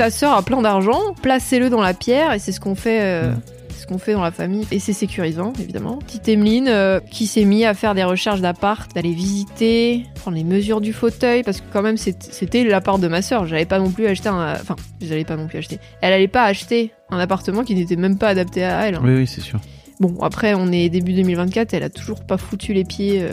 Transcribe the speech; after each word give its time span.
Ta 0.00 0.10
sœur 0.10 0.32
a 0.32 0.40
plein 0.40 0.62
d'argent, 0.62 1.12
placez-le 1.20 1.68
dans 1.68 1.82
la 1.82 1.92
pierre 1.92 2.32
et 2.32 2.38
c'est 2.38 2.52
ce 2.52 2.60
qu'on 2.60 2.74
fait. 2.74 3.02
euh, 3.02 3.34
ce 3.78 3.86
qu'on 3.86 3.98
fait 3.98 4.14
dans 4.14 4.22
la 4.22 4.30
famille 4.30 4.66
et 4.70 4.78
c'est 4.78 4.94
sécurisant 4.94 5.52
évidemment. 5.60 5.96
Petite 5.98 6.26
Emeline 6.26 6.68
euh, 6.68 7.00
qui 7.10 7.26
s'est 7.26 7.44
mis 7.44 7.66
à 7.66 7.74
faire 7.74 7.94
des 7.94 8.02
recherches 8.04 8.40
d'appart, 8.40 8.90
d'aller 8.94 9.12
visiter, 9.12 10.06
prendre 10.14 10.38
les 10.38 10.44
mesures 10.44 10.80
du 10.80 10.94
fauteuil 10.94 11.42
parce 11.42 11.60
que 11.60 11.66
quand 11.70 11.82
même 11.82 11.98
c'était 11.98 12.64
l'appart 12.64 12.98
de 12.98 13.08
ma 13.08 13.20
sœur. 13.20 13.44
J'allais 13.44 13.66
pas 13.66 13.78
non 13.78 13.90
plus 13.90 14.06
acheter 14.06 14.30
un, 14.30 14.54
enfin 14.54 14.74
j'allais 15.02 15.26
pas 15.26 15.36
non 15.36 15.46
plus 15.48 15.58
acheter. 15.58 15.78
Elle 16.00 16.14
allait 16.14 16.28
pas 16.28 16.44
acheter 16.44 16.92
un 17.10 17.18
appartement 17.18 17.62
qui 17.62 17.74
n'était 17.74 17.96
même 17.96 18.16
pas 18.16 18.28
adapté 18.28 18.64
à 18.64 18.86
elle. 18.88 18.94
hein. 18.94 19.02
Oui, 19.04 19.14
oui, 19.16 19.26
c'est 19.26 19.42
sûr. 19.42 19.60
Bon 20.00 20.16
après 20.22 20.54
on 20.54 20.72
est 20.72 20.88
début 20.88 21.12
2024, 21.12 21.74
elle 21.74 21.82
a 21.82 21.90
toujours 21.90 22.24
pas 22.24 22.38
foutu 22.38 22.72
les 22.72 22.84
pieds, 22.84 23.20
euh, 23.22 23.32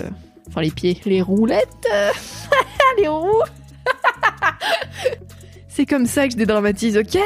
enfin 0.50 0.60
les 0.60 0.72
pieds, 0.72 1.00
les 1.06 1.22
roulettes, 1.22 1.88
les 3.00 3.08
roues. 3.08 3.44
c'est 5.78 5.86
comme 5.86 6.08
ça 6.08 6.26
que 6.26 6.34
je 6.34 6.38
dédramatise, 6.38 6.98
ok 6.98 7.20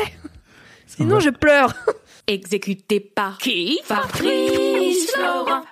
Sinon 0.85 1.21
je 1.21 1.29
pleure. 1.29 1.73
Exécuté 2.27 2.99
par 2.99 3.37
qui 3.37 3.79
Fabrice 3.85 5.09
Florent. 5.13 5.63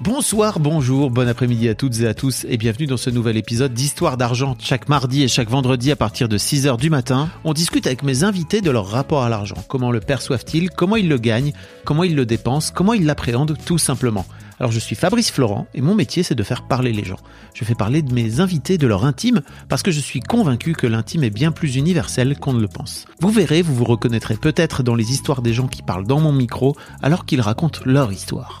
Bonsoir, 0.00 0.60
bonjour, 0.60 1.10
bon 1.10 1.28
après-midi 1.28 1.68
à 1.68 1.74
toutes 1.74 1.98
et 2.00 2.06
à 2.06 2.14
tous 2.14 2.46
et 2.48 2.56
bienvenue 2.56 2.86
dans 2.86 2.96
ce 2.96 3.10
nouvel 3.10 3.36
épisode 3.36 3.74
d'Histoire 3.74 4.16
d'argent. 4.16 4.56
Chaque 4.60 4.88
mardi 4.88 5.24
et 5.24 5.28
chaque 5.28 5.50
vendredi 5.50 5.90
à 5.90 5.96
partir 5.96 6.28
de 6.28 6.38
6h 6.38 6.78
du 6.78 6.88
matin, 6.88 7.28
on 7.42 7.52
discute 7.52 7.84
avec 7.88 8.04
mes 8.04 8.22
invités 8.22 8.60
de 8.60 8.70
leur 8.70 8.86
rapport 8.86 9.24
à 9.24 9.28
l'argent. 9.28 9.56
Comment 9.66 9.90
le 9.90 9.98
perçoivent-ils? 9.98 10.70
Comment 10.70 10.94
ils 10.94 11.08
le 11.08 11.18
gagnent? 11.18 11.52
Comment 11.84 12.04
ils 12.04 12.14
le 12.14 12.26
dépensent? 12.26 12.72
Comment 12.72 12.92
ils 12.92 13.06
l'appréhendent 13.06 13.56
tout 13.66 13.78
simplement 13.78 14.24
alors 14.60 14.72
je 14.72 14.80
suis 14.80 14.96
Fabrice 14.96 15.30
Florent 15.30 15.68
et 15.72 15.80
mon 15.80 15.94
métier 15.94 16.24
c'est 16.24 16.34
de 16.34 16.42
faire 16.42 16.66
parler 16.66 16.92
les 16.92 17.04
gens. 17.04 17.20
Je 17.54 17.64
fais 17.64 17.76
parler 17.76 18.02
de 18.02 18.12
mes 18.12 18.40
invités 18.40 18.76
de 18.76 18.88
leur 18.88 19.04
intime 19.04 19.42
parce 19.68 19.84
que 19.84 19.92
je 19.92 20.00
suis 20.00 20.18
convaincu 20.18 20.72
que 20.72 20.88
l'intime 20.88 21.22
est 21.22 21.30
bien 21.30 21.52
plus 21.52 21.76
universel 21.76 22.36
qu'on 22.36 22.54
ne 22.54 22.60
le 22.60 22.66
pense. 22.66 23.04
Vous 23.20 23.30
verrez, 23.30 23.62
vous 23.62 23.74
vous 23.74 23.84
reconnaîtrez 23.84 24.34
peut-être 24.34 24.82
dans 24.82 24.96
les 24.96 25.12
histoires 25.12 25.42
des 25.42 25.52
gens 25.52 25.68
qui 25.68 25.82
parlent 25.82 26.08
dans 26.08 26.18
mon 26.18 26.32
micro 26.32 26.76
alors 27.02 27.24
qu'ils 27.24 27.40
racontent 27.40 27.80
leur 27.84 28.10
histoire. 28.10 28.60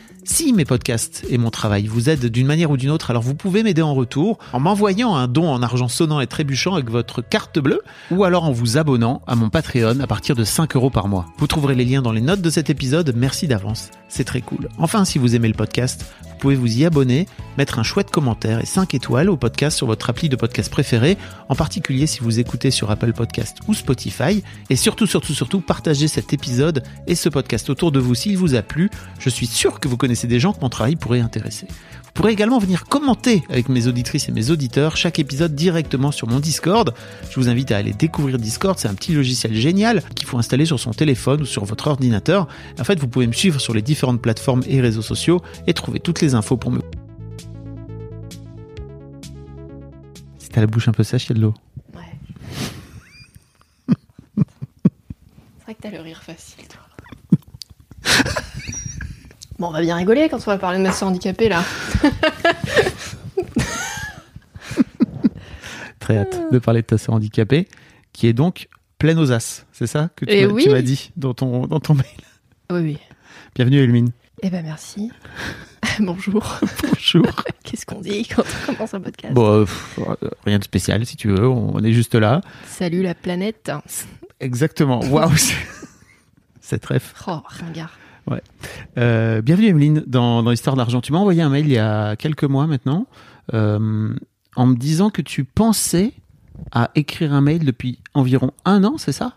Si 0.23 0.53
mes 0.53 0.65
podcasts 0.65 1.25
et 1.29 1.37
mon 1.37 1.49
travail 1.49 1.87
vous 1.87 2.09
aident 2.09 2.27
d'une 2.27 2.45
manière 2.45 2.69
ou 2.69 2.77
d'une 2.77 2.91
autre, 2.91 3.09
alors 3.09 3.23
vous 3.23 3.33
pouvez 3.33 3.63
m'aider 3.63 3.81
en 3.81 3.95
retour 3.95 4.37
en 4.53 4.59
m'envoyant 4.59 5.15
un 5.15 5.27
don 5.27 5.49
en 5.49 5.63
argent 5.63 5.87
sonnant 5.87 6.19
et 6.19 6.27
trébuchant 6.27 6.75
avec 6.75 6.89
votre 6.89 7.21
carte 7.21 7.57
bleue 7.57 7.81
ou 8.11 8.23
alors 8.23 8.43
en 8.43 8.51
vous 8.51 8.77
abonnant 8.77 9.21
à 9.25 9.35
mon 9.35 9.49
Patreon 9.49 9.99
à 9.99 10.07
partir 10.07 10.35
de 10.35 10.43
5 10.43 10.75
euros 10.75 10.91
par 10.91 11.07
mois. 11.07 11.25
Vous 11.37 11.47
trouverez 11.47 11.75
les 11.75 11.85
liens 11.85 12.01
dans 12.01 12.11
les 12.11 12.21
notes 12.21 12.41
de 12.41 12.49
cet 12.49 12.69
épisode. 12.69 13.13
Merci 13.15 13.47
d'avance. 13.47 13.89
C'est 14.09 14.23
très 14.23 14.41
cool. 14.41 14.69
Enfin, 14.77 15.05
si 15.05 15.17
vous 15.17 15.35
aimez 15.35 15.47
le 15.47 15.55
podcast, 15.55 16.05
pouvez 16.41 16.55
vous 16.55 16.79
y 16.79 16.85
abonner, 16.85 17.27
mettre 17.57 17.77
un 17.77 17.83
chouette 17.83 18.09
commentaire 18.09 18.59
et 18.59 18.65
5 18.65 18.95
étoiles 18.95 19.29
au 19.29 19.37
podcast 19.37 19.77
sur 19.77 19.85
votre 19.85 20.09
appli 20.09 20.27
de 20.27 20.35
podcast 20.35 20.71
préféré, 20.71 21.17
en 21.49 21.55
particulier 21.55 22.07
si 22.07 22.19
vous 22.19 22.39
écoutez 22.39 22.71
sur 22.71 22.89
Apple 22.89 23.13
Podcast 23.13 23.59
ou 23.67 23.75
Spotify. 23.75 24.43
Et 24.71 24.75
surtout, 24.75 25.05
surtout, 25.05 25.33
surtout, 25.33 25.61
partagez 25.61 26.07
cet 26.07 26.33
épisode 26.33 26.83
et 27.05 27.13
ce 27.13 27.29
podcast 27.29 27.69
autour 27.69 27.91
de 27.91 27.99
vous 27.99 28.15
s'il 28.15 28.37
vous 28.37 28.55
a 28.55 28.63
plu. 28.63 28.89
Je 29.19 29.29
suis 29.29 29.45
sûr 29.45 29.79
que 29.79 29.87
vous 29.87 29.97
connaissez 29.97 30.25
des 30.25 30.39
gens 30.39 30.51
que 30.51 30.61
mon 30.61 30.69
travail 30.69 30.95
pourrait 30.95 31.21
intéresser. 31.21 31.67
Vous 32.11 32.23
pourrez 32.23 32.33
également 32.33 32.59
venir 32.59 32.87
commenter 32.87 33.41
avec 33.49 33.69
mes 33.69 33.87
auditrices 33.87 34.27
et 34.27 34.33
mes 34.33 34.51
auditeurs 34.51 34.97
chaque 34.97 35.17
épisode 35.17 35.55
directement 35.55 36.11
sur 36.11 36.27
mon 36.27 36.41
Discord. 36.41 36.93
Je 37.29 37.39
vous 37.39 37.47
invite 37.47 37.71
à 37.71 37.77
aller 37.77 37.93
découvrir 37.93 38.37
Discord, 38.37 38.77
c'est 38.77 38.89
un 38.89 38.95
petit 38.95 39.13
logiciel 39.13 39.53
génial 39.55 40.03
qu'il 40.13 40.27
faut 40.27 40.37
installer 40.37 40.65
sur 40.65 40.77
son 40.77 40.91
téléphone 40.91 41.43
ou 41.43 41.45
sur 41.45 41.63
votre 41.63 41.87
ordinateur. 41.87 42.49
En 42.77 42.83
fait, 42.83 42.99
vous 42.99 43.07
pouvez 43.07 43.27
me 43.27 43.31
suivre 43.31 43.61
sur 43.61 43.73
les 43.73 43.81
différentes 43.81 44.21
plateformes 44.21 44.61
et 44.67 44.81
réseaux 44.81 45.01
sociaux 45.01 45.41
et 45.67 45.73
trouver 45.73 46.01
toutes 46.01 46.19
les 46.19 46.35
infos 46.35 46.57
pour 46.57 46.71
me... 46.71 46.81
Si 50.37 50.49
t'as 50.49 50.59
la 50.59 50.67
bouche 50.67 50.89
un 50.89 50.91
peu 50.91 51.03
sèche, 51.03 51.27
il 51.27 51.29
y 51.29 51.31
a 51.31 51.35
de 51.35 51.41
l'eau. 51.43 51.53
Ouais. 51.95 52.01
C'est 54.35 55.63
vrai 55.63 55.75
que 55.75 55.81
t'as 55.81 55.91
le 55.91 56.01
rire 56.01 56.21
facile, 56.21 56.65
toi. 56.67 56.81
bon, 59.61 59.67
on 59.67 59.71
va 59.71 59.81
bien 59.81 59.95
rigoler 59.95 60.27
quand 60.29 60.37
on 60.37 60.51
va 60.51 60.57
parler 60.57 60.77
de 60.79 60.83
ma 60.83 60.91
soeur 60.91 61.09
handicapée, 61.09 61.47
là. 61.49 61.63
Très 65.99 66.17
hâte 66.17 66.51
de 66.51 66.59
parler 66.59 66.81
de 66.81 66.87
ta 66.87 66.97
sœur 66.97 67.15
handicapée, 67.15 67.67
qui 68.11 68.27
est 68.27 68.33
donc 68.33 68.67
pleine 68.97 69.19
aux 69.19 69.31
as. 69.31 69.65
C'est 69.71 69.87
ça 69.87 70.09
que 70.15 70.25
tu 70.25 70.31
Eh 70.33 70.47
m'as 70.47 70.53
oui. 70.53 70.63
tu 70.63 70.69
m'as 70.71 70.81
dit 70.81 71.11
dans 71.15 71.33
ton, 71.33 71.67
dans 71.67 71.79
ton 71.79 71.93
mail? 71.93 72.05
Oui, 72.71 72.79
oui. 72.81 72.97
Bienvenue, 73.55 73.79
Elmine. 73.79 74.11
Eh 74.41 74.49
ben, 74.49 74.63
merci. 74.63 75.11
Bonjour. 75.99 76.59
Bonjour. 76.83 77.27
Qu'est-ce 77.63 77.85
qu'on 77.85 78.01
dit 78.01 78.25
quand 78.27 78.43
on 78.69 78.73
commence 78.73 78.93
un 78.95 79.01
podcast? 79.01 79.33
Bon, 79.33 79.65
euh, 79.99 80.15
rien 80.45 80.57
de 80.57 80.63
spécial 80.63 81.05
si 81.05 81.15
tu 81.15 81.27
veux, 81.29 81.47
on 81.47 81.83
est 81.83 81.93
juste 81.93 82.15
là. 82.15 82.41
Salut 82.67 83.03
la 83.03 83.13
planète. 83.13 83.71
Exactement. 84.39 85.01
Waouh, 85.01 85.35
c'est- 85.37 85.53
cette 86.61 86.85
ref. 86.87 87.13
Oh, 87.27 87.41
ringard. 87.45 87.91
Euh, 88.97 89.41
bienvenue 89.41 89.67
Emeline 89.67 90.03
dans, 90.07 90.43
dans 90.43 90.51
Histoire 90.51 90.75
d'argent. 90.75 91.01
Tu 91.01 91.11
m'as 91.11 91.19
envoyé 91.19 91.41
un 91.41 91.49
mail 91.49 91.65
il 91.65 91.73
y 91.73 91.77
a 91.77 92.15
quelques 92.15 92.43
mois 92.43 92.67
maintenant 92.67 93.07
euh, 93.53 94.13
en 94.55 94.65
me 94.65 94.75
disant 94.75 95.09
que 95.09 95.21
tu 95.21 95.43
pensais 95.43 96.13
à 96.71 96.91
écrire 96.95 97.33
un 97.33 97.41
mail 97.41 97.65
depuis 97.65 97.99
environ 98.13 98.51
un 98.65 98.83
an, 98.83 98.97
c'est 98.97 99.11
ça? 99.11 99.33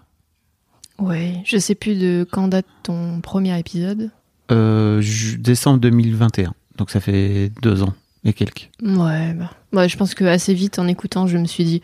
Ouais, 0.98 1.42
je 1.44 1.58
sais 1.58 1.74
plus 1.74 1.98
de 1.98 2.26
quand 2.30 2.48
date 2.48 2.66
ton 2.82 3.20
premier 3.20 3.58
épisode. 3.58 4.10
euh, 4.52 5.02
Décembre 5.38 5.80
2021. 5.80 6.54
Donc 6.76 6.90
ça 6.90 7.00
fait 7.00 7.50
deux 7.62 7.82
ans 7.82 7.94
et 8.24 8.32
quelques. 8.32 8.70
Ouais, 8.82 9.34
bah, 9.34 9.50
bah, 9.72 9.88
je 9.88 9.96
pense 9.96 10.14
que 10.14 10.24
assez 10.24 10.54
vite 10.54 10.78
en 10.78 10.86
écoutant, 10.86 11.26
je 11.26 11.38
me 11.38 11.46
suis 11.46 11.64
dit, 11.64 11.82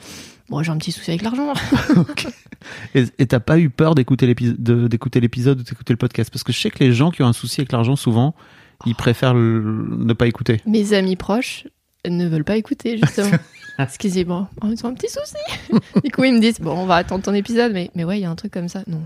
bon, 0.49 0.63
j'ai 0.63 0.71
un 0.71 0.79
petit 0.79 0.93
souci 0.93 1.11
avec 1.11 1.23
l'argent. 1.23 1.53
et 2.95 3.27
t'as 3.27 3.41
pas 3.41 3.59
eu 3.59 3.71
peur 3.71 3.95
d'écouter 3.95 4.27
l'épisode, 4.27 4.63
de- 4.63 4.89
d'écouter 4.89 5.21
l'épisode 5.21 5.61
ou 5.61 5.63
d'écouter 5.63 5.93
le 5.93 5.97
podcast? 5.99 6.31
Parce 6.31 6.43
que 6.45 6.53
je 6.53 6.59
sais 6.61 6.71
que 6.71 6.83
les 6.83 6.93
gens 6.93 7.11
qui 7.11 7.23
ont 7.23 7.27
un 7.27 7.33
souci 7.33 7.61
avec 7.61 7.73
l'argent, 7.73 7.97
souvent, 7.97 8.35
ils 8.87 8.95
préfèrent 8.95 9.35
le- 9.35 9.89
ne 9.99 10.13
pas 10.13 10.27
écouter. 10.27 10.61
Mes 10.67 10.93
amis 10.93 11.17
proches 11.17 11.67
ne 12.09 12.27
veulent 12.29 12.45
pas 12.45 12.57
écouter, 12.57 12.99
justement. 12.99 13.31
Parce 13.77 13.97
qu'ils 13.97 14.13
disent, 14.13 14.27
bon, 14.27 14.47
ils 14.65 14.85
ont 14.85 14.89
un 14.91 14.95
petit 14.95 15.09
souci. 15.11 15.81
du 16.05 16.11
coup, 16.11 16.25
ils 16.25 16.35
me 16.35 16.41
disent, 16.41 16.61
bon, 16.61 16.73
on 16.73 16.87
va 16.87 16.97
attendre 16.97 17.23
ton 17.25 17.33
épisode, 17.35 17.73
mais, 17.73 17.91
mais 17.95 18.05
ouais, 18.05 18.19
il 18.19 18.23
y 18.23 18.25
a 18.27 18.31
un 18.31 18.35
truc 18.37 18.53
comme 18.53 18.69
ça. 18.69 18.83
Non. 18.87 19.03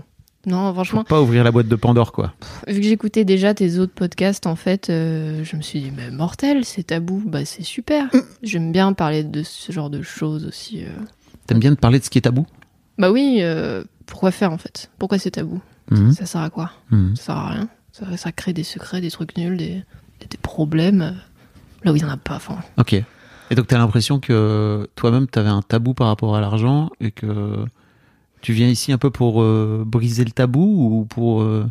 Non, 0.47 0.67
Faut 0.67 0.73
franchement, 0.75 1.03
pas 1.03 1.19
ouvrir 1.21 1.43
la 1.43 1.51
boîte 1.51 1.67
de 1.67 1.75
Pandore, 1.75 2.11
quoi. 2.11 2.33
vu 2.67 2.75
que 2.79 2.85
j'écoutais 2.85 3.25
déjà 3.25 3.55
tes 3.55 3.79
autres 3.79 3.93
podcasts, 3.95 4.45
en 4.45 4.55
fait, 4.55 4.91
euh, 4.91 5.43
je 5.43 5.55
me 5.55 5.61
suis 5.63 5.79
dit, 5.81 5.91
mais 5.95 6.11
mortel, 6.11 6.65
c'est 6.65 6.83
tabou. 6.83 7.23
Bah, 7.25 7.45
c'est 7.45 7.63
super. 7.63 8.05
J'aime 8.43 8.71
bien 8.71 8.93
parler 8.93 9.23
de 9.23 9.41
ce 9.41 9.71
genre 9.71 9.89
de 9.89 10.03
choses 10.03 10.45
aussi. 10.45 10.83
euh. 10.83 10.89
T'aimes 11.47 11.59
bien 11.59 11.71
de 11.71 11.77
parler 11.77 11.97
de 11.99 12.03
ce 12.03 12.09
qui 12.11 12.19
est 12.19 12.21
tabou? 12.21 12.45
Bah 12.97 13.11
oui, 13.11 13.39
euh, 13.41 13.83
pourquoi 14.05 14.31
faire, 14.31 14.51
en 14.51 14.57
fait? 14.57 14.89
Pourquoi 14.97 15.17
c'est 15.19 15.31
tabou? 15.31 15.61
Mhm. 15.91 16.13
Ça 16.13 16.25
sert 16.25 16.41
à 16.41 16.49
quoi? 16.49 16.71
Mhm. 16.91 17.15
Ça 17.15 17.23
sert 17.23 17.35
à 17.37 17.49
rien. 17.49 17.67
Ça, 17.91 18.17
ça 18.17 18.31
crée 18.31 18.53
des 18.53 18.63
secrets, 18.63 19.01
des 19.01 19.11
trucs 19.11 19.37
nuls, 19.37 19.57
des, 19.57 19.83
des- 20.19 20.27
des 20.29 20.37
problèmes. 20.37 21.01
euh, 21.01 21.11
Là 21.83 21.91
où 21.93 21.95
il 21.95 22.01
y 22.01 22.05
en 22.05 22.09
a 22.09 22.17
pas. 22.17 22.35
Enfin, 22.37 22.57
Ok. 22.77 22.93
Et 22.93 23.53
donc, 23.55 23.67
tu 23.67 23.75
as 23.75 23.77
l'impression 23.77 24.19
que 24.19 24.89
toi-même, 24.95 25.27
tu 25.31 25.37
avais 25.37 25.49
un 25.49 25.61
tabou 25.61 25.93
par 25.93 26.07
rapport 26.07 26.35
à 26.35 26.41
l'argent 26.41 26.89
et 26.99 27.11
que 27.11 27.63
tu 28.41 28.53
viens 28.53 28.67
ici 28.67 28.91
un 28.91 28.97
peu 28.97 29.11
pour 29.11 29.43
euh, 29.43 29.83
briser 29.85 30.23
le 30.25 30.31
tabou 30.31 30.61
ou 31.01 31.05
pour. 31.05 31.41
euh, 31.43 31.67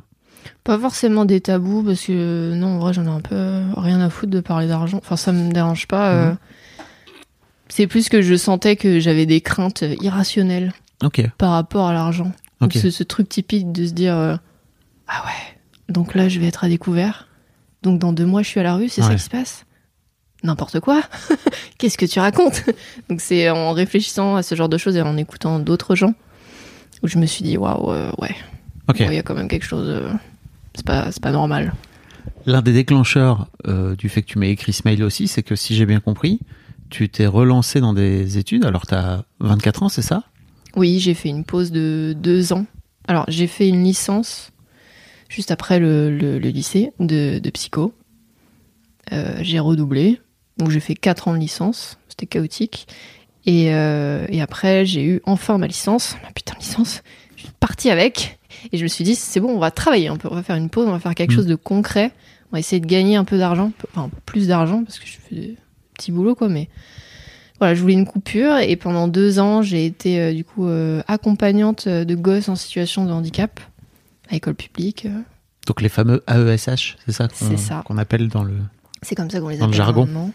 Pas 0.62 0.78
forcément 0.78 1.24
des 1.24 1.40
tabous, 1.40 1.82
parce 1.82 2.02
que 2.06 2.54
non, 2.54 2.76
en 2.76 2.78
vrai, 2.78 2.92
j'en 2.94 3.04
ai 3.06 3.08
un 3.08 3.20
peu 3.20 3.62
rien 3.76 4.00
à 4.00 4.08
foutre 4.08 4.30
de 4.30 4.38
parler 4.40 4.68
d'argent. 4.68 4.98
Enfin, 4.98 5.16
ça 5.16 5.32
me 5.32 5.50
dérange 5.52 5.88
pas. 5.88 6.28
Mhm. 6.30 6.36
C'est 7.68 7.86
plus 7.88 8.08
que 8.08 8.22
je 8.22 8.34
sentais 8.36 8.76
que 8.76 9.00
j'avais 9.00 9.26
des 9.26 9.40
craintes 9.40 9.82
irrationnelles 10.00 10.72
Ok. 11.04 11.22
par 11.38 11.52
rapport 11.52 11.88
à 11.88 11.92
l'argent. 11.92 12.32
Ok. 12.60 12.74
Ce, 12.74 13.02
truc 13.02 13.28
typique 13.28 13.72
de 13.72 13.86
se 13.86 13.92
dire 13.92 14.14
euh, 14.16 14.36
Ah 15.06 15.24
ouais, 15.26 15.58
donc 15.88 16.14
là, 16.14 16.28
je 16.28 16.40
vais 16.40 16.46
être 16.46 16.64
à 16.64 16.68
découvert. 16.68 17.28
Donc, 17.82 17.98
dans 17.98 18.12
deux 18.12 18.24
mois, 18.24 18.42
je 18.42 18.48
suis 18.48 18.60
à 18.60 18.62
la 18.62 18.74
rue, 18.74 18.88
c'est 18.88 19.02
ça 19.02 19.14
qui 19.14 19.22
se 19.22 19.30
passe? 19.30 19.66
N'importe 20.42 20.80
quoi 20.80 21.02
Qu'est-ce 21.78 21.98
que 21.98 22.06
tu 22.06 22.18
racontes? 22.18 22.64
Donc, 23.08 23.20
c'est 23.20 23.50
en 23.50 23.72
réfléchissant 23.72 24.36
à 24.36 24.42
ce 24.42 24.54
genre 24.54 24.68
de 24.68 24.78
choses 24.78 24.96
et 24.96 25.02
en 25.02 25.16
écoutant 25.16 25.58
d'autres 25.58 25.94
gens 25.94 26.14
où 27.02 27.08
je 27.08 27.18
me 27.18 27.26
suis 27.26 27.44
dit 27.44 27.56
Waouh, 27.56 27.92
euh, 27.92 28.10
ouais, 28.18 28.34
il 28.98 29.12
y 29.12 29.18
a 29.18 29.22
quand 29.22 29.34
même 29.34 29.48
quelque 29.48 29.66
chose. 29.66 29.88
euh, 29.88 30.10
c'est 30.74 30.84
pas, 30.84 31.12
c'est 31.12 31.22
pas 31.22 31.32
normal. 31.32 31.74
L'un 32.46 32.62
des 32.62 32.72
déclencheurs 32.72 33.48
euh, 33.66 33.94
du 33.96 34.08
fait 34.08 34.22
que 34.22 34.26
tu 34.26 34.38
m'aies 34.38 34.50
écrit 34.50 34.72
ce 34.72 34.82
mail 34.84 35.02
aussi, 35.02 35.28
c'est 35.28 35.42
que 35.42 35.56
si 35.56 35.74
j'ai 35.74 35.86
bien 35.86 36.00
compris, 36.00 36.40
tu 36.90 37.08
t'es 37.08 37.26
relancé 37.26 37.80
dans 37.80 37.94
des 37.94 38.38
études. 38.38 38.64
Alors, 38.64 38.86
tu 38.86 38.94
as 38.94 39.24
24 39.40 39.84
ans, 39.84 39.88
c'est 39.88 40.02
ça? 40.02 40.24
Oui, 40.76 40.98
j'ai 40.98 41.14
fait 41.14 41.28
une 41.28 41.44
pause 41.44 41.70
de 41.70 42.14
deux 42.18 42.52
ans. 42.52 42.66
Alors, 43.06 43.24
j'ai 43.28 43.46
fait 43.46 43.68
une 43.68 43.84
licence 43.84 44.50
juste 45.28 45.50
après 45.50 45.78
le, 45.78 46.10
le- 46.16 46.38
le 46.38 46.48
lycée 46.48 46.92
de, 47.00 47.38
de 47.38 47.50
psycho. 47.50 47.94
Euh, 49.12 49.36
j'ai 49.42 49.58
redoublé. 49.58 50.20
Donc, 50.58 50.70
j'ai 50.70 50.80
fait 50.80 50.94
quatre 50.94 51.28
ans 51.28 51.34
de 51.34 51.38
licence. 51.38 51.98
C'était 52.08 52.26
chaotique. 52.26 52.86
Et, 53.46 53.74
euh, 53.74 54.26
et 54.30 54.40
après, 54.40 54.86
j'ai 54.86 55.04
eu 55.04 55.20
enfin 55.24 55.58
ma 55.58 55.66
licence. 55.66 56.16
Ma 56.22 56.30
putain 56.32 56.54
de 56.54 56.60
licence. 56.60 57.02
Je 57.36 57.42
suis 57.42 57.50
partie 57.60 57.90
avec. 57.90 58.38
Et 58.72 58.78
je 58.78 58.82
me 58.82 58.88
suis 58.88 59.04
dit, 59.04 59.14
c'est 59.14 59.40
bon, 59.40 59.50
on 59.54 59.58
va 59.58 59.70
travailler 59.70 60.08
un 60.08 60.16
peu. 60.16 60.28
On 60.30 60.34
va 60.34 60.42
faire 60.42 60.56
une 60.56 60.70
pause. 60.70 60.86
On 60.88 60.92
va 60.92 60.98
faire 61.00 61.14
quelque 61.14 61.32
Mm. 61.32 61.36
chose 61.36 61.46
de 61.46 61.56
concret. 61.56 62.12
On 62.50 62.56
va 62.56 62.60
essayer 62.60 62.80
de 62.80 62.86
gagner 62.86 63.16
un 63.16 63.24
peu 63.24 63.36
d'argent. 63.36 63.72
Enfin, 63.94 64.10
plus 64.26 64.48
d'argent, 64.48 64.82
parce 64.84 64.98
que 64.98 65.06
je 65.06 65.12
fais 65.18 65.34
des 65.34 65.56
petits 65.94 66.12
boulots, 66.12 66.34
quoi. 66.34 66.48
Mais 66.48 66.68
voilà, 67.60 67.74
je 67.74 67.80
voulais 67.80 67.94
une 67.94 68.06
coupure 68.06 68.56
et 68.58 68.76
pendant 68.76 69.08
deux 69.08 69.38
ans, 69.38 69.62
j'ai 69.62 69.86
été 69.86 70.20
euh, 70.20 70.32
du 70.32 70.44
coup 70.44 70.66
euh, 70.66 71.02
accompagnante 71.06 71.86
euh, 71.86 72.04
de 72.04 72.14
gosses 72.14 72.48
en 72.48 72.56
situation 72.56 73.04
de 73.04 73.12
handicap 73.12 73.60
à 74.30 74.36
école 74.36 74.54
publique. 74.54 75.06
Donc, 75.66 75.80
les 75.80 75.88
fameux 75.88 76.22
AESH, 76.28 76.96
c'est 77.06 77.12
ça 77.12 77.28
qu'on 77.28 77.34
C'est 77.46 77.56
ça. 77.56 77.82
qu'on 77.86 77.96
appelle 77.98 78.28
dans 78.28 78.42
le. 78.44 78.54
C'est 79.02 79.14
comme 79.14 79.30
ça 79.30 79.40
qu'on 79.40 79.48
les 79.48 79.56
Dans 79.58 79.66
le 79.66 79.70
appelle 79.72 79.76
jargon. 79.76 80.06
maintenant. 80.06 80.32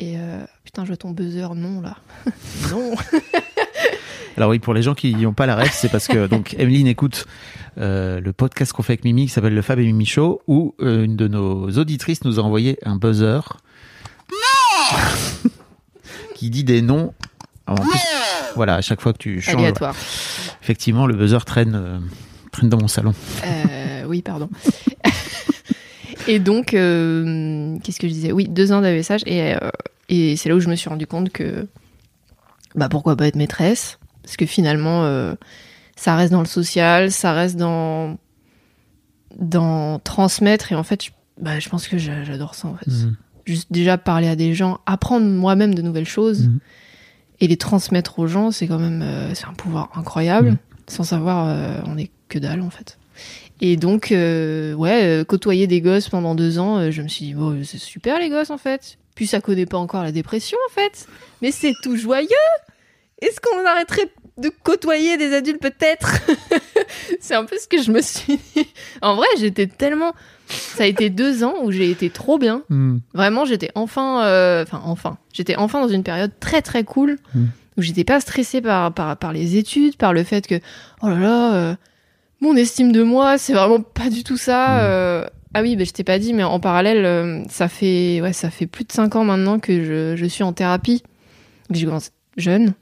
Et 0.00 0.14
euh, 0.18 0.44
putain, 0.64 0.82
je 0.84 0.88
vois 0.88 0.96
ton 0.96 1.10
buzzer, 1.12 1.54
non 1.54 1.80
là. 1.80 1.96
non. 2.70 2.94
Alors 4.36 4.50
oui, 4.50 4.58
pour 4.58 4.74
les 4.74 4.82
gens 4.82 4.94
qui 4.94 5.14
n'ont 5.14 5.32
pas 5.32 5.46
la 5.46 5.56
ref, 5.56 5.72
c'est 5.72 5.88
parce 5.88 6.06
que 6.08 6.26
donc 6.26 6.54
Emeline 6.58 6.86
écoute 6.86 7.26
euh, 7.78 8.20
le 8.20 8.32
podcast 8.34 8.72
qu'on 8.72 8.82
fait 8.82 8.92
avec 8.94 9.04
Mimi 9.04 9.26
qui 9.26 9.32
s'appelle 9.32 9.54
le 9.54 9.62
Fab 9.62 9.78
et 9.78 9.84
Mimi 9.84 10.04
Show, 10.04 10.42
où 10.46 10.74
euh, 10.82 11.04
une 11.04 11.16
de 11.16 11.26
nos 11.28 11.70
auditrices 11.78 12.22
nous 12.24 12.38
a 12.38 12.42
envoyé 12.42 12.78
un 12.84 12.96
buzzer 12.96 13.40
qui 16.36 16.50
dit 16.50 16.64
des 16.64 16.82
noms. 16.82 17.12
Alors, 17.66 17.80
en 17.80 17.86
plus, 17.88 17.98
voilà, 18.54 18.74
à 18.76 18.80
chaque 18.80 19.00
fois 19.00 19.12
que 19.12 19.18
tu 19.18 19.40
changes, 19.40 19.54
Aléatoire. 19.56 19.94
effectivement, 20.62 21.06
le 21.06 21.14
buzzer 21.16 21.44
traîne, 21.44 21.74
euh, 21.74 21.98
traîne 22.52 22.68
dans 22.68 22.78
mon 22.80 22.88
salon. 22.88 23.12
Euh, 23.44 24.04
oui, 24.06 24.22
pardon. 24.22 24.48
et 26.28 26.38
donc, 26.38 26.74
euh, 26.74 27.76
qu'est-ce 27.82 27.98
que 27.98 28.08
je 28.08 28.12
disais? 28.12 28.32
Oui, 28.32 28.48
deux 28.48 28.72
ans 28.72 28.80
d'AESH. 28.82 29.22
Et, 29.26 29.54
et 30.08 30.36
c'est 30.36 30.48
là 30.48 30.54
où 30.54 30.60
je 30.60 30.68
me 30.68 30.76
suis 30.76 30.88
rendu 30.88 31.06
compte 31.06 31.30
que, 31.30 31.66
bah, 32.74 32.88
pourquoi 32.88 33.16
pas 33.16 33.26
être 33.26 33.36
maîtresse? 33.36 33.98
Parce 34.22 34.36
que 34.36 34.46
finalement, 34.46 35.02
ça 35.96 36.14
reste 36.16 36.32
dans 36.32 36.40
le 36.40 36.46
social, 36.46 37.10
ça 37.10 37.32
reste 37.32 37.56
dans, 37.56 38.16
dans 39.38 39.98
transmettre. 40.00 40.72
Et 40.72 40.74
en 40.74 40.82
fait, 40.84 41.04
je, 41.04 41.10
bah, 41.40 41.58
je 41.58 41.68
pense 41.68 41.88
que 41.88 41.98
j'a- 41.98 42.24
j'adore 42.24 42.54
ça, 42.54 42.68
en 42.68 42.76
fait. 42.76 42.90
Mhm. 42.90 43.16
Juste 43.46 43.68
déjà 43.72 43.96
parler 43.96 44.28
à 44.28 44.36
des 44.36 44.54
gens, 44.54 44.80
apprendre 44.86 45.26
moi-même 45.26 45.74
de 45.74 45.80
nouvelles 45.82 46.06
choses 46.08 46.48
Mhm. 46.48 46.58
et 47.40 47.46
les 47.48 47.56
transmettre 47.56 48.18
aux 48.18 48.26
gens, 48.26 48.50
c'est 48.50 48.66
quand 48.66 48.78
même 48.78 49.02
euh, 49.02 49.34
c'est 49.34 49.46
un 49.46 49.54
pouvoir 49.54 49.90
incroyable. 49.94 50.50
Mhm. 50.50 50.56
Sans 50.88 51.04
savoir, 51.04 51.46
euh, 51.48 51.80
on 51.86 51.96
est 51.98 52.10
que 52.28 52.38
dalle 52.38 52.60
en 52.60 52.70
fait. 52.70 52.98
Et 53.60 53.76
donc, 53.76 54.12
euh, 54.12 54.74
ouais, 54.74 55.02
euh, 55.04 55.24
côtoyer 55.24 55.66
des 55.66 55.80
gosses 55.80 56.08
pendant 56.10 56.34
deux 56.34 56.58
ans, 56.58 56.90
je 56.90 57.00
me 57.02 57.08
suis 57.08 57.24
dit, 57.26 57.34
bon, 57.34 57.58
c'est 57.64 57.78
super 57.78 58.18
les 58.18 58.28
gosses 58.28 58.50
en 58.50 58.58
fait. 58.58 58.98
Puis 59.14 59.26
ça 59.26 59.40
connaît 59.40 59.64
pas 59.64 59.78
encore 59.78 60.02
la 60.02 60.12
dépression 60.12 60.58
en 60.68 60.72
fait. 60.74 61.06
Mais 61.40 61.50
c'est 61.52 61.72
tout 61.82 61.96
joyeux. 61.96 62.28
Est-ce 63.22 63.40
qu'on 63.40 63.64
arrêterait 63.64 64.10
de 64.36 64.50
côtoyer 64.62 65.16
des 65.16 65.32
adultes 65.32 65.62
peut-être? 65.62 66.20
C'est 67.20 67.34
un 67.34 67.46
peu 67.46 67.56
ce 67.58 67.66
que 67.66 67.80
je 67.82 67.90
me 67.90 68.02
suis 68.02 68.38
dit. 68.54 68.66
En 69.00 69.16
vrai, 69.16 69.26
j'étais 69.38 69.66
tellement. 69.66 70.12
Ça 70.48 70.84
a 70.84 70.86
été 70.86 71.10
deux 71.10 71.42
ans 71.44 71.54
où 71.64 71.72
j'ai 71.72 71.90
été 71.90 72.10
trop 72.10 72.38
bien. 72.38 72.62
Mhm. 72.68 73.00
Vraiment, 73.14 73.44
j'étais 73.44 73.70
enfin, 73.74 74.24
euh, 74.24 74.62
enfin 74.62 74.80
enfin, 74.84 75.18
j'étais 75.32 75.56
enfin 75.56 75.80
dans 75.80 75.88
une 75.88 76.02
période 76.04 76.30
très 76.40 76.62
très 76.62 76.84
cool 76.84 77.18
Mm. 77.34 77.44
où 77.76 77.82
j'étais 77.82 78.04
pas 78.04 78.20
stressée 78.20 78.60
par, 78.60 78.92
par 78.92 79.16
par 79.16 79.32
les 79.32 79.56
études, 79.56 79.96
par 79.96 80.12
le 80.12 80.22
fait 80.22 80.46
que 80.46 80.60
oh 81.02 81.08
là 81.08 81.18
là, 81.18 81.54
euh, 81.54 81.74
mon 82.40 82.54
estime 82.56 82.92
de 82.92 83.02
moi, 83.02 83.38
c'est 83.38 83.52
vraiment 83.54 83.80
pas 83.80 84.08
du 84.08 84.22
tout 84.22 84.36
ça. 84.36 84.66
Mm. 84.66 84.80
euh. 84.82 85.24
ah 85.54 85.62
oui, 85.62 85.74
bah, 85.76 85.84
je 85.84 85.90
t'ai 85.90 86.04
pas 86.04 86.18
dit, 86.18 86.32
mais 86.32 86.44
en 86.44 86.60
parallèle, 86.60 87.44
ça 87.50 87.68
fait 87.68 88.20
ouais, 88.20 88.32
ça 88.32 88.50
fait 88.50 88.66
plus 88.66 88.84
de 88.84 88.92
cinq 88.92 89.16
ans 89.16 89.24
maintenant 89.24 89.58
que 89.58 89.84
je, 89.84 90.16
je 90.16 90.26
suis 90.26 90.44
en 90.44 90.52
thérapie. 90.52 91.02
J'ai 91.70 91.86
commencé 91.86 92.10
jeune, 92.36 92.74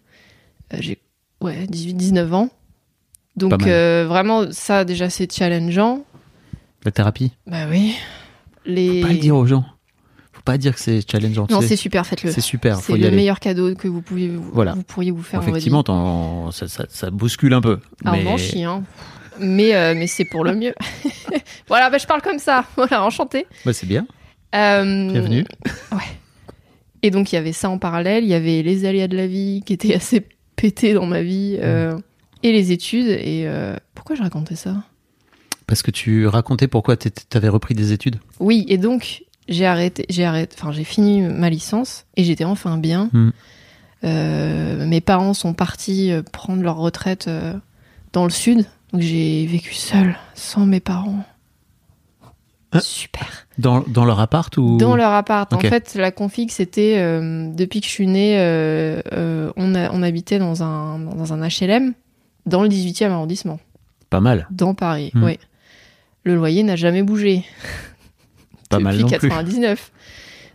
j'ai 0.79 0.99
ouais 1.41 1.65
18-19 1.67 2.33
ans. 2.33 2.49
Pas 2.49 2.53
Donc 3.37 3.63
vraiment, 3.63 4.51
ça 4.53 4.85
déjà 4.85 5.09
c'est 5.09 5.33
challengeant. 5.33 6.05
La 6.85 6.91
thérapie. 6.91 7.33
Bah 7.47 7.67
oui. 7.71 7.95
Les... 8.67 9.01
Faut 9.03 9.07
pas 9.09 9.13
le 9.13 9.19
dire 9.19 9.37
aux 9.37 9.47
gens. 9.47 9.65
Faut 10.33 10.43
pas 10.43 10.59
dire 10.59 10.75
que 10.75 10.81
c'est 10.81 11.01
challengeant. 11.11 11.47
Non, 11.51 11.61
c'est 11.61 11.77
super, 11.77 12.07
faites-le. 12.07 12.31
c'est 12.33 12.41
super. 12.41 12.77
C'est 12.79 12.97
le 12.97 13.07
aller. 13.07 13.17
meilleur 13.17 13.41
cadeau 13.41 13.75
que 13.75 13.89
vous, 13.89 14.03
pouviez, 14.03 14.29
vous, 14.29 14.51
Voilà. 14.53 14.73
vous 14.73 14.83
pourriez 14.83 15.11
vous 15.11 15.23
faire. 15.23 15.41
Effectivement, 15.43 15.83
t'en- 15.83 16.51
ça, 16.51 16.69
ça, 16.69 16.85
ça 16.89 17.11
bouscule 17.11 17.55
un 17.55 17.61
peu. 17.61 17.79
Ah, 18.05 18.13
mais... 18.13 18.25
on 18.27 18.33
en 18.33 18.37
chie, 18.37 18.65
hein. 18.65 18.83
Mais, 19.41 19.75
euh, 19.75 19.95
mais 19.97 20.07
c'est 20.07 20.25
pour 20.25 20.45
le 20.45 20.55
mieux. 20.55 20.75
voilà, 21.69 21.91
bah, 21.91 21.99
je 21.99 22.07
parle 22.07 22.23
comme 22.23 22.39
ça. 22.39 22.65
Voilà, 22.77 23.03
enchanté. 23.05 23.47
Bah, 23.65 23.73
c'est 23.73 23.87
bien. 23.87 24.07
Euh, 24.55 25.11
Bienvenue. 25.11 25.45
Et 27.03 27.11
donc, 27.11 27.33
il 27.33 27.35
y 27.35 27.39
avait 27.39 27.53
ça 27.53 27.69
en 27.69 27.79
parallèle. 27.79 28.25
Il 28.25 28.31
y 28.31 28.35
avait 28.35 28.63
les 28.63 28.85
aléas 28.87 29.09
de 29.09 29.17
la 29.17 29.27
vie 29.27 29.63
qui 29.67 29.73
étaient 29.73 29.95
assez 29.95 30.27
pétés 30.57 30.95
dans 30.95 31.07
ma 31.07 31.23
vie. 31.23 31.59
euh, 31.61 31.99
et 32.43 32.53
les 32.53 32.73
études. 32.73 33.07
Et 33.09 33.49
pourquoi 33.95 34.17
je 34.17 34.23
racontais 34.23 34.55
ça? 34.57 34.77
Parce 35.67 35.83
que 35.83 35.91
tu 35.91 36.27
racontais 36.27 36.69
pourquoi 36.69 36.97
tu 36.97 37.11
avais 37.35 37.49
repris 37.49 37.75
des 37.75 37.93
études. 37.93 38.17
Oui, 38.41 38.65
et 38.69 38.77
donc, 38.79 39.23
j'ai 39.49 39.67
arrêté, 39.67 40.05
j'ai 40.11 40.25
arrêté, 40.25 40.57
enfin, 40.59 40.73
j'ai 40.73 40.85
fini 40.85 41.23
ma 41.23 41.49
licence 41.51 42.05
et 42.17 42.25
j'étais 42.25 42.45
enfin 42.45 42.77
bien. 42.79 43.09
Hmm. 43.13 43.31
Euh, 44.05 44.87
mes 44.87 45.01
parents 45.01 45.33
sont 45.35 45.55
partis 45.55 46.13
euh, 46.13 46.23
prendre 46.23 46.63
leur 46.63 46.77
retraite 46.77 47.27
euh, 47.29 47.55
dans 48.13 48.25
le 48.25 48.31
sud, 48.31 48.67
donc 48.93 49.01
j'ai 49.01 49.47
vécu 49.47 49.73
seule, 49.75 50.17
sans 50.35 50.67
mes 50.67 50.81
parents. 50.81 51.25
Hein 52.73 52.81
Super. 52.81 53.47
Dans, 53.57 53.81
dans 53.87 54.05
leur 54.05 54.19
appart 54.21 54.55
ou? 54.59 54.77
Dans 54.79 54.97
leur 54.97 55.13
appart. 55.13 55.51
En 55.53 55.61
fait, 55.61 55.95
la 55.95 56.11
config, 56.11 56.51
c'était 56.51 56.97
euh, 56.99 57.49
depuis 57.55 57.81
que 57.81 57.87
je 57.87 57.91
suis 57.93 58.07
née, 58.09 58.35
euh, 58.39 59.01
on, 59.57 59.75
a- 59.75 59.91
on 59.93 60.03
habitait 60.03 60.39
dans 60.41 60.63
un, 60.63 60.99
dans 60.99 61.33
un 61.33 61.49
HLM 61.49 61.95
dans 62.47 62.63
le 62.63 62.69
18e 62.69 63.11
arrondissement, 63.11 63.59
Pas 64.11 64.21
mal. 64.21 64.47
dans 64.51 64.75
Paris. 64.75 65.13
Hmm. 65.15 65.23
Oui. 65.25 65.39
Le 66.25 66.35
loyer 66.35 66.63
n'a 66.63 66.77
jamais 66.77 67.03
bougé. 67.03 67.45
Pas 68.71 68.79
mal 68.79 68.97
non 68.99 69.09
plus. 69.09 69.29
99. 69.29 69.91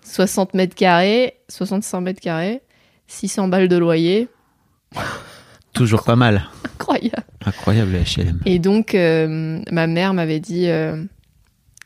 60 0.04 0.54
mètres 0.56 0.76
carrés, 0.76 1.36
65 1.50 2.02
mètres 2.02 2.20
carrés, 2.22 2.62
600 3.08 3.48
balles 3.48 3.68
de 3.68 3.78
loyer. 3.78 4.28
Toujours 5.74 6.04
pas 6.04 6.16
mal. 6.16 6.48
Incroyable. 6.66 7.24
Incroyable 7.46 7.92
le 7.92 8.00
HLM. 8.00 8.40
Et 8.46 8.58
donc, 8.60 8.96
euh, 8.96 9.62
ma 9.72 9.86
mère 9.86 10.14
m'avait 10.16 10.40
dit 10.40 10.68
euh, 10.68 11.04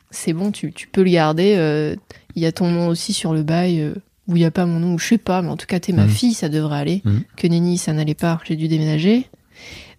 C'est 0.10 0.32
bon, 0.34 0.52
tu, 0.52 0.72
tu 0.72 0.88
peux 0.88 1.04
le 1.04 1.10
garder. 1.12 1.56
euh, 1.58 1.96
Il 2.36 2.42
y 2.42 2.46
a 2.46 2.52
ton 2.54 2.72
nom 2.72 2.88
aussi 2.88 3.12
sur 3.14 3.34
le 3.34 3.44
bail. 3.44 3.92
ou 4.30 4.38
il 4.38 4.40
n'y 4.40 4.46
a 4.46 4.52
pas 4.52 4.66
mon 4.66 4.80
nom, 4.80 4.94
ou 4.94 5.00
je 5.00 5.06
sais 5.06 5.18
pas, 5.18 5.42
mais 5.42 5.50
en 5.50 5.58
tout 5.58 5.66
cas, 5.66 5.82
t'es 5.82 5.92
ma 5.92 6.04
Mhm. 6.06 6.10
fille, 6.10 6.34
ça 6.34 6.48
devrait 6.48 6.78
aller. 6.78 7.02
Mhm. 7.04 7.24
Que 7.36 7.46
Nenni, 7.48 7.78
ça 7.78 7.92
n'allait 7.92 8.16
pas, 8.16 8.40
j'ai 8.46 8.56
dû 8.56 8.70
déménager. 8.70 9.28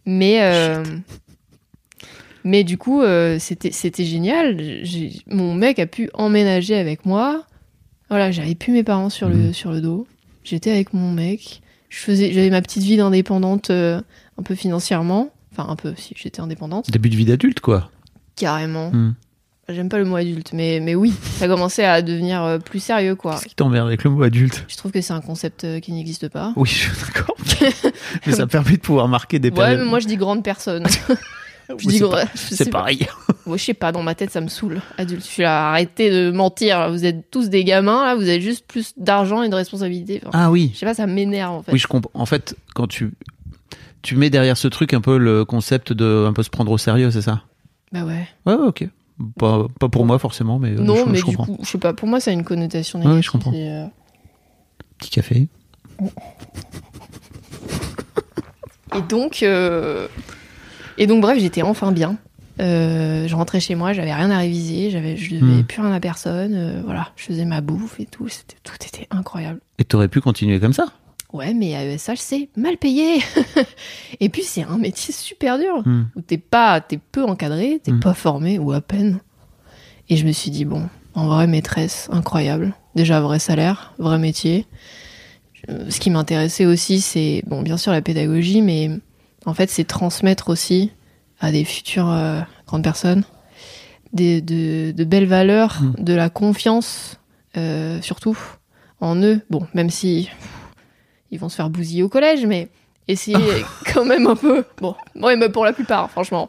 Mais, 0.06 0.40
mais 2.44 2.62
du 2.64 2.78
coup, 2.78 3.02
euh, 3.02 3.38
c'était 3.38 3.72
c'était 3.72 4.04
génial. 4.04 4.56
Mon 5.28 5.54
mec 5.54 5.78
a 5.78 5.86
pu 5.86 6.10
emménager 6.14 6.76
avec 6.76 7.04
moi. 7.06 7.44
Voilà, 8.10 8.30
j'avais 8.30 8.54
plus 8.54 8.72
mes 8.72 8.84
parents 8.84 9.10
sur, 9.10 9.28
le, 9.28 9.34
Mhm. 9.36 9.52
sur 9.54 9.72
le 9.72 9.80
dos. 9.80 10.06
J'étais 10.44 10.70
avec 10.70 10.92
mon 10.92 11.10
mec. 11.10 11.62
Je 11.88 11.98
faisais, 11.98 12.32
j'avais 12.32 12.50
ma 12.50 12.60
petite 12.60 12.82
vie 12.82 12.96
d'indépendante, 12.96 13.70
euh, 13.70 14.00
un 14.38 14.42
peu 14.42 14.54
financièrement. 14.54 15.30
Enfin, 15.52 15.68
un 15.70 15.76
peu, 15.76 15.94
si 15.96 16.12
j'étais 16.16 16.40
indépendante. 16.40 16.90
Début 16.90 17.08
de 17.08 17.16
vie 17.16 17.24
d'adulte, 17.24 17.60
quoi. 17.60 17.90
Carrément. 18.36 18.90
Hmm. 18.90 19.14
J'aime 19.68 19.88
pas 19.88 19.96
le 19.98 20.04
mot 20.04 20.16
adulte, 20.16 20.52
mais, 20.52 20.80
mais 20.80 20.94
oui, 20.94 21.14
ça 21.38 21.46
commençait 21.48 21.84
à 21.86 22.02
devenir 22.02 22.42
euh, 22.42 22.58
plus 22.58 22.80
sérieux, 22.80 23.14
quoi. 23.14 23.34
Qu'est-ce 23.34 23.46
qui 23.46 23.54
t'emmerde 23.54 23.86
avec 23.86 24.04
le 24.04 24.10
mot 24.10 24.22
adulte? 24.22 24.64
Je 24.68 24.76
trouve 24.76 24.92
que 24.92 25.00
c'est 25.00 25.12
un 25.14 25.20
concept 25.22 25.80
qui 25.80 25.92
n'existe 25.92 26.28
pas. 26.28 26.52
Oui, 26.56 26.68
je 26.68 26.74
suis 26.74 26.90
d'accord. 27.06 27.36
mais 28.26 28.32
ça 28.34 28.46
permet 28.46 28.72
de 28.72 28.80
pouvoir 28.82 29.08
marquer 29.08 29.38
des 29.38 29.48
Ouais, 29.48 29.54
périodes. 29.54 29.78
mais 29.80 29.86
moi 29.86 30.00
je 30.00 30.06
dis 30.06 30.16
grande 30.16 30.42
personne. 30.44 30.84
je 31.78 31.88
dis 31.88 32.00
c'est 32.34 32.70
pareil. 32.70 33.06
Moi, 33.46 33.56
je 33.58 33.64
sais 33.64 33.74
pas, 33.74 33.92
dans 33.92 34.02
ma 34.02 34.14
tête, 34.14 34.30
ça 34.30 34.40
me 34.40 34.48
saoule. 34.48 34.80
Adulte, 34.96 35.22
je 35.22 35.26
suis 35.28 35.42
là, 35.42 35.68
arrêtez 35.70 36.10
de 36.10 36.30
mentir. 36.30 36.78
là. 36.78 36.88
Vous 36.88 37.04
êtes 37.04 37.30
tous 37.30 37.48
des 37.50 37.62
gamins, 37.64 38.04
là, 38.04 38.14
vous 38.14 38.22
avez 38.22 38.40
juste 38.40 38.66
plus 38.66 38.92
d'argent 38.96 39.42
et 39.42 39.48
de 39.48 39.54
responsabilités. 39.54 40.22
Enfin, 40.26 40.38
Ah 40.44 40.50
oui. 40.50 40.70
Je 40.74 40.78
sais 40.78 40.86
pas, 40.86 40.94
ça 40.94 41.06
m'énerve 41.06 41.52
en 41.54 41.62
fait. 41.62 41.72
Oui, 41.72 41.78
je 41.78 41.86
comprends. 41.86 42.10
En 42.14 42.26
fait, 42.26 42.56
quand 42.74 42.86
tu 42.86 43.12
tu 44.02 44.16
mets 44.16 44.30
derrière 44.30 44.56
ce 44.56 44.68
truc 44.68 44.92
un 44.94 45.00
peu 45.00 45.16
le 45.18 45.44
concept 45.44 45.92
de 45.92 46.24
un 46.28 46.32
peu 46.32 46.42
se 46.42 46.50
prendre 46.50 46.70
au 46.72 46.78
sérieux, 46.78 47.10
c'est 47.10 47.22
ça? 47.22 47.42
Bah 47.92 48.04
ouais. 48.04 48.26
Ouais, 48.46 48.54
ouais, 48.54 48.66
ok. 48.66 48.88
Pas, 49.38 49.66
pas 49.78 49.88
pour 49.88 50.04
moi 50.06 50.18
forcément, 50.18 50.58
mais 50.58 50.70
euh, 50.70 50.80
non, 50.80 50.96
je, 51.06 51.10
mais 51.10 51.18
je 51.18 51.24
du 51.24 51.36
comprends. 51.36 51.54
coup, 51.54 51.58
je 51.62 51.68
sais 51.70 51.78
pas, 51.78 51.92
pour 51.92 52.08
moi, 52.08 52.18
ça 52.20 52.30
a 52.30 52.34
une 52.34 52.44
connotation 52.44 52.98
Ouais, 52.98 53.04
négative. 53.06 53.24
je 53.26 53.30
comprends. 53.30 53.52
euh, 53.54 53.86
Petit 54.98 55.10
café. 55.10 55.48
Et 58.96 59.02
donc, 59.08 59.42
euh, 59.42 60.06
et 60.98 61.06
donc 61.06 61.20
bref, 61.20 61.38
j'étais 61.38 61.62
enfin 61.62 61.92
bien. 61.92 62.16
Euh, 62.60 63.26
je 63.26 63.34
rentrais 63.34 63.58
chez 63.58 63.74
moi, 63.74 63.92
j'avais 63.92 64.14
rien 64.14 64.30
à 64.30 64.38
réviser, 64.38 64.90
j'avais, 64.90 65.16
je 65.16 65.34
devais 65.36 65.62
Hmm. 65.62 65.64
plus 65.64 65.82
rien 65.82 65.92
à 65.92 65.98
personne. 66.00 66.54
euh, 66.54 66.82
voilà, 66.84 67.08
je 67.16 67.24
faisais 67.24 67.44
ma 67.44 67.60
bouffe 67.60 67.98
et 67.98 68.06
tout. 68.06 68.28
C'était, 68.28 68.56
tout 68.62 68.74
était 68.86 69.08
incroyable. 69.10 69.60
Et 69.78 69.84
t'aurais 69.84 70.06
pu 70.08 70.20
continuer 70.20 70.60
comme 70.60 70.72
ça? 70.72 70.86
Ouais, 71.32 71.52
mais 71.52 71.74
à 71.74 71.84
ESH, 71.84 72.18
c'est 72.18 72.48
mal 72.56 72.76
payé. 72.76 73.18
et 74.20 74.28
puis, 74.28 74.42
c'est 74.44 74.62
un 74.62 74.78
métier 74.78 75.12
super 75.12 75.58
dur 75.58 75.82
Hmm. 75.84 76.04
où 76.14 76.20
t'es 76.20 76.38
pas, 76.38 76.80
t'es 76.80 76.98
peu 77.10 77.24
encadré, 77.24 77.80
t'es 77.82 77.90
Hmm. 77.92 77.98
pas 78.00 78.14
formé 78.14 78.60
ou 78.60 78.70
à 78.70 78.80
peine. 78.80 79.18
Et 80.08 80.16
je 80.16 80.24
me 80.24 80.30
suis 80.32 80.52
dit 80.52 80.64
bon, 80.64 80.88
en 81.14 81.26
vraie 81.26 81.48
maîtresse, 81.48 82.08
incroyable. 82.12 82.72
Déjà 82.94 83.20
vrai 83.20 83.40
salaire, 83.40 83.94
vrai 83.98 84.18
métier. 84.18 84.66
Je- 85.54 85.90
Ce 85.90 85.98
qui 85.98 86.10
m'intéressait 86.10 86.66
aussi, 86.66 87.00
c'est 87.00 87.42
bon, 87.48 87.62
bien 87.62 87.78
sûr 87.78 87.90
la 87.90 88.00
pédagogie, 88.02 88.62
mais 88.62 88.90
en 89.46 89.54
fait, 89.54 89.70
c'est 89.70 89.84
transmettre 89.84 90.48
aussi 90.48 90.90
à 91.40 91.50
des 91.52 91.64
futures 91.64 92.10
euh, 92.10 92.40
grandes 92.66 92.82
personnes 92.84 93.24
des, 94.12 94.40
de, 94.40 94.92
de 94.92 95.04
belles 95.04 95.26
valeurs, 95.26 95.80
Hmm. 95.80 95.94
de 95.98 96.14
la 96.14 96.30
confiance, 96.30 97.18
euh, 97.56 98.00
surtout 98.00 98.38
en 99.00 99.16
eux. 99.22 99.40
Bon, 99.50 99.66
même 99.74 99.90
si 99.90 100.30
ils 101.32 101.38
vont 101.40 101.48
se 101.48 101.56
faire 101.56 101.68
bousiller 101.70 102.02
au 102.04 102.08
collège, 102.08 102.46
mais 102.46 102.68
essayer 103.08 103.36
quand 103.92 104.04
même 104.04 104.26
un 104.28 104.36
peu. 104.36 104.64
Bon, 104.80 104.94
ouais, 105.16 105.36
mais 105.36 105.48
pour 105.48 105.64
la 105.64 105.72
plupart, 105.72 106.10
franchement. 106.10 106.48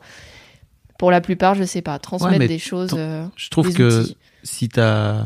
Pour 1.00 1.12
la 1.12 1.20
plupart, 1.22 1.56
je 1.56 1.64
sais 1.64 1.82
pas, 1.82 1.98
transmettre 2.00 2.48
des 2.48 2.60
choses. 2.60 2.92
euh, 2.96 3.26
Je 3.36 3.50
trouve 3.50 3.74
que 3.74 4.02
outils. 4.04 4.18
si 4.44 4.70
t'as 4.70 5.26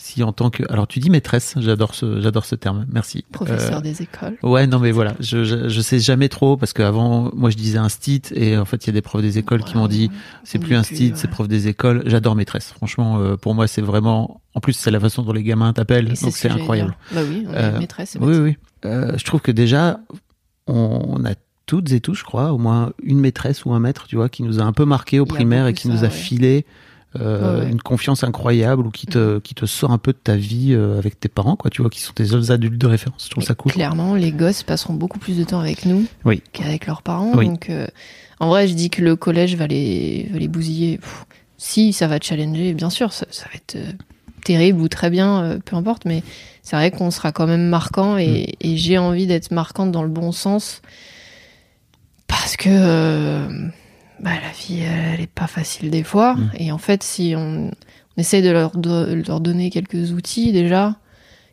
si 0.00 0.22
en 0.22 0.32
tant 0.32 0.48
que 0.48 0.62
alors 0.70 0.86
tu 0.86 1.00
dis 1.00 1.10
maîtresse, 1.10 1.54
j'adore 1.58 1.94
ce 1.94 2.20
j'adore 2.20 2.44
ce 2.44 2.54
terme. 2.54 2.86
Merci. 2.90 3.24
professeur 3.32 3.78
Euh, 3.78 3.80
des 3.80 4.00
écoles. 4.00 4.38
Ouais, 4.42 4.66
non, 4.66 4.78
mais 4.78 4.92
voilà, 4.92 5.14
je, 5.18 5.44
je, 5.44 5.68
je 5.68 5.80
sais 5.80 5.98
jamais 5.98 6.28
trop 6.28 6.56
parce 6.56 6.72
qu'avant, 6.72 7.30
moi, 7.34 7.50
je 7.50 7.56
disais 7.56 7.78
un 7.78 7.88
stit 7.88 8.22
et 8.32 8.56
en 8.56 8.64
fait, 8.64 8.86
il 8.86 8.86
y 8.86 8.90
a 8.90 8.92
des 8.92 9.02
profs 9.02 9.20
des 9.20 9.38
écoles 9.38 9.64
qui 9.64 9.76
m'ont 9.76 9.88
dit 9.88 10.10
c'est 10.44 10.58
plus 10.60 10.68
dit 10.68 10.74
un 10.76 10.82
plus, 10.82 10.94
stit, 10.94 11.08
ouais. 11.08 11.12
c'est 11.16 11.28
prof 11.28 11.48
des 11.48 11.66
écoles. 11.68 12.04
J'adore 12.06 12.36
maîtresse. 12.36 12.72
Franchement, 12.72 13.18
euh, 13.18 13.36
pour 13.36 13.54
moi, 13.54 13.66
c'est 13.66 13.82
vraiment. 13.82 14.40
En 14.54 14.60
plus, 14.60 14.72
c'est 14.72 14.90
la 14.90 15.00
façon 15.00 15.22
dont 15.22 15.32
les 15.32 15.42
gamins 15.42 15.72
t'appellent, 15.72 16.06
donc 16.06 16.16
ce 16.16 16.30
c'est 16.30 16.50
incroyable. 16.50 16.96
Bah 17.12 17.20
oui, 17.28 17.44
on 17.48 17.52
est 17.52 17.56
Euh, 17.56 17.78
maîtresse. 17.78 18.16
Oui, 18.20 18.38
oui. 18.38 18.56
Euh, 18.84 19.12
je 19.16 19.24
trouve 19.24 19.40
que 19.40 19.52
déjà, 19.52 19.98
on, 20.68 21.00
on 21.06 21.24
a 21.24 21.34
toutes 21.66 21.92
et 21.92 22.00
tous, 22.00 22.14
je 22.14 22.24
crois, 22.24 22.52
au 22.52 22.58
moins 22.58 22.92
une 23.02 23.20
maîtresse 23.20 23.64
ou 23.64 23.72
un 23.72 23.80
maître, 23.80 24.06
tu 24.06 24.16
vois, 24.16 24.28
qui 24.28 24.42
nous 24.42 24.60
a 24.60 24.62
un 24.62 24.72
peu 24.72 24.84
marqué 24.84 25.20
au 25.20 25.26
primaire 25.26 25.66
et 25.66 25.74
qui 25.74 25.88
ça, 25.88 25.92
nous 25.92 25.98
a 25.98 26.02
ouais. 26.02 26.10
filé 26.10 26.66
euh, 27.16 27.64
Ouais, 27.64 27.70
une 27.70 27.80
confiance 27.80 28.22
incroyable 28.24 28.86
ou 28.86 28.90
qui 28.90 29.06
te, 29.06 29.38
qui 29.38 29.54
te 29.54 29.64
sort 29.66 29.90
un 29.92 29.98
peu 29.98 30.12
de 30.12 30.18
ta 30.18 30.36
vie 30.36 30.72
euh, 30.74 30.98
avec 30.98 31.18
tes 31.18 31.28
parents, 31.28 31.56
quoi, 31.56 31.70
tu 31.70 31.80
vois, 31.82 31.90
qui 31.90 32.00
sont 32.00 32.12
tes 32.12 32.26
seuls 32.26 32.52
adultes 32.52 32.78
de 32.78 32.86
référence. 32.86 33.24
Je 33.24 33.30
trouve 33.30 33.44
ça 33.44 33.54
cool. 33.54 33.72
Clairement, 33.72 34.14
les 34.14 34.30
gosses 34.32 34.62
passeront 34.62 34.94
beaucoup 34.94 35.18
plus 35.18 35.36
de 35.38 35.44
temps 35.44 35.60
avec 35.60 35.84
nous 35.86 36.06
Oui. 36.24 36.42
qu'avec 36.52 36.86
leurs 36.86 37.02
parents. 37.02 37.32
Oui. 37.34 37.46
Donc, 37.46 37.70
euh, 37.70 37.86
en 38.40 38.48
vrai, 38.48 38.68
je 38.68 38.74
dis 38.74 38.90
que 38.90 39.02
le 39.02 39.16
collège 39.16 39.56
va 39.56 39.66
les, 39.66 40.28
va 40.32 40.38
les 40.38 40.48
bousiller. 40.48 40.98
Pff, 40.98 41.24
si, 41.56 41.92
ça 41.92 42.06
va 42.06 42.18
te 42.20 42.26
challenger, 42.26 42.72
bien 42.74 42.90
sûr, 42.90 43.12
ça, 43.12 43.26
ça 43.30 43.46
va 43.46 43.54
être 43.56 43.76
terrible 44.44 44.80
ou 44.80 44.88
très 44.88 45.10
bien, 45.10 45.58
peu 45.64 45.74
importe, 45.76 46.04
mais 46.04 46.22
c'est 46.62 46.76
vrai 46.76 46.90
qu'on 46.90 47.10
sera 47.10 47.32
quand 47.32 47.46
même 47.46 47.66
marquant 47.68 48.14
Mm. 48.16 48.20
et, 48.20 48.54
et 48.60 48.76
j'ai 48.76 48.96
envie 48.98 49.26
d'être 49.26 49.50
marquante 49.50 49.90
dans 49.90 50.02
le 50.02 50.08
bon 50.08 50.30
sens 50.32 50.82
parce 52.28 52.56
que 52.56 53.48
bah, 54.20 54.30
la 54.42 54.50
vie, 54.52 54.80
elle 54.82 55.20
est 55.20 55.26
pas 55.26 55.46
facile 55.46 55.90
des 55.90 56.02
fois. 56.02 56.34
Mm. 56.34 56.50
Et 56.58 56.72
en 56.72 56.78
fait, 56.78 57.02
si 57.02 57.34
on, 57.36 57.70
on 57.70 58.20
essaye 58.20 58.42
de 58.42 58.50
leur, 58.50 58.76
de 58.76 59.22
leur 59.26 59.40
donner 59.40 59.70
quelques 59.70 60.12
outils 60.12 60.52
déjà, 60.52 60.96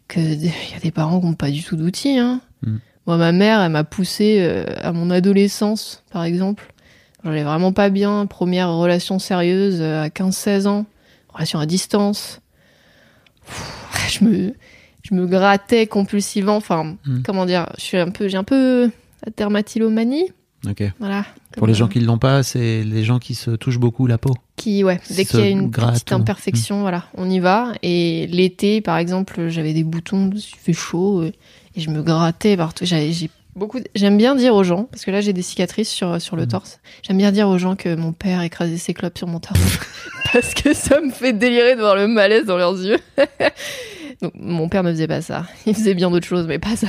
que 0.08 0.20
il 0.20 0.46
y 0.46 0.76
a 0.76 0.80
des 0.82 0.92
parents 0.92 1.20
qui 1.20 1.26
n'ont 1.26 1.34
pas 1.34 1.50
du 1.52 1.64
tout 1.64 1.76
d'outils. 1.76 2.18
Hein. 2.18 2.42
Mm. 2.66 2.78
Moi, 3.08 3.18
ma 3.18 3.32
mère, 3.32 3.62
elle 3.62 3.72
m'a 3.72 3.84
poussé 3.84 4.38
euh, 4.40 4.66
à 4.82 4.92
mon 4.92 5.10
adolescence, 5.12 6.04
par 6.12 6.24
exemple. 6.24 6.72
J'allais 7.24 7.44
vraiment 7.44 7.72
pas 7.72 7.90
bien. 7.90 8.26
Première 8.28 8.72
relation 8.72 9.20
sérieuse 9.20 9.78
euh, 9.80 10.04
à 10.04 10.08
15-16 10.10 10.68
ans. 10.68 10.86
Relation 11.30 11.60
à 11.60 11.66
distance. 11.66 12.40
Pff, 13.46 14.20
je 14.20 14.26
me, 14.26 14.54
je 15.04 15.14
me 15.16 15.28
grattais 15.28 15.86
compulsivement. 15.88 16.56
Enfin, 16.56 16.96
Mm. 17.06 17.22
comment 17.24 17.46
dire 17.46 17.68
Je 17.78 17.84
suis 17.84 17.98
un 17.98 18.10
peu, 18.10 18.28
j'ai 18.28 18.38
un 18.38 18.44
peu 18.44 18.90
la 19.26 19.32
dermatillomanie. 19.38 20.32
Ok. 20.68 20.84
Voilà. 21.00 21.26
Pour 21.58 21.68
les 21.68 21.74
gens 21.74 21.86
euh, 21.86 21.90
qui 21.90 22.00
ne 22.00 22.06
l'ont 22.06 22.18
pas, 22.18 22.44
c'est 22.44 22.84
les 22.84 23.04
gens 23.04 23.20
qui 23.20 23.36
se 23.36 23.52
touchent 23.52 23.80
beaucoup 23.80 24.08
la 24.08 24.18
peau. 24.18 24.34
qui 24.58 24.84
ouais 24.84 25.00
dès 25.10 25.26
qu'il 25.26 25.40
y 25.40 25.44
a 25.44 25.48
une 25.48 25.72
petite 25.72 26.12
imperfection 26.12 26.82
voilà 26.82 27.06
on 27.16 27.30
y 27.30 27.40
va. 27.40 27.74
Et 27.84 28.28
l'été 28.28 28.82
par 28.82 28.98
exemple 28.98 29.50
j'avais 29.50 29.74
des 29.74 29.84
boutons 29.84 30.30
il 30.34 30.42
fait 30.42 30.74
chaud 30.74 31.24
et, 31.24 31.34
et 31.76 31.82
je 31.82 31.90
me 31.90 32.02
grattais 32.02 32.56
partout. 32.58 32.86
J'ai 32.86 33.30
beaucoup 33.56 33.80
j'aime 33.96 34.18
bien 34.18 34.36
dire 34.36 34.54
aux 34.56 34.64
gens 34.64 34.84
parce 34.92 35.06
que 35.06 35.12
là 35.12 35.22
j'ai 35.22 35.32
des 35.34 35.42
cicatrices 35.42 35.90
sur 35.90 36.22
sur 36.22 36.36
le 36.36 36.44
Mhm. 36.44 36.48
torse. 36.50 36.80
J'aime 37.04 37.18
bien 37.18 37.32
dire 37.32 37.48
aux 37.48 37.58
gens 37.58 37.76
que 37.76 37.96
mon 37.96 38.12
père 38.14 38.42
écrasait 38.42 38.78
ses 38.78 38.94
clopes 38.94 39.18
sur 39.18 39.28
mon 39.28 39.40
torse. 39.40 39.60
Parce 40.34 40.54
que 40.54 40.74
ça 40.74 41.00
me 41.00 41.12
fait 41.12 41.32
délirer 41.34 41.76
de 41.76 41.80
voir 41.82 41.96
le 41.96 42.08
malaise 42.08 42.46
dans 42.46 42.58
leurs 42.58 42.74
yeux. 42.82 42.98
Donc 44.22 44.34
mon 44.36 44.68
père 44.70 44.84
ne 44.84 44.92
faisait 44.92 45.08
pas 45.08 45.22
ça. 45.22 45.46
Il 45.66 45.74
faisait 45.76 45.94
bien 45.94 46.10
d'autres 46.12 46.28
choses 46.28 46.46
mais 46.48 46.60
pas 46.60 46.76
ça 46.76 46.88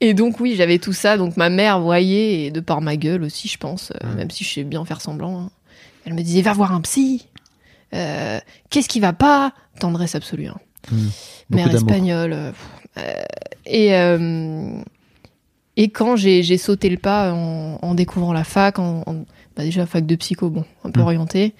Et 0.00 0.12
donc 0.14 0.40
oui, 0.40 0.54
j'avais 0.56 0.78
tout 0.78 0.92
ça. 0.92 1.16
Donc 1.16 1.36
ma 1.36 1.48
mère 1.50 1.80
voyait, 1.80 2.44
et 2.46 2.50
de 2.50 2.60
par 2.60 2.80
ma 2.80 2.96
gueule 2.96 3.22
aussi, 3.22 3.48
je 3.48 3.58
pense, 3.58 3.92
euh, 4.04 4.14
même 4.16 4.30
si 4.30 4.44
je 4.44 4.52
sais 4.52 4.64
bien 4.64 4.84
faire 4.84 5.00
semblant, 5.00 5.38
hein. 5.40 5.50
elle 6.04 6.14
me 6.14 6.22
disait 6.22 6.42
va 6.42 6.52
voir 6.52 6.72
un 6.72 6.80
psy. 6.80 7.28
Euh, 7.94 8.38
Qu'est-ce 8.70 8.88
qui 8.88 9.00
va 9.00 9.12
pas? 9.12 9.52
Tendresse 9.80 10.14
absolue. 10.14 10.48
hein. 10.48 10.58
Mm. 10.90 10.96
Beaucoup 10.96 11.64
Mère 11.68 11.74
espagnole. 11.74 12.32
euh, 12.98 13.22
et 13.66 13.94
et 15.76 15.88
quand 15.90 16.16
j'ai 16.16 16.56
sauté 16.58 16.88
le 16.88 16.98
pas 16.98 17.32
en, 17.32 17.78
en 17.82 17.94
découvrant 17.94 18.32
la 18.32 18.44
fac, 18.44 18.78
en, 18.78 19.02
en- 19.06 19.24
bah 19.56 19.62
déjà 19.64 19.86
fac 19.86 20.04
de 20.06 20.14
psycho, 20.16 20.50
bon, 20.50 20.64
un 20.84 20.90
peu 20.90 21.00
Mm. 21.00 21.04
orienté, 21.04 21.54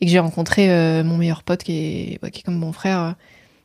et 0.00 0.06
que 0.06 0.10
j'ai 0.12 0.18
rencontré 0.18 0.70
euh, 0.70 1.02
mon 1.04 1.16
meilleur 1.16 1.42
pote 1.42 1.62
qui 1.64 1.72
est, 1.72 2.30
qui 2.30 2.40
est 2.40 2.42
comme 2.42 2.56
mon 2.58 2.72
frère, 2.72 3.00
euh, 3.00 3.12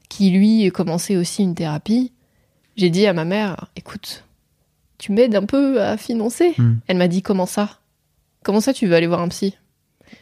qui 0.10 0.30
lui 0.32 0.72
commençait 0.72 1.16
aussi 1.18 1.44
une 1.44 1.56
thérapie, 1.56 2.12
j'ai 2.76 2.90
dit 2.90 3.06
à 3.08 3.14
ma 3.14 3.26
mère, 3.26 3.68
écoute, 3.76 4.24
tu 4.98 5.12
m'aides 5.12 5.36
un 5.36 5.46
peu 5.46 5.82
à 5.82 5.98
financer. 5.98 6.54
Mm. 6.58 6.74
Elle 6.88 6.98
m'a 6.98 7.08
dit 7.08 7.22
comment 7.22 7.46
ça? 7.46 7.78
Comment 8.44 8.62
ça 8.62 8.74
tu 8.74 8.88
veux 8.88 8.96
aller 8.96 9.08
voir 9.08 9.22
un 9.22 9.28
psy? 9.30 9.56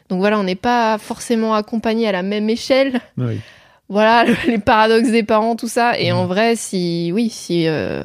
Donc 0.09 0.19
voilà, 0.19 0.39
on 0.39 0.43
n'est 0.43 0.55
pas 0.55 0.97
forcément 0.97 1.53
accompagné 1.55 2.07
à 2.07 2.11
la 2.11 2.23
même 2.23 2.49
échelle 2.49 3.01
Oui. 3.17 3.39
voilà 3.89 4.25
les 4.47 4.57
paradoxes 4.59 5.11
des 5.11 5.23
parents 5.23 5.55
tout 5.55 5.67
ça 5.67 5.99
et 5.99 6.11
en 6.11 6.25
vrai 6.27 6.55
si 6.55 7.11
oui 7.13 7.29
si 7.29 7.67
euh, 7.67 8.01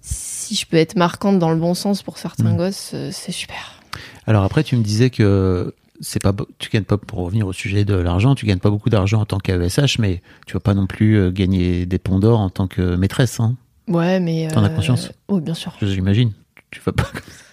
si 0.00 0.54
je 0.54 0.66
peux 0.66 0.76
être 0.76 0.96
marquante 0.96 1.38
dans 1.38 1.50
le 1.50 1.56
bon 1.56 1.74
sens 1.74 2.02
pour 2.02 2.18
certains 2.18 2.44
Mhm. 2.52 2.56
gosses 2.56 2.90
euh, 2.94 3.10
c'est 3.12 3.32
super 3.32 3.80
Alors 4.26 4.44
après, 4.44 4.62
tu 4.64 4.76
me 4.76 4.82
disais 4.82 5.08
que 5.10 5.74
c'est 6.00 6.22
pas, 6.22 6.32
tu 6.58 6.70
gagnes 6.70 6.84
pas 6.84 6.96
pour 6.98 7.20
revenir 7.20 7.46
au 7.46 7.52
sujet 7.52 7.84
de 7.84 7.94
l'argent, 7.94 8.34
tu 8.34 8.46
gagnes 8.46 8.58
pas 8.58 8.70
beaucoup 8.70 8.90
d'argent 8.90 9.20
en 9.20 9.24
tant 9.26 9.38
qu'AESH, 9.38 9.98
mais 9.98 10.22
tu 10.46 10.54
vas 10.54 10.60
pas 10.60 10.74
non 10.74 10.86
plus 10.86 11.16
euh, 11.18 11.30
gagner 11.30 11.86
des 11.86 11.98
ponts 11.98 12.18
d'or 12.18 12.40
en 12.40 12.50
tant 12.50 12.66
que 12.68 12.96
maîtresse, 12.96 13.40
hein, 13.40 13.56
ouais 13.88 14.20
mais 14.20 14.48
T'en 14.48 14.62
as 14.64 14.68
euh, 14.70 14.74
conscience 14.74 15.10
oh 15.28 15.40
bien 15.40 15.54
sûr 15.54 15.72
j'imagine. 15.80 16.32
Tu 16.70 16.80
vas 16.84 16.92
pas 16.92 17.06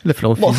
la 0.04 0.14
fleur 0.14 0.32
au 0.32 0.36
Bon. 0.36 0.54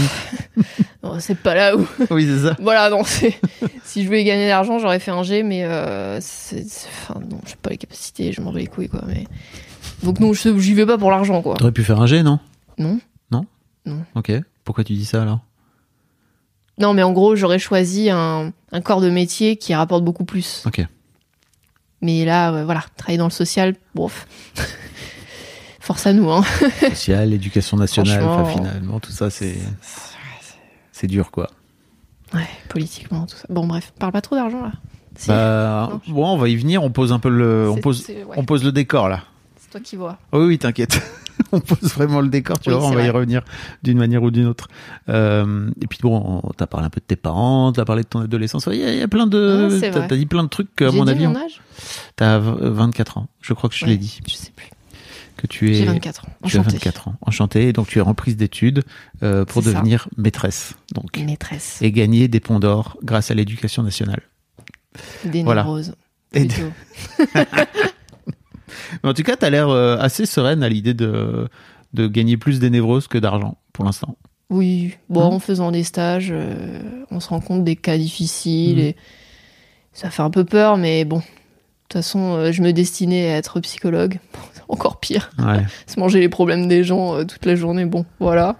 c'est 1.19 1.39
pas 1.39 1.55
là 1.55 1.77
où 1.77 1.87
Oui, 2.11 2.27
c'est 2.27 2.49
ça. 2.49 2.57
voilà 2.61 2.89
non 2.89 3.05
c'est 3.05 3.39
si 3.85 4.03
je 4.03 4.07
voulais 4.07 4.25
gagner 4.25 4.45
de 4.45 4.49
l'argent 4.49 4.79
j'aurais 4.79 4.99
fait 4.99 5.11
un 5.11 5.23
G 5.23 5.43
mais 5.43 5.65
euh, 5.65 6.19
c'est 6.23 6.65
enfin 6.89 7.21
non 7.21 7.39
j'ai 7.47 7.57
pas 7.57 7.69
les 7.71 7.77
capacités 7.77 8.33
je 8.33 8.41
m'en 8.41 8.53
bats 8.53 8.59
les 8.59 8.67
couilles 8.67 8.89
quoi 8.89 9.03
mais 9.07 9.27
donc 10.03 10.21
non 10.21 10.33
j'y 10.33 10.75
vais 10.75 10.87
pas 10.87 10.97
pour 10.99 11.11
l'argent 11.11 11.43
quoi 11.43 11.55
T'aurais 11.57 11.73
pu 11.73 11.85
faire 11.85 12.01
un 12.01 12.07
G, 12.07 12.23
non? 12.23 12.39
Non 12.79 12.99
Non? 13.31 13.45
Non. 13.85 14.03
Ok. 14.15 14.33
Pourquoi 14.65 14.85
tu 14.85 14.95
dis 14.95 15.05
ça 15.05 15.23
alors? 15.23 15.41
Non 16.79 16.93
mais 16.95 17.03
en 17.03 17.13
gros 17.13 17.37
j'aurais 17.37 17.59
choisi 17.59 18.11
un, 18.11 18.53
un 18.73 18.81
corps 18.81 19.01
de 19.01 19.11
métier 19.11 19.57
qui 19.57 19.75
rapporte 19.75 20.05
beaucoup 20.05 20.25
plus 20.25 20.63
Ok. 20.67 20.85
Mais 22.03 22.25
là, 22.27 22.53
euh, 22.53 22.65
voilà, 22.65 22.85
travailler 22.97 23.17
dans 23.19 23.25
le 23.25 23.31
social, 23.31 23.75
bof. 23.95 24.27
Force 25.81 26.07
à 26.07 26.13
nous, 26.13 26.31
hein. 26.31 26.43
Social, 26.81 27.33
éducation 27.33 27.77
nationale, 27.77 28.23
enfin 28.25 28.45
finalement, 28.45 28.99
tout 29.01 29.13
ça, 29.13 29.31
c'est. 29.31 29.57
c'est 30.93 31.07
dur 31.07 31.31
quoi. 31.31 31.49
Ouais, 32.35 32.47
politiquement, 32.69 33.25
tout 33.27 33.37
ça. 33.37 33.47
Bon, 33.49 33.67
bref, 33.67 33.93
parle 33.99 34.13
pas 34.13 34.21
trop 34.21 34.35
d'argent 34.37 34.63
là. 34.63 34.73
Si. 35.17 35.29
Bah, 35.29 35.89
Non, 35.93 36.01
je- 36.07 36.13
bon, 36.13 36.27
on 36.27 36.37
va 36.37 36.49
y 36.49 36.57
venir. 36.57 36.83
On 36.83 36.91
pose 36.91 37.13
un 37.13 37.19
peu 37.21 37.29
le, 37.31 37.71
on 37.71 37.77
pose, 37.79 38.05
ouais, 38.09 38.25
on 38.37 38.45
pose 38.45 38.65
le 38.65 38.73
décor 38.73 39.09
là. 39.09 39.23
Toi 39.77 39.81
qui 39.85 39.97
vois. 39.97 40.19
Oh 40.33 40.41
oui, 40.41 40.47
oui, 40.47 40.59
t'inquiète. 40.59 41.01
on 41.53 41.61
pose 41.61 41.93
vraiment 41.95 42.21
le 42.21 42.29
décor. 42.29 42.59
Tu 42.61 42.71
Oui, 42.71 42.77
vois, 42.77 42.87
on 42.89 42.93
va 42.95 43.03
y 43.05 43.11
revenir 43.11 43.43
d'une 43.83 43.99
manière 43.99 44.23
ou 44.23 44.31
d'une 44.31 44.47
autre. 44.47 44.69
Euh, 45.09 45.69
et 45.81 45.87
puis 45.87 45.99
bon, 46.03 46.41
on 46.43 46.51
t'a 46.53 46.67
parlé 46.67 46.87
un 46.87 46.91
peu 46.91 47.01
de 47.01 47.05
tes 47.07 47.17
parents, 47.17 47.73
t'as 47.73 47.85
parlé 47.85 48.03
de 48.03 48.09
ton 48.09 48.21
adolescence. 48.21 48.67
Il 48.73 48.79
y, 48.79 48.85
a- 48.85 48.93
il 48.93 48.99
y 48.99 49.03
a 49.03 49.09
plein 49.09 49.27
de, 49.27 49.69
Ah, 49.83 49.91
t'as 49.93 50.07
t'as 50.09 50.17
dit 50.17 50.27
plein 50.27 50.45
de 50.45 50.49
trucs 50.49 50.81
à 50.81 50.91
mon 50.91 51.05
dit 51.05 51.11
avis, 51.11 51.27
mon 51.27 51.35
on- 51.35 51.45
âge 51.45 51.61
t'as 52.17 52.39
v- 52.39 52.53
24 52.61 53.19
ans. 53.19 53.29
Je 53.43 53.53
crois 53.53 53.69
que 53.69 53.77
je 53.77 53.85
Ouais, 53.85 53.91
l'ai 53.93 53.97
dit. 53.99 54.21
Je 54.27 54.35
sais 54.35 54.51
plus. 54.57 54.71
Que 55.37 55.47
tu 55.47 55.71
es, 55.71 55.75
J'ai 55.75 55.85
24 55.85 56.25
ans. 56.25 56.29
tu 56.47 56.57
as 56.57 56.61
Enchantée. 56.61 56.77
24 56.79 57.09
ans. 57.09 57.15
Enchanté. 57.21 57.73
Donc 57.75 57.89
tu 57.89 57.99
es 57.99 58.01
reprise 58.01 58.39
d'études 58.39 58.83
euh, 59.23 59.45
pour 59.45 59.63
ça. 59.63 59.71
devenir 59.73 60.09
maîtresse. 60.17 60.73
Donc 60.95 61.19
Maîtresse. 61.19 61.77
et 61.83 61.93
gagner 61.93 62.29
des 62.29 62.41
ponts 62.41 62.59
d'or 62.61 62.97
grâce 63.03 63.31
à 63.31 63.35
l'éducation 63.35 63.83
nationale. 63.83 64.23
Des 65.27 65.43
Voilà. 65.43 65.63
névroses. 65.65 65.95
Et. 66.33 66.49
Mais 69.03 69.11
en 69.11 69.15
tout 69.15 69.23
cas, 69.23 69.37
t'as 69.37 69.51
l'air 69.51 69.69
euh, 69.69 69.97
assez 69.99 70.27
sereine 70.27 70.63
à 70.63 70.69
l'idée 70.69 70.95
de 70.95 71.49
de 71.93 72.07
gagner 72.09 72.37
plus 72.37 72.59
des 72.61 72.69
névroses 72.69 73.07
que 73.09 73.17
d'argent 73.17 73.57
pour 73.73 73.85
l'instant. 73.85 74.17
Oui, 74.51 74.95
bon, 75.09 75.23
en 75.23 75.39
faisant 75.39 75.71
des 75.73 75.83
stages, 75.83 76.29
euh, 76.31 76.81
on 77.11 77.21
se 77.21 77.29
rend 77.31 77.41
compte 77.41 77.65
des 77.65 77.75
cas 77.77 77.97
difficiles 77.97 78.77
Mhm. 78.77 78.85
et 78.85 78.97
ça 79.93 80.11
fait 80.11 80.23
un 80.23 80.31
peu 80.31 80.45
peur, 80.45 80.77
mais 80.77 81.05
bon. 81.05 81.19
De 81.19 81.23
toute 81.89 81.93
façon, 81.95 82.35
euh, 82.35 82.53
je 82.53 82.63
me 82.63 82.73
destinais 82.73 83.33
à 83.33 83.37
être 83.37 83.61
psychologue. 83.61 84.19
Encore 84.69 84.99
pire. 85.01 85.31
Ouais. 85.39 85.65
Se 85.87 85.99
manger 85.99 86.21
les 86.21 86.29
problèmes 86.29 86.69
des 86.69 86.85
gens 86.85 87.15
euh, 87.15 87.25
toute 87.25 87.47
la 87.47 87.55
journée, 87.55 87.87
bon, 87.87 88.05
voilà. 88.21 88.57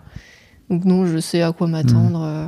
Donc 0.71 0.85
non, 0.85 1.05
je 1.07 1.19
sais 1.19 1.43
à 1.43 1.53
quoi 1.53 1.67
m'attendre. 1.67 2.23
euh. 2.23 2.47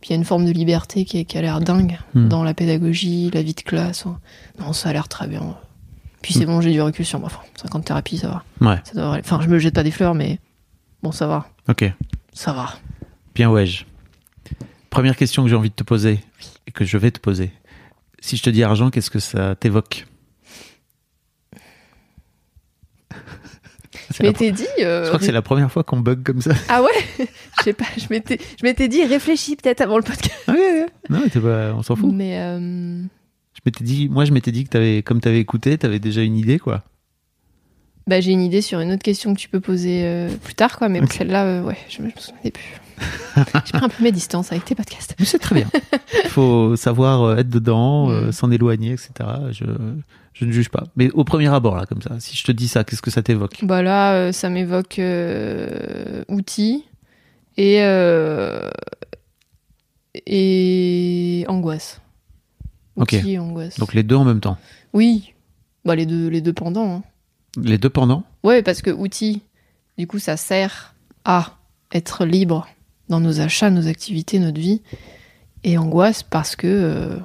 Puis 0.00 0.10
il 0.10 0.12
y 0.12 0.14
a 0.14 0.16
une 0.16 0.24
forme 0.24 0.44
de 0.46 0.50
liberté 0.52 1.04
qui, 1.04 1.18
est- 1.18 1.24
qui 1.24 1.38
a 1.38 1.42
l'air 1.42 1.60
dingue 1.60 1.98
Mhm. 2.14 2.28
dans 2.28 2.42
la 2.44 2.52
pédagogie, 2.54 3.30
la 3.32 3.42
vie 3.42 3.54
de 3.54 3.60
classe. 3.62 4.04
Non, 4.58 4.72
ça 4.72 4.88
a 4.90 4.92
l'air 4.92 5.08
très 5.08 5.26
bien. 5.28 5.56
Puis 6.22 6.34
c'est 6.34 6.44
bon, 6.46 6.60
j'ai 6.60 6.72
du 6.72 6.80
recul 6.82 7.04
sur 7.04 7.18
moi. 7.18 7.26
Enfin, 7.32 7.40
50 7.62 7.84
thérapies, 7.86 8.18
ça 8.18 8.28
va. 8.28 8.70
Ouais. 8.70 8.80
Ça 8.84 8.92
devrait 8.94 9.12
aller. 9.14 9.22
Enfin, 9.24 9.40
je 9.42 9.48
me 9.48 9.58
jette 9.58 9.74
pas 9.74 9.82
des 9.82 9.90
fleurs, 9.90 10.14
mais 10.14 10.38
bon, 11.02 11.12
ça 11.12 11.26
va. 11.26 11.48
Ok. 11.68 11.84
Ça 12.34 12.52
va. 12.52 12.74
Bien 13.34 13.50
ouais. 13.50 13.64
Première 14.90 15.16
question 15.16 15.42
que 15.44 15.48
j'ai 15.48 15.56
envie 15.56 15.70
de 15.70 15.74
te 15.74 15.84
poser 15.84 16.20
et 16.66 16.72
que 16.72 16.84
je 16.84 16.98
vais 16.98 17.10
te 17.10 17.20
poser. 17.20 17.52
Si 18.20 18.36
je 18.36 18.42
te 18.42 18.50
dis 18.50 18.62
argent, 18.62 18.90
qu'est-ce 18.90 19.10
que 19.10 19.18
ça 19.18 19.54
t'évoque? 19.54 20.06
Je 24.16 24.22
m'étais 24.24 24.50
dit. 24.50 24.66
euh, 24.80 25.02
Je 25.04 25.08
crois 25.08 25.18
que 25.20 25.24
c'est 25.24 25.32
la 25.32 25.42
première 25.42 25.70
fois 25.70 25.84
qu'on 25.84 26.00
bug 26.00 26.22
comme 26.24 26.40
ça. 26.42 26.52
Ah 26.68 26.82
ouais? 26.82 26.90
Je 27.58 27.62
sais 27.64 27.72
pas, 27.72 27.84
je 27.96 28.06
m'étais, 28.10 28.38
je 28.58 28.64
m'étais 28.66 28.88
dit 28.88 29.04
réfléchis 29.04 29.54
peut-être 29.56 29.80
avant 29.82 29.96
le 29.98 30.02
podcast. 30.02 30.34
Ah 30.48 30.52
ouais, 30.52 30.58
ouais. 30.82 30.86
Non, 31.10 31.28
pas- 31.28 31.74
on 31.74 31.82
s'en 31.82 31.94
fout. 31.96 32.12
Mais 32.12 32.38
euh, 32.40 33.02
Je 33.64 33.70
m'étais 33.70 33.84
dit, 33.84 34.08
moi, 34.08 34.24
je 34.24 34.32
m'étais 34.32 34.52
dit 34.52 34.64
que 34.64 34.70
t'avais, 34.70 35.02
comme 35.02 35.20
t'avais 35.20 35.40
écouté, 35.40 35.76
t'avais 35.78 35.98
déjà 35.98 36.22
une 36.22 36.36
idée, 36.36 36.58
quoi. 36.58 36.82
bah, 38.06 38.20
j'ai 38.20 38.32
une 38.32 38.40
idée 38.42 38.62
sur 38.62 38.80
une 38.80 38.90
autre 38.92 39.02
question 39.02 39.34
que 39.34 39.38
tu 39.38 39.48
peux 39.48 39.60
poser 39.60 40.02
euh, 40.04 40.34
plus 40.42 40.54
tard, 40.54 40.78
quoi. 40.78 40.88
Mais 40.88 41.00
celle-là, 41.06 41.44
euh, 41.44 41.62
ouais, 41.62 41.76
je 41.88 42.02
me, 42.02 42.08
je 42.10 42.14
me 42.16 42.20
souvenais 42.20 42.50
plus. 42.50 42.80
j'ai 43.36 43.72
pris 43.72 43.84
un 43.84 43.88
peu 43.88 44.02
mes 44.02 44.12
distances 44.12 44.50
avec 44.52 44.64
tes 44.64 44.74
podcasts. 44.74 45.14
Mais 45.18 45.24
c'est 45.26 45.38
très 45.38 45.54
bien. 45.54 45.68
Il 46.24 46.28
faut 46.30 46.74
savoir 46.76 47.22
euh, 47.22 47.36
être 47.36 47.48
dedans, 47.50 48.10
euh, 48.10 48.28
Mm. 48.28 48.32
s'en 48.32 48.50
éloigner, 48.50 48.92
etc. 48.92 49.10
Je, 49.52 49.64
je 50.34 50.44
ne 50.44 50.52
juge 50.52 50.68
pas. 50.70 50.84
Mais 50.96 51.10
au 51.12 51.24
premier 51.24 51.48
abord, 51.48 51.76
là, 51.76 51.86
comme 51.86 52.02
ça, 52.02 52.18
si 52.18 52.36
je 52.36 52.44
te 52.44 52.52
dis 52.52 52.68
ça, 52.68 52.84
qu'est-ce 52.84 53.02
que 53.02 53.10
ça 53.10 53.22
t'évoque? 53.22 53.56
Bah 53.62 53.82
là, 53.82 54.32
ça 54.32 54.48
m'évoque 54.50 55.00
outils 56.28 56.84
et 57.56 57.78
et 60.26 61.44
angoisse. 61.48 62.00
Angoisse. 63.38 63.78
Donc 63.78 63.94
les 63.94 64.02
deux 64.02 64.16
en 64.16 64.24
même 64.24 64.40
temps. 64.40 64.56
Oui, 64.92 65.32
bah 65.84 65.94
les 65.96 66.06
deux, 66.06 66.28
les 66.28 66.40
deux 66.40 66.52
pendant. 66.52 66.96
hein. 66.96 67.02
Les 67.60 67.78
deux 67.78 67.90
pendant 67.90 68.24
Ouais, 68.44 68.62
parce 68.62 68.82
que 68.82 68.90
outils, 68.90 69.42
du 69.98 70.06
coup, 70.06 70.18
ça 70.18 70.36
sert 70.36 70.94
à 71.24 71.56
être 71.92 72.24
libre 72.24 72.66
dans 73.08 73.20
nos 73.20 73.40
achats, 73.40 73.70
nos 73.70 73.86
activités, 73.88 74.38
notre 74.38 74.60
vie. 74.60 74.82
Et 75.64 75.76
angoisse 75.76 76.22
parce 76.22 76.56
que 76.56 76.66
euh, 76.66 77.16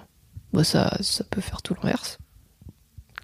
bah, 0.53 0.63
ça, 0.63 0.97
ça 1.01 1.23
peut 1.29 1.41
faire 1.41 1.61
tout 1.61 1.75
l'inverse. 1.81 2.17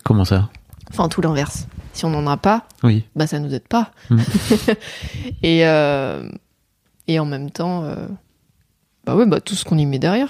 Comment 0.04 0.26
ça? 0.26 0.49
Enfin, 0.89 1.10
tout 1.10 1.21
l'inverse. 1.21 1.67
Si 1.93 2.06
on 2.06 2.10
n'en 2.10 2.26
a 2.28 2.38
pas, 2.38 2.65
Oui. 2.84 3.04
bah 3.15 3.28
ça 3.28 3.39
nous 3.39 3.54
aide 3.54 3.67
pas. 3.67 3.91
Mm. 4.10 4.19
et, 5.43 5.65
euh, 5.67 6.30
et 7.08 7.19
en 7.19 7.26
même 7.26 7.49
temps, 7.52 7.84
euh, 7.84 8.08
bah 9.06 9.15
ouais, 9.15 9.26
bah 9.26 9.41
tout 9.41 9.56
ce 9.56 9.65
qu'on 9.65 9.78
y 9.78 9.86
met 9.86 9.99
derrière. 9.99 10.30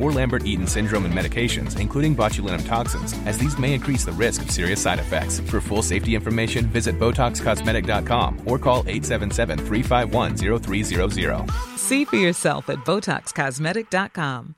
or 0.00 0.10
Lambert-Eaton 0.12 0.66
syndrome 0.66 1.04
and 1.04 1.12
medications, 1.14 1.78
including 1.78 2.16
botulinum 2.16 2.66
toxins, 2.66 3.14
as 3.26 3.36
these 3.38 3.58
may 3.58 3.74
increase 3.74 4.04
the 4.04 4.12
risk 4.12 4.40
of 4.42 4.50
serious 4.50 4.80
side 4.80 4.98
effects. 4.98 5.40
For 5.50 5.60
full 5.60 5.82
safety 5.82 6.14
information, 6.14 6.64
visit 6.66 6.98
BotoxCosmetic.com 6.98 8.40
or 8.46 8.58
call 8.58 8.82
877-351-0300. 8.84 11.50
See 11.76 12.04
for 12.04 12.16
yourself 12.16 12.68
at 12.70 12.78
BotoxCosmetic.com. 12.86 14.54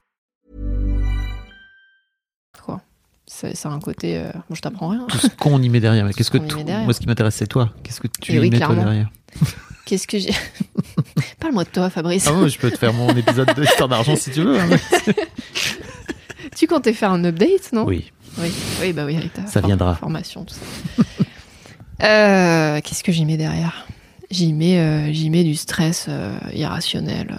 Quoi. 2.64 2.80
C'est 3.26 3.56
ça 3.56 3.70
a 3.70 3.72
un 3.72 3.80
côté. 3.80 4.18
euh, 4.18 4.30
Bon, 4.48 4.54
je 4.54 4.60
t'apprends 4.60 4.88
rien. 4.90 5.06
Tout 5.08 5.18
ce 5.18 5.28
qu'on 5.28 5.60
y 5.62 5.68
met 5.68 5.80
derrière. 5.80 6.04
Mais 6.04 6.12
qu'est-ce 6.12 6.30
que 6.30 6.38
qu'on 6.38 6.44
y 6.44 6.48
tu- 6.48 6.56
met 6.56 6.64
derrière. 6.64 6.84
moi, 6.84 6.92
ce 6.92 7.00
qui 7.00 7.06
m'intéresse, 7.06 7.36
c'est 7.36 7.46
toi. 7.46 7.70
Qu'est-ce 7.82 8.00
que 8.00 8.08
tu 8.20 8.32
Eh 8.32 8.36
y 8.36 8.40
oui, 8.40 8.50
mets 8.50 8.58
toi 8.60 8.74
derrière 8.74 9.08
Qu'est-ce 9.92 10.06
que 10.06 10.18
j'ai. 10.18 10.32
Parle-moi 11.38 11.64
de 11.64 11.68
toi, 11.68 11.90
Fabrice. 11.90 12.26
Ah 12.26 12.32
ouais, 12.32 12.48
je 12.48 12.58
peux 12.58 12.70
te 12.70 12.78
faire 12.78 12.94
mon 12.94 13.14
épisode 13.14 13.54
de 13.54 13.62
Histoire 13.62 13.90
d'argent 13.90 14.16
si 14.16 14.30
tu 14.30 14.40
veux. 14.40 14.58
hein. 14.58 14.70
Tu 16.56 16.66
comptais 16.66 16.94
faire 16.94 17.12
un 17.12 17.22
update, 17.26 17.74
non? 17.74 17.84
Oui. 17.84 18.10
Oui, 18.38 18.50
oui, 18.80 18.94
bah 18.94 19.04
oui, 19.04 19.18
avec 19.18 19.34
ta 19.34 19.46
Ça 19.46 19.60
viendra. 19.60 19.94
formation, 19.96 20.46
tout 20.46 20.54
ça. 20.54 21.02
Euh, 22.04 22.80
Qu'est-ce 22.82 23.04
que 23.04 23.12
j'y 23.12 23.26
mets 23.26 23.36
derrière? 23.36 23.86
J'y 24.30 24.54
mets, 24.54 24.78
euh, 24.78 25.12
j'y 25.12 25.28
mets 25.28 25.44
du 25.44 25.54
stress 25.56 26.06
euh, 26.08 26.32
irrationnel. 26.54 27.36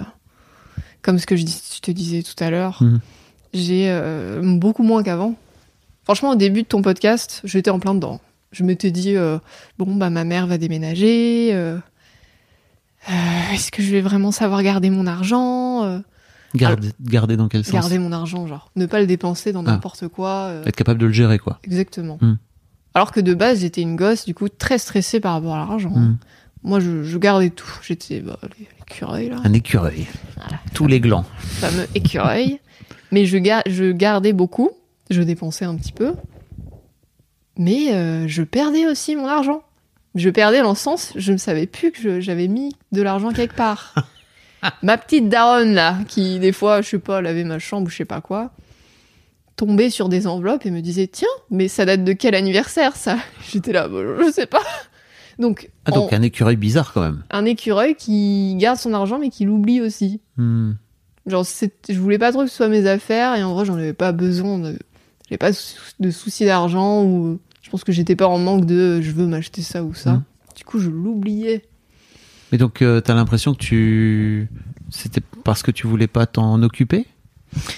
Comme 1.01 1.17
ce 1.17 1.25
que 1.25 1.35
je, 1.35 1.45
te 1.81 1.89
disais 1.89 2.21
tout 2.21 2.41
à 2.41 2.51
l'heure. 2.51 2.83
Mhm. 2.83 2.99
j'ai 3.55 4.39
beaucoup 4.43 4.83
moins 4.83 5.01
qu'avant. 5.01 5.33
Franchement, 6.03 6.29
au 6.29 6.35
début 6.35 6.61
de 6.61 6.67
ton 6.67 6.83
podcast, 6.83 7.41
j'étais 7.45 7.71
en 7.71 7.79
plein 7.79 7.95
dedans. 7.95 8.21
Je 8.51 8.63
m'étais 8.63 8.91
dit, 8.91 9.15
bon, 9.79 9.95
bah, 9.95 10.11
ma 10.11 10.23
mère 10.23 10.45
va 10.45 10.59
déménager. 10.59 11.51
Euh, 13.09 13.53
Est-ce 13.53 13.71
que 13.71 13.81
je 13.83 13.91
vais 13.91 14.01
vraiment 14.01 14.31
savoir 14.31 14.61
garder 14.63 14.89
mon 14.89 15.07
argent 15.07 15.83
euh, 15.83 15.99
Garder, 16.55 16.89
garder 17.01 17.35
dans 17.37 17.47
quel 17.47 17.63
sens? 17.63 17.73
Garder 17.73 17.97
mon 17.99 18.11
argent, 18.11 18.45
genre. 18.47 18.69
Ne 18.75 18.85
pas 18.85 18.99
le 18.99 19.07
dépenser 19.07 19.51
dans 19.53 19.61
Ah. 19.65 19.71
n'importe 19.71 20.07
quoi. 20.07 20.29
euh, 20.49 20.65
Être 20.65 20.75
capable 20.75 20.99
de 20.99 21.07
le 21.07 21.11
gérer, 21.11 21.39
quoi. 21.39 21.59
Exactement. 21.63 22.17
Hmm. 22.21 22.35
Alors 22.93 23.11
que 23.11 23.19
de 23.19 23.33
base, 23.33 23.61
j'étais 23.61 23.81
une 23.81 23.95
gosse, 23.95 24.25
du 24.25 24.35
coup, 24.35 24.49
très 24.49 24.77
stressée 24.77 25.19
par 25.19 25.33
rapport 25.33 25.55
à 25.55 25.65
l'argent. 25.65 25.89
Hmm. 25.89 26.17
Moi, 26.63 26.79
je, 26.79 27.03
je 27.03 27.17
gardais 27.17 27.49
tout. 27.49 27.67
J'étais 27.81 28.19
bah, 28.19 28.37
l'écureuil, 28.79 29.29
là. 29.29 29.37
Un 29.43 29.53
écureuil. 29.53 30.05
Tous 30.75 30.85
les 30.87 30.99
glands. 30.99 31.25
fameux 31.39 31.87
écureuil. 31.95 32.59
Mais 33.11 33.25
je, 33.25 33.37
ga- 33.37 33.63
je 33.67 33.91
gardais 33.91 34.31
beaucoup, 34.33 34.69
je 35.09 35.21
dépensais 35.23 35.65
un 35.65 35.75
petit 35.75 35.91
peu, 35.91 36.13
mais 37.57 37.93
euh, 37.93 38.27
je 38.27 38.41
perdais 38.43 38.87
aussi 38.87 39.15
mon 39.15 39.27
argent. 39.27 39.61
Je 40.15 40.29
perdais 40.29 40.61
dans 40.61 40.69
le 40.69 40.75
sens, 40.75 41.11
je 41.15 41.31
ne 41.31 41.37
savais 41.37 41.65
plus 41.65 41.91
que 41.91 42.19
j'avais 42.21 42.47
mis 42.47 42.75
de 42.91 43.01
l'argent 43.01 43.31
quelque 43.31 43.55
part. 43.55 43.95
ma 44.83 44.97
petite 44.97 45.27
daronne 45.29 45.73
là, 45.73 45.97
qui 46.07 46.39
des 46.39 46.51
fois, 46.51 46.81
je 46.81 46.89
sais 46.89 46.99
pas, 46.99 47.21
lavait 47.21 47.43
ma 47.43 47.59
chambre 47.59 47.87
ou 47.87 47.89
je 47.89 47.97
sais 47.97 48.05
pas 48.05 48.21
quoi, 48.21 48.51
tombait 49.55 49.89
sur 49.89 50.09
des 50.09 50.27
enveloppes 50.27 50.65
et 50.65 50.71
me 50.71 50.81
disait 50.81 51.07
tiens, 51.07 51.27
mais 51.49 51.67
ça 51.67 51.85
date 51.85 52.03
de 52.03 52.13
quel 52.13 52.35
anniversaire 52.35 52.95
ça? 52.95 53.17
J'étais 53.51 53.73
là, 53.73 53.87
bah, 53.87 53.99
je 54.25 54.31
sais 54.31 54.45
pas. 54.45 54.61
Donc, 55.39 55.69
Ah, 55.85 55.91
donc 55.91 56.13
en- 56.13 56.15
un 56.15 56.21
écureuil 56.21 56.57
bizarre, 56.57 56.93
quand 56.93 57.01
même. 57.01 57.23
un 57.31 57.45
écureuil 57.45 57.95
qui 57.95 58.55
garde 58.55 58.77
son 58.77 58.93
argent 58.93 59.17
mais 59.17 59.29
qui 59.29 59.45
l'oublie 59.45 59.81
aussi. 59.81 60.21
Hmm. 60.37 60.73
Genre, 61.25 61.43
je 61.89 61.99
voulais 61.99 62.19
pas 62.19 62.31
trop 62.31 62.43
que 62.43 62.49
ce 62.49 62.55
soit 62.57 62.67
mes 62.67 62.85
affaires 62.85 63.35
et 63.35 63.43
en 63.43 63.53
vrai, 63.55 63.65
j'en 63.65 63.75
avais 63.75 63.93
pas 63.93 64.11
besoin. 64.11 64.59
De... 64.59 64.77
J'avais 65.27 65.37
pas 65.37 65.51
de 65.99 66.11
soucis 66.11 66.45
d'argent 66.45 67.01
ou 67.03 67.39
pense 67.73 67.83
que 67.83 67.91
j'étais 67.91 68.15
pas 68.15 68.27
en 68.27 68.37
manque 68.37 68.65
de 68.65 69.01
je 69.01 69.09
veux 69.11 69.25
m'acheter 69.25 69.63
ça 69.63 69.83
ou 69.83 69.95
ça. 69.95 70.13
Mhm. 70.13 70.23
Du 70.55 70.63
coup, 70.63 70.77
je 70.79 70.91
l'oubliais. 70.91 71.63
Mais 72.51 72.59
donc, 72.59 72.83
euh, 72.83 73.01
t'as 73.01 73.15
l'impression 73.15 73.53
que 73.55 73.57
tu. 73.59 74.47
C'était 74.91 75.21
parce 75.43 75.63
que 75.63 75.71
tu 75.71 75.87
voulais 75.87 76.05
pas 76.05 76.27
t'en 76.27 76.61
occuper? 76.61 77.07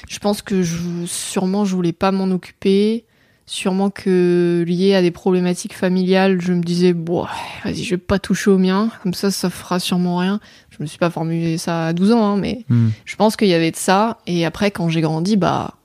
Je 0.09 0.19
pense 0.19 0.41
que 0.41 0.63
je, 0.63 0.77
sûrement 1.05 1.63
je 1.63 1.73
voulais 1.75 1.93
pas 1.93 2.11
m'en 2.11 2.25
occuper. 2.25 3.05
Sûrement 3.45 3.89
que 3.89 4.65
lié 4.67 4.95
à 4.95 5.01
des 5.01 5.11
problématiques 5.11 5.75
familiales, 5.77 6.41
je 6.41 6.51
me 6.51 6.61
disais 6.61 6.91
bon, 6.93 7.25
vas-y, 7.63 7.83
je 7.83 7.91
vais 7.91 7.97
pas 7.97 8.19
toucher 8.19 8.49
au 8.49 8.57
mien, 8.57 8.89
comme 9.03 9.13
ça, 9.13 9.31
ça 9.31 9.49
fera 9.49 9.79
sûrement 9.79 10.17
rien. 10.17 10.41
Je 10.71 10.77
me 10.81 10.87
suis 10.87 10.97
pas 10.97 11.09
formulé 11.11 11.57
ça 11.57 11.87
à 11.87 11.93
12 11.93 12.11
ans, 12.11 12.25
hein, 12.25 12.37
mais 12.37 12.65
Hmm. 12.67 12.89
je 13.05 13.15
pense 13.15 13.37
qu'il 13.37 13.47
y 13.47 13.53
avait 13.53 13.71
de 13.71 13.75
ça. 13.77 14.17
Et 14.27 14.45
après, 14.45 14.71
quand 14.71 14.89
j'ai 14.89 14.99
grandi, 15.01 15.37
bah, 15.37 15.75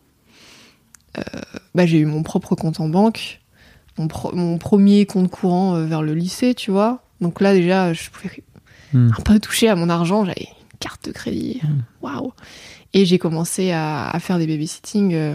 euh, 1.18 1.22
bah 1.74 1.86
j'ai 1.86 1.98
eu 1.98 2.06
mon 2.06 2.22
propre 2.24 2.54
compte 2.56 2.80
en 2.80 2.88
banque, 2.88 3.40
mon, 3.98 4.08
pro- 4.08 4.34
mon 4.34 4.58
premier 4.58 5.06
compte 5.06 5.30
courant 5.30 5.74
euh, 5.76 5.84
vers 5.86 6.02
le 6.02 6.14
lycée, 6.14 6.54
tu 6.54 6.70
vois. 6.70 7.02
Donc 7.20 7.40
là, 7.40 7.52
déjà, 7.54 7.92
je 7.92 8.08
pouvais 8.10 8.42
Hmm. 8.92 9.10
un 9.16 9.22
peu 9.22 9.38
toucher 9.38 9.68
à 9.68 9.76
mon 9.76 9.88
argent. 9.88 10.24
J'avais 10.24 10.48
une 10.48 10.78
carte 10.80 11.04
de 11.06 11.12
crédit. 11.12 11.60
Waouh! 12.02 12.32
Et 12.92 13.04
j'ai 13.04 13.18
commencé 13.20 13.70
à, 13.70 14.08
à 14.10 14.18
faire 14.18 14.36
des 14.38 14.48
babysitting 14.48 15.14
euh, 15.14 15.34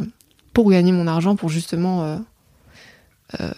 pour 0.52 0.70
gagner 0.70 0.92
mon 0.92 1.08
argent, 1.08 1.38
pour 1.38 1.48
justement 1.48 2.04
euh, 2.04 3.50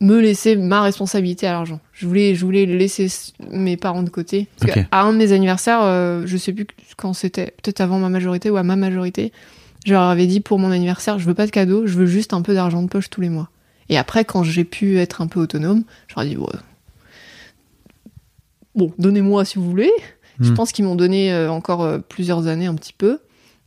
me 0.00 0.20
laisser 0.20 0.56
ma 0.56 0.80
responsabilité 0.82 1.46
à 1.46 1.52
l'argent. 1.52 1.80
Je 1.92 2.06
voulais, 2.06 2.34
je 2.34 2.44
voulais 2.44 2.66
laisser 2.66 3.08
mes 3.50 3.76
parents 3.76 4.02
de 4.04 4.10
côté. 4.10 4.46
Parce 4.60 4.72
qu'à 4.72 5.00
un 5.00 5.12
de 5.12 5.18
mes 5.18 5.32
anniversaires, 5.32 5.82
je 6.26 6.36
sais 6.36 6.52
plus 6.52 6.66
quand 6.96 7.12
c'était, 7.12 7.52
peut-être 7.62 7.80
avant 7.80 7.98
ma 7.98 8.08
majorité 8.08 8.48
ou 8.48 8.56
à 8.56 8.62
ma 8.62 8.76
majorité, 8.76 9.32
je 9.88 9.94
leur 9.94 10.02
avais 10.02 10.26
dit 10.26 10.40
pour 10.40 10.58
mon 10.58 10.70
anniversaire, 10.70 11.18
je 11.18 11.24
veux 11.26 11.34
pas 11.34 11.46
de 11.46 11.50
cadeau, 11.50 11.86
je 11.86 11.94
veux 11.94 12.06
juste 12.06 12.32
un 12.34 12.42
peu 12.42 12.54
d'argent 12.54 12.82
de 12.82 12.88
poche 12.88 13.08
tous 13.10 13.20
les 13.22 13.28
mois. 13.30 13.48
Et 13.88 13.96
après, 13.98 14.24
quand 14.24 14.42
j'ai 14.44 14.64
pu 14.64 14.98
être 14.98 15.22
un 15.22 15.26
peu 15.26 15.40
autonome, 15.40 15.82
je 16.08 16.14
leur 16.14 16.24
ai 16.24 16.28
dit, 16.28 16.36
ouais. 16.36 16.46
bon, 18.74 18.92
donnez-moi 18.98 19.44
si 19.44 19.56
vous 19.58 19.64
voulez. 19.68 19.90
Je 20.40 20.50
Hmm. 20.50 20.54
pense 20.54 20.70
qu'ils 20.72 20.84
m'ont 20.84 20.94
donné 20.94 21.32
euh, 21.32 21.50
encore 21.50 21.82
euh, 21.82 21.98
plusieurs 21.98 22.46
années 22.46 22.66
un 22.66 22.74
petit 22.76 22.92
peu. 22.92 23.18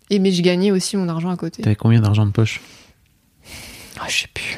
Et 0.10 0.20
mais 0.20 0.32
je 0.32 0.42
gagnais 0.42 0.72
aussi 0.72 0.96
mon 0.96 1.10
argent 1.10 1.30
à 1.30 1.36
côté. 1.38 1.64
T'avais 1.64 1.76
combien 1.76 2.00
d'argent 2.02 2.26
de 2.26 2.32
poche? 2.32 2.62
Ah, 4.00 4.06
je 4.08 4.20
sais 4.22 4.28
plus. 4.34 4.58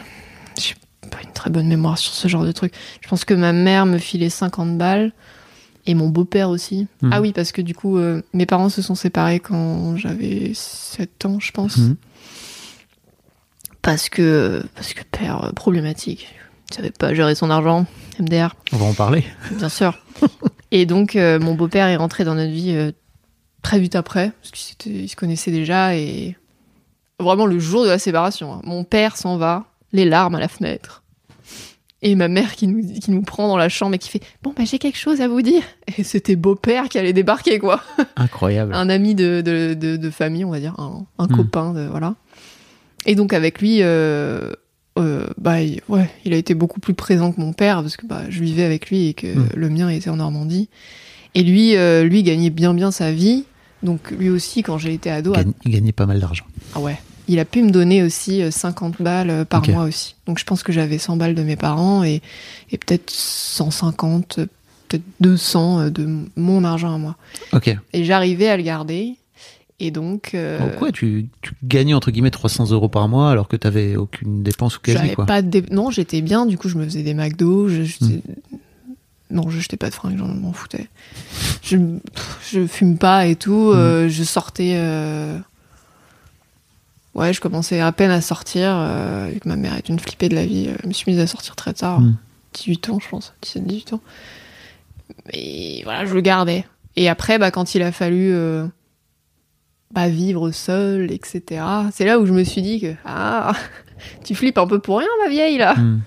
J'ai 0.60 0.76
pas 1.10 1.21
une 1.23 1.32
très 1.32 1.49
bonne 1.49 1.67
mémoire 1.67 1.97
sur 1.97 2.13
ce 2.13 2.28
genre 2.28 2.43
de 2.45 2.52
truc. 2.52 2.73
Je 3.02 3.08
pense 3.08 3.26
que 3.26 3.34
ma 3.34 3.52
mère 3.54 3.86
me 3.86 3.97
filait 3.97 4.30
50 4.30 4.78
balles 4.78 5.12
et 5.86 5.93
mon 5.96 6.10
beau-père 6.10 6.50
aussi. 6.50 6.88
Mhm. 7.02 7.10
Ah 7.13 7.22
oui, 7.22 7.34
parce 7.34 7.52
que 7.52 7.62
du 7.62 7.76
coup, 7.76 7.98
euh, 7.98 8.22
mes 8.34 8.46
parents 8.46 8.69
se 8.69 8.82
sont 8.82 8.96
séparés 8.96 9.39
quand 9.39 9.98
j'avais 9.98 10.52
7 10.54 11.26
ans, 11.26 11.39
je 11.39 11.52
pense. 11.52 11.78
Mhm. 11.78 11.96
Parce 13.82 14.08
que 14.10 14.63
parce 14.76 14.93
que 14.93 15.04
père 15.04 15.46
euh, 15.46 15.52
problématique. 15.52 16.28
Il 16.72 16.76
savait 16.76 16.91
pas 16.91 17.13
gérer 17.13 17.36
son 17.36 17.50
argent. 17.50 17.86
MDR, 18.19 18.56
On 18.72 18.78
va 18.78 18.86
en 18.86 18.93
parler. 18.93 19.24
bien 19.52 19.69
sûr. 19.69 19.98
et 20.72 20.86
donc, 20.86 21.15
euh, 21.15 21.39
mon 21.39 21.56
beau-père 21.56 21.88
est 21.88 21.96
rentré 21.96 22.24
dans 22.24 22.36
notre 22.36 22.52
vie 22.52 22.72
euh, 22.76 22.91
très 23.62 23.80
vite 23.80 23.96
après, 23.96 24.32
parce 24.41 24.76
ils 24.86 25.10
se 25.10 25.15
connaissaient 25.15 25.52
déjà 25.52 25.96
et 25.96 26.38
vraiment 27.19 27.46
le 27.46 27.60
jour 27.60 27.84
de 27.84 27.89
la 27.89 28.00
séparation. 28.00 28.54
hein. 28.54 28.62
Mon 28.63 28.84
père 28.84 29.17
s'en 29.17 29.38
va, 29.38 29.65
les 29.91 30.06
larmes 30.06 30.36
à 30.36 30.39
la 30.39 30.48
fenêtre. 30.48 31.03
Et 32.06 32.16
ma 32.16 32.28
mère 32.28 32.56
qui 32.56 32.68
nous, 32.68 32.84
qui 33.00 33.12
nous 33.12 33.22
prend 33.22 33.48
dans 33.48 33.56
la 33.58 33.70
chambre 33.70 33.96
et 33.96 33.98
qui 33.98 34.10
fait 34.10 34.20
Bon, 34.44 34.54
bah 34.56 34.63
j'ai 34.66 34.78
quelque 34.78 34.98
chose 35.00 35.22
à 35.22 35.28
vous 35.30 35.42
dire. 35.42 35.63
Et 35.98 36.04
c'était 36.04 36.36
beau-père 36.36 36.89
qui 36.89 36.98
allait 37.00 37.13
débarquer, 37.13 37.60
quoi. 37.60 37.82
Incroyable. 38.18 38.74
Un 38.76 38.89
ami 38.89 39.16
de, 39.16 39.39
de, 39.42 39.74
de, 39.74 39.96
de 39.96 40.10
famille, 40.10 40.44
on 40.44 40.52
va 40.52 40.60
dire, 40.60 40.76
un, 40.80 41.06
un 41.18 41.26
Hmm. 41.28 41.36
copain, 41.36 41.74
de, 41.74 41.88
voilà. 41.88 42.16
Et 43.06 43.16
donc 43.16 43.32
avec 43.34 43.62
lui, 43.62 43.78
euh, 43.82 44.52
euh, 45.00 45.28
bah, 45.38 45.62
il, 45.62 45.80
ouais, 45.88 46.10
il 46.26 46.34
a 46.34 46.38
été 46.38 46.54
beaucoup 46.54 46.80
plus 46.82 46.94
présent 46.94 47.32
que 47.32 47.39
mon 47.39 47.54
père 47.54 47.82
parce 47.82 47.96
que 47.98 48.06
bah, 48.06 48.24
je 48.30 48.42
vivais 48.42 48.63
avec 48.63 48.89
lui 48.89 49.08
et 49.08 49.13
que 49.13 49.28
Hmm. 49.28 49.48
le 49.56 49.70
mien 49.70 49.88
était 49.89 50.10
en 50.10 50.18
Normandie. 50.18 50.70
Et 51.36 51.44
lui, 51.44 51.76
euh, 51.78 52.04
lui 52.04 52.22
gagnait 52.24 52.50
bien 52.52 52.74
bien 52.74 52.92
sa 52.92 53.12
vie. 53.13 53.46
Donc 53.82 54.12
lui 54.12 54.30
aussi, 54.30 54.62
quand 54.62 54.78
j'ai 54.78 54.94
été 54.94 55.10
ado, 55.10 55.34
Il 55.66 55.72
gagnait 55.72 55.92
pas 55.94 56.06
mal 56.06 56.20
d'argent. 56.20 56.46
ah 56.76 56.80
ouais, 56.80 56.98
il 57.28 57.40
a 57.40 57.46
pu 57.46 57.62
me 57.64 57.72
donner 57.72 58.04
aussi 58.04 58.42
euh, 58.42 58.52
50 58.52 59.02
balles 59.02 59.30
euh, 59.30 59.46
par 59.46 59.62
mois 59.74 59.84
aussi. 59.86 60.16
Donc 60.28 60.40
je 60.40 60.44
pense 60.46 60.64
que 60.64 60.72
j'avais 60.72 60.98
100 60.98 61.18
balles 61.18 61.36
de 61.36 61.44
mes 61.44 61.56
parents 61.56 62.04
et, 62.04 62.22
et 62.72 62.78
peut-être 62.78 63.10
150, 63.10 64.40
euh, 64.40 64.46
peut-être 64.90 65.04
200 65.22 65.80
euh, 65.80 65.90
de 65.90 66.08
mon 66.36 66.64
argent 66.64 66.94
à 66.94 66.98
moi. 66.98 67.16
Ok. 67.54 67.76
Et 67.94 68.04
j'arrivais 68.04 68.48
à 68.50 68.58
le 68.58 68.64
garder. 68.64 69.16
Et 69.80 69.92
donc, 69.92 70.32
euh, 70.34 70.60
ouais, 70.80 70.92
tu, 70.92 71.28
tu 71.42 71.52
gagnais 71.64 71.94
entre 71.94 72.12
guillemets 72.12 72.30
300 72.32 72.72
euros 72.72 72.88
par 72.90 73.10
mois 73.10 73.32
alors 73.32 73.48
que 73.50 73.56
t'avais 73.58 73.96
aucune 73.98 74.42
dépense 74.44 74.78
ou 74.78 74.80
quasi 74.82 74.98
j'avais 75.00 75.16
quoi. 75.16 75.26
pas 75.26 75.42
de 75.42 75.50
dé- 75.50 75.66
non, 75.72 75.90
j'étais 75.92 76.22
bien. 76.22 76.46
Du 76.46 76.58
coup, 76.58 76.70
je 76.70 76.78
me 76.78 76.84
faisais 76.86 77.04
des 77.04 77.14
McDo. 77.14 77.68
Je, 77.70 77.84
je- 77.84 77.98
Hmm. 78.02 78.20
Non, 79.32 79.50
je 79.50 79.60
jetais 79.60 79.78
pas 79.78 79.90
de 79.90 79.96
fringues, 79.96 80.18
j'en 80.20 80.28
m'en 80.28 80.54
foutais. 80.54 80.88
Je, 81.64 81.76
je 82.52 82.68
fume 82.68 82.98
pas 83.00 83.26
et 83.26 83.36
tout. 83.36 83.72
Hmm. 83.74 83.78
euh, 83.78 84.10
je 84.10 84.24
sortais. 84.24 84.74
euh, 84.76 85.40
Ouais, 87.15 87.32
je 87.34 87.39
commençais 87.41 87.80
à 87.80 87.91
peine 87.91 88.12
à 88.12 88.21
sortir. 88.21 88.69
euh, 88.76 89.30
vu 89.32 89.39
que 89.39 89.47
ma 89.47 89.56
mère 89.56 89.76
est 89.76 89.88
une 89.89 89.99
flippée 89.99 90.30
de 90.30 90.36
la 90.36 90.45
vie. 90.45 90.67
euh, 90.69 90.76
Je 90.84 90.88
me 90.88 90.93
suis 90.93 91.12
mise 91.12 91.19
à 91.21 91.28
sortir 91.28 91.56
très 91.56 91.73
tard. 91.73 91.99
Hmm. 92.02 92.15
18 92.54 92.89
ans, 92.89 92.99
je 92.99 93.08
pense. 93.10 93.34
17, 93.41 93.65
18 93.65 93.93
ans. 93.93 94.02
Et 95.32 95.82
voilà, 95.84 96.06
je 96.06 96.13
le 96.13 96.21
gardais. 96.21 96.65
Et 96.95 97.10
après, 97.10 97.38
bah, 97.39 97.52
quand 97.52 97.76
il 97.76 97.82
a 97.84 97.91
fallu 97.91 98.32
euh, 98.34 98.65
bah, 99.91 100.08
vivre 100.10 100.52
seul, 100.52 101.12
etc., 101.12 101.63
c'est 101.91 102.06
là 102.06 102.19
où 102.19 102.26
je 102.26 102.34
me 102.34 102.43
suis 102.43 102.62
dit 102.62 102.80
que 102.80 102.93
ah, 103.06 103.54
tu 104.23 104.34
flippes 104.36 104.58
un 104.58 104.67
peu 104.67 104.80
pour 104.80 104.97
rien, 104.99 105.08
ma 105.23 105.30
vieille, 105.30 105.58
là. 105.58 105.76
Hmm. 105.76 106.02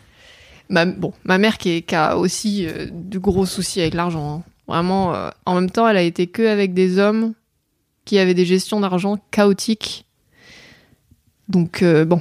Ma, 0.68 0.84
bon, 0.86 1.12
ma 1.24 1.38
mère 1.38 1.58
qui, 1.58 1.70
est, 1.70 1.82
qui 1.82 1.94
a 1.94 2.16
aussi 2.18 2.66
euh, 2.66 2.86
de 2.90 3.18
gros 3.20 3.46
soucis 3.46 3.80
avec 3.80 3.94
l'argent. 3.94 4.38
hein. 4.38 4.42
Vraiment, 4.66 5.14
en 5.44 5.54
même 5.54 5.70
temps, 5.70 5.86
elle 5.86 5.96
a 5.96 6.02
été 6.02 6.26
que 6.26 6.42
avec 6.44 6.74
des 6.74 6.98
hommes 6.98 7.34
qui 8.04 8.18
avaient 8.18 8.34
des 8.34 8.44
gestions 8.44 8.80
d'argent 8.80 9.16
chaotiques. 9.30 10.06
Donc, 11.48 11.82
euh, 11.82 12.04
bon, 12.04 12.20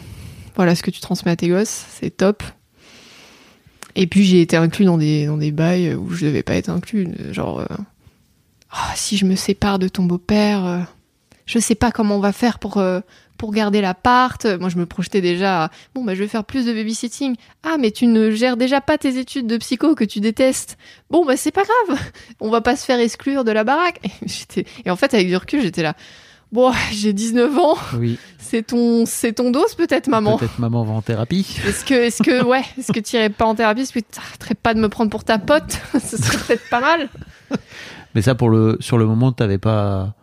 voilà 0.55 0.75
ce 0.75 0.83
que 0.83 0.91
tu 0.91 1.01
transmets 1.01 1.31
à 1.31 1.35
tes 1.35 1.49
gosses, 1.49 1.85
c'est 1.89 2.15
top. 2.15 2.43
Et 3.95 4.07
puis, 4.07 4.25
j'ai 4.25 4.41
été 4.41 4.57
inclus 4.57 4.85
dans 4.85 4.97
des, 4.97 5.25
dans 5.25 5.37
bails 5.37 5.95
où 5.95 6.11
je 6.11 6.25
devais 6.25 6.43
pas 6.43 6.55
être 6.55 6.69
inclus. 6.69 7.07
Genre, 7.31 7.59
euh, 7.59 7.65
Ah, 8.71 8.91
si 8.95 9.17
je 9.17 9.25
me 9.25 9.35
sépare 9.35 9.79
de 9.79 9.87
ton 9.87 10.03
beau-père, 10.03 10.65
euh, 10.65 10.79
je 11.45 11.59
sais 11.59 11.75
pas 11.75 11.91
comment 11.91 12.17
on 12.17 12.19
va 12.19 12.33
faire 12.33 12.59
pour, 12.59 12.77
euh, 12.77 12.99
pour 13.37 13.53
garder 13.53 13.79
l'appart. 13.79 14.45
Moi, 14.45 14.67
je 14.67 14.77
me 14.77 14.85
projetais 14.85 15.21
déjà 15.21 15.65
à, 15.65 15.71
bon, 15.93 16.03
bah, 16.03 16.13
je 16.13 16.19
vais 16.19 16.27
faire 16.27 16.43
plus 16.43 16.65
de 16.65 16.73
babysitting. 16.73 17.35
Ah, 17.63 17.77
mais 17.79 17.91
tu 17.91 18.05
ne 18.07 18.31
gères 18.31 18.57
déjà 18.57 18.81
pas 18.81 18.97
tes 18.97 19.17
études 19.17 19.47
de 19.47 19.57
psycho 19.57 19.95
que 19.95 20.03
tu 20.03 20.19
détestes. 20.19 20.77
Bon, 21.09 21.25
bah, 21.25 21.37
c'est 21.37 21.51
pas 21.51 21.63
grave. 21.63 21.99
On 22.41 22.49
va 22.49 22.59
pas 22.59 22.75
se 22.75 22.83
faire 22.85 22.99
exclure 22.99 23.45
de 23.45 23.51
la 23.51 23.63
baraque. 23.63 24.01
Et, 24.57 24.65
et 24.85 24.89
en 24.89 24.97
fait, 24.97 25.13
avec 25.13 25.27
du 25.27 25.37
recul, 25.37 25.61
j'étais 25.61 25.83
là. 25.83 25.95
Bon, 26.55 26.71
j'ai 26.91 27.13
19 27.13 27.57
ans. 27.59 27.75
Oui. 27.99 28.17
C'est 28.39 28.67
ton, 28.67 29.05
c'est 29.05 29.33
ton 29.33 29.51
dos, 29.51 29.65
peut-être, 29.77 30.07
maman. 30.07 30.37
Peut-être 30.37 30.57
maman 30.59 30.83
va 30.83 30.93
en 30.93 31.01
thérapie. 31.01 31.57
Est-ce 31.67 31.83
que, 31.85 31.93
est-ce 31.93 32.23
que, 32.23 32.43
ouais, 32.43 32.61
est-ce 32.77 32.91
que 32.91 32.99
tu 32.99 33.15
irais 33.17 33.29
pas 33.29 33.45
en 33.45 33.55
thérapie? 33.55 33.81
Est-ce 33.81 33.91
que 33.93 33.99
tu 33.99 34.05
arrêterais 34.17 34.55
pas 34.55 34.73
de 34.73 34.79
me 34.79 34.87
prendre 34.89 35.09
pour 35.11 35.23
ta 35.23 35.37
pote 35.37 35.79
Ce 35.99 36.15
serait 36.17 36.37
peut-être 36.37 36.69
pas 36.69 36.79
mal. 36.81 37.09
Mais 38.15 38.21
ça 38.21 38.33
pour 38.35 38.49
le 38.49 38.77
sur 38.79 38.97
le 38.97 39.05
moment 39.05 39.31
t'avais 39.33 39.57
pas 39.57 40.13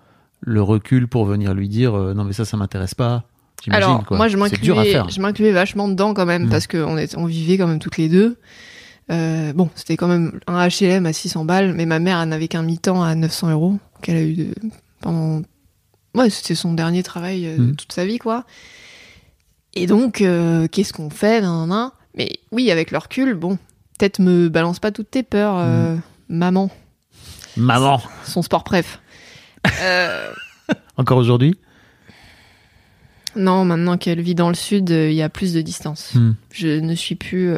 le 0.41 0.63
recul 0.63 1.09
pour 1.09 1.27
venir 1.27 1.53
lui 1.53 1.69
dire 1.69 1.95
euh, 1.95 2.15
non 2.15 2.25
mais 2.25 2.33
ça 2.33 2.45
ça 2.47 2.57
m'intéresse 2.57 2.95
pas. 2.95 3.25
J'imagine, 3.63 3.85
Alors, 3.85 4.05
quoi. 4.07 4.17
moi, 4.17 4.27
je 4.29 4.37
m'incluais, 4.37 5.03
je 5.09 5.21
m'incluais 5.21 5.53
vachement 5.53 5.89
dedans 5.89 6.15
quand 6.15 6.27
même 6.27 6.47
Mm. 6.47 6.49
parce 6.51 6.67
qu'on 6.67 6.97
est, 6.97 7.17
on 7.17 7.27
vivait 7.27 7.59
quand 7.59 7.67
même 7.69 7.79
toutes 7.79 7.97
les 7.99 8.09
deux. 8.09 8.37
Euh, 9.11 9.53
bon, 9.53 9.69
c'était 9.77 9.97
quand 9.97 10.09
même 10.09 10.41
un 10.49 10.67
HLM 10.69 11.07
à 11.07 11.13
600 11.13 11.45
balles, 11.45 11.73
mais 11.75 11.87
ma 11.87 11.99
mère, 11.99 12.19
elle 12.21 12.29
n'avait 12.31 12.49
qu'un 12.49 12.63
mi-temps 12.63 13.03
à 13.03 13.15
900 13.15 13.51
euros 13.51 13.79
qu'elle 14.01 14.17
a 14.17 14.23
eu 14.23 14.35
de, 14.35 14.55
pendant. 15.01 15.43
Ouais, 16.15 16.29
c'était 16.31 16.55
son 16.55 16.75
dernier 16.75 17.03
travail 17.03 17.47
euh, 17.47 17.57
Mm. 17.59 17.77
toute 17.77 17.93
sa 17.93 18.05
vie, 18.05 18.19
quoi. 18.19 18.45
Et 19.75 19.87
donc, 19.87 20.21
euh, 20.21 20.69
qu'est-ce 20.69 20.93
qu'on 20.93 21.09
fait 21.11 21.41
nan, 21.41 21.61
nan, 21.61 21.69
nan? 21.69 21.91
Mais 22.17 22.31
oui, 22.51 22.71
avec 22.71 22.91
le 22.91 22.99
recul, 22.99 23.35
bon, 23.35 23.57
peut-être 23.99 24.19
me 24.19 24.49
balance 24.51 24.79
pas 24.79 24.91
toutes 24.93 25.11
tes 25.11 25.23
peurs, 25.23 25.57
euh, 25.59 25.97
maman, 26.29 26.71
Maman, 27.57 28.01
son 28.25 28.43
sport 28.43 28.65
préf. 28.65 29.01
Encore 30.97 31.19
aujourd'hui? 31.19 31.57
Non, 33.37 33.65
maintenant 33.65 33.97
qu'elle 33.97 34.21
vit 34.21 34.35
dans 34.35 34.49
le 34.49 34.55
sud, 34.55 34.91
il 34.91 35.13
y 35.15 35.23
a 35.23 35.29
plus 35.31 35.55
de 35.55 35.61
distance. 35.63 36.13
Hmm. 36.15 36.33
Je 36.51 36.69
ne 36.81 36.95
suis 36.95 37.15
plus 37.15 37.55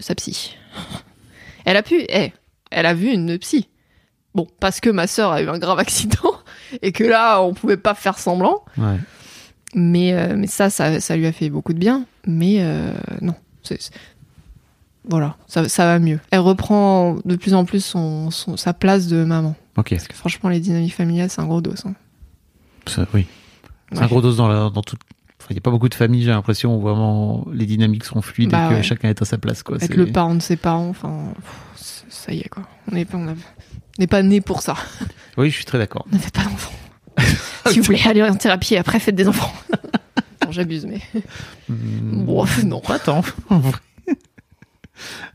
sa 0.00 0.14
psy. 0.14 0.56
Elle 1.66 1.76
a 1.76 1.82
pu, 1.82 2.04
eh, 2.08 2.32
elle 2.70 2.86
a 2.86 2.94
vu 2.94 3.08
une 3.08 3.38
psy. 3.38 3.68
Bon, 4.34 4.46
parce 4.60 4.80
que 4.80 4.88
ma 4.90 5.06
sœur 5.06 5.30
a 5.32 5.42
eu 5.42 5.48
un 5.48 5.58
grave 5.58 5.78
accident 5.78 6.32
et 6.82 6.92
que 6.92 7.04
là, 7.04 7.40
on 7.42 7.54
pouvait 7.54 7.76
pas 7.76 7.94
faire 7.94 8.18
semblant. 8.18 8.64
Ouais. 8.78 8.96
Mais, 9.74 10.12
euh, 10.14 10.34
mais 10.36 10.46
ça, 10.46 10.70
ça, 10.70 11.00
ça 11.00 11.16
lui 11.16 11.26
a 11.26 11.32
fait 11.32 11.50
beaucoup 11.50 11.72
de 11.72 11.78
bien. 11.78 12.04
Mais 12.26 12.56
euh, 12.60 12.92
non, 13.20 13.34
voilà, 15.08 15.36
ça, 15.46 15.68
ça 15.68 15.84
va 15.84 15.98
mieux. 15.98 16.18
Elle 16.30 16.40
reprend 16.40 17.16
de 17.24 17.36
plus 17.36 17.54
en 17.54 17.64
plus 17.64 17.84
son, 17.84 18.30
son- 18.30 18.56
sa 18.56 18.72
place 18.72 19.06
de 19.06 19.22
maman. 19.24 19.54
Ok. 19.76 19.90
Parce 19.90 20.08
que 20.08 20.14
franchement, 20.14 20.48
les 20.48 20.60
dynamiques 20.60 20.94
familiales, 20.94 21.28
c'est 21.30 21.40
un 21.40 21.46
gros 21.46 21.60
dos. 21.60 21.74
hein. 21.84 21.94
Ça, 22.86 23.06
oui. 23.12 23.26
C'est 23.92 24.00
un 24.02 24.06
gros 24.06 24.22
dos 24.22 24.34
dans, 24.34 24.48
la, 24.48 24.70
dans 24.70 24.82
Enfin, 25.44 25.48
il 25.50 25.54
n'y 25.56 25.58
a 25.58 25.60
pas 25.60 25.70
beaucoup 25.70 25.90
de 25.90 25.94
familles, 25.94 26.22
j'ai 26.22 26.30
l'impression, 26.30 26.74
où 26.76 26.80
vraiment 26.80 27.46
les 27.52 27.66
dynamiques 27.66 28.04
sont 28.04 28.22
fluides 28.22 28.50
Bah 28.50 28.66
et 28.66 28.70
que 28.70 28.74
ouais. 28.76 28.82
chacun 28.82 29.10
est 29.10 29.20
à 29.20 29.26
sa 29.26 29.36
place. 29.36 29.62
Quoi. 29.62 29.76
Être 29.76 29.94
le 29.94 30.06
parent 30.06 30.34
de 30.34 30.40
ses 30.40 30.56
parents, 30.56 30.88
enfin, 30.88 31.34
pff, 31.76 32.04
ça 32.08 32.32
y 32.32 32.40
est 32.40 32.48
quoi. 32.48 32.62
On 32.90 32.94
n'est 32.94 33.04
pas, 33.04 33.18
on 33.18 33.28
a- 33.28 34.06
pas 34.06 34.22
né 34.22 34.40
pour 34.40 34.62
ça. 34.62 34.74
Oui, 35.36 35.50
je 35.50 35.56
suis 35.56 35.64
très 35.66 35.76
d'accord. 35.78 36.06
Ne 36.12 36.16
faites 36.18 36.32
pas 36.32 36.44
d'enfants. 36.44 36.72
si 37.66 37.78
vous 37.80 37.84
voulez 37.84 38.00
aller 38.06 38.22
en 38.22 38.34
thérapie, 38.36 38.76
après 38.76 39.00
faites 39.00 39.16
des 39.16 39.28
enfants. 39.28 39.52
non, 40.46 40.50
j'abuse, 40.52 40.86
mais 40.86 41.00
Hmm, 41.68 42.24
bon, 42.24 42.46
non. 42.64 42.80
Pas 42.80 42.98
tant, 42.98 43.22
en 43.50 43.58
vrai. 43.58 43.72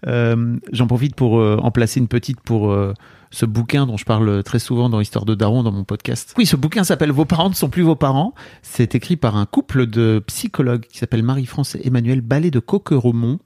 Euh, 0.08 0.58
J'en 0.72 0.88
profite 0.88 1.16
pour 1.16 1.40
euh, 1.40 1.58
en 1.62 1.70
placer 1.72 2.00
une 2.00 2.08
petite 2.08 2.40
pour 2.40 2.72
euh, 2.72 2.94
ce 3.32 3.46
bouquin 3.46 3.86
dont 3.86 3.98
je 3.98 4.06
parle 4.06 4.44
très 4.44 4.60
souvent 4.60 4.90
dans 4.90 5.00
Histoire 5.00 5.26
de 5.26 5.36
Daron 5.36 5.64
dans 5.64 5.72
mon 5.72 5.84
podcast. 5.84 6.34
Oui, 6.38 6.46
ce 6.46 6.56
bouquin 6.56 6.84
s'appelle 6.84 7.12
Vos 7.12 7.26
parents 7.26 7.50
ne 7.50 7.54
sont 7.56 7.70
plus 7.70 7.84
vos 7.84 7.96
parents. 7.96 8.34
C'est 8.64 8.96
écrit 8.96 9.18
par 9.18 9.36
un 9.36 9.46
couple 9.46 9.86
de 9.86 10.24
psychologues 10.28 10.86
qui 10.90 10.98
s'appelle 10.98 11.24
Marie-France 11.24 11.76
et 11.76 11.88
Emmanuel 11.88 12.22
Ballet 12.22 12.52
de 12.52 12.60
Coqueromont. 12.60 13.40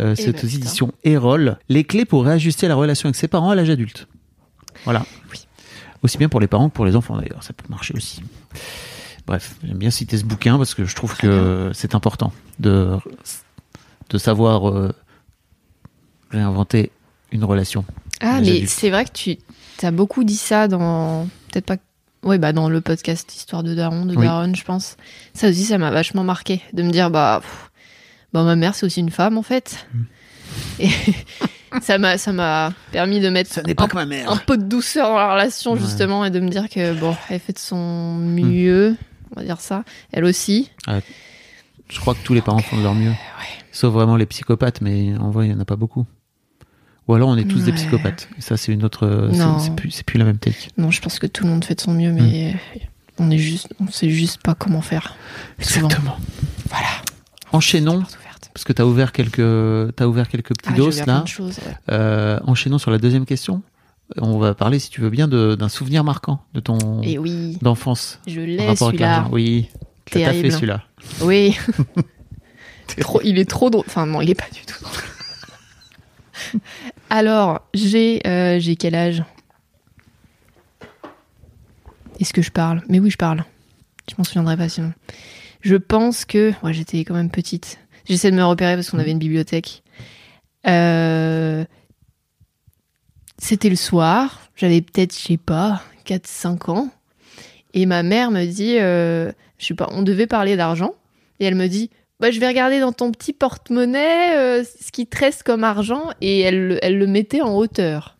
Euh, 0.00 0.14
Eh 0.18 0.22
C'est 0.22 0.32
ben, 0.32 0.44
aux 0.44 0.48
éditions 0.48 0.92
Erol. 1.04 1.58
Les 1.68 1.84
clés 1.84 2.04
pour 2.04 2.24
réajuster 2.24 2.66
la 2.66 2.74
relation 2.74 3.06
avec 3.06 3.16
ses 3.16 3.28
parents 3.28 3.50
à 3.50 3.54
l'âge 3.54 3.70
adulte. 3.70 4.08
Voilà. 4.84 5.04
Oui. 5.30 5.46
Aussi 6.02 6.18
bien 6.18 6.28
pour 6.28 6.40
les 6.40 6.46
parents 6.48 6.68
que 6.68 6.74
pour 6.74 6.86
les 6.86 6.96
enfants 6.96 7.16
d'ailleurs. 7.16 7.42
Ça 7.42 7.52
peut 7.52 7.66
marcher 7.68 7.94
aussi. 7.94 8.22
Bref, 9.26 9.54
j'aime 9.62 9.78
bien 9.78 9.90
citer 9.90 10.16
ce 10.18 10.24
bouquin 10.24 10.56
parce 10.56 10.74
que 10.74 10.84
je 10.84 10.96
trouve 10.96 11.14
Très 11.14 11.28
que 11.28 11.70
c'est 11.74 11.94
important 11.94 12.32
de, 12.58 12.96
de 14.08 14.18
savoir 14.18 14.68
euh, 14.68 14.92
réinventer 16.30 16.90
une 17.30 17.44
relation. 17.44 17.84
Ah, 18.20 18.40
mais 18.40 18.66
c'est 18.66 18.90
vrai 18.90 19.04
que 19.04 19.10
tu 19.12 19.36
as 19.82 19.90
beaucoup 19.90 20.24
dit 20.24 20.36
ça 20.36 20.68
dans. 20.68 21.26
Peut-être 21.50 21.66
pas. 21.66 21.76
Ouais, 22.22 22.36
bah 22.38 22.52
dans 22.52 22.68
le 22.68 22.82
podcast 22.82 23.34
Histoire 23.34 23.62
de 23.62 23.74
Daron, 23.74 24.04
de 24.04 24.14
Oui. 24.14 24.26
Daron, 24.26 24.52
je 24.54 24.62
pense. 24.64 24.96
Ça 25.32 25.48
aussi, 25.48 25.64
ça 25.64 25.78
m'a 25.78 25.90
vachement 25.90 26.22
marqué. 26.22 26.60
De 26.74 26.82
me 26.82 26.90
dire, 26.90 27.10
bah. 27.10 27.38
pff, 27.42 27.70
bah 28.32 28.44
ma 28.44 28.56
mère, 28.56 28.74
c'est 28.74 28.84
aussi 28.86 29.00
une 29.00 29.10
femme, 29.10 29.38
en 29.38 29.42
fait. 29.42 29.86
Mm. 29.94 30.02
Et 30.80 30.88
ça 31.80 31.96
m'a 31.98 32.18
ça 32.18 32.32
m'a 32.32 32.72
permis 32.92 33.20
de 33.20 33.28
mettre 33.30 33.58
un, 33.58 33.86
ma 33.94 34.04
mère. 34.06 34.30
un 34.30 34.36
peu 34.36 34.58
de 34.58 34.64
douceur 34.64 35.08
dans 35.08 35.16
la 35.16 35.32
relation, 35.32 35.72
Ouais. 35.72 35.80
justement, 35.80 36.24
et 36.24 36.30
de 36.30 36.40
me 36.40 36.48
dire 36.50 36.68
que, 36.68 36.92
bon, 36.92 37.16
elle 37.30 37.40
fait 37.40 37.54
de 37.54 37.58
son 37.58 38.16
mieux, 38.16 38.96
on 39.34 39.40
va 39.40 39.46
dire 39.46 39.60
ça. 39.60 39.84
Elle 40.12 40.24
aussi. 40.24 40.70
Je 41.88 41.98
crois 42.00 42.14
que 42.14 42.22
tous 42.22 42.34
les 42.34 42.42
parents 42.42 42.58
font 42.58 42.76
de 42.76 42.82
leur 42.82 42.94
mieux. 42.94 43.12
Sauf 43.72 43.92
vraiment 43.94 44.16
les 44.16 44.26
psychopathes, 44.26 44.80
mais 44.80 45.16
en 45.18 45.30
vrai, 45.30 45.46
il 45.46 45.52
n'y 45.52 45.56
en 45.56 45.60
a 45.60 45.64
pas 45.64 45.76
beaucoup. 45.76 46.04
Ou 47.10 47.14
alors 47.14 47.28
on 47.30 47.36
est 47.36 47.44
tous 47.44 47.64
des 47.64 47.72
psychopathes. 47.72 48.28
Et 48.38 48.40
ça, 48.40 48.56
c'est 48.56 48.72
une 48.72 48.84
autre. 48.84 49.28
c'est- 49.32 49.74
plus, 49.74 50.18
la 50.18 50.24
même 50.24 50.38
take. 50.38 50.68
Non, 50.78 50.90
je 50.92 51.00
pense 51.00 51.18
que 51.18 51.26
tout 51.26 51.42
le 51.44 51.50
monde 51.50 51.64
fait 51.64 51.74
de 51.74 51.80
son 51.80 51.92
mieux, 51.92 52.12
mais 52.12 52.54
on 53.18 53.30
est 53.30 53.38
juste, 53.38 53.68
on 53.80 53.88
sait 53.90 54.10
juste 54.10 54.40
pas 54.42 54.54
comment 54.54 54.80
faire. 54.80 55.16
Souvent. 55.60 55.88
Exactement. 55.88 56.16
Voilà. 56.68 56.86
Enchaînons, 57.52 58.04
parce 58.54 58.62
que 58.64 58.72
tu 58.72 58.80
as 58.80 58.86
ouvert 58.86 59.10
quelques, 59.10 59.94
t'as 59.96 60.06
ouvert 60.06 60.28
quelques 60.28 60.56
petits 60.56 60.70
Ah, 60.72 60.76
dos 60.76 60.90
j'ai 60.92 61.02
ouvert 61.02 61.06
là. 61.18 61.26
choses, 61.26 61.58
ouais. 61.66 61.74
Euh, 61.90 62.38
enchaînons 62.46 62.78
sur 62.78 62.92
la 62.92 62.98
deuxième 62.98 63.26
question. 63.26 63.62
On 64.16 64.38
va 64.38 64.54
parler, 64.54 64.78
si 64.78 64.88
tu 64.90 65.00
veux 65.00 65.10
bien, 65.10 65.26
d'un 65.28 65.68
souvenir 65.68 66.04
marquant 66.04 66.42
de 66.54 66.60
ton 66.60 67.02
Et 67.02 67.18
oui, 67.18 67.58
d'enfance. 67.60 68.20
je 68.28 68.40
l'ai 68.40 68.76
celui-là. 68.76 69.26
Oui. 69.32 69.68
Ça 70.12 70.20
t'a 70.20 70.32
fait 70.32 70.50
celui-là. 70.50 70.82
Oui. 71.22 71.56
Trop- 73.00 73.20
il 73.24 73.38
est 73.38 73.48
trop 73.50 73.68
drôle. 73.70 73.84
Enfin, 73.86 74.06
non, 74.06 74.20
il 74.20 74.30
est 74.30 74.34
pas 74.34 74.48
du 74.52 74.60
tout 74.66 74.80
drôle. 74.82 74.94
Alors, 77.10 77.62
j'ai 77.74 78.20
euh, 78.26 78.60
j'ai 78.60 78.76
quel 78.76 78.94
âge? 78.94 79.24
Est-ce 82.20 82.32
que 82.32 82.40
je 82.42 82.50
parle? 82.52 82.82
Mais 82.88 83.00
oui, 83.00 83.10
je 83.10 83.16
parle. 83.16 83.44
Je 84.08 84.14
m'en 84.16 84.24
souviendrai 84.24 84.56
pas 84.56 84.68
sinon. 84.68 84.92
Je 85.60 85.76
pense 85.76 86.24
que. 86.24 86.52
J'étais 86.70 87.04
quand 87.04 87.14
même 87.14 87.30
petite. 87.30 87.78
J'essaie 88.06 88.30
de 88.30 88.36
me 88.36 88.44
repérer 88.44 88.74
parce 88.76 88.90
qu'on 88.90 88.98
avait 88.98 89.10
une 89.10 89.18
bibliothèque. 89.18 89.82
Euh, 90.66 91.64
C'était 93.38 93.70
le 93.70 93.76
soir. 93.76 94.40
J'avais 94.54 94.80
peut-être, 94.80 95.14
je 95.14 95.20
sais 95.20 95.36
pas, 95.36 95.82
4-5 96.06 96.70
ans. 96.70 96.90
Et 97.74 97.86
ma 97.86 98.02
mère 98.02 98.30
me 98.30 98.44
dit, 98.44 98.78
euh, 98.78 99.32
je 99.58 99.66
sais 99.66 99.74
pas, 99.74 99.88
on 99.92 100.02
devait 100.02 100.26
parler 100.26 100.56
d'argent. 100.56 100.94
Et 101.40 101.44
elle 101.46 101.54
me 101.54 101.66
dit, 101.66 101.90
bah, 102.20 102.30
je 102.30 102.38
vais 102.40 102.48
regarder 102.48 102.80
dans 102.80 102.92
ton 102.92 103.10
petit 103.12 103.32
porte-monnaie 103.32 104.36
euh, 104.36 104.64
ce 104.64 104.92
qui 104.92 105.06
te 105.06 105.18
reste 105.18 105.42
comme 105.42 105.64
argent. 105.64 106.10
Et 106.20 106.40
elle, 106.40 106.68
le- 106.68 106.78
elle 106.84 106.98
le 106.98 107.06
mettait 107.06 107.40
en 107.40 107.54
hauteur. 107.56 108.16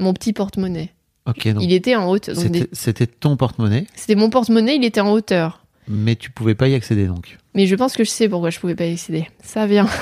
Mon 0.00 0.12
petit 0.12 0.32
porte-monnaie. 0.32 0.90
Ok, 1.26 1.46
donc 1.48 1.62
Il 1.62 1.72
était 1.72 1.94
en 1.96 2.08
hauteur. 2.10 2.34
C'était 2.72 3.06
des- 3.06 3.12
ton 3.12 3.36
porte-monnaie, 3.36 3.86
C'était 3.94 4.16
mon 4.16 4.28
porte-monnaie, 4.28 4.76
il 4.76 4.84
était 4.84 5.00
en 5.00 5.10
hauteur. 5.12 5.64
mais 5.88 6.16
tu 6.16 6.30
pouvais 6.30 6.54
pas 6.54 6.68
y 6.68 6.74
accéder 6.74 7.06
donc. 7.06 7.38
Mais 7.54 7.66
je 7.66 7.74
pense 7.76 7.94
que 7.96 8.04
je 8.04 8.10
sais 8.10 8.28
pourquoi 8.28 8.50
je 8.50 8.58
pouvais 8.60 8.74
pas 8.74 8.84
y 8.86 8.92
accéder. 8.92 9.28
Ça 9.42 9.66
vient. 9.66 9.88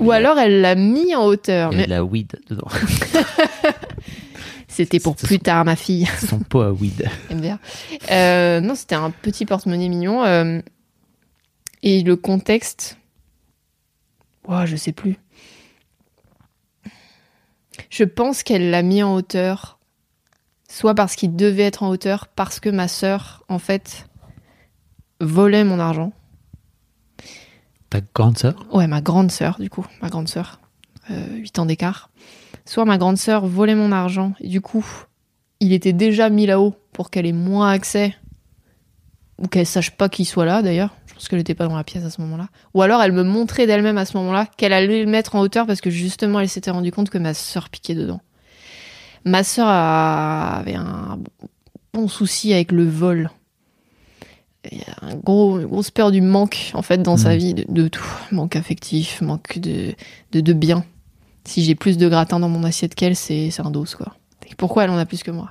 Ou 0.00 0.12
alors 0.12 0.38
elle 0.38 0.60
l'a 0.60 0.74
mis 0.76 1.14
en 1.14 1.24
hauteur. 1.24 1.70
il 1.72 1.74
y 1.74 1.76
Mais 1.78 1.82
avait 1.84 1.90
de 1.92 1.96
la 1.96 2.04
weed 2.04 2.32
dedans. 2.48 2.68
c'était 4.68 5.00
pour 5.00 5.16
plus 5.16 5.36
son- 5.36 5.40
tard, 5.42 5.64
ma 5.64 5.76
fille. 5.76 6.06
Son 6.28 6.38
pot 6.40 6.60
à 6.62 6.72
weed. 6.72 7.08
Euh, 8.10 8.60
non, 8.60 8.74
c'était 8.74 8.94
un 8.94 9.10
petit 9.10 9.44
porte-monnaie 9.46 9.88
mignon. 9.88 10.24
euh, 10.24 10.60
et 11.82 12.02
le 12.02 12.16
contexte. 12.16 12.98
Ouah, 14.46 14.66
je 14.66 14.76
sais 14.76 14.92
plus. 14.92 15.16
Je 17.90 18.04
pense 18.04 18.42
qu'elle 18.42 18.70
l'a 18.70 18.82
mis 18.82 19.02
en 19.02 19.14
hauteur. 19.14 19.78
Soit 20.70 20.94
parce 20.94 21.16
qu'il 21.16 21.34
devait 21.34 21.62
être 21.62 21.82
en 21.82 21.88
hauteur, 21.88 22.26
parce 22.28 22.60
que 22.60 22.68
ma 22.68 22.88
sœur, 22.88 23.42
en 23.48 23.58
fait, 23.58 24.06
volait 25.20 25.64
mon 25.64 25.78
argent. 25.78 26.12
Ta 27.88 28.00
grande 28.14 28.36
sœur? 28.36 28.66
Ouais, 28.72 28.86
ma 28.86 29.00
grande 29.00 29.30
sœur, 29.30 29.58
du 29.58 29.70
coup. 29.70 29.86
Ma 30.02 30.10
grande 30.10 30.28
sœur. 30.28 30.60
Euh, 31.10 31.36
8 31.36 31.58
ans 31.58 31.66
d'écart. 31.66 32.10
Soit 32.66 32.84
ma 32.84 32.98
grande 32.98 33.16
sœur 33.16 33.46
volait 33.46 33.74
mon 33.74 33.92
argent. 33.92 34.34
Et 34.40 34.48
du 34.48 34.60
coup, 34.60 34.84
il 35.60 35.72
était 35.72 35.94
déjà 35.94 36.28
mis 36.28 36.44
là-haut 36.44 36.74
pour 36.92 37.08
qu'elle 37.08 37.24
ait 37.24 37.32
moins 37.32 37.70
accès. 37.70 38.14
Ou 39.38 39.48
qu'elle 39.48 39.66
sache 39.66 39.92
pas 39.92 40.10
qu'il 40.10 40.26
soit 40.26 40.44
là, 40.44 40.60
d'ailleurs. 40.60 40.94
Pense 41.18 41.26
qu'elle 41.26 41.40
était 41.40 41.56
pas 41.56 41.66
dans 41.66 41.76
la 41.76 41.82
pièce 41.82 42.04
à 42.04 42.10
ce 42.10 42.20
moment-là. 42.20 42.46
Ou 42.74 42.82
alors, 42.82 43.02
elle 43.02 43.10
me 43.10 43.24
montrait 43.24 43.66
d'elle-même 43.66 43.98
à 43.98 44.04
ce 44.04 44.16
moment-là 44.18 44.46
qu'elle 44.56 44.72
allait 44.72 45.04
le 45.04 45.10
mettre 45.10 45.34
en 45.34 45.40
hauteur 45.40 45.66
parce 45.66 45.80
que 45.80 45.90
justement, 45.90 46.38
elle 46.38 46.48
s'était 46.48 46.70
rendue 46.70 46.92
compte 46.92 47.10
que 47.10 47.18
ma 47.18 47.34
sœur 47.34 47.70
piquait 47.70 47.96
dedans. 47.96 48.20
Ma 49.24 49.42
sœur 49.42 49.66
a- 49.68 50.58
avait 50.58 50.76
un 50.76 51.18
bon 51.92 52.06
souci 52.06 52.52
avec 52.54 52.70
le 52.70 52.84
vol. 52.88 53.30
Il 54.70 54.78
y 54.78 54.82
a 54.82 55.06
un 55.12 55.16
gros, 55.16 55.58
une 55.58 55.66
grosse 55.66 55.90
peur 55.90 56.12
du 56.12 56.20
manque, 56.20 56.70
en 56.74 56.82
fait, 56.82 56.98
dans 57.02 57.16
sa 57.16 57.30
Mhm. 57.30 57.36
vie, 57.36 57.54
de, 57.54 57.64
de 57.68 57.88
tout. 57.88 58.04
Manque 58.30 58.54
affectif, 58.54 59.20
manque 59.20 59.58
de, 59.58 59.94
de, 60.30 60.40
de 60.40 60.52
bien. 60.52 60.84
Si 61.44 61.64
j'ai 61.64 61.74
plus 61.74 61.98
de 61.98 62.08
gratin 62.08 62.38
dans 62.38 62.48
mon 62.48 62.62
assiette 62.62 62.94
qu'elle, 62.94 63.16
c'est 63.16 63.50
un 63.58 63.70
dos, 63.72 63.86
quoi. 63.96 64.14
Et 64.48 64.54
Pourquoi 64.54 64.84
elle 64.84 64.90
en 64.90 64.98
a 64.98 65.04
plus 65.06 65.24
que 65.24 65.32
moi? 65.32 65.50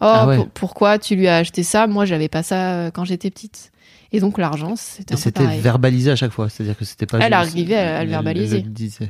Oh, 0.00 0.04
Ah 0.04 0.26
ouais. 0.26 0.36
pour- 0.36 0.48
pourquoi 0.50 0.98
tu 0.98 1.16
lui 1.16 1.28
as 1.28 1.36
acheté 1.36 1.62
ça? 1.62 1.86
Moi, 1.86 2.04
j'avais 2.04 2.28
pas 2.28 2.42
ça 2.42 2.72
euh, 2.72 2.90
quand 2.90 3.04
j'étais 3.04 3.30
petite. 3.30 3.72
Et 4.12 4.20
donc, 4.20 4.38
l'argent, 4.38 4.74
c'était 4.76 5.16
c'était 5.16 5.44
verbalisé 5.60 6.10
à 6.10 6.16
chaque 6.16 6.32
fois, 6.32 6.48
c'est-à-dire 6.48 6.76
que 6.78 6.84
c'était 6.86 7.04
pas. 7.06 7.18
Elle 7.18 7.34
arrivait 7.34 7.76
à- 7.76 7.98
à 7.98 8.04
le 8.04 8.10
verbaliser. 8.10 8.64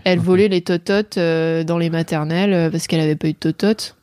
Elle 0.04 0.18
volait 0.18 0.48
les 0.48 0.60
tototes 0.62 1.18
euh, 1.18 1.62
dans 1.62 1.78
les 1.78 1.88
maternelles 1.90 2.52
euh, 2.52 2.70
parce 2.70 2.86
qu'elle 2.88 3.00
avait 3.00 3.14
pas 3.16 3.28
eu 3.28 3.32
de 3.32 3.38
tototes. 3.38 3.94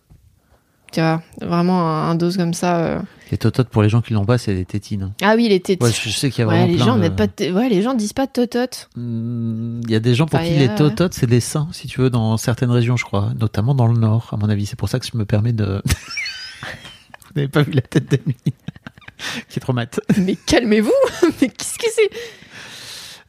Tu 0.93 1.01
vois, 1.01 1.21
vraiment 1.41 1.81
un, 1.89 2.11
un 2.11 2.15
dose 2.15 2.37
comme 2.37 2.53
ça. 2.53 2.77
euh. 2.77 2.99
Les 3.29 3.37
tototes, 3.37 3.67
pour 3.67 3.81
les 3.83 3.89
gens 3.89 4.01
qui 4.01 4.13
l'ont 4.13 4.23
pas, 4.23 4.37
c'est 4.37 4.53
des 4.55 4.63
tétines. 4.63 5.01
hein. 5.03 5.13
Ah 5.21 5.33
oui, 5.35 5.49
les. 5.49 5.61
Ouais, 5.81 5.91
je 5.91 6.09
sais 6.09 6.29
qu'il 6.29 6.39
y 6.39 6.43
a 6.43 6.47
Ouais, 6.47 6.53
vraiment 6.59 6.67
les 6.71 6.75
plein 6.75 6.85
gens 6.85 6.97
de- 6.97 7.09
pas 7.09 7.27
ouais, 7.59 7.67
les 7.69 7.81
gens 7.81 7.93
disent 7.93 8.13
pas 8.13 8.27
de 8.27 8.31
tototes. 8.31 8.87
Hmm, 8.95 9.81
Il 9.83 9.91
y 9.91 9.95
a 9.95 9.99
des 9.99 10.15
gens 10.15 10.27
pour 10.27 10.39
Enfin, 10.39 10.47
qui 10.47 10.55
les 10.55 10.73
tototes, 10.73 11.13
c'est 11.13 11.27
des 11.27 11.41
seins, 11.41 11.67
si 11.73 11.87
tu 11.87 11.99
veux, 11.99 12.09
dans 12.09 12.37
certaines 12.37 12.71
régions, 12.71 12.95
je 12.95 13.03
crois. 13.03 13.33
Notamment 13.37 13.75
dans 13.75 13.87
le 13.87 13.97
Nord, 13.99 14.29
à 14.31 14.37
mon 14.37 14.47
avis. 14.47 14.65
C'est 14.65 14.77
pour 14.79 14.87
ça 14.87 14.99
que 14.99 15.05
je 15.11 15.17
me 15.17 15.25
permets 15.25 15.51
de... 15.53 15.81
Vous 17.25 17.31
n'avez 17.35 17.49
pas 17.49 17.63
vu 17.63 17.73
la 17.73 17.81
tête 17.81 18.09
d'Amy 18.09 18.35
Qui 19.49 19.57
est 19.57 19.61
trop 19.61 19.73
mat. 19.73 19.99
Mais 20.17 20.35
calmez-vous 20.45 20.91
Mais 21.41 21.49
qu'est-ce 21.49 21.77
que 21.77 21.89
c'est? 21.93 22.09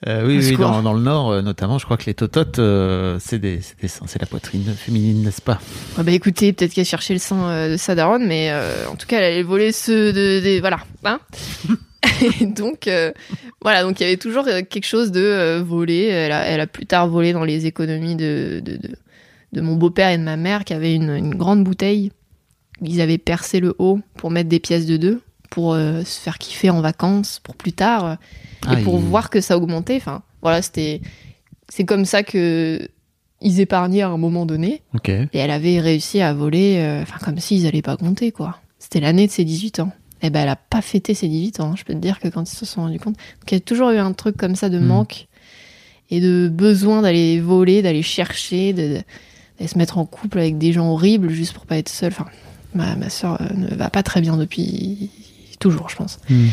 Euh, 0.07 0.27
oui, 0.27 0.39
oui, 0.39 0.57
dans, 0.59 0.83
dans 0.83 0.93
le 0.93 1.01
Nord, 1.01 1.31
euh, 1.31 1.43
notamment, 1.43 1.79
je 1.79 1.87
crois 1.87 1.97
que 1.97 2.05
les 2.05 2.13
tototes, 2.15 2.59
euh, 2.59 3.17
c'est 3.19 3.39
des, 3.39 3.61
c'est 3.63 3.81
des 3.81 3.89
seins, 3.89 4.05
c'est 4.07 4.21
la 4.21 4.27
poitrine 4.27 4.63
féminine, 4.77 5.23
n'est-ce 5.25 5.41
pas? 5.41 5.59
Ah 5.97 6.03
bah 6.03 6.13
écoutez, 6.13 6.53
peut-être 6.53 6.75
qu'elle 6.75 6.85
cherchait 6.85 7.15
le 7.15 7.19
sein 7.19 7.71
de 7.71 7.77
sa 7.79 7.95
daronne, 7.95 8.27
mais 8.27 8.53
en 8.91 8.95
tout 8.97 9.07
cas, 9.07 9.19
elle 9.19 9.25
allait 9.33 9.43
voler 9.43 9.73
ceux 9.73 10.13
de, 10.13 10.41
des- 10.41 10.61
voilà, 10.61 10.81
hein 11.05 11.19
Et 12.41 12.45
donc, 12.47 12.89
voilà, 13.63 13.83
donc 13.85 13.99
il 13.99 14.03
y 14.03 14.07
avait 14.07 14.19
toujours 14.19 14.45
quelque 14.45 14.85
chose 14.87 15.13
de 15.13 15.59
voler. 15.67 16.05
Elle 16.05 16.33
a, 16.33 16.45
elle 16.47 16.61
a 16.61 16.67
plus 16.67 16.85
tard 16.87 17.09
volé 17.09 17.33
dans 17.33 17.45
les 17.45 17.65
économies 17.65 18.17
de, 18.17 18.61
de, 18.63 18.77
de, 18.77 18.91
de 19.53 19.61
mon 19.63 19.77
beau-père 19.77 20.11
et 20.11 20.19
de 20.19 20.23
ma 20.23 20.37
mère, 20.37 20.65
qui 20.67 20.75
avaient 20.75 20.95
une, 20.95 21.11
une 21.17 21.35
grande 21.35 21.65
bouteille. 21.65 22.13
Ils 22.83 23.01
avaient 23.01 23.17
percé 23.19 23.61
le 23.61 23.75
haut 23.79 23.99
pour 24.19 24.31
mettre 24.31 24.51
des 24.51 24.61
pièces 24.61 24.85
de 24.85 24.99
deux, 24.99 25.23
pour 25.51 25.75
euh, 25.75 26.03
se 26.05 26.21
faire 26.21 26.39
kiffer 26.39 26.71
en 26.71 26.81
vacances, 26.81 27.41
pour 27.43 27.57
plus 27.57 27.73
tard. 27.73 28.05
euh, 28.05 28.15
et 28.79 28.83
pour 28.83 28.97
il- 28.99 29.05
voir 29.05 29.31
que 29.31 29.41
ça 29.41 29.57
augmentait. 29.57 29.97
Enfin, 29.97 30.23
voilà, 30.43 30.61
c'était, 30.63 31.01
c'est 31.69 31.85
comme 31.85 32.05
ça 32.05 32.23
que 32.23 32.89
ils 33.41 33.61
épargnaient 33.61 34.03
à 34.03 34.09
un 34.09 34.17
moment 34.17 34.47
donné. 34.47 34.83
Et 35.33 35.39
elle 35.39 35.51
avait 35.51 35.79
réussi 35.79 36.21
à 36.21 36.33
voler, 36.33 36.77
euh, 36.79 37.03
enfin, 37.03 37.19
comme 37.25 37.39
s'ils 37.39 37.67
allaient 37.67 37.83
pas 37.83 37.97
compter, 37.97 38.33
quoi. 38.33 38.59
C'était 38.79 39.01
l'année 39.01 39.27
de 39.27 39.33
ses 39.33 39.45
18 39.45 39.81
ans. 39.81 39.93
Et 40.23 40.31
ben, 40.31 40.41
elle 40.41 40.49
a 40.49 40.57
pas 40.57 40.81
fêté 40.81 41.13
ses 41.15 41.29
18 41.29 41.61
ans. 41.61 41.73
hein. 41.73 41.75
Je 41.77 41.85
peux 41.85 41.93
te 41.93 41.99
dire 41.99 42.19
que 42.19 42.29
quand 42.29 42.51
ils 42.51 42.57
se 42.57 42.65
sont 42.65 42.81
rendus 42.83 42.99
compte, 42.99 43.17
donc 43.17 43.51
il 43.51 43.55
y 43.55 43.59
a 43.59 43.61
toujours 43.61 43.91
eu 43.91 43.99
un 43.99 44.13
truc 44.15 44.37
comme 44.39 44.57
ça 44.57 44.69
de 44.71 44.79
Mhm. 44.79 44.87
manque 44.87 45.27
et 46.11 46.21
de 46.21 46.49
besoin 46.53 47.03
d'aller 47.03 47.39
voler, 47.41 47.83
d'aller 47.83 48.03
chercher, 48.03 48.73
de, 48.73 49.01
se 49.65 49.77
mettre 49.77 49.99
en 49.99 50.07
couple 50.07 50.39
avec 50.39 50.57
des 50.57 50.73
gens 50.73 50.91
horribles 50.91 51.29
juste 51.31 51.53
pour 51.53 51.67
pas 51.67 51.77
être 51.77 51.89
seule. 51.91 52.13
Enfin, 52.13 52.27
ma, 52.75 52.97
ma 52.97 53.11
soeur 53.11 53.39
ne 53.55 53.69
va 53.75 53.91
pas 53.91 54.03
très 54.03 54.21
bien 54.23 54.37
depuis 54.39 55.11
toujours, 55.59 55.89
je 55.89 55.97
pense. 55.97 56.19
Hmm. 56.31 56.47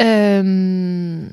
Euh, 0.00 1.26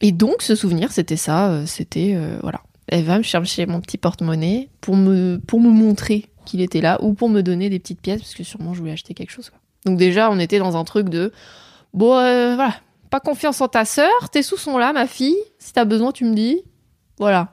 et 0.00 0.12
donc, 0.12 0.42
ce 0.42 0.54
souvenir, 0.54 0.92
c'était 0.92 1.16
ça. 1.16 1.50
euh, 1.50 1.66
C'était, 1.66 2.12
euh, 2.14 2.38
voilà. 2.42 2.60
Elle 2.88 3.04
va 3.04 3.18
me 3.18 3.22
chercher 3.22 3.66
mon 3.66 3.80
petit 3.80 3.98
porte-monnaie 3.98 4.68
pour 4.80 4.96
me, 4.96 5.40
pour 5.46 5.60
me 5.60 5.70
montrer 5.70 6.26
qu'il 6.44 6.60
était 6.60 6.80
là 6.80 6.98
ou 7.02 7.14
pour 7.14 7.28
me 7.28 7.42
donner 7.42 7.68
des 7.68 7.80
petites 7.80 8.00
pièces 8.00 8.20
parce 8.20 8.34
que 8.34 8.44
sûrement 8.44 8.74
je 8.74 8.78
voulais 8.78 8.92
acheter 8.92 9.12
quelque 9.14 9.30
chose. 9.32 9.50
quoi. 9.50 9.58
Donc, 9.84 9.98
déjà, 9.98 10.30
on 10.30 10.38
était 10.38 10.58
dans 10.58 10.76
un 10.76 10.84
truc 10.84 11.08
de 11.08 11.32
bon, 11.94 12.16
euh, 12.16 12.54
voilà, 12.54 12.76
pas 13.10 13.20
confiance 13.20 13.60
en 13.60 13.68
ta 13.68 13.84
sœur, 13.84 14.30
tes 14.30 14.42
sous 14.42 14.56
sont 14.56 14.78
là, 14.78 14.92
ma 14.92 15.06
fille. 15.06 15.36
Si 15.58 15.72
t'as 15.72 15.84
besoin, 15.84 16.12
tu 16.12 16.24
me 16.24 16.34
dis. 16.34 16.62
Voilà. 17.18 17.52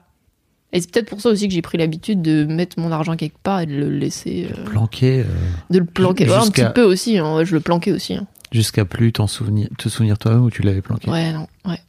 Et 0.72 0.80
c'est 0.80 0.90
peut-être 0.90 1.08
pour 1.08 1.20
ça 1.20 1.28
aussi 1.28 1.46
que 1.46 1.54
j'ai 1.54 1.62
pris 1.62 1.78
l'habitude 1.78 2.20
de 2.20 2.44
mettre 2.44 2.80
mon 2.80 2.90
argent 2.90 3.16
quelque 3.16 3.38
part 3.42 3.60
et 3.60 3.66
de 3.66 3.74
le 3.74 3.88
laisser, 3.90 4.48
euh, 4.50 4.64
Planqué 4.64 5.20
euh, 5.20 5.24
de 5.70 5.78
le 5.78 5.84
planquer. 5.84 6.28
Ouais, 6.28 6.34
un 6.34 6.50
petit 6.50 6.64
peu 6.74 6.82
aussi, 6.82 7.16
hein, 7.18 7.44
je 7.44 7.54
le 7.54 7.60
planquais 7.60 7.92
aussi. 7.92 8.14
hein. 8.14 8.26
Jusqu'à 8.54 8.84
plus 8.86 9.12
t'en 9.12 9.26
souvenir, 9.26 9.68
te 9.76 9.88
souvenir 9.90 10.16
toi-même 10.18 10.42
où 10.44 10.50
tu 10.50 10.62
l'avais 10.62 10.80
planqué? 10.80 11.10
Ouais, 11.10 11.32
non, 11.32 11.46
ouais. 11.66 11.80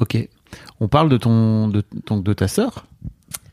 Ok. 0.00 0.16
On 0.80 0.88
parle 0.88 1.08
de 1.10 1.16
ton 1.18 1.68
de, 1.68 1.82
ton- 2.06 2.18
de 2.20 2.32
ta 2.32 2.48
sœur? 2.48 2.86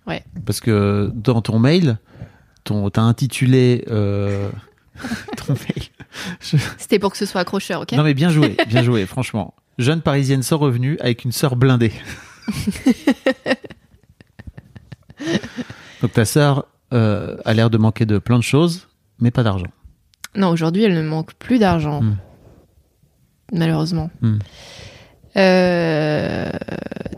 Ouais. 0.05 0.23
Parce 0.45 0.61
que 0.61 1.11
dans 1.13 1.41
ton 1.41 1.59
mail, 1.59 1.97
ton 2.63 2.89
t'as 2.89 3.01
intitulé 3.01 3.83
euh, 3.89 4.49
ton 5.45 5.53
mail. 5.53 5.83
Je- 6.39 6.57
C'était 6.77 6.99
pour 6.99 7.11
que 7.11 7.17
ce 7.17 7.25
soit 7.25 7.41
accrocheur, 7.41 7.81
ok? 7.81 7.91
Non 7.93 8.03
mais 8.03 8.13
bien 8.13 8.29
joué, 8.29 8.55
bien 8.69 8.83
joué, 8.83 9.05
franchement. 9.05 9.53
Jeune 9.77 10.01
parisienne 10.01 10.41
sans 10.43 10.57
revenu 10.57 10.97
avec 10.99 11.25
une 11.25 11.31
sœur 11.31 11.55
blindée. 11.55 11.91
Donc 16.01 16.13
ta 16.13 16.25
sœur 16.25 16.65
euh, 16.93 17.37
a 17.45 17.53
l'air 17.53 17.69
de 17.69 17.77
manquer 17.77 18.05
de 18.05 18.17
plein 18.19 18.37
de 18.37 18.43
choses, 18.43 18.87
mais 19.19 19.31
pas 19.31 19.43
d'argent. 19.43 19.67
Non, 20.35 20.49
aujourd'hui, 20.49 20.83
elle 20.83 20.93
ne 20.93 21.01
manque 21.01 21.33
plus 21.33 21.59
d'argent. 21.59 22.01
Hmm. 22.01 22.15
Malheureusement. 23.53 24.09
Hmm. 24.21 24.39
Euh, 25.37 26.49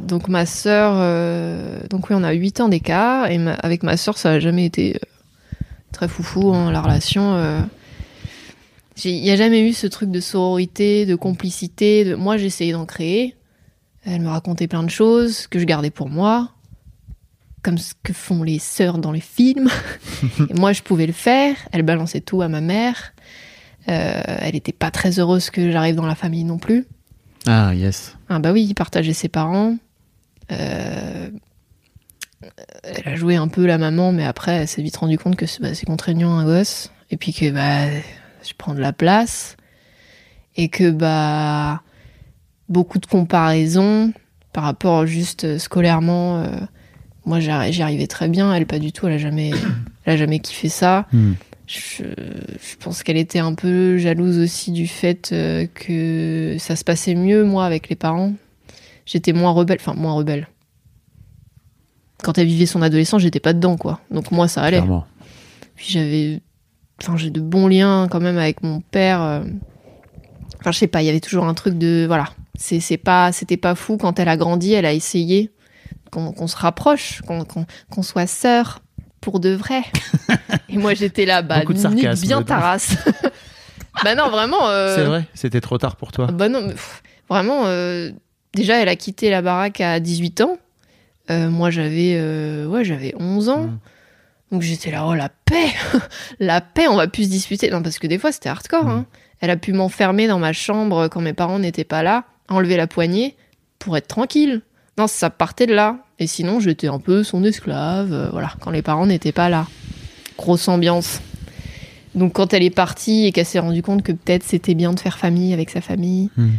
donc 0.01 0.27
ma 0.27 0.45
sœur, 0.45 0.93
euh, 0.97 1.79
donc 1.89 2.09
oui, 2.09 2.15
on 2.19 2.23
a 2.23 2.31
8 2.33 2.59
ans 2.61 2.69
d'écart 2.69 3.29
et 3.31 3.37
ma- 3.37 3.53
avec 3.53 3.83
ma 3.83 3.95
sœur, 3.97 4.17
ça 4.17 4.31
a 4.31 4.39
jamais 4.39 4.65
été 4.65 4.95
euh, 4.95 5.55
très 5.91 6.07
foufou 6.07 6.53
hein, 6.53 6.71
la 6.71 6.81
relation. 6.81 7.35
euh. 7.35 7.61
Il 9.05 9.21
n'y 9.21 9.31
a 9.31 9.37
jamais 9.37 9.61
eu 9.61 9.71
ce 9.71 9.87
truc 9.87 10.11
de 10.11 10.19
sororité, 10.19 11.05
de 11.05 11.15
complicité. 11.15 12.03
De... 12.03 12.15
Moi, 12.15 12.35
j'essayais 12.35 12.73
d'en 12.73 12.85
créer. 12.85 13.35
Elle 14.05 14.21
me 14.21 14.27
racontait 14.29 14.67
plein 14.67 14.83
de 14.83 14.89
choses 14.89 15.47
que 15.47 15.57
je 15.57 15.63
gardais 15.63 15.89
pour 15.91 16.09
moi, 16.09 16.51
comme 17.63 17.77
ce 17.77 17.93
que 18.03 18.11
font 18.11 18.43
les 18.43 18.59
sœurs 18.59 18.97
dans 18.97 19.13
les 19.13 19.21
films. 19.21 19.69
et 20.49 20.53
moi, 20.53 20.73
je 20.73 20.81
pouvais 20.81 21.07
le 21.07 21.13
faire. 21.13 21.55
Elle 21.71 21.83
balançait 21.83 22.19
tout 22.19 22.41
à 22.41 22.49
ma 22.49 22.59
mère. 22.59 23.13
Euh, 23.89 24.21
elle 24.41 24.53
n'était 24.53 24.71
pas 24.73 24.91
très 24.91 25.19
heureuse 25.19 25.49
que 25.49 25.71
j'arrive 25.71 25.95
dans 25.95 26.05
la 26.05 26.15
famille 26.15 26.43
non 26.43 26.57
plus. 26.57 26.85
Ah 27.47 27.73
yes. 27.73 28.15
Ah 28.29 28.39
bah 28.39 28.51
oui, 28.51 28.63
il 28.69 28.73
partageait 28.75 29.13
ses 29.13 29.29
parents. 29.29 29.77
Euh, 30.51 31.29
Elle 32.83 33.07
a 33.13 33.15
joué 33.15 33.35
un 33.35 33.47
peu 33.47 33.65
la 33.65 33.77
maman, 33.77 34.11
mais 34.11 34.25
après, 34.25 34.51
elle 34.51 34.67
s'est 34.67 34.81
vite 34.81 34.97
rendu 34.97 35.17
compte 35.17 35.35
que 35.35 35.45
c'est 35.45 35.61
bah, 35.61 35.69
contraignant 35.85 36.37
un 36.37 36.45
gosse. 36.45 36.91
Et 37.11 37.17
puis 37.17 37.33
que 37.33 37.49
bah, 37.49 37.87
je 38.43 38.53
prends 38.57 38.73
de 38.73 38.79
la 38.79 38.93
place. 38.93 39.57
Et 40.55 40.69
que 40.69 40.91
bah, 40.91 41.81
beaucoup 42.67 42.99
de 42.99 43.05
comparaisons 43.05 44.13
par 44.53 44.63
rapport 44.63 45.05
juste 45.05 45.45
euh, 45.45 45.59
scolairement. 45.59 46.43
euh, 46.43 46.47
moi, 47.25 47.39
j'y 47.39 47.51
arrivais 47.51 48.07
très 48.07 48.27
bien. 48.27 48.53
Elle, 48.53 48.65
pas 48.65 48.79
du 48.79 48.91
tout. 48.91 49.07
Elle 49.07 49.13
a 49.13 49.17
jamais, 49.17 49.51
elle 50.05 50.13
a 50.13 50.17
jamais 50.17 50.39
kiffé 50.39 50.69
ça. 50.69 51.07
Hmm. 51.11 51.33
Je, 51.71 52.03
je 52.03 52.75
pense 52.79 53.03
qu'elle 53.03 53.17
était 53.17 53.37
un 53.37 53.53
peu 53.53 53.97
jalouse 53.99 54.39
aussi 54.39 54.71
du 54.71 54.87
fait 54.87 55.29
euh, 55.33 55.67
que 55.67 56.55
ça 56.57 56.75
se 56.75 56.83
passait 56.83 57.13
mieux, 57.13 57.43
moi, 57.43 57.63
avec 57.63 57.89
les 57.89 57.95
parents. 57.95 58.33
J'étais 59.05 59.33
moins 59.33 59.51
rebelle, 59.51 59.77
enfin, 59.79 59.93
moins 59.93 60.13
rebelle. 60.13 60.47
Quand 62.23 62.37
elle 62.39 62.47
vivait 62.47 62.65
son 62.65 62.81
adolescence, 62.81 63.21
j'étais 63.21 63.39
pas 63.39 63.53
dedans, 63.53 63.77
quoi. 63.77 63.99
Donc, 64.09 64.31
moi, 64.31 64.47
ça 64.47 64.61
allait. 64.63 64.77
Clairement. 64.77 65.05
Puis 65.75 65.85
j'avais. 65.89 66.41
Enfin, 67.01 67.15
j'ai 67.17 67.29
de 67.29 67.39
bons 67.39 67.67
liens 67.67 68.07
quand 68.09 68.19
même 68.19 68.37
avec 68.39 68.63
mon 68.63 68.81
père. 68.81 69.21
euh. 69.21 69.43
Enfin, 70.59 70.71
je 70.71 70.77
sais 70.79 70.87
pas, 70.87 71.01
il 71.01 71.05
y 71.05 71.09
avait 71.09 71.19
toujours 71.21 71.45
un 71.45 71.53
truc 71.53 71.77
de. 71.77 72.05
Voilà. 72.07 72.29
C'est 72.57 72.79
c'est 72.79 72.97
pas, 72.97 73.31
C'était 73.31 73.57
pas 73.57 73.75
fou. 73.75 73.97
Quand 73.97 74.19
elle 74.19 74.27
a 74.27 74.37
grandi, 74.37 74.73
elle 74.73 74.85
a 74.87 74.93
essayé 74.93 75.51
qu'on 76.11 76.33
qu'on 76.33 76.47
se 76.47 76.57
rapproche, 76.57 77.21
qu'on 77.21 77.45
qu'on- 77.45 77.65
qu'on 77.89 78.01
soit 78.01 78.27
sœurs 78.27 78.81
pour 79.21 79.39
de 79.39 79.49
vrai. 79.49 79.81
Et 80.69 80.77
moi, 80.77 80.93
j'étais 80.93 81.25
là, 81.25 81.41
bah, 81.41 81.59
Beaucoup 81.59 81.73
de 81.73 81.87
nique 81.87 82.21
bien 82.21 82.41
ta 82.43 82.59
race. 82.59 82.95
bah 84.03 84.15
non, 84.15 84.29
vraiment. 84.29 84.67
euh, 84.69 84.95
C'est 84.95 85.03
vrai, 85.03 85.25
c'était 85.33 85.61
trop 85.61 85.77
tard 85.77 85.95
pour 85.95 86.11
toi. 86.11 86.27
bah 86.27 86.49
non, 86.49 86.61
mais, 86.61 86.73
pff, 86.73 87.01
vraiment, 87.29 87.65
euh, 87.65 88.11
déjà, 88.53 88.81
elle 88.81 88.89
a 88.89 88.95
quitté 88.95 89.29
la 89.29 89.41
baraque 89.41 89.81
à 89.81 89.99
18 89.99 90.41
ans. 90.41 90.57
Euh, 91.31 91.49
moi, 91.49 91.69
j'avais 91.69 92.19
ouais, 92.65 92.83
j'avais 92.83 93.13
11 93.19 93.49
ans. 93.49 93.63
Mm. 93.63 93.79
Donc 94.51 94.63
j'étais 94.63 94.89
là, 94.89 95.05
oh 95.05 95.13
la 95.13 95.29
paix 95.29 95.69
La 96.39 96.59
paix, 96.59 96.87
on 96.87 96.95
va 96.95 97.07
plus 97.07 97.25
se 97.25 97.29
disputer. 97.29 97.69
Non, 97.69 97.83
parce 97.83 97.99
que 97.99 98.07
des 98.07 98.17
fois, 98.17 98.31
c'était 98.31 98.49
hardcore. 98.49 98.85
Mm. 98.85 98.89
hein. 98.89 99.05
Elle 99.41 99.51
a 99.51 99.57
pu 99.57 99.73
m'enfermer 99.73 100.27
dans 100.27 100.39
ma 100.39 100.53
chambre 100.53 101.07
quand 101.07 101.21
mes 101.21 101.33
parents 101.33 101.59
n'étaient 101.59 101.83
pas 101.83 102.03
là, 102.03 102.25
enlever 102.49 102.77
la 102.77 102.87
poignée 102.87 103.37
pour 103.77 103.95
être 103.95 104.07
tranquille. 104.07 104.61
Non, 104.97 105.07
ça 105.07 105.29
partait 105.29 105.65
de 105.67 105.73
là. 105.73 105.97
Et 106.19 106.27
sinon, 106.27 106.59
j'étais 106.59 106.87
un 106.87 106.99
peu 106.99 107.23
son 107.23 107.43
esclave, 107.43 108.11
euh, 108.13 108.29
voilà, 108.31 108.53
quand 108.59 108.71
les 108.71 108.81
parents 108.81 109.05
n'étaient 109.05 109.31
pas 109.31 109.49
là. 109.49 109.67
Grosse 110.37 110.67
ambiance. 110.67 111.21
Donc 112.15 112.33
quand 112.33 112.53
elle 112.53 112.63
est 112.63 112.69
partie 112.69 113.25
et 113.25 113.31
qu'elle 113.31 113.45
s'est 113.45 113.59
rendue 113.59 113.81
compte 113.83 114.03
que 114.03 114.11
peut-être 114.11 114.43
c'était 114.43 114.73
bien 114.73 114.93
de 114.93 114.99
faire 114.99 115.17
famille 115.17 115.53
avec 115.53 115.69
sa 115.69 115.79
famille, 115.81 116.29
Hmm. 116.35 116.49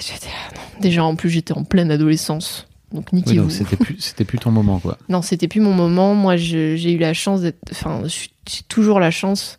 j'étais 0.00 0.26
là, 0.26 0.54
non. 0.56 0.80
Déjà, 0.80 1.04
en 1.04 1.14
plus, 1.16 1.30
j'étais 1.30 1.52
en 1.52 1.64
pleine 1.64 1.90
adolescence. 1.90 2.66
Donc 2.92 3.06
Oui, 3.12 3.18
niquez-vous. 3.20 3.42
donc 3.42 3.52
c'était 3.52 3.76
plus, 3.76 3.96
c'était 4.00 4.24
plus 4.24 4.38
ton 4.38 4.50
moment, 4.50 4.78
quoi. 4.80 4.98
Non, 5.08 5.22
c'était 5.22 5.48
plus 5.48 5.60
mon 5.60 5.72
moment. 5.72 6.14
Moi, 6.14 6.36
j'ai 6.36 6.92
eu 6.92 6.98
la 6.98 7.14
chance 7.14 7.40
d'être. 7.40 7.58
Enfin, 7.72 8.02
j'ai 8.06 8.62
toujours 8.68 9.00
la 9.00 9.10
chance 9.10 9.58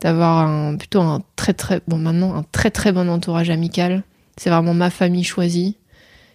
d'avoir 0.00 0.38
un 0.48 0.76
plutôt 0.76 1.00
un 1.00 1.22
très 1.36 1.52
très 1.54 1.80
bon 1.86 1.96
maintenant 1.96 2.34
un 2.34 2.44
très 2.50 2.70
très 2.72 2.90
bon 2.90 3.08
entourage 3.08 3.50
amical. 3.50 4.02
C'est 4.36 4.50
vraiment 4.50 4.74
ma 4.74 4.90
famille 4.90 5.22
choisie. 5.24 5.76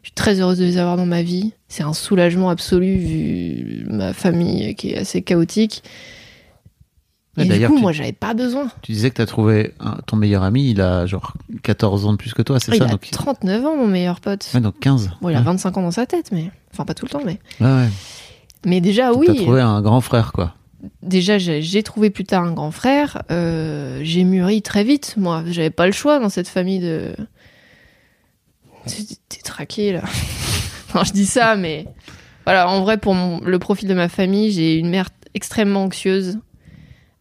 Je 0.07 0.11
suis 0.11 0.15
très 0.15 0.39
heureuse 0.39 0.57
de 0.57 0.63
les 0.63 0.77
avoir 0.77 0.95
dans 0.95 1.05
ma 1.05 1.21
vie. 1.21 1.51
C'est 1.67 1.83
un 1.83 1.91
soulagement 1.91 2.49
absolu 2.49 2.95
vu 2.95 3.85
ma 3.89 4.13
famille 4.13 4.73
qui 4.75 4.91
est 4.91 4.97
assez 4.99 5.21
chaotique. 5.21 5.83
Ouais, 7.37 7.43
du 7.43 7.67
coup, 7.67 7.75
tu- 7.75 7.81
moi, 7.81 7.91
j'avais 7.91 8.13
pas 8.13 8.33
besoin. 8.33 8.69
Tu 8.83 8.93
disais 8.93 9.09
que 9.09 9.15
tu 9.17 9.21
as 9.21 9.25
trouvé 9.25 9.73
un- 9.81 9.97
ton 10.07 10.15
meilleur 10.15 10.43
ami, 10.43 10.71
il 10.71 10.79
a 10.79 11.05
genre 11.07 11.33
14 11.61 12.05
ans 12.05 12.13
de 12.13 12.17
plus 12.17 12.33
que 12.33 12.41
toi, 12.41 12.57
c'est 12.61 12.71
Ah, 12.71 12.75
il 12.75 12.77
ça 12.79 12.85
a 12.85 12.87
donc, 12.87 13.01
39 13.11 13.65
ans, 13.65 13.75
mon 13.75 13.85
meilleur 13.87 14.21
pote. 14.21 14.49
ouais, 14.53 14.61
donc 14.61 14.79
15. 14.79 15.11
Bon, 15.21 15.27
il 15.27 15.35
a 15.35 15.39
Ouais. 15.39 15.43
25 15.43 15.75
ans 15.77 15.81
dans 15.81 15.91
sa 15.91 16.05
tête, 16.05 16.31
mais 16.31 16.51
enfin 16.73 16.85
pas 16.85 16.93
tout 16.93 17.05
le 17.05 17.11
temps, 17.11 17.21
mais 17.25 17.37
Ouais, 17.59 17.67
ouais. 17.83 17.89
mais 18.65 18.79
déjà 18.79 19.11
Donc, 19.11 19.19
oui. 19.19 19.27
T'as 19.27 19.35
trouvé 19.35 19.59
un 19.59 19.81
grand 19.81 19.99
frère, 19.99 20.31
quoi. 20.31 20.53
déjà, 21.03 21.37
j'ai 21.37 21.61
j'ai 21.61 21.83
trouvé 21.83 22.09
plus 22.11 22.23
tard 22.23 22.43
un 22.45 22.53
grand 22.53 22.71
frère. 22.71 23.21
euh, 23.29 23.99
j'ai 24.03 24.23
mûri 24.23 24.61
très 24.61 24.85
vite. 24.85 25.15
Moi, 25.17 25.43
j'avais 25.47 25.69
pas 25.69 25.85
le 25.85 25.91
choix 25.91 26.19
dans 26.19 26.29
cette 26.29 26.47
famille 26.47 26.79
de. 26.79 27.13
T'es 29.29 29.41
traqué 29.41 29.93
là. 29.93 30.01
non, 30.95 31.03
je 31.03 31.11
dis 31.13 31.25
ça, 31.25 31.55
mais 31.55 31.85
voilà. 32.45 32.69
En 32.69 32.81
vrai, 32.81 32.97
pour 32.97 33.13
mon- 33.13 33.41
le 33.41 33.59
profil 33.59 33.87
de 33.87 33.93
ma 33.93 34.09
famille, 34.09 34.51
j'ai 34.51 34.75
une 34.75 34.89
mère 34.89 35.09
extrêmement 35.33 35.83
anxieuse, 35.83 36.39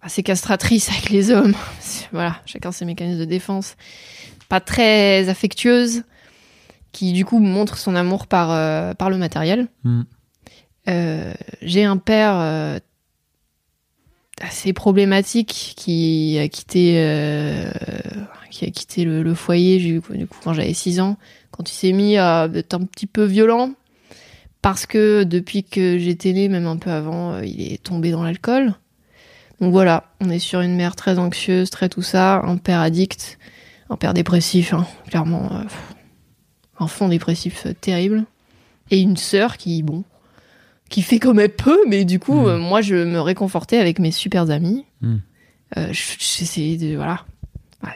assez 0.00 0.22
castratrice 0.22 0.88
avec 0.90 1.10
les 1.10 1.30
hommes. 1.30 1.54
Voilà, 2.12 2.36
chacun 2.46 2.70
ses 2.72 2.84
mécanismes 2.84 3.18
de 3.18 3.24
défense. 3.24 3.76
Pas 4.48 4.60
très 4.60 5.28
affectueuse, 5.28 6.04
qui 6.92 7.12
du 7.12 7.24
coup 7.24 7.40
montre 7.40 7.76
son 7.78 7.94
amour 7.96 8.26
par 8.28 8.50
euh, 8.52 8.94
par 8.94 9.10
le 9.10 9.18
matériel. 9.18 9.66
Mm. 9.82 10.02
Euh, 10.88 11.34
j'ai 11.62 11.84
un 11.84 11.96
père 11.96 12.36
euh, 12.36 12.78
assez 14.40 14.72
problématique 14.72 15.74
qui 15.76 16.38
a 16.38 16.46
quitté 16.48 16.92
qui 18.50 18.64
a 18.64 18.70
quitté 18.70 19.04
le, 19.04 19.22
le 19.22 19.34
foyer 19.34 19.78
du 19.78 20.00
coup, 20.00 20.14
du 20.14 20.26
coup, 20.26 20.38
quand 20.42 20.52
j'avais 20.54 20.72
6 20.72 21.00
ans 21.00 21.18
quand 21.56 21.68
il 21.70 21.74
s'est 21.74 21.92
mis 21.92 22.16
à 22.18 22.48
être 22.54 22.74
un 22.74 22.84
petit 22.84 23.06
peu 23.06 23.24
violent 23.24 23.72
parce 24.62 24.86
que 24.86 25.24
depuis 25.24 25.62
que 25.64 25.98
j'étais 25.98 26.32
née 26.32 26.48
même 26.48 26.66
un 26.66 26.76
peu 26.76 26.90
avant 26.90 27.32
euh, 27.34 27.44
il 27.44 27.72
est 27.72 27.82
tombé 27.82 28.10
dans 28.10 28.22
l'alcool 28.22 28.74
donc 29.60 29.72
voilà 29.72 30.04
on 30.20 30.28
est 30.30 30.38
sur 30.38 30.60
une 30.60 30.76
mère 30.76 30.96
très 30.96 31.18
anxieuse 31.18 31.70
très 31.70 31.88
tout 31.88 32.02
ça 32.02 32.40
un 32.44 32.56
père 32.56 32.80
addict 32.80 33.38
un 33.90 33.96
père 33.96 34.12
dépressif 34.14 34.74
hein, 34.74 34.86
clairement 35.08 35.50
euh, 35.52 35.62
un 36.78 36.86
fond 36.88 37.08
dépressif 37.08 37.66
euh, 37.66 37.72
terrible 37.80 38.24
et 38.90 39.00
une 39.00 39.16
sœur 39.16 39.56
qui 39.56 39.82
bon 39.82 40.04
qui 40.88 41.02
fait 41.02 41.18
comme 41.18 41.40
elle 41.40 41.52
peut, 41.52 41.80
mais 41.88 42.04
du 42.04 42.20
coup, 42.20 42.42
Mm. 42.42 42.46
euh, 42.46 42.58
moi, 42.58 42.80
je 42.80 42.94
me 42.94 43.18
réconfortais 43.20 43.78
avec 43.78 43.98
mes 43.98 44.12
super 44.12 44.48
amis. 44.52 44.84
Mm. 45.00 45.16
Euh, 45.78 45.88
je- 45.90 46.14
J'essayais 46.20 46.76
de. 46.76 46.94
Voilà. 46.94 47.24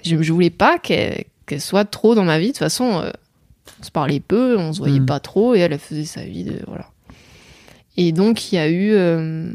Je, 0.04 0.20
je 0.20 0.32
voulais 0.32 0.50
pas 0.50 0.76
qu'elle 0.80 1.24
soit 1.60 1.84
trop 1.84 2.16
dans 2.16 2.24
ma 2.24 2.40
vie. 2.40 2.46
De 2.46 2.50
toute 2.50 2.58
façon, 2.58 3.08
on 3.80 3.84
se 3.84 3.90
parlait 3.90 4.20
peu, 4.20 4.56
on 4.58 4.72
se 4.72 4.78
voyait 4.78 5.00
Mm. 5.00 5.06
pas 5.06 5.20
trop, 5.20 5.54
et 5.54 5.60
elle, 5.60 5.72
elle 5.72 5.78
faisait 5.78 6.04
sa 6.04 6.22
vie. 6.22 6.44
De, 6.44 6.60
voilà. 6.66 6.86
Et 7.96 8.12
donc, 8.12 8.52
il 8.52 8.56
y 8.56 8.58
a 8.58 8.68
eu. 8.68 8.92
euh, 8.92 9.52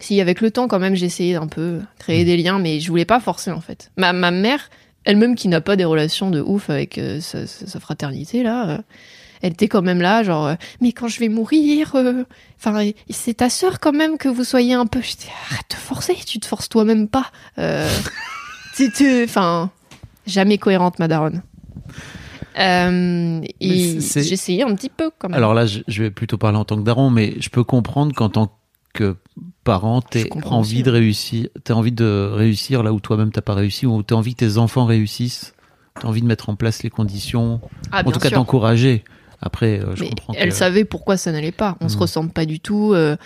Si, 0.00 0.20
avec 0.20 0.40
le 0.40 0.50
temps, 0.50 0.66
quand 0.66 0.80
même, 0.80 0.96
j'ai 0.96 1.06
essayé 1.06 1.34
d'un 1.34 1.46
peu 1.46 1.80
créer 1.98 2.24
des 2.24 2.36
liens, 2.36 2.58
mais 2.58 2.80
je 2.80 2.88
voulais 2.88 3.04
pas 3.04 3.20
forcer, 3.20 3.52
en 3.52 3.60
fait. 3.60 3.92
Ma, 3.96 4.12
ma 4.12 4.30
mère, 4.32 4.68
elle-même 5.04 5.36
qui 5.36 5.46
n'a 5.48 5.60
pas 5.60 5.76
des 5.76 5.84
relations 5.84 6.30
de 6.30 6.40
ouf 6.40 6.70
avec 6.70 6.98
euh, 6.98 7.20
sa, 7.20 7.78
fraternité, 7.80 8.42
là. 8.42 8.68
euh, 8.68 8.78
elle 9.42 9.52
était 9.52 9.68
quand 9.68 9.82
même 9.82 10.00
là, 10.00 10.22
genre, 10.24 10.46
euh, 10.46 10.54
mais 10.80 10.92
quand 10.92 11.08
je 11.08 11.18
vais 11.20 11.28
mourir, 11.28 11.92
euh, 11.96 12.24
enfin, 12.58 12.90
c'est 13.10 13.34
ta 13.34 13.48
sœur 13.50 13.78
quand 13.80 13.92
même 13.92 14.16
que 14.18 14.28
vous 14.28 14.44
soyez 14.44 14.74
un 14.74 14.86
peu. 14.86 15.00
J'étais, 15.02 15.30
arrête 15.50 15.66
de 15.70 15.74
forcer, 15.76 16.14
tu 16.26 16.38
te 16.40 16.46
forces 16.46 16.68
toi-même 16.68 17.06
pas. 17.08 17.30
Euh, 17.58 17.88
enfin, 19.24 19.70
jamais 20.26 20.58
cohérente, 20.58 20.98
ma 20.98 21.06
daronne. 21.08 21.42
Euh, 22.58 23.40
et 23.60 24.00
j'essayais 24.00 24.62
un 24.62 24.74
petit 24.74 24.90
peu 24.90 25.10
quand 25.18 25.28
même. 25.28 25.36
Alors 25.36 25.54
là, 25.54 25.66
je, 25.66 25.80
vais 26.02 26.10
plutôt 26.10 26.38
parler 26.38 26.58
en 26.58 26.64
tant 26.64 26.76
que 26.76 26.82
daron, 26.82 27.10
mais 27.10 27.34
je 27.40 27.48
peux 27.48 27.64
comprendre 27.64 28.14
qu'en 28.14 28.28
tant 28.28 28.52
que 28.92 29.16
parent, 29.64 30.02
comprends 30.30 30.58
envie 30.58 30.76
aussi, 30.76 30.82
de 30.82 30.90
ouais. 30.90 30.98
réussir, 30.98 31.48
t'as 31.64 31.74
envie 31.74 31.92
de 31.92 32.30
réussir 32.32 32.82
là 32.82 32.92
où 32.92 33.00
toi-même 33.00 33.30
t'as 33.32 33.40
pas 33.40 33.54
réussi, 33.54 33.86
ou 33.86 34.02
t'as 34.02 34.16
envie 34.16 34.34
que 34.34 34.44
tes 34.44 34.58
enfants 34.58 34.84
réussissent, 34.84 35.54
t'as 35.98 36.08
envie 36.08 36.20
de 36.20 36.26
mettre 36.26 36.50
en 36.50 36.56
place 36.56 36.82
les 36.82 36.90
conditions, 36.90 37.60
ah, 37.90 38.02
en 38.04 38.10
tout 38.12 38.18
cas 38.18 38.28
sûr. 38.28 38.36
t'encourager. 38.38 39.04
Après, 39.40 39.80
euh, 39.80 39.96
je 39.96 40.02
Mais 40.04 40.08
comprends. 40.10 40.34
elle 40.36 40.50
que- 40.50 40.54
savait 40.54 40.84
pourquoi 40.84 41.16
ça 41.16 41.32
n'allait 41.32 41.50
pas. 41.52 41.76
On 41.80 41.88
se 41.88 41.96
Mm. 41.96 42.00
ressemble 42.00 42.30
pas 42.30 42.44
du 42.44 42.60
tout. 42.60 42.92
euh, 42.92 43.16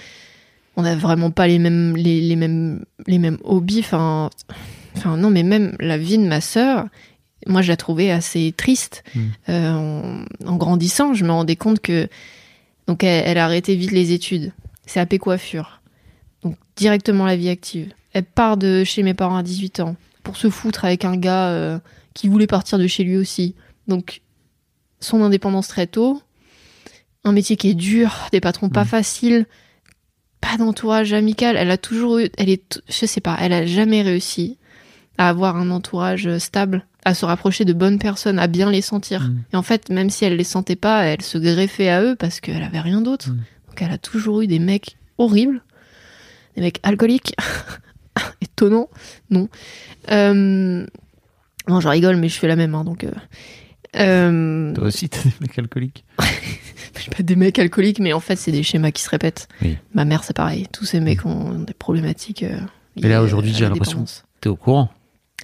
on 0.77 0.83
n'a 0.83 0.95
vraiment 0.95 1.31
pas 1.31 1.47
les 1.47 1.59
mêmes, 1.59 1.97
les, 1.97 2.21
les 2.21 2.37
mêmes, 2.37 2.85
les 3.07 3.19
mêmes 3.19 3.39
hobbies. 3.45 3.81
Enfin, 3.81 4.31
enfin 4.97 5.17
non, 5.17 5.31
mais 5.31 5.43
même 5.43 5.75
la 5.81 5.97
vie 5.99 6.19
de 6.19 6.27
ma 6.27 6.41
sœur, 6.41 6.85
moi, 7.47 7.63
je 7.63 7.69
la 7.69 7.77
trouvais 7.77 8.11
assez 8.11 8.53
triste. 8.57 9.05
Mm. 9.15 9.21
Euh, 9.49 9.73
en, 9.73 10.25
en 10.47 10.57
grandissant, 10.57 11.15
je 11.15 11.25
me 11.25 11.31
rendais 11.33 11.57
compte 11.57 11.81
que 11.81 12.09
donc 12.87 13.03
elle, 13.05 13.25
elle 13.27 13.39
a 13.39 13.45
arrêté 13.45 13.75
vite 13.77 13.93
les 13.93 14.13
études. 14.13 14.53
C'est 14.87 15.01
AP 15.01 15.19
coiffure. 15.19 15.81
Donc 16.43 16.57
directement 16.77 17.25
la 17.27 17.37
vie 17.37 17.49
active. 17.49 17.93
Elle 18.13 18.25
part 18.25 18.57
de 18.57 18.85
chez 18.85 19.03
mes 19.03 19.15
parents 19.15 19.37
à 19.37 19.43
18 19.43 19.81
ans 19.81 19.97
pour 20.23 20.37
se 20.37 20.49
foutre 20.51 20.85
avec 20.85 21.05
un 21.05 21.17
gars 21.17 21.49
euh, 21.49 21.79
qui 22.15 22.29
voulait 22.29 22.47
partir 22.47 22.79
de 22.79 22.87
chez 22.87 23.05
lui 23.05 23.17
aussi. 23.17 23.55
Donc 23.89 24.23
son 25.01 25.23
indépendance 25.23 25.69
très 25.69 25.87
tôt, 25.87 26.23
un 27.25 27.33
métier 27.33 27.57
qui 27.57 27.69
est 27.71 27.75
dur, 27.75 28.29
des 28.33 28.41
patrons 28.41 28.69
pas 28.69 28.85
Mm. 28.85 28.89
faciles, 28.89 29.47
pas 30.41 30.57
d'entourage 30.57 31.13
amical. 31.13 31.57
Elle 31.57 31.71
a 31.71 31.79
toujours 31.79 32.19
eu, 32.19 32.31
elle 32.39 32.49
est, 32.49 32.81
je 32.89 33.07
sais 33.07 33.21
pas, 33.21 33.37
elle 33.41 33.53
a 33.53 33.67
jamais 33.67 34.03
réussi 34.03 34.57
à 35.19 35.29
avoir 35.29 35.57
un 35.57 35.71
entourage 35.71 36.39
stable, 36.39 36.87
à 37.07 37.15
se 37.15 37.25
rapprocher 37.25 37.65
de 37.65 37.73
bonnes 37.73 37.99
personnes, 38.01 38.39
à 38.41 38.49
bien 38.49 38.71
les 38.71 38.83
sentir. 38.83 39.23
Mm. 39.23 39.45
Et 39.53 39.57
en 39.57 39.63
fait, 39.63 39.91
même 39.91 40.11
si 40.11 40.25
elle 40.25 40.37
les 40.37 40.45
sentait 40.45 40.75
pas, 40.77 41.05
elle 41.05 41.23
se 41.23 41.39
greffait 41.39 41.89
à 41.89 42.03
eux 42.03 42.17
parce 42.17 42.41
qu'elle 42.41 42.63
avait 42.65 42.81
rien 42.81 43.01
d'autre. 43.01 43.31
Mm. 43.31 43.37
Donc 43.69 43.83
elle 43.83 43.93
a 43.93 43.99
toujours 43.99 44.43
eu 44.43 44.47
des 44.49 44.59
mecs 44.59 44.97
horribles, 45.17 45.63
des 46.57 46.63
mecs 46.63 46.81
alcooliques. 46.83 47.35
Étonnant, 48.43 48.89
non. 49.31 49.49
Euh, 50.11 50.85
Non, 51.69 51.81
je 51.81 51.89
rigole, 51.89 52.17
mais 52.17 52.29
je 52.29 52.39
fais 52.39 52.49
la 52.49 52.57
même, 52.57 52.75
hein, 52.75 52.85
donc. 52.85 53.05
euh, 53.05 53.11
euh, 53.97 54.75
Toi 54.75 54.85
aussi, 54.85 55.09
t'as 55.09 55.23
des 55.23 55.33
mecs 55.41 55.59
alcooliques. 55.59 56.05
pas 57.17 57.23
des 57.23 57.37
mecs 57.37 57.59
alcooliques, 57.59 58.01
mais 58.01 58.13
en 58.13 58.21
fait, 58.21 58.37
c'est 58.37 58.53
des 58.53 58.63
schémas 58.63 58.91
qui 58.91 59.03
se 59.03 59.11
répètent. 59.11 59.49
Oui. 59.63 59.77
Ma 59.95 60.05
mère, 60.05 60.25
c'est 60.25 60.35
pareil. 60.37 60.67
Tous 60.73 60.85
ces 60.85 61.01
mecs 61.01 61.25
ont 61.25 61.59
des 61.61 61.75
problématiques. 61.75 62.43
euh, 62.43 62.59
Mais 63.01 63.09
là, 63.09 63.23
aujourd'hui, 63.23 63.53
j'ai 63.55 63.65
l'impression 63.65 63.93
dépendance. 63.99 64.25
T'es 64.41 64.49
au 64.49 64.57
courant. 64.57 64.91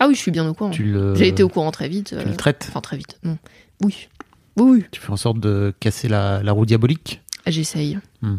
Ah 0.03 0.09
oui, 0.09 0.15
je 0.15 0.21
suis 0.21 0.31
bien 0.33 0.49
au 0.49 0.53
courant. 0.55 0.73
Le, 0.79 1.15
J'ai 1.15 1.29
été 1.29 1.43
au 1.45 1.49
courant 1.49 1.71
très 1.71 1.89
vite. 1.89 2.09
tu 2.09 2.15
euh, 2.17 2.25
le 2.25 2.35
traites. 2.37 2.67
Enfin, 2.69 2.81
très 2.81 2.97
vite. 2.97 3.19
Non. 3.23 3.39
Oui. 3.83 4.09
Oui, 4.57 4.71
oui. 4.79 4.85
Tu 4.91 5.01
fais 5.01 5.11
en 5.13 5.17
sorte 5.17 5.39
de 5.39 5.73
casser 5.79 6.09
la, 6.09 6.43
la 6.43 6.53
roue 6.53 6.67
diabolique? 6.67 7.21
J'essaye. 7.47 7.99
Hmm. 8.21 8.39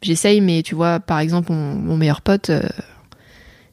J'essaye, 0.00 0.40
mais 0.40 0.62
tu 0.62 0.74
vois, 0.74 1.00
par 1.00 1.18
exemple, 1.18 1.52
mon, 1.52 1.74
mon 1.74 1.96
meilleur 1.96 2.20
pote, 2.22 2.50
euh, 2.50 2.62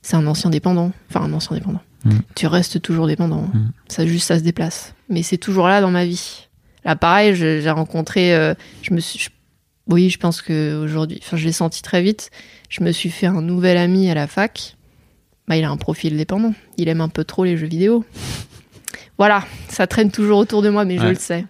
c'est 0.02 0.16
un 0.16 0.26
ancien 0.28 0.50
dépendant. 0.50 0.92
Enfin, 1.10 1.22
un 1.22 1.34
ancien 1.34 1.56
dépendant. 1.56 1.82
Hmm. 2.06 2.18
Tu 2.36 2.48
restes 2.48 2.82
toujours 2.82 3.06
dépendant. 3.08 3.44
Hmm. 3.54 3.70
Ça, 3.90 4.06
juste, 4.08 4.28
ça 4.28 4.40
se 4.40 4.44
déplace. 4.44 4.96
Mais 5.10 5.22
c'est 5.24 5.38
toujours 5.38 5.68
là 5.68 5.82
dans 5.82 5.92
ma 5.92 6.06
vie. 6.06 6.48
Là, 6.86 6.96
pareil, 6.96 7.36
j'ai 7.36 7.70
rencontré. 7.70 8.34
euh, 8.34 8.54
je 8.82 8.94
me 8.94 9.00
suis. 9.00 9.20
je- 9.20 9.30
oui, 9.88 10.10
je 10.10 10.18
pense 10.20 10.42
que 10.42 10.76
aujourd'hui. 10.84 11.20
Enfin, 11.24 11.36
je 11.38 11.46
l'ai 11.46 11.52
senti 11.52 11.82
très 11.82 12.02
vite. 12.02 12.30
Je 12.70 12.84
me 12.84 12.92
suis 12.92 13.10
fait 13.10 13.26
un 13.28 13.42
nouvel 13.42 13.76
ami 13.78 14.10
à 14.10 14.14
la 14.14 14.28
fac. 14.28 14.76
Bah, 15.50 15.58
il 15.58 15.64
a 15.66 15.70
un 15.70 15.78
profil 15.78 16.16
dépendant. 16.16 16.54
Il 16.78 16.88
aime 16.88 17.02
un 17.02 17.10
peu 17.10 17.24
trop 17.26 17.44
les 17.44 17.58
jeux 17.58 17.68
vidéo. 17.68 18.06
Voilà, 19.18 19.44
ça 19.68 19.86
traîne 19.88 20.12
toujours 20.12 20.38
autour 20.38 20.62
de 20.62 20.70
moi, 20.70 20.86
mais 20.86 20.98
je 20.98 21.08
le 21.08 21.16
sais. 21.16 21.46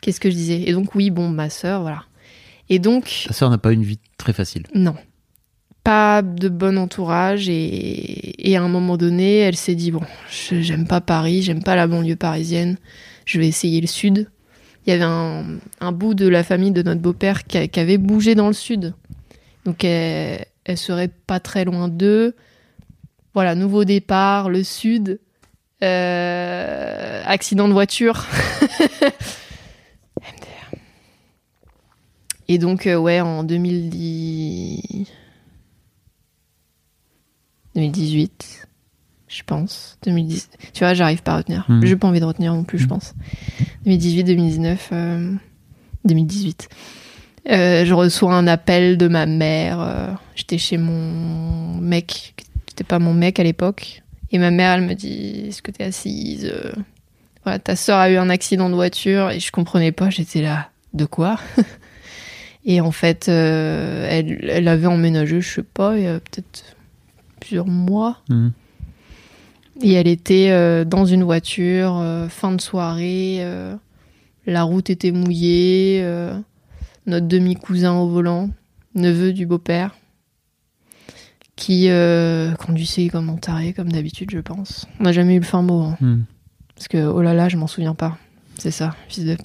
Qu'est-ce 0.00 0.20
que 0.20 0.30
je 0.30 0.34
disais? 0.36 0.62
Et 0.66 0.72
donc, 0.72 0.94
oui, 0.94 1.10
bon, 1.10 1.28
ma 1.28 1.50
sœur, 1.50 1.82
voilà. 1.82 2.04
Et 2.70 2.78
donc, 2.78 3.24
Ta 3.26 3.34
sœur 3.34 3.50
n'a 3.50 3.58
pas 3.58 3.72
une 3.72 3.82
vie 3.82 3.98
très 4.16 4.32
facile. 4.32 4.62
non. 4.74 4.94
Pas 5.84 6.20
de 6.20 6.50
bon 6.50 6.76
entourage 6.76 7.48
et, 7.48 8.50
et 8.50 8.56
à 8.58 8.62
un 8.62 8.68
moment 8.68 8.98
donné, 8.98 9.38
elle 9.38 9.56
s'est 9.56 9.74
dit 9.74 9.90
bon, 9.90 10.02
j'aime 10.30 10.86
pas 10.86 11.00
Paris, 11.00 11.40
j'aime 11.40 11.62
pas 11.62 11.76
la 11.76 11.86
banlieue 11.86 12.16
parisienne, 12.16 12.76
je 13.24 13.38
vais 13.40 13.48
essayer 13.48 13.80
le 13.80 13.86
sud. 13.86 14.28
Il 14.86 14.90
y 14.90 14.92
avait 14.92 15.04
un, 15.04 15.46
un 15.80 15.92
bout 15.92 16.12
de 16.12 16.28
la 16.28 16.44
famille 16.44 16.72
de 16.72 16.82
notre 16.82 17.00
beau-père 17.00 17.44
qui 17.46 17.80
avait 17.80 17.96
bougé 17.96 18.34
dans 18.34 18.48
le 18.48 18.52
sud. 18.52 18.92
Donc 19.64 19.82
elle, 19.82 20.44
elle 20.64 20.76
serait 20.76 21.08
pas 21.08 21.40
très 21.40 21.64
loin 21.64 21.88
d'eux. 21.88 22.34
Voilà, 23.38 23.54
nouveau 23.54 23.84
départ, 23.84 24.50
le 24.50 24.64
sud. 24.64 25.20
Euh, 25.84 27.22
accident 27.24 27.68
de 27.68 27.72
voiture. 27.72 28.26
MDR. 30.16 30.72
Et 32.48 32.58
donc, 32.58 32.88
euh, 32.88 32.96
ouais, 32.96 33.20
en 33.20 33.44
2010... 33.44 35.06
2018, 37.76 38.66
je 39.28 39.42
pense. 39.44 39.98
2010. 40.02 40.50
Tu 40.72 40.80
vois, 40.80 40.94
j'arrive 40.94 41.22
pas 41.22 41.34
à 41.34 41.36
retenir. 41.36 41.64
Mhm. 41.68 41.86
J'ai 41.86 41.94
pas 41.94 42.08
envie 42.08 42.18
de 42.18 42.24
retenir 42.24 42.52
non 42.52 42.64
plus, 42.64 42.78
je 42.78 42.82
Mhm. 42.86 42.88
pense. 42.88 43.14
2018, 43.84 44.24
2019, 44.24 44.88
euh, 44.90 45.32
2018. 46.04 46.68
Euh, 47.50 47.84
je 47.84 47.94
reçois 47.94 48.34
un 48.34 48.48
appel 48.48 48.98
de 48.98 49.06
ma 49.06 49.26
mère. 49.26 49.78
euh, 49.80 50.10
J'étais 50.34 50.58
chez 50.58 50.76
mon 50.76 51.76
mec. 51.80 52.34
C'était 52.78 52.86
pas 52.86 53.00
mon 53.00 53.12
mec 53.12 53.40
à 53.40 53.42
l'époque. 53.42 54.04
Et 54.30 54.38
ma 54.38 54.52
mère, 54.52 54.74
elle 54.74 54.82
me 54.82 54.94
dit 54.94 55.46
Est-ce 55.48 55.62
que 55.62 55.72
t'es 55.72 55.82
assise 55.82 56.44
Euh, 56.44 56.70
Voilà, 57.42 57.58
ta 57.58 57.74
soeur 57.74 57.98
a 57.98 58.08
eu 58.08 58.16
un 58.18 58.30
accident 58.30 58.70
de 58.70 58.76
voiture. 58.76 59.32
Et 59.32 59.40
je 59.40 59.50
comprenais 59.50 59.90
pas. 59.90 60.10
J'étais 60.10 60.42
là. 60.42 60.70
De 60.94 61.04
quoi? 61.04 61.40
Et 62.64 62.80
en 62.80 62.92
fait, 62.92 63.28
euh, 63.28 64.06
elle, 64.08 64.48
elle 64.48 64.68
avait 64.68 64.86
emménagé, 64.86 65.40
je 65.40 65.54
sais 65.54 65.64
pas, 65.64 65.96
il 65.96 66.04
y 66.04 66.06
a 66.06 66.20
peut-être 66.20 66.76
plusieurs 67.40 67.66
mois. 67.66 68.18
Mhm. 68.28 68.52
Et 69.82 69.94
elle 69.94 70.06
était 70.06 70.50
euh, 70.50 70.84
dans 70.84 71.04
une 71.04 71.24
voiture, 71.24 71.98
euh, 71.98 72.28
fin 72.28 72.52
de 72.52 72.60
soirée, 72.60 73.44
la 74.46 74.62
route 74.62 74.88
était 74.88 75.10
mouillée, 75.10 76.00
notre 77.06 77.26
demi-cousin 77.26 77.94
au 77.94 78.08
volant, 78.08 78.50
neveu 78.94 79.32
du 79.32 79.46
beau-père. 79.46 79.96
Qui 81.58 81.90
euh, 81.90 82.54
conduisait 82.54 83.08
comme 83.08 83.28
un 83.30 83.36
taré, 83.36 83.72
comme 83.72 83.90
d'habitude, 83.90 84.30
je 84.30 84.38
pense. 84.38 84.86
On 85.00 85.02
n'a 85.02 85.12
jamais 85.12 85.34
eu 85.34 85.40
le 85.40 85.44
fin 85.44 85.60
mot. 85.60 85.82
hein. 85.82 85.96
Hmm. 86.00 86.22
Parce 86.76 86.86
que, 86.86 86.98
oh 87.04 87.20
là 87.20 87.34
là, 87.34 87.48
je 87.48 87.56
m'en 87.56 87.66
souviens 87.66 87.94
pas. 87.96 88.16
C'est 88.56 88.70
ça, 88.70 88.94
fils 89.08 89.24
d'up. 89.24 89.42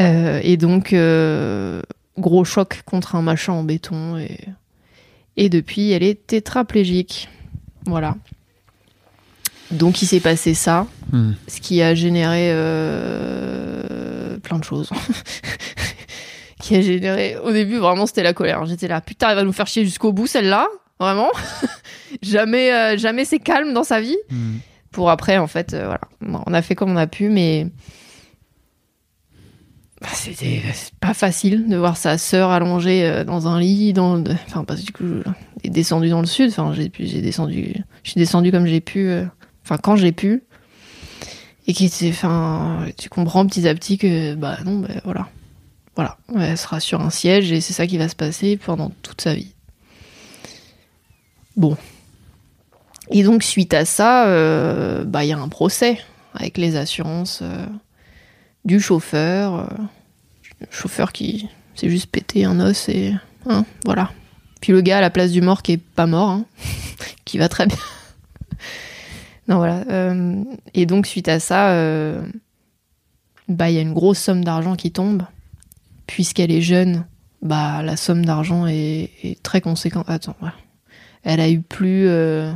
Euh, 0.00 0.38
et 0.42 0.58
donc, 0.58 0.92
euh, 0.92 1.80
gros 2.18 2.44
choc 2.44 2.82
contre 2.84 3.14
un 3.16 3.22
machin 3.22 3.54
en 3.54 3.62
béton. 3.64 4.18
Et, 4.18 4.38
et 5.38 5.48
depuis, 5.48 5.92
elle 5.92 6.02
est 6.02 6.26
tétraplégique. 6.26 7.30
Voilà. 7.86 8.14
Donc, 9.70 10.02
il 10.02 10.06
s'est 10.06 10.20
passé 10.20 10.52
ça, 10.54 10.86
Hmm. 11.10 11.32
ce 11.46 11.62
qui 11.62 11.80
a 11.80 11.94
généré 11.94 12.52
plein 14.42 14.58
de 14.58 14.64
choses. 14.64 14.90
qui 16.60 16.76
a 16.76 16.82
généré. 16.82 17.36
Au 17.38 17.50
début, 17.52 17.78
vraiment, 17.78 18.04
c'était 18.04 18.22
la 18.22 18.34
colère. 18.34 18.66
J'étais 18.66 18.88
là, 18.88 19.00
putain, 19.00 19.30
elle 19.30 19.36
va 19.36 19.44
nous 19.44 19.52
faire 19.54 19.66
chier 19.66 19.84
jusqu'au 19.86 20.12
bout, 20.12 20.26
celle-là. 20.26 20.66
Vraiment. 21.00 21.30
jamais, 22.22 22.72
euh, 22.72 22.96
jamais 22.98 23.24
c'est 23.24 23.38
calme 23.38 23.72
dans 23.72 23.84
sa 23.84 24.00
vie. 24.00 24.16
Hmm. 24.30 24.56
pour 24.90 25.10
après 25.10 25.38
en 25.38 25.46
fait 25.46 25.74
euh, 25.74 25.86
voilà. 25.86 26.00
On 26.46 26.52
a 26.54 26.62
fait 26.62 26.74
comme 26.74 26.90
on 26.90 26.96
a 26.96 27.06
pu 27.06 27.28
mais 27.28 27.66
bah, 30.00 30.08
c'était 30.14 30.62
pas 31.00 31.12
facile 31.14 31.68
de 31.68 31.76
voir 31.76 31.96
sa 31.96 32.18
sœur 32.18 32.50
allongée 32.50 33.04
euh, 33.04 33.24
dans 33.24 33.48
un 33.48 33.58
lit 33.60 33.92
dans 33.92 34.14
le- 34.16 34.32
enfin 34.46 34.64
parce 34.64 34.80
que 34.80 34.86
du 34.86 34.92
coup 34.92 35.30
est 35.64 35.70
descendu 35.70 36.08
dans 36.08 36.20
le 36.20 36.26
sud. 36.26 36.50
Enfin 36.50 36.72
j'ai 36.72 36.88
pu 36.88 37.06
j'ai 37.06 37.20
descendu 37.20 37.74
je 38.04 38.10
suis 38.10 38.18
descendu 38.18 38.50
comme 38.52 38.66
j'ai 38.66 38.80
pu 38.80 39.08
euh, 39.08 39.24
enfin 39.64 39.76
quand 39.78 39.96
j'ai 39.96 40.12
pu. 40.12 40.44
Et 41.66 41.74
qui 41.74 41.84
était 41.86 42.08
enfin 42.08 42.86
tu 42.96 43.08
comprends 43.08 43.46
petit 43.46 43.68
à 43.68 43.74
petit 43.74 43.98
que 43.98 44.34
bah 44.34 44.58
non 44.64 44.78
bah, 44.80 44.88
voilà. 45.04 45.28
Voilà. 45.96 46.16
Elle 46.38 46.56
sera 46.56 46.78
sur 46.78 47.00
un 47.00 47.10
siège 47.10 47.50
et 47.50 47.60
c'est 47.60 47.72
ça 47.72 47.86
qui 47.88 47.98
va 47.98 48.08
se 48.08 48.14
passer 48.16 48.56
pendant 48.56 48.90
toute 49.02 49.20
sa 49.20 49.34
vie 49.34 49.54
bon 51.58 51.76
et 53.10 53.22
donc, 53.22 53.42
suite 53.42 53.74
à 53.74 53.84
ça, 53.84 54.26
euh, 54.26 55.04
bah, 55.04 55.24
il 55.24 55.28
y 55.28 55.32
a 55.32 55.38
un 55.38 55.48
procès 55.48 55.98
avec 56.34 56.58
les 56.58 56.76
assurances 56.76 57.40
euh, 57.42 57.66
du 58.64 58.80
chauffeur. 58.80 59.54
euh, 59.54 59.66
le 60.60 60.66
chauffeur 60.70 61.12
qui 61.12 61.48
s'est 61.74 61.88
juste 61.88 62.10
pété 62.10 62.44
un 62.44 62.58
os 62.60 62.88
et. 62.88 63.14
hein, 63.46 63.64
voilà. 63.84 64.10
Puis 64.60 64.72
le 64.72 64.80
gars 64.80 64.98
à 64.98 65.00
la 65.00 65.10
place 65.10 65.30
du 65.30 65.40
mort 65.40 65.62
qui 65.62 65.72
est 65.72 65.76
pas 65.76 66.06
mort, 66.06 66.30
hein, 66.30 66.44
qui 67.24 67.38
va 67.38 67.48
très 67.48 67.66
bien. 67.66 67.76
non, 69.48 69.56
voilà. 69.58 69.84
et 70.74 70.84
donc, 70.84 71.06
suite 71.06 71.28
à 71.28 71.38
ça, 71.38 71.72
bah, 73.48 73.70
il 73.70 73.74
y 73.74 73.78
a 73.78 73.82
une 73.82 73.94
grosse 73.94 74.18
somme 74.18 74.44
d'argent 74.44 74.76
qui 74.76 74.90
tombe. 74.90 75.22
Puisqu'elle 76.06 76.50
est 76.50 76.62
jeune, 76.62 77.06
bah, 77.42 77.82
la 77.82 77.96
somme 77.96 78.24
d'argent 78.24 78.66
est, 78.66 79.10
est 79.22 79.40
très 79.42 79.60
conséquente. 79.60 80.06
Attends, 80.08 80.34
voilà. 80.40 80.54
Elle 81.22 81.40
a 81.40 81.50
eu 81.50 81.60
plus. 81.60 82.06
euh, 82.08 82.52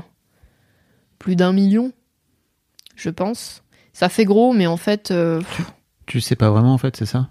plus 1.23 1.37
d'un 1.37 1.53
million, 1.53 1.93
je 2.97 3.09
pense. 3.09 3.63
Ça 3.93 4.09
fait 4.09 4.25
gros, 4.25 4.53
mais 4.53 4.67
en 4.67 4.77
fait, 4.77 5.11
euh, 5.11 5.39
pff, 5.39 5.73
Tu 6.07 6.21
sais 6.21 6.37
pas 6.37 6.51
vraiment 6.51 6.75
en 6.75 6.79
fait, 6.79 6.97
c'est 6.97 7.07
ça 7.07 7.31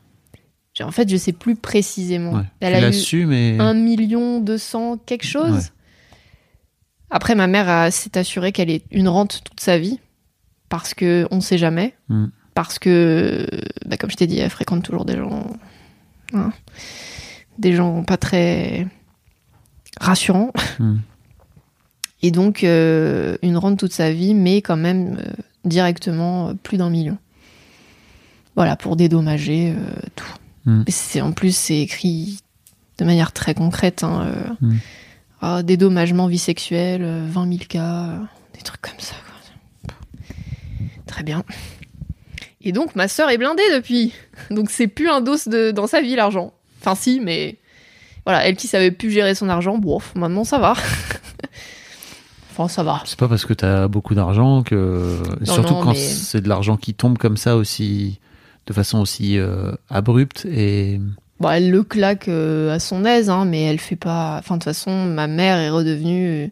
en 0.79 0.91
fait, 0.91 1.07
je 1.09 1.17
sais 1.17 1.33
plus 1.33 1.55
précisément. 1.55 2.31
Ouais. 2.31 2.45
Elle 2.61 2.79
tu 2.79 2.85
a 2.85 2.89
eu 2.89 2.93
su, 2.93 3.25
mais. 3.25 3.59
un 3.59 3.73
million 3.73 4.39
deux 4.39 4.57
cents 4.57 4.97
quelque 4.97 5.27
chose. 5.27 5.53
Ouais. 5.55 5.61
Après, 7.11 7.35
ma 7.35 7.45
mère 7.45 7.91
s'est 7.91 8.17
assurée 8.17 8.53
qu'elle 8.53 8.69
ait 8.69 8.83
une 8.89 9.09
rente 9.09 9.41
toute 9.43 9.59
sa 9.59 9.77
vie 9.77 9.99
parce 10.69 10.93
que 10.93 11.27
on 11.29 11.41
sait 11.41 11.57
jamais. 11.57 11.93
Mm. 12.07 12.27
Parce 12.55 12.79
que, 12.79 13.45
bah, 13.85 13.97
comme 13.97 14.09
je 14.09 14.15
t'ai 14.15 14.27
dit, 14.27 14.39
elle 14.39 14.49
fréquente 14.49 14.83
toujours 14.83 15.05
des 15.05 15.17
gens, 15.17 15.45
hein, 16.33 16.51
des 17.59 17.73
gens 17.73 18.03
pas 18.03 18.17
très 18.17 18.87
rassurants. 19.99 20.53
Mm. 20.79 20.95
Et 22.23 22.31
donc, 22.31 22.63
euh, 22.63 23.37
une 23.41 23.57
rente 23.57 23.79
toute 23.79 23.93
sa 23.93 24.11
vie, 24.11 24.33
mais 24.33 24.61
quand 24.61 24.77
même 24.77 25.17
euh, 25.19 25.31
directement 25.65 26.49
euh, 26.49 26.53
plus 26.53 26.77
d'un 26.77 26.89
million. 26.89 27.17
Voilà, 28.55 28.75
pour 28.75 28.95
dédommager 28.95 29.73
tout. 30.15 30.25
Mm. 30.65 30.83
C'est, 30.87 31.21
en 31.21 31.31
plus, 31.31 31.55
c'est 31.55 31.79
écrit 31.79 32.39
de 32.97 33.05
manière 33.05 33.31
très 33.31 33.53
concrète. 33.53 34.03
Hein, 34.03 34.27
euh, 34.27 34.53
Mm. 34.61 34.77
ah, 35.41 35.63
dédommagement 35.63 36.27
vie 36.27 36.37
sexuelle, 36.37 37.01
euh, 37.03 37.25
20 37.27 37.47
000 37.47 37.59
cas, 37.67 38.19
des 38.53 38.61
trucs 38.61 38.81
comme 38.81 38.99
ça. 38.99 39.15
quoi. 39.25 39.95
Très 41.07 41.23
bien. 41.23 41.43
Et 42.61 42.71
donc, 42.73 42.95
ma 42.95 43.07
sœur 43.07 43.29
est 43.31 43.37
blindée 43.39 43.63
depuis. 43.73 44.13
Donc, 44.51 44.69
c'est 44.69 44.87
plus 44.87 45.09
un 45.09 45.21
dos 45.21 45.37
de, 45.47 45.71
dans 45.71 45.87
sa 45.87 46.01
vie, 46.01 46.15
l'argent. 46.15 46.53
Enfin, 46.79 46.93
si, 46.95 47.19
mais 47.19 47.57
voilà, 48.25 48.45
elle 48.45 48.55
qui 48.55 48.67
savait 48.67 48.91
plus 48.91 49.09
gérer 49.09 49.33
son 49.33 49.49
argent, 49.49 49.77
bon, 49.79 49.99
maintenant 50.15 50.43
ça 50.43 50.59
va. 50.59 50.75
enfin, 52.63 52.73
ça 52.73 52.83
va. 52.83 53.01
C'est 53.05 53.17
pas 53.19 53.27
parce 53.27 53.45
que 53.45 53.53
t'as 53.53 53.87
beaucoup 53.87 54.15
d'argent 54.15 54.63
que. 54.63 55.17
Surtout 55.43 55.73
non, 55.73 55.81
quand 55.81 55.91
mais- 55.91 55.95
c'est 55.97 56.41
de 56.41 56.49
l'argent 56.49 56.77
qui 56.77 56.93
tombe 56.93 57.17
comme 57.17 57.37
ça 57.37 57.55
aussi. 57.55 58.19
De 58.67 58.73
façon 58.73 58.99
aussi 58.99 59.37
euh, 59.39 59.71
abrupte 59.89 60.45
et. 60.45 61.01
Bon, 61.39 61.49
elle 61.49 61.71
le 61.71 61.81
claque 61.81 62.27
euh, 62.27 62.71
à 62.71 62.77
son 62.79 63.03
aise, 63.05 63.29
hein, 63.31 63.45
mais 63.45 63.63
elle 63.63 63.79
fait 63.79 63.95
pas. 63.95 64.37
Enfin, 64.37 64.55
de 64.55 64.59
toute 64.59 64.65
façon, 64.65 65.05
ma 65.07 65.25
mère 65.25 65.57
est 65.57 65.71
redevenue 65.71 66.51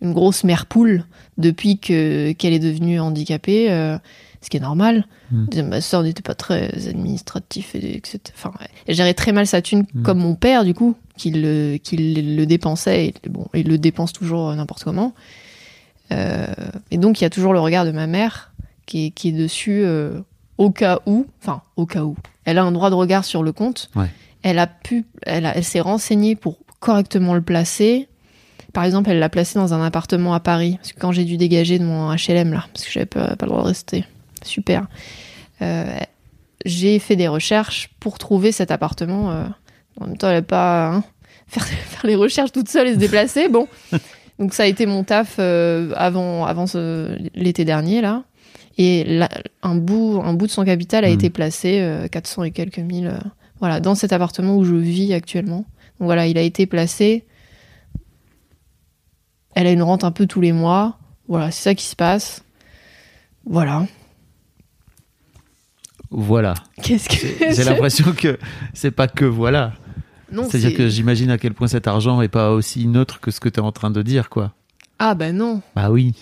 une 0.00 0.12
grosse 0.12 0.44
mère 0.44 0.66
poule 0.66 1.04
depuis 1.38 1.78
que 1.78 2.30
qu'elle 2.32 2.52
est 2.52 2.60
devenue 2.60 3.00
handicapée, 3.00 3.70
euh, 3.72 3.98
ce 4.40 4.48
qui 4.48 4.56
est 4.58 4.60
normal. 4.60 5.06
Mm. 5.32 5.62
Ma 5.68 5.80
sœur 5.80 6.04
n'était 6.04 6.22
pas 6.22 6.34
très 6.36 6.70
administratif, 6.88 7.74
et, 7.74 7.96
etc. 7.96 8.20
Enfin, 8.36 8.52
elle 8.86 8.94
gérait 8.94 9.14
très 9.14 9.32
mal 9.32 9.46
sa 9.48 9.60
thune, 9.60 9.84
Mm. 9.92 10.02
comme 10.02 10.18
mon 10.18 10.36
père, 10.36 10.64
du 10.64 10.72
coup, 10.72 10.94
qui 11.16 11.32
le, 11.32 11.76
qui 11.78 11.96
le 11.96 12.46
dépensait. 12.46 13.06
Et, 13.06 13.28
bon, 13.28 13.48
il 13.54 13.66
le 13.68 13.76
dépense 13.78 14.12
toujours 14.12 14.54
n'importe 14.54 14.84
comment. 14.84 15.12
Euh, 16.12 16.46
et 16.90 16.98
donc, 16.98 17.20
il 17.20 17.24
y 17.24 17.26
a 17.26 17.30
toujours 17.30 17.52
le 17.52 17.60
regard 17.60 17.84
de 17.84 17.90
ma 17.92 18.06
mère 18.06 18.52
qui 18.86 19.06
est, 19.06 19.10
qui 19.10 19.28
est 19.28 19.32
dessus 19.32 19.82
euh, 19.84 20.20
au 20.58 20.70
cas 20.70 21.00
où. 21.06 21.26
Enfin, 21.42 21.62
au 21.76 21.86
cas 21.86 22.02
où. 22.02 22.16
Elle 22.44 22.58
a 22.58 22.64
un 22.64 22.72
droit 22.72 22.90
de 22.90 22.94
regard 22.94 23.24
sur 23.24 23.42
le 23.42 23.52
compte. 23.52 23.90
Ouais. 23.94 24.08
Elle 24.42 24.58
a 24.58 24.66
pu, 24.66 25.04
elle, 25.22 25.46
a- 25.46 25.56
elle 25.56 25.64
s'est 25.64 25.80
renseignée 25.80 26.34
pour 26.36 26.58
correctement 26.80 27.34
le 27.34 27.42
placer. 27.42 28.08
Par 28.72 28.84
exemple, 28.84 29.10
elle 29.10 29.18
l'a 29.18 29.28
placé 29.28 29.58
dans 29.58 29.74
un 29.74 29.84
appartement 29.84 30.32
à 30.34 30.40
Paris. 30.40 30.76
Parce 30.78 30.92
que 30.92 31.00
quand 31.00 31.12
j'ai 31.12 31.24
dû 31.24 31.36
dégager 31.36 31.78
de 31.78 31.84
mon 31.84 32.10
HLM, 32.14 32.52
là, 32.52 32.64
parce 32.72 32.84
que 32.86 32.90
j'avais 32.92 33.06
pas, 33.06 33.36
pas 33.36 33.46
le 33.46 33.50
droit 33.50 33.62
de 33.62 33.68
rester. 33.68 34.04
Super. 34.42 34.86
Euh, 35.62 35.98
j'ai 36.64 36.98
fait 36.98 37.16
des 37.16 37.28
recherches 37.28 37.90
pour 38.00 38.18
trouver 38.18 38.52
cet 38.52 38.70
appartement. 38.70 39.30
euh, 39.30 39.44
en 40.00 40.06
même 40.06 40.16
temps, 40.16 40.28
elle 40.28 40.36
n'a 40.36 40.42
pas 40.42 40.88
hein, 40.88 41.04
faire, 41.48 41.64
faire 41.64 42.06
les 42.06 42.14
recherches 42.16 42.52
toute 42.52 42.68
seule 42.68 42.88
et 42.88 42.94
se 42.94 42.98
déplacer. 42.98 43.48
Bon, 43.48 43.66
donc 44.40 44.54
ça 44.54 44.64
a 44.64 44.66
été 44.66 44.86
mon 44.86 45.04
taf 45.04 45.36
euh, 45.38 45.92
avant, 45.96 46.44
avant 46.46 46.66
ce- 46.66 47.16
l'été 47.34 47.64
dernier 47.64 48.00
là. 48.00 48.24
Et 48.78 49.04
là, 49.04 49.28
un 49.62 49.74
bout, 49.74 50.22
un 50.24 50.32
bout 50.32 50.46
de 50.46 50.50
son 50.50 50.64
capital 50.64 51.04
a 51.04 51.08
Mhm. 51.08 51.14
été 51.14 51.28
placé, 51.30 51.80
euh, 51.80 52.08
400 52.08 52.44
et 52.44 52.50
quelques 52.50 52.78
mille, 52.78 53.08
euh, 53.08 53.18
voilà, 53.58 53.78
dans 53.80 53.94
cet 53.94 54.12
appartement 54.14 54.56
où 54.56 54.64
je 54.64 54.74
vis 54.74 55.12
actuellement. 55.12 55.58
Donc 55.98 56.06
voilà, 56.06 56.26
il 56.26 56.38
a 56.38 56.42
été 56.42 56.64
placé. 56.66 57.26
Elle 59.54 59.66
a 59.66 59.72
une 59.72 59.82
rente 59.82 60.02
un 60.04 60.12
peu 60.12 60.26
tous 60.26 60.40
les 60.40 60.52
mois. 60.52 60.96
Voilà, 61.28 61.50
c'est 61.50 61.62
ça 61.62 61.74
qui 61.74 61.84
se 61.84 61.94
passe. 61.96 62.42
Voilà. 63.44 63.86
Voilà. 66.10 66.54
Qu'est-ce 66.82 67.08
que 67.08 67.52
J'ai 67.54 67.64
l'impression 67.64 68.12
que 68.12 68.38
c'est 68.74 68.90
pas 68.90 69.08
que 69.08 69.24
voilà. 69.24 69.74
C'est-à-dire 70.32 70.70
c'est- 70.70 70.74
que 70.76 70.88
j'imagine 70.88 71.30
à 71.30 71.38
quel 71.38 71.54
point 71.54 71.66
cet 71.68 71.86
argent 71.88 72.20
est 72.22 72.28
pas 72.28 72.52
aussi 72.52 72.86
neutre 72.86 73.20
que 73.20 73.30
ce 73.30 73.40
que 73.40 73.48
tu 73.48 73.60
es 73.60 73.62
en 73.62 73.72
train 73.72 73.90
de 73.90 74.02
dire, 74.02 74.28
quoi. 74.30 74.52
Ah 75.02 75.14
bah 75.14 75.32
non. 75.32 75.62
Bah 75.74 75.90
oui. 75.90 76.12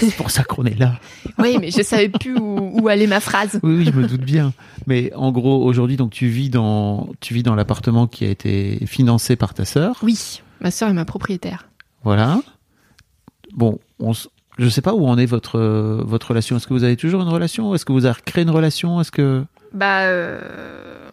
c'est 0.00 0.14
pour 0.16 0.30
ça 0.30 0.44
qu'on 0.44 0.64
est 0.66 0.78
là. 0.78 1.00
Oui, 1.38 1.56
mais 1.60 1.70
je 1.70 1.82
savais 1.82 2.10
plus 2.10 2.36
où, 2.38 2.78
où 2.82 2.88
allait 2.88 3.06
ma 3.06 3.20
phrase. 3.20 3.58
Oui, 3.62 3.76
oui, 3.78 3.84
je 3.86 3.92
me 3.98 4.06
doute 4.06 4.20
bien. 4.20 4.52
Mais 4.86 5.10
en 5.14 5.32
gros, 5.32 5.64
aujourd'hui, 5.64 5.96
donc 5.96 6.10
tu 6.10 6.26
vis 6.28 6.50
dans, 6.50 7.08
tu 7.20 7.32
vis 7.32 7.42
dans 7.42 7.54
l'appartement 7.54 8.06
qui 8.06 8.26
a 8.26 8.28
été 8.28 8.84
financé 8.86 9.34
par 9.36 9.54
ta 9.54 9.64
sœur. 9.64 9.96
Oui, 10.02 10.42
ma 10.60 10.70
sœur 10.70 10.90
est 10.90 10.94
ma 10.94 11.06
propriétaire. 11.06 11.68
Voilà. 12.04 12.40
Bon, 13.54 13.78
on, 13.98 14.12
je 14.12 14.68
sais 14.68 14.82
pas 14.82 14.92
où 14.94 15.06
en 15.06 15.16
est 15.16 15.24
votre 15.26 15.58
votre 16.04 16.28
relation. 16.28 16.56
Est-ce 16.58 16.66
que 16.66 16.74
vous 16.74 16.84
avez 16.84 16.96
toujours 16.96 17.22
une 17.22 17.28
relation? 17.28 17.74
Est-ce 17.74 17.86
que 17.86 17.92
vous 17.92 18.04
avez 18.04 18.16
recréé 18.16 18.44
une 18.44 18.50
relation? 18.50 19.00
Est-ce 19.00 19.10
que 19.10 19.42
Bah, 19.72 20.00
euh, 20.02 21.07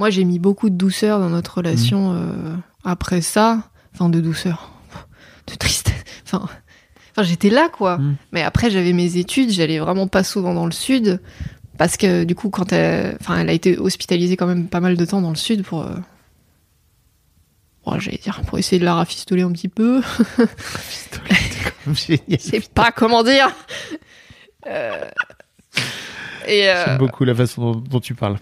moi 0.00 0.08
j'ai 0.08 0.24
mis 0.24 0.38
beaucoup 0.38 0.70
de 0.70 0.76
douceur 0.76 1.20
dans 1.20 1.28
notre 1.28 1.58
relation 1.58 2.14
euh, 2.14 2.56
après 2.84 3.20
ça. 3.20 3.64
Enfin, 3.92 4.08
de 4.08 4.18
douceur, 4.18 4.72
de 5.46 5.54
tristesse. 5.56 6.02
Enfin, 6.24 6.48
enfin 7.10 7.22
j'étais 7.22 7.50
là 7.50 7.68
quoi. 7.68 7.98
Mm. 7.98 8.16
Mais 8.32 8.42
après 8.42 8.70
j'avais 8.70 8.94
mes 8.94 9.18
études, 9.18 9.50
j'allais 9.50 9.78
vraiment 9.78 10.08
pas 10.08 10.24
souvent 10.24 10.54
dans 10.54 10.64
le 10.64 10.72
sud 10.72 11.20
parce 11.76 11.98
que 11.98 12.24
du 12.24 12.34
coup 12.34 12.48
quand 12.48 12.72
elle, 12.72 13.18
enfin 13.20 13.40
elle 13.40 13.50
a 13.50 13.52
été 13.52 13.76
hospitalisée 13.76 14.38
quand 14.38 14.46
même 14.46 14.68
pas 14.68 14.80
mal 14.80 14.96
de 14.96 15.04
temps 15.04 15.20
dans 15.20 15.28
le 15.28 15.36
sud 15.36 15.64
pour, 15.64 15.82
euh, 15.82 15.94
bon, 17.84 17.98
j'allais 17.98 18.20
dire 18.22 18.40
pour 18.46 18.58
essayer 18.58 18.78
de 18.78 18.86
la 18.86 18.94
rafistoler 18.94 19.42
un 19.42 19.52
petit 19.52 19.68
peu. 19.68 20.00
Je 21.92 21.94
sais 22.38 22.60
pas 22.74 22.90
comment 22.90 23.22
dire. 23.22 23.54
Euh, 24.66 25.04
euh, 26.48 26.84
J'aime 26.86 26.96
beaucoup 26.96 27.24
la 27.24 27.34
façon 27.34 27.72
dont, 27.72 27.80
dont 27.80 28.00
tu 28.00 28.14
parles. 28.14 28.38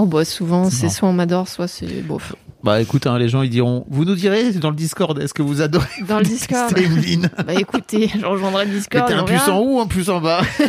Oh 0.00 0.06
bah 0.06 0.24
souvent, 0.24 0.70
C'est 0.70 0.88
soit 0.88 1.08
on 1.08 1.12
m'adore, 1.12 1.48
soit 1.48 1.66
c'est 1.66 2.02
bof. 2.02 2.36
Bah 2.62 2.80
écoute, 2.80 3.08
hein, 3.08 3.18
les 3.18 3.28
gens 3.28 3.42
ils 3.42 3.50
diront, 3.50 3.84
vous 3.88 4.04
nous 4.04 4.14
direz 4.14 4.52
dans 4.52 4.70
le 4.70 4.76
Discord, 4.76 5.18
est-ce 5.18 5.34
que 5.34 5.42
vous 5.42 5.60
adorez 5.60 5.88
Dans 6.06 6.18
le 6.18 6.24
Discord. 6.24 6.76
Emeline 6.78 7.28
Bah 7.46 7.54
écoutez, 7.54 8.08
je 8.16 8.24
rejoindrai 8.24 8.64
le 8.64 8.70
Mais 8.70 8.76
Discord. 8.78 9.08
t'es 9.08 9.14
un 9.14 9.24
plus 9.24 9.40
en 9.48 9.58
haut, 9.58 9.80
un 9.80 9.88
plus 9.88 10.08
en 10.08 10.20
bas 10.20 10.42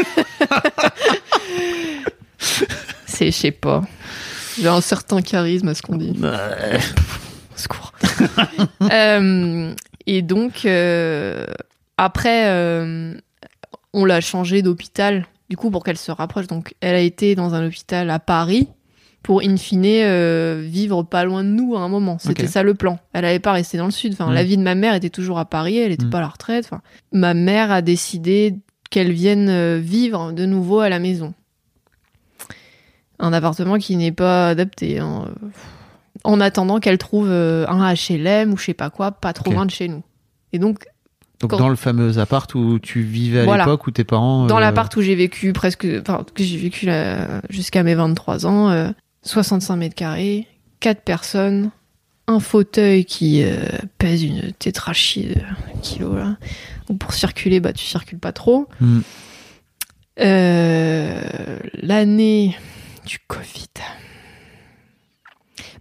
C'est, 3.05 3.27
je 3.27 3.37
sais 3.37 3.51
pas. 3.51 3.83
J'ai 4.59 4.67
un 4.67 4.81
certain 4.81 5.21
charisme 5.21 5.67
à 5.67 5.75
ce 5.75 5.83
qu'on 5.83 5.97
dit. 5.97 6.17
Ouais. 6.19 6.79
Secours. 7.55 7.93
Euh, 8.91 9.73
et 10.07 10.21
donc, 10.23 10.65
euh, 10.65 11.45
après, 11.97 12.47
euh, 12.47 13.13
on 13.93 14.05
l'a 14.05 14.21
changé 14.21 14.61
d'hôpital, 14.63 15.27
du 15.49 15.57
coup, 15.57 15.69
pour 15.69 15.83
qu'elle 15.83 15.97
se 15.97 16.11
rapproche. 16.11 16.47
Donc, 16.47 16.73
elle 16.81 16.95
a 16.95 17.01
été 17.01 17.35
dans 17.35 17.53
un 17.53 17.67
hôpital 17.67 18.09
à 18.09 18.17
Paris 18.19 18.69
pour, 19.23 19.41
in 19.41 19.57
fine, 19.57 19.83
euh, 19.85 20.61
vivre 20.65 21.03
pas 21.03 21.23
loin 21.25 21.43
de 21.43 21.49
nous 21.49 21.75
à 21.75 21.79
un 21.81 21.87
moment. 21.89 22.17
C'était 22.19 22.47
ça 22.47 22.63
le 22.63 22.73
plan. 22.73 22.99
Elle 23.13 23.25
avait 23.25 23.39
pas 23.39 23.51
resté 23.51 23.77
dans 23.77 23.85
le 23.85 23.91
sud. 23.91 24.13
Enfin, 24.13 24.27
Mm. 24.31 24.33
la 24.33 24.43
vie 24.43 24.57
de 24.57 24.63
ma 24.63 24.75
mère 24.75 24.93
était 24.95 25.09
toujours 25.09 25.39
à 25.39 25.45
Paris. 25.45 25.77
Elle 25.77 25.91
était 25.91 26.05
Mm. 26.05 26.09
pas 26.09 26.17
à 26.19 26.21
la 26.21 26.27
retraite. 26.29 26.65
Enfin, 26.65 26.81
ma 27.11 27.33
mère 27.33 27.71
a 27.71 27.81
décidé 27.81 28.55
qu'elle 28.89 29.11
vienne 29.11 29.49
euh, 29.49 29.77
vivre 29.81 30.31
de 30.31 30.45
nouveau 30.45 30.79
à 30.79 30.89
la 30.89 30.99
maison. 30.99 31.33
Un 33.19 33.33
appartement 33.33 33.77
qui 33.77 33.95
n'est 33.97 34.11
pas 34.13 34.49
adapté. 34.49 34.99
hein. 34.99 35.25
En 36.23 36.39
attendant 36.41 36.79
qu'elle 36.79 36.97
trouve 36.97 37.27
euh, 37.29 37.65
un 37.67 37.93
HLM 37.93 38.51
ou 38.53 38.57
je 38.57 38.65
sais 38.65 38.73
pas 38.73 38.89
quoi, 38.89 39.11
pas 39.11 39.33
trop 39.33 39.51
loin 39.51 39.65
de 39.65 39.71
chez 39.71 39.87
nous. 39.87 40.03
Et 40.53 40.59
donc, 40.59 40.85
Donc 41.41 41.51
Quand- 41.51 41.57
dans 41.57 41.69
le 41.69 41.77
fameux 41.77 42.17
appart 42.19 42.53
où 42.55 42.79
tu 42.79 43.01
vivais 43.01 43.39
à 43.41 43.43
Voilà. 43.45 43.63
l'époque, 43.63 43.87
où 43.87 43.91
tes 43.91 44.03
parents... 44.03 44.45
dans 44.47 44.59
l'appart 44.59 44.93
où 44.97 45.01
j'ai 45.01 45.15
vécu 45.15 45.53
presque, 45.53 45.87
enfin, 46.01 46.25
que 46.35 46.43
j'ai 46.43 46.57
vécu 46.57 46.85
là, 46.85 47.39
jusqu'à 47.49 47.81
mes 47.83 47.95
23 47.95 48.45
ans, 48.45 48.69
euh, 48.71 48.89
65 49.23 49.75
mètres 49.75 49.95
carrés, 49.95 50.47
4 50.79 51.01
personnes, 51.01 51.71
un 52.27 52.39
fauteuil 52.39 53.05
qui 53.05 53.43
euh, 53.43 53.57
pèse 53.97 54.23
une 54.23 54.51
tétrachie 54.53 55.27
de 55.27 55.41
kilos 55.81 56.15
là. 56.15 56.37
Donc 56.87 56.99
pour 56.99 57.13
circuler, 57.13 57.59
bah 57.59 57.73
tu 57.73 57.85
circules 57.85 58.19
pas 58.19 58.31
trop. 58.31 58.67
Hmm. 58.79 59.01
Euh, 60.19 61.59
L'année 61.73 62.55
du 63.05 63.19
Covid. 63.27 63.67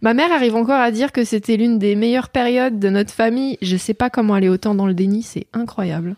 Ma 0.00 0.14
mère 0.14 0.32
arrive 0.32 0.54
encore 0.54 0.80
à 0.80 0.90
dire 0.90 1.12
que 1.12 1.24
c'était 1.24 1.56
l'une 1.56 1.78
des 1.78 1.96
meilleures 1.96 2.28
périodes 2.28 2.78
de 2.78 2.88
notre 2.88 3.12
famille. 3.12 3.58
Je 3.62 3.76
sais 3.76 3.94
pas 3.94 4.10
comment 4.10 4.36
elle 4.36 4.44
est 4.44 4.48
autant 4.48 4.74
dans 4.74 4.86
le 4.86 4.94
déni, 4.94 5.22
c'est 5.22 5.46
incroyable. 5.52 6.16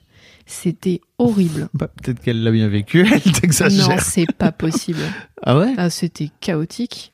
C'était 0.53 1.01
horrible. 1.19 1.69
bah, 1.75 1.87
Peut-être 2.03 2.21
qu'elle 2.21 2.43
l'a 2.43 2.51
bien 2.51 2.67
vécu, 2.69 3.01
elle 3.07 3.23
Non, 3.25 3.33
t'exagère. 3.41 4.01
c'est 4.03 4.27
pas 4.37 4.51
possible. 4.51 4.99
Ah 5.45 5.57
ouais 5.57 5.73
Ah, 5.77 5.91
c'était 5.91 6.31
chaotique. 6.41 7.13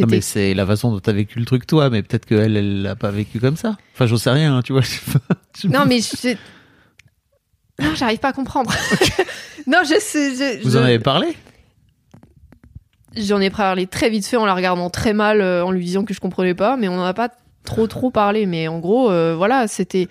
Non, 0.00 0.06
mais 0.10 0.20
c'est 0.20 0.54
la 0.54 0.66
façon 0.66 0.90
dont 0.90 0.98
t'as 0.98 1.12
vécu 1.12 1.38
le 1.38 1.44
truc 1.44 1.66
toi, 1.66 1.88
mais 1.90 2.02
peut-être 2.02 2.24
qu'elle, 2.26 2.56
elle 2.56 2.82
l'a 2.82 2.96
pas 2.96 3.10
vécu 3.12 3.38
comme 3.38 3.56
ça. 3.56 3.76
Enfin, 3.94 4.06
j'en 4.06 4.16
sais 4.16 4.30
rien, 4.30 4.56
hein, 4.56 4.62
tu 4.62 4.72
vois. 4.72 4.82
non, 5.64 5.84
mais 5.86 6.00
je... 6.00 6.30
non, 7.80 7.94
j'arrive 7.94 8.18
pas 8.18 8.28
à 8.30 8.32
comprendre. 8.32 8.72
non, 9.68 9.82
je 9.84 10.00
sais. 10.00 10.34
je- 10.34 10.62
Vous 10.64 10.70
je- 10.70 10.78
en 10.78 10.82
avez 10.82 10.98
parlé 10.98 11.28
J'en 13.16 13.40
ai 13.40 13.50
parlé 13.50 13.86
très 13.86 14.10
vite 14.10 14.26
fait 14.26 14.36
en 14.36 14.46
la 14.46 14.54
regardant 14.54 14.90
très 14.90 15.12
mal, 15.12 15.40
euh, 15.40 15.64
en 15.64 15.70
lui 15.70 15.84
disant 15.84 16.04
que 16.04 16.12
je 16.12 16.18
comprenais 16.20 16.54
pas, 16.54 16.76
mais 16.76 16.88
on 16.88 16.98
en 16.98 17.04
a 17.04 17.14
pas 17.14 17.28
trop 17.64 17.86
trop 17.86 18.10
parlé. 18.10 18.44
Mais 18.46 18.66
en 18.66 18.80
gros, 18.80 19.10
euh, 19.10 19.34
voilà, 19.36 19.68
c'était. 19.68 20.08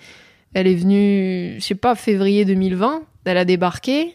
Elle 0.54 0.66
est 0.68 0.74
venue, 0.74 1.56
je 1.58 1.64
sais 1.64 1.74
pas, 1.74 1.94
février 1.94 2.44
2020. 2.44 3.02
Elle 3.26 3.36
a 3.38 3.44
débarqué, 3.44 4.14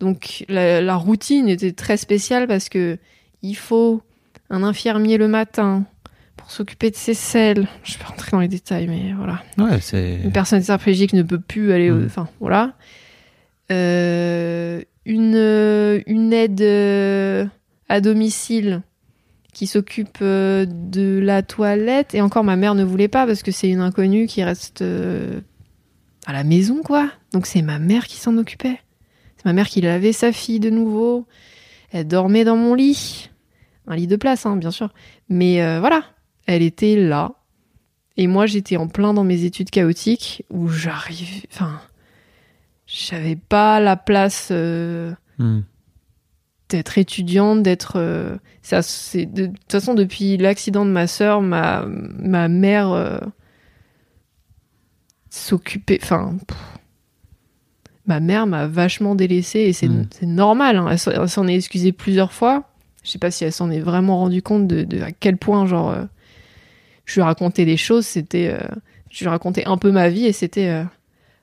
donc 0.00 0.44
la, 0.48 0.80
la 0.80 0.96
routine 0.96 1.48
était 1.48 1.72
très 1.72 1.96
spéciale 1.96 2.46
parce 2.46 2.68
que 2.68 2.98
il 3.42 3.54
faut 3.56 4.02
un 4.50 4.62
infirmier 4.62 5.16
le 5.18 5.28
matin 5.28 5.84
pour 6.36 6.50
s'occuper 6.50 6.90
de 6.90 6.96
ses 6.96 7.14
selles. 7.14 7.66
Je 7.84 7.94
vais 7.94 7.98
pas 8.04 8.10
rentrer 8.10 8.30
dans 8.32 8.40
les 8.40 8.48
détails, 8.48 8.86
mais 8.86 9.12
voilà. 9.16 9.42
Ouais, 9.58 9.80
c'est. 9.80 10.18
Une 10.24 10.32
personne 10.32 10.60
tétraplégique 10.60 11.12
ne 11.12 11.22
peut 11.22 11.40
plus 11.40 11.72
aller. 11.72 11.90
au- 11.90 11.96
Mm. 11.96 12.06
Enfin, 12.06 12.28
voilà. 12.40 12.74
Euh, 13.70 14.80
une, 15.04 15.34
euh, 15.36 16.00
une 16.06 16.32
aide 16.32 16.60
euh, 16.60 17.46
à 17.88 18.00
domicile 18.00 18.82
qui 19.52 19.66
s'occupe 19.66 20.18
de 20.22 21.20
la 21.22 21.42
toilette. 21.42 22.14
Et 22.14 22.20
encore, 22.20 22.44
ma 22.44 22.56
mère 22.56 22.74
ne 22.74 22.84
voulait 22.84 23.08
pas 23.08 23.26
parce 23.26 23.42
que 23.42 23.50
c'est 23.50 23.68
une 23.68 23.80
inconnue 23.80 24.26
qui 24.26 24.42
reste 24.44 24.82
à 26.28 26.32
la 26.34 26.44
maison, 26.44 26.82
quoi. 26.84 27.10
Donc, 27.32 27.46
c'est 27.46 27.62
ma 27.62 27.78
mère 27.78 28.06
qui 28.06 28.16
s'en 28.18 28.36
occupait. 28.36 28.78
C'est 29.36 29.46
ma 29.46 29.54
mère 29.54 29.66
qui 29.68 29.80
lavait 29.80 30.12
sa 30.12 30.30
fille 30.30 30.60
de 30.60 30.68
nouveau. 30.68 31.26
Elle 31.90 32.06
dormait 32.06 32.44
dans 32.44 32.56
mon 32.56 32.74
lit. 32.74 33.30
Un 33.86 33.96
lit 33.96 34.06
de 34.06 34.16
place, 34.16 34.44
hein, 34.44 34.56
bien 34.56 34.70
sûr. 34.70 34.92
Mais 35.30 35.62
euh, 35.62 35.80
voilà, 35.80 36.02
elle 36.46 36.60
était 36.62 36.96
là. 36.96 37.32
Et 38.18 38.26
moi, 38.26 38.44
j'étais 38.46 38.76
en 38.76 38.88
plein 38.88 39.14
dans 39.14 39.24
mes 39.24 39.44
études 39.44 39.70
chaotiques 39.70 40.44
où 40.50 40.68
j'arrive. 40.68 41.46
Enfin, 41.52 41.80
j'avais 42.86 43.36
pas 43.36 43.80
la 43.80 43.96
place 43.96 44.48
euh, 44.50 45.12
Hmm. 45.38 45.60
d'être 46.68 46.98
étudiante, 46.98 47.62
d'être. 47.62 47.92
euh, 47.96 48.36
ça, 48.60 48.82
c'est 48.82 49.24
de, 49.24 49.46
de 49.46 49.52
toute 49.52 49.72
façon 49.72 49.94
depuis 49.94 50.36
l'accident 50.36 50.84
de 50.84 50.90
ma 50.90 51.06
sœur, 51.06 51.40
ma 51.40 51.86
ma 51.86 52.48
mère 52.48 52.92
s'occupait. 55.38 55.98
Enfin, 56.02 56.34
pff, 56.46 56.56
ma 58.06 58.20
mère 58.20 58.46
m'a 58.46 58.66
vachement 58.66 59.14
délaissée 59.14 59.60
et 59.60 59.72
c'est 59.72 59.88
Mm. 59.88 60.06
normal. 60.22 60.76
hein. 60.76 60.86
Elle 60.90 61.28
s'en- 61.28 61.46
est 61.48 61.54
excusée 61.54 61.92
plusieurs 61.92 62.32
fois. 62.32 62.64
Je 63.04 63.10
sais 63.10 63.18
pas 63.18 63.30
si 63.30 63.44
elle 63.44 63.52
s'en 63.52 63.70
est 63.70 63.80
vraiment 63.80 64.18
rendue 64.18 64.42
compte 64.42 64.66
de, 64.66 64.82
de 64.84 65.00
à 65.02 65.12
quel 65.12 65.36
point 65.36 65.66
genre 65.66 65.90
euh, 65.90 66.04
je 67.04 67.14
lui 67.14 67.22
racontais 67.22 67.64
des 67.64 67.76
choses. 67.76 68.06
C'était, 68.06 68.48
euh, 68.52 68.66
je 69.10 69.24
lui 69.24 69.28
racontais 69.30 69.64
un 69.66 69.76
peu 69.78 69.90
ma 69.92 70.08
vie 70.08 70.26
et 70.26 70.32
c'était 70.32 70.68
euh, 70.68 70.84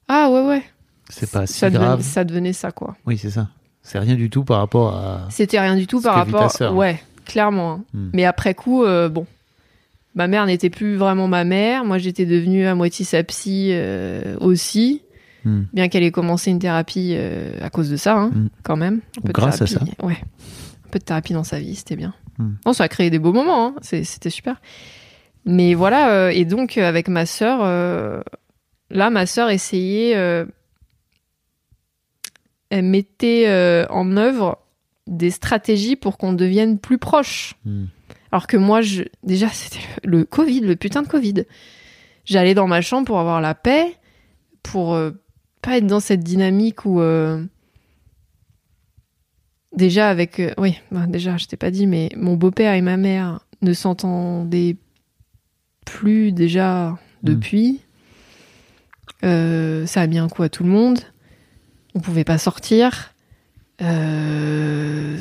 ah 0.08 0.30
ouais 0.32 0.46
ouais. 0.46 0.64
C'est 1.10 1.32
pas 1.32 1.46
si 1.48 1.54
ça 1.54 1.70
grave. 1.70 1.98
Devenait, 2.00 2.04
ça 2.04 2.24
devenait 2.24 2.54
ça 2.54 2.72
quoi. 2.72 2.96
Oui, 3.06 3.18
c'est 3.18 3.30
ça. 3.32 3.48
C'est 3.84 4.00
rien 4.00 4.16
du 4.16 4.30
tout 4.32 4.43
par 4.43 4.58
rapport 4.58 4.96
à. 4.96 5.28
C'était 5.30 5.60
rien 5.60 5.76
du 5.76 5.86
tout 5.86 6.02
par 6.02 6.16
rapport. 6.16 6.52
sœur. 6.52 6.76
Ouais, 6.76 7.00
clairement. 7.26 7.74
hein. 7.74 7.84
Hmm. 7.93 8.10
Mais 8.14 8.26
après 8.26 8.56
coup, 8.56 8.84
bon, 8.84 9.28
ma 10.16 10.28
mère 10.28 10.45
n'était 10.45 10.70
plus 10.70 10.95
vraiment 10.95 11.28
ma 11.28 11.43
mère. 11.43 11.86
Moi, 11.86 11.97
j'étais 11.97 12.26
devenue 12.26 12.66
à 12.66 12.74
moitié 12.76 13.05
sa 13.05 13.24
psy 13.24 13.70
euh, 13.72 14.36
aussi, 14.39 15.01
Hmm. 15.43 15.66
bien 15.74 15.89
qu'elle 15.89 16.01
ait 16.01 16.09
commencé 16.11 16.49
une 16.49 16.57
thérapie 16.57 17.13
euh, 17.16 17.51
à 17.61 17.70
cause 17.70 17.89
de 17.91 17.97
ça, 17.97 18.16
hein, 18.18 18.32
Hmm. 18.34 18.47
quand 18.63 18.78
même. 18.78 19.01
Un 19.18 19.22
peu 19.22 19.28
de 19.28 19.34
Grâce 19.34 19.61
à 19.61 19.66
thérapie. 19.66 19.91
Ouais, 20.01 20.18
un 20.86 20.89
peu 20.89 20.97
de 20.97 21.03
thérapie 21.03 21.34
dans 21.34 21.43
sa 21.43 21.59
vie, 21.59 21.76
c'était 21.76 21.95
bien. 21.95 22.16
Hmm. 22.39 22.53
Non, 22.66 22.74
ça 22.74 22.86
a 22.86 22.88
créé 22.88 23.11
des 23.11 23.20
beaux 23.20 23.32
moments. 23.34 23.68
hein. 23.68 23.76
C'était 23.84 24.32
super. 24.32 24.59
Mais 25.45 25.76
voilà, 25.76 26.09
euh, 26.13 26.30
et 26.30 26.45
donc 26.45 26.80
avec 26.80 27.07
ma 27.09 27.28
sœur, 27.28 27.59
là, 28.89 29.09
ma 29.11 29.26
sœur 29.28 29.51
essayait, 29.51 30.13
elle 32.72 32.84
mettait 32.84 33.86
en 33.91 34.18
œuvre 34.18 34.57
des 35.05 35.30
stratégies 35.30 35.95
pour 35.95 36.18
qu'on 36.18 36.34
devienne 36.34 36.80
plus 36.80 36.97
proches. 36.97 37.53
Hmm. 38.36 38.38
Alors 38.38 38.48
que 38.48 38.58
moi, 38.58 38.82
je... 38.82 39.04
déjà, 39.24 39.50
c'était 39.50 39.80
le 40.04 40.26
Covid, 40.26 40.60
le 40.62 40.76
putain 40.76 41.02
de 41.02 41.08
Covid. 41.08 41.46
J'allais 42.26 42.54
dans 42.54 42.68
ma 42.68 42.82
chambre 42.82 43.06
pour 43.08 43.20
avoir 43.20 43.40
la 43.40 43.56
paix, 43.56 43.96
pour 44.62 44.94
euh, 44.94 45.12
pas 45.62 45.78
être 45.78 45.88
dans 45.88 46.00
cette 46.02 46.22
dynamique 46.22 46.86
où. 46.86 47.00
euh, 47.00 47.44
Déjà, 49.74 50.10
avec. 50.10 50.40
euh, 50.40 50.54
Oui, 50.58 50.78
bah, 50.92 51.06
déjà, 51.08 51.38
je 51.38 51.46
t'ai 51.48 51.58
pas 51.58 51.72
dit, 51.72 51.88
mais 51.88 52.10
mon 52.18 52.36
beau-père 52.36 52.74
et 52.74 52.82
ma 52.82 52.98
mère 52.98 53.40
ne 53.62 53.74
s'entendaient 53.74 54.78
plus 55.86 56.32
déjà 56.32 56.98
depuis. 57.24 57.82
Euh, 59.24 59.86
ça 59.86 60.02
a 60.02 60.08
mis 60.08 60.18
un 60.18 60.28
coup 60.30 60.44
à 60.44 60.50
tout 60.50 60.64
le 60.64 60.70
monde. 60.70 61.00
On 61.94 62.00
pouvait 62.00 62.24
pas 62.24 62.38
sortir. 62.38 63.14
Euh, 63.82 65.18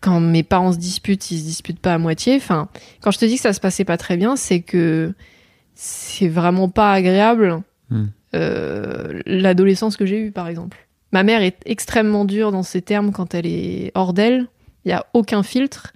quand 0.00 0.20
mes 0.20 0.42
parents 0.42 0.72
se 0.72 0.78
disputent, 0.78 1.30
ils 1.30 1.38
se 1.38 1.44
disputent 1.44 1.80
pas 1.80 1.94
à 1.94 1.98
moitié. 1.98 2.36
Enfin, 2.36 2.68
quand 3.02 3.10
je 3.10 3.18
te 3.18 3.24
dis 3.26 3.36
que 3.36 3.42
ça 3.42 3.52
se 3.52 3.60
passait 3.60 3.84
pas 3.84 3.96
très 3.98 4.16
bien, 4.16 4.36
c'est 4.36 4.60
que 4.60 5.12
c'est 5.74 6.28
vraiment 6.28 6.68
pas 6.68 6.92
agréable 6.92 7.62
Hmm. 7.90 8.06
euh, 8.34 9.20
l'adolescence 9.26 9.96
que 9.96 10.06
j'ai 10.06 10.20
eue, 10.20 10.30
par 10.30 10.46
exemple. 10.46 10.86
Ma 11.12 11.24
mère 11.24 11.42
est 11.42 11.58
extrêmement 11.66 12.24
dure 12.24 12.52
dans 12.52 12.62
ses 12.62 12.82
termes 12.82 13.10
quand 13.10 13.34
elle 13.34 13.46
est 13.46 13.90
hors 13.96 14.12
d'elle. 14.12 14.46
Il 14.84 14.90
y 14.90 14.92
a 14.92 15.04
aucun 15.12 15.42
filtre. 15.42 15.92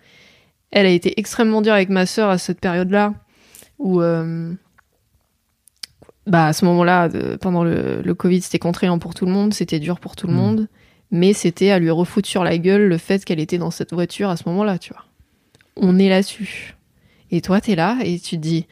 Elle 0.73 0.87
a 0.87 0.91
été 0.91 1.19
extrêmement 1.21 1.63
dure 1.63 1.73
avec 1.75 1.89
ma 1.91 2.05
sœur 2.05 2.31
à 2.31 2.39
cette 2.39 2.59
période-là, 2.59 3.15
où 3.79 4.01
euh, 4.03 4.53
bah, 6.27 6.47
à 6.47 6.53
ce 6.53 6.65
moment-là, 6.65 7.09
de- 7.09 7.37
pendant 7.37 7.63
le, 7.65 8.03
le 8.03 8.15
Covid, 8.15 8.41
c'était 8.41 8.59
contraignant 8.59 8.99
pour 8.99 9.15
tout 9.15 9.27
le 9.27 9.33
monde, 9.33 9.55
c'était 9.55 9.79
dur 9.79 10.01
pour 10.01 10.17
tout 10.17 10.27
le 10.27 10.33
Hmm. 10.33 10.37
monde, 10.37 10.69
mais 11.15 11.33
c'était 11.33 11.71
à 11.71 11.79
lui 11.79 11.91
refoutre 11.91 12.29
sur 12.29 12.43
la 12.43 12.59
gueule 12.59 12.89
le 12.89 12.99
fait 12.99 13.25
qu'elle 13.25 13.39
était 13.39 13.57
dans 13.57 13.71
cette 13.71 13.93
voiture 13.93 14.31
à 14.31 14.37
ce 14.37 14.49
moment-là, 14.49 14.79
tu 14.79 14.93
vois. 14.93 15.05
On 15.77 15.97
est 15.97 16.09
là-dessus. 16.09 16.75
Et 17.31 17.41
toi, 17.41 17.61
t'es 17.61 17.77
là 17.77 17.99
et 18.03 18.19
tu 18.19 18.35
te 18.35 18.41
dis, 18.41 18.67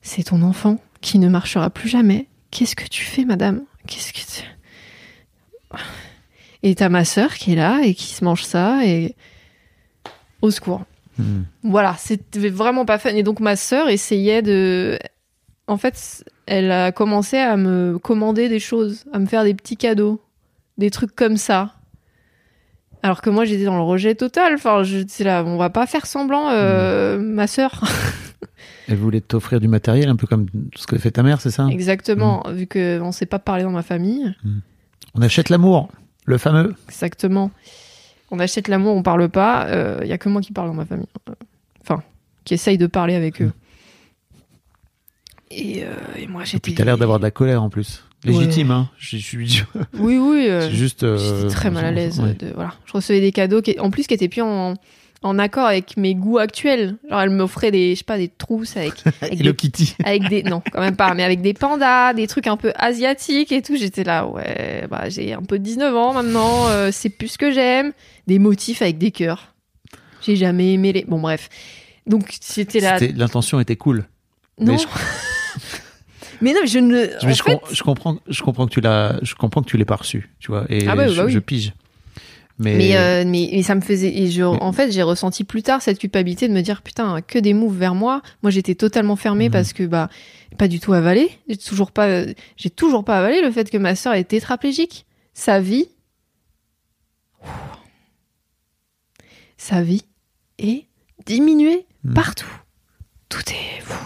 c'est 0.00 0.22
ton 0.22 0.42
enfant 0.42 0.78
qui 1.00 1.18
ne 1.18 1.28
marchera 1.28 1.68
plus 1.68 1.88
jamais. 1.88 2.28
Qu'est-ce 2.52 2.76
que 2.76 2.86
tu 2.86 3.02
fais, 3.02 3.24
madame? 3.24 3.64
Qu'est-ce 3.88 4.12
que 4.12 4.18
tu... 4.18 4.46
Et 6.62 6.76
t'as 6.76 6.88
ma 6.88 7.04
sœur 7.04 7.34
qui 7.34 7.52
est 7.52 7.56
là 7.56 7.80
et 7.82 7.94
qui 7.94 8.06
se 8.06 8.24
mange 8.24 8.44
ça 8.44 8.86
et 8.86 9.16
au 10.42 10.52
secours. 10.52 10.84
Hmm. 11.18 11.42
Voilà, 11.64 11.96
c'était 11.98 12.50
vraiment 12.50 12.84
pas 12.84 12.98
fun. 12.98 13.10
Et 13.10 13.24
donc 13.24 13.40
ma 13.40 13.56
sœur 13.56 13.88
essayait 13.88 14.42
de. 14.42 14.96
En 15.66 15.76
fait, 15.76 16.24
elle 16.46 16.70
a 16.70 16.92
commencé 16.92 17.36
à 17.36 17.56
me 17.56 17.98
commander 17.98 18.48
des 18.48 18.60
choses, 18.60 19.06
à 19.12 19.18
me 19.18 19.26
faire 19.26 19.42
des 19.42 19.54
petits 19.54 19.76
cadeaux, 19.76 20.20
des 20.78 20.90
trucs 20.90 21.16
comme 21.16 21.36
ça. 21.36 21.74
Alors 23.02 23.22
que 23.22 23.30
moi 23.30 23.44
j'étais 23.44 23.64
dans 23.64 23.76
le 23.76 23.82
rejet 23.82 24.14
total. 24.14 24.54
Enfin, 24.54 24.82
je 24.82 24.98
c'est 25.08 25.24
là, 25.24 25.42
on 25.44 25.56
va 25.56 25.70
pas 25.70 25.86
faire 25.86 26.06
semblant, 26.06 26.50
euh, 26.50 27.18
ma 27.18 27.46
sœur. 27.46 27.82
Elle 28.88 28.96
voulait 28.96 29.20
t'offrir 29.20 29.60
du 29.60 29.68
matériel, 29.68 30.08
un 30.08 30.16
peu 30.16 30.26
comme 30.26 30.46
ce 30.74 30.86
que 30.86 30.98
fait 30.98 31.12
ta 31.12 31.22
mère, 31.22 31.40
c'est 31.40 31.50
ça? 31.50 31.66
Exactement, 31.70 32.42
vu 32.52 32.66
que 32.66 33.00
on 33.00 33.12
sait 33.12 33.26
pas 33.26 33.38
parler 33.38 33.62
dans 33.62 33.70
ma 33.70 33.82
famille. 33.82 34.34
On 35.14 35.22
achète 35.22 35.48
l'amour, 35.48 35.88
le 36.24 36.38
fameux. 36.38 36.74
Exactement. 36.88 37.50
On 38.32 38.38
achète 38.40 38.68
l'amour, 38.68 38.96
on 38.96 39.02
parle 39.02 39.28
pas. 39.28 39.68
Il 40.02 40.08
y 40.08 40.12
a 40.12 40.18
que 40.18 40.28
moi 40.28 40.40
qui 40.40 40.52
parle 40.52 40.68
dans 40.68 40.74
ma 40.74 40.84
famille. 40.86 41.06
Euh, 41.28 41.34
Enfin, 41.82 42.02
qui 42.44 42.54
essaye 42.54 42.76
de 42.78 42.86
parler 42.86 43.14
avec 43.14 43.40
eux. 43.40 43.52
Et, 45.50 45.82
euh, 45.84 45.88
et 46.16 46.26
moi 46.26 46.42
Et 46.42 46.46
j'étais. 46.46 46.60
puis 46.60 46.74
t'as 46.74 46.84
l'air 46.84 46.98
d'avoir 46.98 47.18
de 47.18 47.24
la 47.24 47.30
colère 47.30 47.62
en 47.62 47.70
plus. 47.70 48.04
Légitime, 48.24 48.70
hein. 48.70 48.90
Je 48.98 49.16
suis. 49.16 49.62
Oui, 49.98 50.18
oui. 50.18 50.46
euh, 50.48 50.68
C'est 50.68 50.76
juste. 50.76 51.02
euh, 51.04 51.16
J'étais 51.42 51.54
très 51.54 51.70
mal 51.70 51.84
à 51.86 51.90
l'aise. 51.90 52.20
ouais. 52.20 52.34
De, 52.34 52.52
voilà. 52.54 52.74
Je 52.86 52.92
recevais 52.92 53.20
des 53.20 53.32
cadeaux 53.32 53.62
qui, 53.62 53.78
en 53.80 53.90
plus 53.90 54.06
qui 54.06 54.12
étaient 54.14 54.28
plus 54.28 54.42
en, 54.42 54.74
en 55.22 55.38
accord 55.38 55.66
avec 55.66 55.96
mes 55.96 56.14
goûts 56.14 56.36
actuels. 56.38 56.96
Genre, 57.08 57.20
elle 57.22 57.30
m'offrait 57.30 57.70
des, 57.70 57.92
je 57.94 57.98
sais 58.00 58.04
pas, 58.04 58.18
des 58.18 58.28
trousses 58.28 58.76
avec, 58.76 58.92
avec, 59.22 59.40
Hello 59.40 59.52
des, 59.52 59.56
Kitty. 59.56 59.94
avec 60.04 60.28
des, 60.28 60.42
non, 60.42 60.62
quand 60.70 60.80
même 60.80 60.96
pas, 60.96 61.14
mais 61.14 61.22
avec 61.24 61.40
des 61.40 61.54
pandas, 61.54 62.12
des 62.12 62.26
trucs 62.26 62.46
un 62.46 62.56
peu 62.58 62.72
asiatiques 62.76 63.52
et 63.52 63.62
tout. 63.62 63.76
J'étais 63.76 64.04
là, 64.04 64.26
ouais, 64.26 64.86
bah, 64.90 65.08
j'ai 65.08 65.32
un 65.32 65.42
peu 65.42 65.58
19 65.58 65.96
ans 65.96 66.12
maintenant, 66.12 66.68
euh, 66.68 66.90
c'est 66.92 67.08
plus 67.10 67.28
ce 67.28 67.38
que 67.38 67.50
j'aime. 67.52 67.92
Des 68.26 68.38
motifs 68.38 68.82
avec 68.82 68.98
des 68.98 69.10
cœurs. 69.12 69.54
J'ai 70.20 70.36
jamais 70.36 70.74
aimé 70.74 70.92
les, 70.92 71.04
bon, 71.04 71.18
bref. 71.20 71.48
Donc, 72.06 72.34
c'était 72.40 72.80
là, 72.80 72.98
L'intention 73.16 73.60
était 73.60 73.76
cool. 73.76 74.04
non. 74.58 74.72
mais 74.72 74.78
je- 74.78 74.86
Mais 76.40 76.52
non, 76.52 76.60
je 76.66 76.78
ne, 76.78 76.92
Mais 76.92 77.14
en 77.32 77.34
je, 77.34 77.42
fait, 77.42 77.58
com- 77.58 77.68
je 77.70 77.82
comprends, 77.82 78.16
je 78.28 78.42
comprends 78.42 78.66
que 78.66 78.72
tu 78.72 78.80
l'as, 78.80 79.18
je 79.22 79.34
comprends 79.34 79.62
que 79.62 79.68
tu 79.68 79.84
pas 79.84 79.96
reçu, 79.96 80.30
tu 80.38 80.50
vois. 80.50 80.64
Et 80.68 80.86
Ah 80.88 80.96
ouais, 80.96 81.08
je, 81.08 81.16
bah 81.16 81.24
oui. 81.26 81.32
je 81.32 81.38
pige. 81.38 81.72
Mais, 82.58 82.76
Mais, 82.76 82.96
euh, 82.96 83.24
mais, 83.26 83.48
mais 83.52 83.62
ça 83.62 83.74
me 83.74 83.80
faisait. 83.80 84.14
Et 84.14 84.30
je, 84.30 84.42
Mais- 84.42 84.62
en 84.62 84.72
fait, 84.72 84.90
j'ai 84.92 85.02
ressenti 85.02 85.44
plus 85.44 85.62
tard 85.62 85.80
cette 85.80 85.98
culpabilité 85.98 86.46
de 86.46 86.52
me 86.52 86.60
dire 86.60 86.82
putain, 86.82 87.22
que 87.22 87.38
des 87.38 87.54
moves 87.54 87.76
vers 87.76 87.94
moi. 87.94 88.20
Moi, 88.42 88.50
j'étais 88.50 88.74
totalement 88.74 89.16
fermée 89.16 89.46
Mhm. 89.46 89.52
parce 89.52 89.72
que, 89.72 89.82
bah, 89.84 90.08
pas 90.58 90.68
du 90.68 90.78
tout 90.80 90.92
avalé. 90.92 91.30
J'ai 91.48 91.56
toujours 91.56 91.90
pas, 91.90 92.24
j'ai 92.56 92.68
toujours 92.70 93.04
pas 93.04 93.18
avalé 93.18 93.40
le 93.42 93.50
fait 93.50 93.70
que 93.70 93.78
ma 93.78 93.94
sœur 93.94 94.12
est 94.14 94.24
tétraplégique. 94.24 95.06
Sa 95.32 95.58
vie. 95.60 95.88
Sa 99.56 99.82
vie 99.82 100.04
est 100.58 100.86
diminuée 101.26 101.86
Mhm. 102.04 102.14
partout. 102.14 102.50
Tout 103.28 103.42
est 103.50 103.80
fou. 103.82 104.04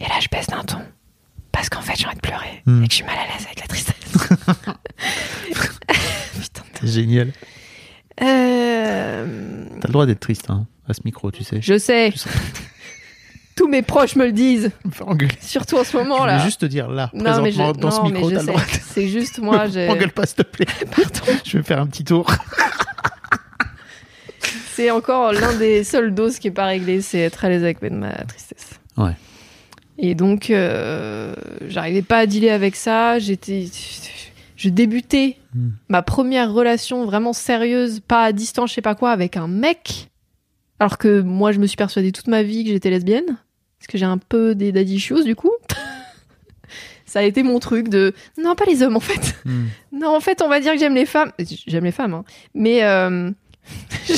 Et 0.00 0.04
là, 0.04 0.14
je 0.20 0.28
baisse 0.32 0.46
d'un 0.46 0.64
ton. 0.64 0.78
Parce 1.60 1.68
qu'en 1.68 1.82
fait, 1.82 1.92
j'ai 1.94 2.06
envie 2.06 2.16
de 2.16 2.20
pleurer. 2.22 2.62
Et 2.66 2.86
que 2.88 2.90
je 2.90 2.94
suis 2.96 3.04
mal 3.04 3.16
à 3.18 3.26
l'aise 3.26 3.44
avec 3.44 3.60
la 3.60 3.66
tristesse. 3.66 3.94
Putain 6.40 6.62
de 6.82 6.86
génial. 6.88 7.32
euh, 8.22 9.64
T'as 9.78 9.88
le 9.88 9.92
droit 9.92 10.06
d'être 10.06 10.20
triste, 10.20 10.48
hein, 10.48 10.66
à 10.88 10.94
ce 10.94 11.00
micro, 11.04 11.30
tu 11.30 11.44
sais. 11.44 11.60
Je 11.60 11.76
sais. 11.76 12.12
Je 12.12 12.16
sais. 12.16 12.30
Tous 13.56 13.68
mes 13.68 13.82
proches 13.82 14.16
me 14.16 14.24
le 14.24 14.32
disent, 14.32 14.70
me 14.86 14.90
faire 14.90 15.06
engueuler. 15.08 15.34
surtout 15.42 15.76
en 15.76 15.84
ce 15.84 15.92
Je 15.92 15.96
moment 15.98 16.24
là. 16.24 16.38
juste 16.46 16.62
te 16.62 16.66
dire 16.66 16.88
là, 16.88 17.10
non, 17.12 17.42
mais 17.42 17.52
je, 17.52 17.58
dans 17.72 17.90
ce 17.90 17.98
non, 17.98 18.04
micro, 18.08 18.30
je 18.30 18.36
t'as 18.36 18.40
le 18.40 18.46
droit. 18.46 18.62
C'est 18.94 19.08
juste 19.08 19.38
moi. 19.38 19.66
Engueule 19.66 20.12
pas, 20.12 20.24
s'il 20.24 20.36
te 20.36 20.42
plaît. 20.44 20.64
Pardon. 20.96 21.38
Je 21.44 21.58
vais 21.58 21.62
faire 21.62 21.78
un 21.80 21.86
petit 21.88 22.04
tour. 22.04 22.26
C'est 24.72 24.90
encore 24.90 25.34
l'un 25.34 25.52
des 25.58 25.84
seuls 25.84 26.14
doses 26.14 26.38
qui 26.38 26.48
est 26.48 26.52
pas 26.52 26.64
réglé, 26.64 27.02
c'est 27.02 27.18
être 27.18 27.44
à 27.44 27.50
l'aise 27.50 27.64
avec 27.64 27.82
ma 27.82 28.12
tristesse. 28.24 28.80
Ouais. 28.96 29.12
Et 30.00 30.14
donc, 30.14 30.50
euh, 30.50 31.34
j'arrivais 31.68 32.02
pas 32.02 32.18
à 32.18 32.26
dealer 32.26 32.50
avec 32.50 32.74
ça. 32.74 33.18
J'étais, 33.18 33.66
je 34.56 34.68
débutais 34.68 35.36
Hmm. 35.54 35.70
ma 35.88 36.02
première 36.02 36.52
relation 36.52 37.04
vraiment 37.04 37.32
sérieuse, 37.32 38.00
pas 38.00 38.22
à 38.22 38.32
distance, 38.32 38.70
je 38.70 38.76
sais 38.76 38.82
pas 38.82 38.94
quoi, 38.94 39.10
avec 39.10 39.36
un 39.36 39.48
mec. 39.48 40.08
Alors 40.78 40.96
que 40.96 41.20
moi, 41.20 41.50
je 41.50 41.58
me 41.58 41.66
suis 41.66 41.76
persuadée 41.76 42.12
toute 42.12 42.28
ma 42.28 42.44
vie 42.44 42.64
que 42.64 42.70
j'étais 42.70 42.90
lesbienne, 42.90 43.26
parce 43.26 43.88
que 43.88 43.98
j'ai 43.98 44.04
un 44.04 44.18
peu 44.18 44.54
des 44.54 44.70
daddy 44.70 44.94
issues 44.94 45.24
du 45.24 45.34
coup. 45.34 45.50
ça 47.04 47.18
a 47.18 47.22
été 47.22 47.42
mon 47.42 47.58
truc 47.58 47.88
de 47.88 48.14
non, 48.38 48.54
pas 48.54 48.64
les 48.64 48.84
hommes 48.84 48.96
en 48.96 49.00
fait. 49.00 49.34
Hmm. 49.44 49.66
Non, 49.92 50.14
en 50.14 50.20
fait, 50.20 50.40
on 50.40 50.48
va 50.48 50.60
dire 50.60 50.72
que 50.72 50.78
j'aime 50.78 50.94
les 50.94 51.06
femmes. 51.06 51.32
J'aime 51.66 51.84
les 51.84 51.92
femmes, 51.92 52.14
hein. 52.14 52.24
Mais 52.54 52.84
euh, 52.84 53.32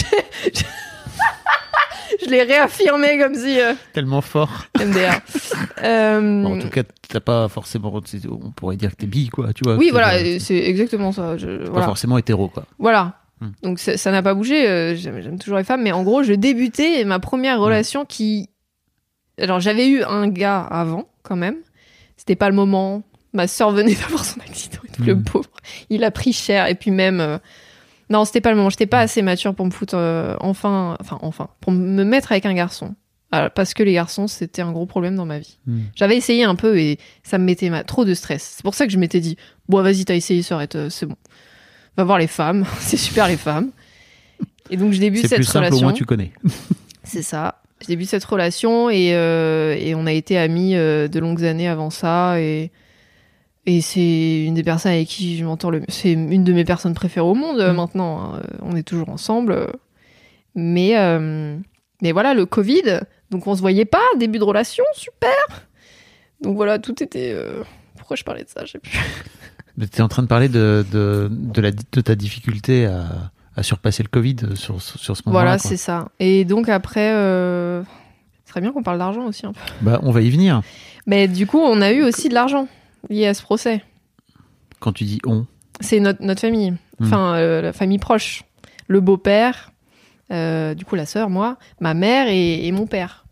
je, 2.25 2.31
l'ai 2.31 2.43
réaffirmé 2.43 3.18
comme 3.18 3.35
si 3.35 3.61
euh, 3.61 3.75
Tellement 3.93 4.20
fort. 4.20 4.66
MDR. 4.81 5.20
Euh, 5.85 6.43
Bon, 6.43 6.57
en 6.57 6.61
tout 6.61 6.68
cas, 6.68 6.83
t'as 7.09 7.20
pas 7.20 7.49
forcément. 7.49 7.93
On 8.31 8.51
pourrait 8.53 8.77
dire 8.77 8.91
que 8.93 8.97
t'es 8.97 9.07
bi, 9.07 9.29
quoi, 9.29 9.53
tu 9.53 9.64
vois. 9.64 9.77
oui, 9.77 9.87
T'es- 9.87 9.91
voilà, 9.93 10.18
t'es 10.18 10.39
c'est 10.39 10.57
exactement 10.57 11.11
ça. 11.12 11.37
Je, 11.37 11.64
Pas 11.64 11.70
voilà. 11.70 11.87
forcément 11.87 12.18
hétéro, 12.18 12.49
quoi. 12.49 12.64
Voilà. 12.79 13.14
Hmm. 13.41 13.51
Donc 13.62 13.79
ça 13.81 13.97
ça 13.97 14.12
n'a 14.12 14.23
pas 14.23 14.35
bougé. 14.35 14.68
euh, 14.68 14.95
J'aime 14.95 15.20
j'aime 15.20 15.39
toujours 15.39 15.59
les 15.59 15.64
femmes, 15.64 15.83
mais 15.83 15.91
en 15.93 16.03
gros, 16.05 16.23
je 16.23 16.33
débutais 16.35 17.01
et 17.01 17.05
ma 17.05 17.18
première 17.18 17.59
relation 17.61 18.05
qui. 18.05 18.49
Alors 19.41 19.59
j'avais 19.61 19.89
eu 19.89 20.03
un 20.05 20.29
gars 20.29 20.61
avant, 20.61 21.09
quand 21.25 21.37
même. 21.37 21.57
C'était 22.16 22.37
pas 22.37 22.49
le 22.49 22.55
moment. 22.55 23.03
Ma 23.33 23.49
sœur 23.49 23.70
venait 23.73 23.95
d'avoir 24.01 24.25
son 24.25 24.39
accident 24.41 24.79
et 24.89 24.93
tout, 24.93 25.03
le 25.05 25.14
Hmm. 25.16 25.25
pauvre. 25.25 25.51
Il 25.91 26.05
a 26.05 26.11
pris 26.12 26.33
cher 26.33 26.66
et 26.68 26.75
puis 26.77 26.91
même. 26.93 27.20
euh, 27.20 27.39
Non, 28.12 28.24
c'était 28.24 28.40
pas 28.42 28.50
le 28.50 28.56
moment. 28.56 28.68
J'étais 28.70 28.86
pas 28.86 29.00
assez 29.00 29.22
mature 29.22 29.54
pour 29.54 29.64
me 29.66 29.70
foutre 29.70 29.94
euh, 29.96 30.36
enfin, 30.40 30.96
enfin, 31.00 31.18
enfin, 31.22 31.48
pour 31.60 31.72
me 31.72 32.04
mettre 32.04 32.30
avec 32.32 32.44
un 32.46 32.54
garçon. 32.54 32.94
Alors, 33.30 33.50
parce 33.50 33.72
que 33.72 33.82
les 33.82 33.94
garçons, 33.94 34.26
c'était 34.28 34.60
un 34.60 34.70
gros 34.72 34.84
problème 34.84 35.16
dans 35.16 35.24
ma 35.24 35.38
vie. 35.38 35.58
Hmm. 35.66 35.80
J'avais 35.96 36.16
essayé 36.18 36.44
un 36.44 36.54
peu 36.54 36.78
et 36.78 36.98
ça 37.22 37.38
me 37.38 37.44
mettait 37.44 37.70
ma- 37.70 37.82
trop 37.84 38.04
de 38.04 38.12
stress. 38.12 38.54
C'est 38.56 38.62
pour 38.62 38.74
ça 38.74 38.86
que 38.86 38.92
je 38.92 38.98
m'étais 38.98 39.20
dit, 39.20 39.38
bon, 39.68 39.82
vas-y, 39.82 40.04
t'as 40.04 40.14
essayé, 40.14 40.42
ça 40.42 40.54
aurait 40.56 40.66
été- 40.66 40.90
c'est 40.90 41.06
bon. 41.06 41.16
Va 41.96 42.04
voir 42.04 42.18
les 42.18 42.26
femmes, 42.26 42.66
c'est 42.80 42.98
super 42.98 43.28
les 43.28 43.38
femmes. 43.38 43.70
Et 44.70 44.76
donc 44.76 44.92
je 44.92 45.00
débute 45.00 45.22
C'est 45.22 45.28
cette 45.28 45.38
plus 45.38 45.44
simple, 45.44 45.64
au 45.64 45.68
relation. 45.68 45.86
moins 45.86 45.92
tu 45.94 46.04
connais. 46.04 46.32
C'est 47.04 47.22
ça. 47.22 47.62
Je 47.80 47.86
débute 47.88 48.08
cette 48.08 48.24
relation 48.24 48.88
et, 48.90 49.10
euh, 49.14 49.74
et 49.78 49.94
on 49.94 50.06
a 50.06 50.12
été 50.12 50.38
amis 50.38 50.76
euh, 50.76 51.08
de 51.08 51.18
longues 51.18 51.44
années 51.44 51.68
avant 51.68 51.90
ça 51.90 52.38
et 52.40 52.70
et 53.66 53.80
c'est 53.80 54.44
une 54.44 54.54
des 54.54 54.62
personnes 54.64 54.92
avec 54.92 55.08
qui 55.08 55.36
je 55.36 55.44
m'entends 55.44 55.70
le 55.70 55.80
mieux. 55.80 55.86
C'est 55.88 56.12
une 56.12 56.44
de 56.44 56.52
mes 56.52 56.64
personnes 56.64 56.94
préférées 56.94 57.26
au 57.26 57.34
monde 57.34 57.60
euh, 57.60 57.72
Mm. 57.72 57.76
maintenant. 57.76 58.20
hein. 58.34 58.40
Euh, 58.44 58.56
On 58.62 58.74
est 58.76 58.82
toujours 58.82 59.08
ensemble. 59.08 59.66
Mais 60.54 60.98
euh, 60.98 61.56
mais 62.02 62.12
voilà 62.12 62.34
le 62.34 62.44
Covid, 62.46 63.00
donc 63.30 63.46
on 63.46 63.54
se 63.54 63.60
voyait 63.60 63.84
pas 63.86 64.02
début 64.18 64.38
de 64.38 64.44
relation, 64.44 64.84
super. 64.94 65.66
Donc 66.42 66.56
voilà 66.56 66.78
tout 66.78 67.02
était. 67.02 67.32
euh, 67.34 67.62
Pourquoi 67.96 68.16
je 68.16 68.24
parlais 68.24 68.42
de 68.44 68.48
ça 68.48 68.64
Je 68.64 68.72
sais 68.72 68.78
plus. 68.78 68.92
Tu 69.90 69.98
es 69.98 70.02
en 70.02 70.08
train 70.08 70.22
de 70.22 70.28
parler 70.28 70.50
de, 70.50 70.84
de, 70.92 71.28
de, 71.30 71.60
la, 71.62 71.70
de 71.70 72.00
ta 72.02 72.14
difficulté 72.14 72.84
à, 72.84 73.06
à 73.56 73.62
surpasser 73.62 74.02
le 74.02 74.10
Covid 74.10 74.36
sur, 74.54 74.82
sur, 74.82 75.16
ce 75.16 75.22
moment-là. 75.24 75.44
Voilà 75.44 75.58
c'est 75.58 75.78
ça. 75.78 76.10
Et 76.20 76.44
donc 76.44 76.68
après, 76.68 77.10
euh... 77.14 77.82
ce 78.44 78.50
serait 78.50 78.60
bien 78.60 78.72
qu'on 78.72 78.82
parle 78.82 78.98
d'argent 78.98 79.24
aussi 79.24 79.46
un 79.46 79.54
peu. 79.54 79.60
Bah, 79.80 79.98
on 80.02 80.10
va 80.10 80.20
y 80.20 80.28
venir. 80.28 80.60
Mais 81.06 81.26
du 81.26 81.46
coup, 81.46 81.58
on 81.58 81.80
a 81.80 81.90
eu 81.90 82.02
aussi 82.02 82.28
de 82.28 82.34
l'argent 82.34 82.68
lié 83.09 83.26
à 83.26 83.34
ce 83.34 83.42
procès. 83.42 83.82
Quand 84.80 84.92
tu 84.92 85.05
dis 85.05 85.20
on, 85.26 85.46
C'est 85.80 86.00
notre, 86.00 86.22
notre 86.22 86.40
famille, 86.40 86.74
enfin 87.00 87.34
euh, 87.34 87.62
la 87.62 87.72
famille 87.72 87.98
proche. 87.98 88.44
Le 88.88 89.00
beau-père, 89.00 89.72
euh, 90.32 90.74
du 90.74 90.84
coup 90.84 90.96
la 90.96 91.07
sœur, 91.07 91.30
moi, 91.30 91.57
ma 91.80 91.94
mère 91.94 92.28
et, 92.28 92.66
et 92.66 92.72
mon 92.72 92.86
père. 92.86 93.24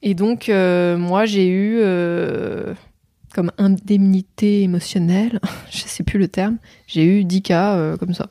Et 0.00 0.14
donc, 0.14 0.48
euh, 0.48 0.96
moi, 0.96 1.26
j'ai 1.26 1.48
eu 1.48 1.82
comme 3.34 3.50
indemnité 3.58 4.62
émotionnelle, 4.62 5.40
je 5.70 5.78
sais 5.78 6.04
plus 6.04 6.18
le 6.18 6.28
terme, 6.28 6.58
j'ai 6.86 7.04
eu 7.04 7.24
10 7.24 7.42
cas 7.42 7.96
comme 7.96 8.14
ça. 8.14 8.30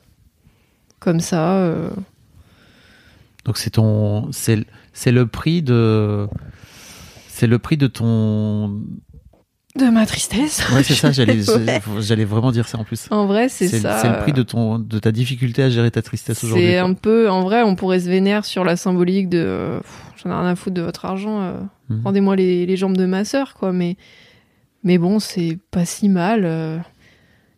Comme 0.98 1.20
ça. 1.20 1.70
donc 3.44 3.58
c'est 3.58 3.70
ton, 3.70 4.30
c'est 4.32 4.64
le 5.12 5.26
prix 5.26 5.62
de, 5.62 6.26
c'est 7.28 7.46
le 7.46 7.58
prix 7.58 7.76
de 7.76 7.86
ton, 7.86 8.82
de 9.78 9.90
ma 9.90 10.04
tristesse. 10.06 10.62
ouais 10.74 10.82
c'est 10.82 10.94
ça, 10.94 11.10
j'allais, 12.00 12.24
vraiment 12.24 12.52
dire 12.52 12.68
ça 12.68 12.78
en 12.78 12.84
plus. 12.84 13.06
En 13.10 13.26
vrai, 13.26 13.48
c'est 13.48 13.68
C'est, 13.68 13.80
ça. 13.80 13.98
c'est 14.02 14.08
le 14.08 14.18
prix 14.18 14.32
de 14.32 14.42
ton, 14.42 14.78
de 14.78 14.98
ta 14.98 15.10
difficulté 15.12 15.62
à 15.62 15.70
gérer 15.70 15.90
ta 15.90 16.02
tristesse 16.02 16.44
aujourd'hui. 16.44 16.66
C'est 16.68 16.78
quoi. 16.80 16.88
un 16.88 16.92
peu, 16.94 17.30
en 17.30 17.42
vrai, 17.42 17.62
on 17.62 17.74
pourrait 17.76 18.00
se 18.00 18.08
vénérer 18.08 18.42
sur 18.42 18.64
la 18.64 18.76
symbolique 18.76 19.28
de 19.28 19.38
euh, 19.38 19.78
pff, 19.80 20.02
j'en 20.22 20.30
ai 20.30 20.34
rien 20.34 20.46
à 20.46 20.56
foutre 20.56 20.74
de 20.74 20.82
votre 20.82 21.04
argent, 21.04 21.40
euh, 21.40 21.52
Mhm. 21.90 22.02
rendez-moi 22.04 22.36
les, 22.36 22.66
les 22.66 22.76
jambes 22.76 22.96
de 22.98 23.06
ma 23.06 23.24
sœur, 23.24 23.54
quoi. 23.54 23.72
Mais, 23.72 23.96
mais 24.84 24.98
bon, 24.98 25.18
c'est 25.20 25.58
pas 25.70 25.86
si 25.86 26.08
mal. 26.10 26.42
euh, 26.44 26.76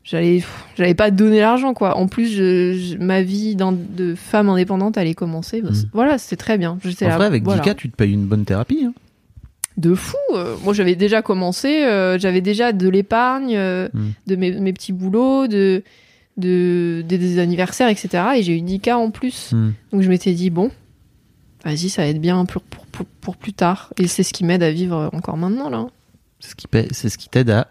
j'allais, 0.05 0.37
pff, 0.37 0.65
j'allais 0.77 0.95
pas 0.95 1.11
donner 1.11 1.41
l'argent, 1.41 1.75
quoi. 1.75 1.97
En 1.97 2.07
plus, 2.07 2.27
je- 2.33 2.73
je- 2.75 2.97
ma 2.97 3.23
vie 3.23 3.57
de 3.57 4.15
femme 4.15 4.49
indépendante 4.49 4.97
allait 4.99 5.15
commencer. 5.15 5.63
Bah, 5.63 5.71
Mhm. 5.71 5.75
c'est- 5.75 5.87
Voilà, 5.93 6.17
c'était 6.19 6.37
très 6.37 6.59
bien. 6.59 6.79
J'étais 6.85 7.07
En 7.07 7.09
là, 7.09 7.17
vrai, 7.17 7.27
avec 7.27 7.43
voilà. 7.43 7.61
10K, 7.63 7.75
tu 7.77 7.91
te 7.91 7.97
payes 7.97 8.13
une 8.13 8.27
bonne 8.27 8.45
thérapie. 8.45 8.85
hein. 8.87 8.93
De 9.81 9.95
fou. 9.95 10.17
euh, 10.35 10.57
moi, 10.63 10.75
j'avais 10.75 10.95
déjà 10.95 11.23
commencé. 11.23 11.85
euh, 11.85 12.19
j'avais 12.19 12.41
déjà 12.41 12.73
de 12.73 12.89
l'épargne, 12.89 13.57
euh, 13.57 13.89
Mhm. 13.95 14.13
de 14.27 14.37
mes, 14.37 14.51
mes 14.53 14.73
petits 14.73 14.93
boulots, 14.93 15.47
de 15.49 15.83
de, 16.37 17.03
des, 17.07 17.19
des 17.19 17.39
anniversaires, 17.39 17.89
etc. 17.89 18.25
Et 18.37 18.43
j'ai 18.43 18.57
eu 18.57 18.63
10 18.63 18.81
cas 18.81 18.97
en 18.97 19.11
plus. 19.11 19.53
Hmm. 19.53 19.73
Donc 19.93 20.01
je 20.03 20.09
m'étais 20.09 20.33
dit, 20.33 20.49
bon, 20.49 20.71
vas-y, 21.65 21.91
ça 21.91 22.03
va 22.03 22.09
être 22.09 22.21
bien 22.21 22.45
pour, 22.47 22.63
pour, 22.63 22.87
pour, 22.87 23.05
pour 23.07 23.37
plus 23.37 23.53
tard. 23.53 23.93
Et 23.99 24.07
c'est 24.07 24.23
ce 24.23 24.33
qui 24.33 24.45
m'aide 24.45 24.63
à 24.63 24.71
vivre 24.71 25.11
encore 25.13 25.37
maintenant, 25.37 25.69
là. 25.69 25.87
C'est 26.39 26.51
ce 26.53 26.55
qui 26.57 26.67
paie- 26.67 26.89
c'est 26.93 27.11
ce 27.11 27.19
qui 27.19 27.29
t'aide 27.29 27.51
à. 27.51 27.69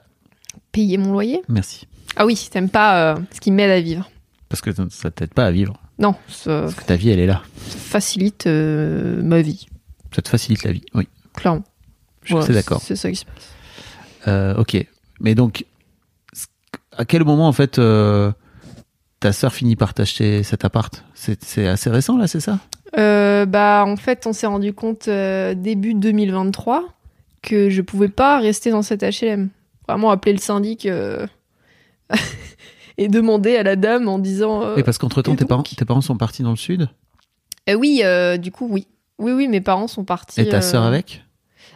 Payer 0.71 0.97
mon 0.99 1.11
loyer. 1.13 1.41
Merci. 1.47 1.87
Ah 2.15 2.25
oui, 2.27 2.47
t'aimes 2.51 2.69
pas 2.69 3.13
euh, 3.15 3.19
ce 3.33 3.39
qui 3.39 3.49
m'aide 3.49 3.71
à 3.71 3.81
vivre. 3.81 4.09
Parce 4.49 4.61
que 4.61 4.69
ça 4.89 5.09
t'aide 5.09 5.33
pas 5.33 5.45
à 5.45 5.51
vivre. 5.51 5.81
Non, 5.97 6.13
ça 6.27 6.61
Parce 6.63 6.75
que 6.75 6.83
ta 6.85 6.95
vie, 6.95 7.09
elle 7.09 7.19
est 7.19 7.25
là. 7.27 7.41
facilite 7.57 8.45
euh, 8.45 9.21
ma 9.23 9.41
vie, 9.41 9.67
Ça 10.15 10.21
te 10.21 10.29
facilite 10.29 10.63
la 10.63 10.71
vie. 10.73 10.83
Oui. 10.93 11.07
clairement. 11.33 11.63
Je 12.29 12.35
suis 12.35 12.43
assez 12.43 12.53
d'accord. 12.53 12.81
C'est 12.83 12.95
ça 12.95 13.09
qui 13.09 13.15
se 13.17 13.25
passe. 13.25 13.49
Euh, 14.27 14.55
ok. 14.55 14.85
Mais 15.19 15.35
donc, 15.35 15.65
à 16.97 17.05
quel 17.05 17.23
moment, 17.23 17.47
en 17.47 17.53
fait, 17.53 17.79
euh, 17.79 18.31
ta 19.19 19.33
sœur 19.33 19.53
finit 19.53 19.75
par 19.75 19.93
t'acheter 19.93 20.43
cet 20.43 20.65
appart? 20.65 21.03
C'est 21.13 21.43
c'est 21.43 21.67
assez 21.67 21.89
récent, 21.89 22.17
là, 22.17 22.27
c'est 22.27 22.39
ça? 22.39 22.59
Euh, 22.97 23.45
bah, 23.45 23.83
en 23.87 23.95
fait, 23.95 24.27
on 24.27 24.33
s'est 24.33 24.47
rendu 24.47 24.73
compte 24.73 25.07
euh, 25.07 25.53
début 25.55 25.93
2023 25.93 26.85
que 27.41 27.69
je 27.69 27.81
pouvais 27.81 28.09
pas 28.09 28.39
rester 28.39 28.71
dans 28.71 28.81
cet 28.81 29.01
HLM. 29.01 29.49
Vraiment 29.87 30.11
appeler 30.11 30.33
le 30.33 30.39
syndic 30.39 30.85
euh, 30.85 31.25
et 32.97 33.07
demander 33.07 33.55
à 33.55 33.63
la 33.63 33.75
dame 33.75 34.07
en 34.07 34.19
disant. 34.19 34.61
euh, 34.63 34.75
Et 34.75 34.83
parce 34.83 34.97
qu'entre-temps, 34.97 35.33
et 35.33 35.35
tes 35.35 35.41
donc 35.45 35.49
parents, 35.49 35.63
tes 35.63 35.85
parents 35.85 36.01
sont 36.01 36.17
partis 36.17 36.43
dans 36.43 36.51
le 36.51 36.57
sud? 36.57 36.89
Euh, 37.69 37.73
oui, 37.73 38.01
euh, 38.03 38.37
du 38.37 38.51
coup, 38.51 38.67
oui. 38.69 38.87
Oui, 39.17 39.33
oui, 39.33 39.47
mes 39.47 39.61
parents 39.61 39.87
sont 39.87 40.05
partis. 40.05 40.39
Et 40.39 40.47
ta 40.47 40.57
euh, 40.57 40.61
sœur 40.61 40.83
avec? 40.83 41.23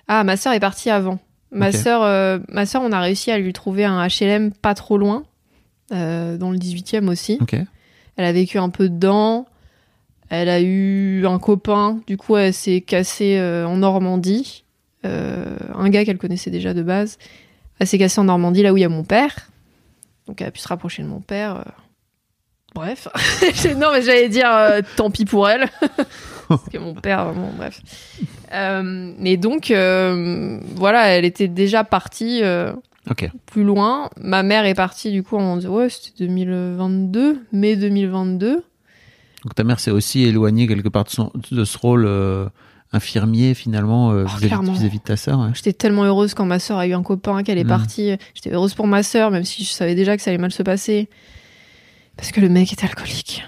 Ah, 0.07 0.23
ma 0.23 0.37
sœur 0.37 0.53
est 0.53 0.59
partie 0.59 0.89
avant. 0.89 1.19
Ma 1.51 1.69
Ok. 1.69 1.75
sœur, 1.75 2.01
euh, 2.03 2.39
ma 2.49 2.65
sœur, 2.65 2.81
on 2.83 2.91
a 2.91 2.99
réussi 2.99 3.31
à 3.31 3.37
lui 3.37 3.53
trouver 3.53 3.85
un 3.85 4.05
HLM 4.07 4.51
pas 4.51 4.73
trop 4.73 4.97
loin, 4.97 5.23
euh, 5.91 6.37
dans 6.37 6.51
le 6.51 6.57
18e 6.57 7.07
aussi. 7.09 7.37
Elle 8.15 8.25
a 8.25 8.31
vécu 8.33 8.57
un 8.57 8.69
peu 8.69 8.89
dedans. 8.89 9.45
Elle 10.29 10.49
a 10.49 10.61
eu 10.61 11.25
un 11.27 11.37
copain. 11.39 11.99
Du 12.07 12.17
coup, 12.17 12.37
elle 12.37 12.53
s'est 12.53 12.81
cassée 12.81 13.37
euh, 13.37 13.67
en 13.67 13.77
Normandie. 13.77 14.63
Un 15.03 15.89
gars 15.89 16.05
qu'elle 16.05 16.17
connaissait 16.17 16.49
déjà 16.49 16.73
de 16.73 16.81
base. 16.81 17.17
Elle 17.79 17.87
s'est 17.87 17.97
cassée 17.97 18.21
en 18.21 18.23
Normandie, 18.23 18.63
là 18.63 18.71
où 18.71 18.77
il 18.77 18.81
y 18.81 18.85
a 18.85 18.89
mon 18.89 19.03
père. 19.03 19.49
Donc, 20.27 20.39
elle 20.41 20.47
a 20.47 20.51
pu 20.51 20.59
se 20.59 20.67
rapprocher 20.67 21.03
de 21.03 21.07
mon 21.09 21.19
père. 21.19 21.65
Euh. 22.75 22.79
Bref. 22.81 23.07
Non, 23.77 23.89
mais 23.93 24.01
j'allais 24.01 24.29
dire 24.29 24.49
euh, 24.51 24.81
tant 24.95 25.09
pis 25.11 25.25
pour 25.25 25.47
elle. 25.49 25.67
Parce 26.49 26.69
que 26.69 26.77
mon 26.77 26.93
père, 26.93 27.25
vraiment, 27.25 27.51
bref. 27.57 27.81
Euh, 28.53 29.13
mais 29.17 29.37
donc, 29.37 29.71
euh, 29.71 30.59
voilà, 30.75 31.07
elle 31.07 31.25
était 31.25 31.47
déjà 31.47 31.83
partie. 31.83 32.41
euh, 32.43 32.73
plus 33.47 33.63
loin. 33.63 34.09
Ma 34.19 34.43
mère 34.43 34.65
est 34.65 34.75
partie 34.75 35.11
du 35.11 35.23
coup 35.23 35.37
en 35.37 35.59
ouais, 35.59 35.89
c'était 35.89 36.25
2022, 36.25 37.41
mai 37.51 37.75
2022. 37.75 38.55
Donc 39.43 39.55
ta 39.55 39.63
mère 39.63 39.79
s'est 39.79 39.91
aussi 39.91 40.23
éloignée 40.23 40.67
quelque 40.67 40.87
part 40.89 41.03
de, 41.05 41.09
son- 41.09 41.31
de 41.51 41.63
ce 41.65 41.77
rôle 41.77 42.05
euh, 42.05 42.45
infirmier, 42.93 43.53
finalement, 43.55 44.11
euh, 44.11 44.25
Oh, 44.25 44.37
vis-à-vis 44.37 44.99
de 44.99 45.03
ta 45.03 45.17
sœur. 45.17 45.39
ouais. 45.39 45.49
J'étais 45.53 45.73
tellement 45.73 46.03
heureuse 46.03 46.33
quand 46.33 46.45
ma 46.45 46.59
sœur 46.59 46.77
a 46.77 46.87
eu 46.87 46.93
un 46.93 47.03
copain, 47.03 47.43
qu'elle 47.43 47.57
est 47.57 47.63
Mm. 47.65 47.67
partie. 47.67 48.15
J'étais 48.35 48.51
heureuse 48.53 48.73
pour 48.73 48.87
ma 48.87 49.01
sœur, 49.03 49.31
même 49.31 49.43
si 49.43 49.63
je 49.63 49.71
savais 49.71 49.95
déjà 49.95 50.15
que 50.15 50.21
ça 50.23 50.29
allait 50.29 50.37
mal 50.37 50.51
se 50.51 50.63
passer. 50.63 51.09
Parce 52.17 52.31
que 52.31 52.41
le 52.41 52.49
mec 52.49 52.71
était 52.73 52.85
alcoolique. 52.85 53.43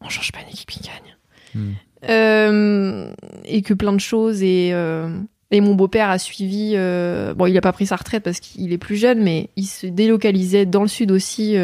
On 0.00 0.08
change 0.08 0.32
pas 0.32 0.40
une 0.40 0.48
équipe 0.48 0.70
qui 0.70 0.80
gagne. 0.80 1.16
Mm. 1.54 1.72
Euh, 2.08 3.12
et 3.44 3.62
que 3.62 3.74
plein 3.74 3.92
de 3.92 4.00
choses. 4.00 4.42
Et, 4.42 4.70
euh, 4.72 5.18
et 5.50 5.60
mon 5.60 5.74
beau-père 5.74 6.08
a 6.10 6.18
suivi. 6.18 6.72
euh, 6.74 7.34
bon, 7.34 7.46
il 7.46 7.56
a 7.56 7.60
pas 7.60 7.72
pris 7.72 7.86
sa 7.86 7.96
retraite 7.96 8.22
parce 8.22 8.40
qu'il 8.40 8.72
est 8.72 8.78
plus 8.78 8.96
jeune, 8.96 9.22
mais 9.22 9.50
il 9.56 9.66
se 9.66 9.86
délocalisait 9.86 10.66
dans 10.66 10.82
le 10.82 10.88
sud 10.88 11.10
aussi, 11.10 11.56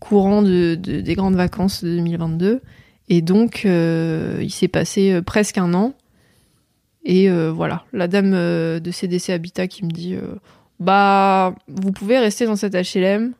courant 0.00 0.42
de, 0.42 0.74
de- 0.74 1.00
des 1.00 1.14
grandes 1.14 1.36
vacances 1.36 1.82
de 1.84 1.90
2022. 1.96 2.60
Et 3.08 3.22
donc, 3.22 3.62
il 3.64 4.50
s'est 4.50 4.68
passé 4.68 5.20
presque 5.24 5.58
un 5.58 5.72
an. 5.74 5.94
Et 7.04 7.28
voilà, 7.30 7.84
la 7.92 8.08
dame 8.08 8.32
de 8.32 8.90
CDC 8.90 9.30
Habitat 9.30 9.68
qui 9.68 9.84
me 9.84 9.90
dit 9.90 10.16
Bah, 10.80 11.54
vous 11.68 11.92
pouvez 11.92 12.18
rester 12.18 12.46
dans 12.46 12.56
cet 12.56 12.74
HLM 12.74 13.32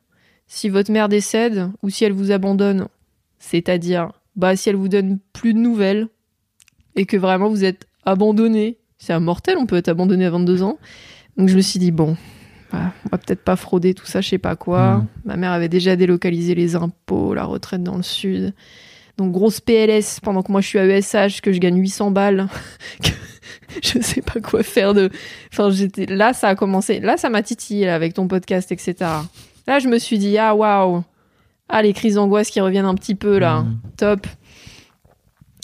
si 0.46 0.68
votre 0.68 0.92
mère 0.92 1.08
décède 1.08 1.70
ou 1.82 1.90
si 1.90 2.04
elle 2.04 2.12
vous 2.12 2.30
abandonne. 2.32 2.88
C'est-à-dire, 3.38 4.12
bah, 4.36 4.56
si 4.56 4.68
elle 4.68 4.76
vous 4.76 4.88
donne 4.88 5.18
plus 5.32 5.54
de 5.54 5.58
nouvelles 5.58 6.08
et 6.94 7.06
que 7.06 7.16
vraiment 7.16 7.48
vous 7.48 7.64
êtes 7.64 7.86
abandonné. 8.04 8.78
C'est 8.98 9.12
un 9.12 9.20
mortel, 9.20 9.58
on 9.58 9.66
peut 9.66 9.76
être 9.76 9.88
abandonné 9.88 10.24
à 10.24 10.30
22 10.30 10.62
ans. 10.62 10.78
Donc 11.36 11.48
je 11.48 11.56
me 11.56 11.60
suis 11.60 11.78
dit, 11.78 11.90
bon, 11.90 12.16
bah, 12.72 12.92
on 13.04 13.08
va 13.10 13.18
peut-être 13.18 13.44
pas 13.44 13.56
frauder 13.56 13.94
tout 13.94 14.06
ça, 14.06 14.20
je 14.20 14.28
sais 14.28 14.38
pas 14.38 14.56
quoi. 14.56 14.96
Mhm. 14.96 15.06
Ma 15.24 15.36
mère 15.36 15.52
avait 15.52 15.68
déjà 15.68 15.96
délocalisé 15.96 16.54
les 16.54 16.76
impôts, 16.76 17.34
la 17.34 17.44
retraite 17.44 17.82
dans 17.82 17.96
le 17.96 18.02
sud. 18.02 18.54
Donc 19.18 19.32
grosse 19.32 19.60
PLS 19.60 20.20
pendant 20.22 20.42
que 20.42 20.52
moi 20.52 20.60
je 20.60 20.68
suis 20.68 20.78
à 20.78 20.86
ESH, 20.86 21.40
que 21.40 21.52
je 21.52 21.58
gagne 21.58 21.78
800 21.78 22.10
balles. 22.10 22.48
que 23.02 23.08
je 23.82 24.00
sais 24.00 24.22
pas 24.22 24.40
quoi 24.40 24.62
faire 24.62 24.94
de. 24.94 25.10
Enfin, 25.52 25.70
j'étais 25.70 26.06
là, 26.06 26.32
ça 26.32 26.48
a 26.48 26.54
commencé. 26.54 27.00
Là, 27.00 27.16
ça 27.16 27.30
m'a 27.30 27.42
titillé 27.42 27.86
là, 27.86 27.94
avec 27.94 28.14
ton 28.14 28.28
podcast, 28.28 28.72
etc. 28.72 28.94
Là, 29.66 29.78
je 29.78 29.88
me 29.88 29.98
suis 29.98 30.18
dit, 30.18 30.38
ah 30.38 30.54
waouh, 30.54 31.02
ah 31.68 31.82
les 31.82 31.92
crises 31.92 32.14
d'angoisse 32.14 32.50
qui 32.50 32.60
reviennent 32.60 32.84
un 32.84 32.94
petit 32.94 33.14
peu 33.14 33.38
là, 33.38 33.62
Mm. 33.62 33.80
top. 33.96 34.26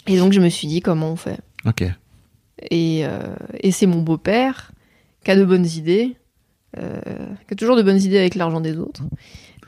Et 0.07 0.17
donc 0.17 0.33
je 0.33 0.39
me 0.41 0.49
suis 0.49 0.67
dit, 0.67 0.81
comment 0.81 1.11
on 1.11 1.15
fait? 1.15 1.39
Ok. 1.65 1.83
Et, 2.69 3.05
euh, 3.05 3.35
et 3.61 3.71
c'est 3.71 3.85
mon 3.85 4.01
beau-père 4.01 4.71
qui 5.23 5.31
a 5.31 5.35
de 5.37 5.45
bonnes 5.45 5.65
idées, 5.65 6.17
euh, 6.77 6.99
qui 7.47 7.53
a 7.53 7.55
toujours 7.55 7.75
de 7.77 7.81
bonnes 7.83 8.01
idées 8.01 8.19
avec 8.19 8.35
l'argent 8.35 8.59
des 8.61 8.77
autres. 8.77 9.01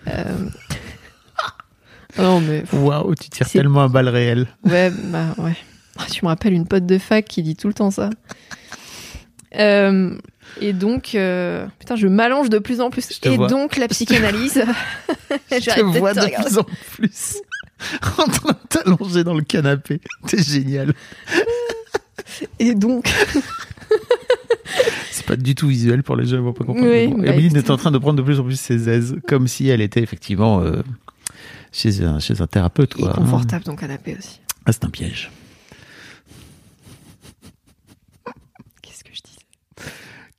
Euh... 0.08 0.50
non 2.18 2.40
mais 2.42 2.64
Waouh, 2.74 3.16
tu 3.16 3.30
tires 3.30 3.50
tellement 3.50 3.84
à 3.84 3.88
balles 3.88 4.10
réelles. 4.10 4.48
Ouais, 4.66 4.92
bah 4.92 5.34
ouais. 5.38 5.56
Ah, 5.98 6.04
Tu 6.12 6.24
me 6.26 6.28
rappelles 6.28 6.54
une 6.54 6.68
pote 6.68 6.86
de 6.86 6.98
fac 6.98 7.24
qui 7.26 7.42
dit 7.44 7.56
tout 7.56 7.68
le 7.70 7.74
temps 7.74 7.92
ça. 7.92 8.10
Et 10.62 10.74
donc, 10.74 11.16
euh, 11.16 11.66
putain, 11.80 11.96
je 11.96 12.08
m'allonge 12.08 12.50
de 12.50 12.60
plus 12.60 12.82
en 12.82 12.90
plus. 12.90 13.20
Et 13.24 13.38
vois. 13.38 13.48
donc, 13.48 13.78
la 13.78 13.88
psychanalyse. 13.88 14.64
Je 15.52 15.58
te 15.58 15.82
vois 16.00 16.14
de 16.14 16.44
plus 16.44 16.58
en 16.58 16.64
plus 16.92 17.42
en 18.18 18.28
train 18.28 18.52
de 18.52 18.68
t'allonger 18.70 19.24
dans 19.24 19.34
le 19.34 19.42
canapé. 19.44 20.00
T'es 20.28 20.42
génial. 20.42 20.94
Et 22.60 22.74
donc, 22.74 23.08
C'est 25.12 25.26
pas 25.26 25.36
du 25.36 25.56
tout 25.56 25.68
visuel 25.68 26.04
pour 26.04 26.16
les 26.16 26.26
gens, 26.26 26.42
vont 26.42 26.54
pas 26.54 26.66
comprendre. 26.66 26.90
Oui, 26.90 27.08
bah, 27.08 27.34
Emeline 27.34 27.56
est 27.56 27.70
en 27.70 27.78
train 27.78 27.92
de 27.92 27.98
prendre 27.98 28.18
de 28.18 28.24
plus 28.24 28.40
en 28.40 28.44
plus 28.44 28.60
ses 28.60 28.90
aises, 28.90 29.16
comme 29.28 29.48
si 29.48 29.70
elle 29.70 29.82
était 29.82 30.02
effectivement 30.02 30.62
euh, 30.62 30.82
chez, 31.72 32.04
un, 32.04 32.20
chez 32.20 32.42
un 32.42 32.48
thérapeute. 32.48 32.96
Quoi. 32.96 33.14
confortable 33.14 33.64
ton 33.64 33.76
canapé 33.76 34.16
aussi. 34.18 34.40
Ah, 34.66 34.72
c'est 34.72 34.86
un 34.86 34.90
piège. 34.90 35.32
Qu'est-ce 38.82 39.04
que 39.04 39.12
je 39.14 39.22
disais 39.22 39.40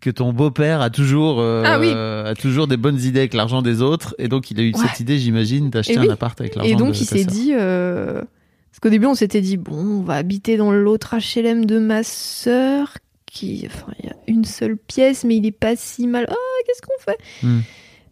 Que 0.07 0.13
ton 0.13 0.33
beau-père 0.33 0.83
a 0.83 0.89
toujours, 0.89 1.41
euh, 1.41 1.65
Ah 1.67 1.81
oui. 1.81 1.91
a 1.91 2.35
toujours 2.37 2.69
des 2.69 2.77
bonnes 2.77 3.01
idées 3.01 3.19
avec 3.19 3.35
l'argent 3.35 3.61
des 3.61 3.83
autres, 3.83 4.15
et 4.19 4.29
donc 4.29 4.53
il 4.53 4.61
a 4.61 4.63
eu 4.63 4.73
Ouais. 4.73 4.81
cette 4.87 5.01
idée, 5.01 5.19
j'imagine, 5.19 5.69
d'acheter 5.69 5.95
Et 5.95 5.99
un 5.99 6.09
appart 6.11 6.41
avec 6.41 6.55
l'argent 6.55 6.71
Et 6.71 6.75
de 6.75 6.79
donc, 6.79 7.01
il 7.01 7.05
s'est 7.07 7.25
dit. 7.25 7.51
euh, 7.55 8.23
Parce 8.71 8.79
qu'au 8.81 8.89
début, 8.89 9.07
on 9.07 9.17
s'était 9.17 9.41
dit, 9.41 9.57
bon, 9.57 9.75
on 9.75 10.03
va 10.03 10.15
habiter 10.15 10.57
dans 10.57 10.71
l'autre 10.71 11.17
HLM 11.17 11.65
de 11.67 11.81
ma 11.81 12.05
sœur, 12.05 12.99
qui. 13.27 13.65
Enfin, 13.67 13.93
il 13.99 14.07
y 14.07 14.09
a 14.11 14.15
une 14.29 14.45
seule 14.45 14.77
pièce, 14.77 15.25
mais 15.25 15.39
il 15.39 15.47
est 15.47 15.51
pas 15.51 15.75
si 15.75 16.07
mal. 16.07 16.27
Ah, 16.31 16.35
qu'est-ce 16.67 16.83
qu'on 16.83 17.03
fait? 17.05 17.19
Hmm. 17.43 17.61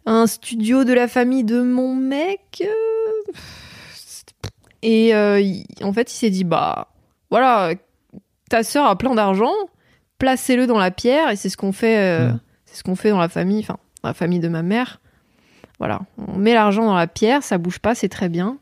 Un 0.07 0.27
studio 0.27 0.83
de 0.83 0.93
la 0.95 1.07
famille 1.07 1.45
de 1.45 1.63
mon 1.63 1.95
mec. 1.95 2.41
euh, 2.63 3.33
Et 4.83 5.11
il- 5.11 5.65
en 5.83 5.93
fait, 5.93 6.13
il 6.13 6.17
s'est 6.17 6.31
dit, 6.31 6.45
bah, 6.45 6.89
voilà, 7.31 7.75
ta 8.51 8.63
sœur 8.65 8.87
a 8.87 8.99
plein 8.99 9.15
d'argent, 9.15 9.53
placez-le 10.25 10.67
dans 10.67 10.79
la 10.79 10.91
pierre, 10.91 11.29
et 11.31 11.37
c'est 11.37 11.51
ce 11.51 11.57
qu'on 11.59 11.73
fait. 11.73 11.99
euh, 11.99 12.31
Hmm. 12.31 12.39
C'est 12.65 12.77
ce 12.79 12.83
qu'on 12.83 12.97
fait 12.97 13.11
dans 13.11 13.19
la 13.21 13.29
famille, 13.29 13.61
enfin, 13.61 13.77
dans 14.03 14.09
la 14.09 14.15
famille 14.15 14.41
de 14.41 14.49
ma 14.49 14.63
mère. 14.63 15.01
Voilà, 15.79 16.01
on 16.19 16.39
met 16.39 16.55
l'argent 16.55 16.87
dans 16.87 16.95
la 16.95 17.07
pierre, 17.07 17.43
ça 17.43 17.59
bouge 17.59 17.79
pas, 17.79 17.95
c'est 17.95 18.09
très 18.09 18.29
bien. 18.29 18.57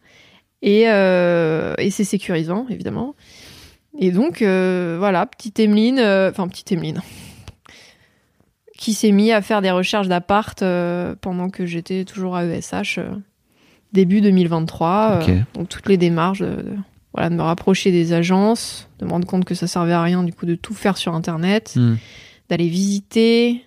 Et, 0.63 0.85
euh, 0.89 1.75
et 1.79 1.91
c'est 1.91 2.05
sécurisant, 2.05 2.67
évidemment. 2.69 3.15
Et 3.99 4.11
donc, 4.11 4.43
euh, 4.43 4.97
voilà, 4.99 5.25
petite 5.27 5.61
Emeline, 5.61 6.01
enfin, 6.01 6.49
petite 6.49 6.73
Emeline, 6.73 7.01
qui 8.79 8.93
s'est 8.95 9.13
mis 9.13 9.31
à 9.33 9.41
faire 9.43 9.63
des 9.63 9.71
recherches 9.71 10.09
d'appart 10.09 10.63
pendant 11.21 11.49
que 11.51 11.65
j'étais 11.67 12.05
toujours 12.05 12.35
à 12.37 12.45
ESH, 12.45 12.99
début 13.93 14.21
2023. 14.21 15.21
Ok. 15.23 15.29
euh, 15.29 15.39
donc, 15.55 15.69
toutes 15.69 15.89
les 15.89 15.97
démarches 15.97 16.41
de, 16.41 16.47
de- 16.57 16.77
voilà, 17.15 17.29
de 17.31 17.35
me 17.35 17.43
rapprocher 17.43 17.91
des 17.93 18.13
agences, 18.13 18.89
de 18.99 19.05
me 19.07 19.11
rendre 19.11 19.27
compte 19.27 19.45
que 19.45 19.55
ça 19.55 19.67
servait 19.67 19.93
à 19.93 20.03
rien, 20.03 20.23
du 20.23 20.33
coup, 20.33 20.47
de 20.47 20.55
tout 20.55 20.75
faire 20.75 20.97
sur 20.97 21.15
Internet 21.15 21.73
Hmm. 21.77 21.97
d'aller 22.49 22.69
visiter, 22.69 23.65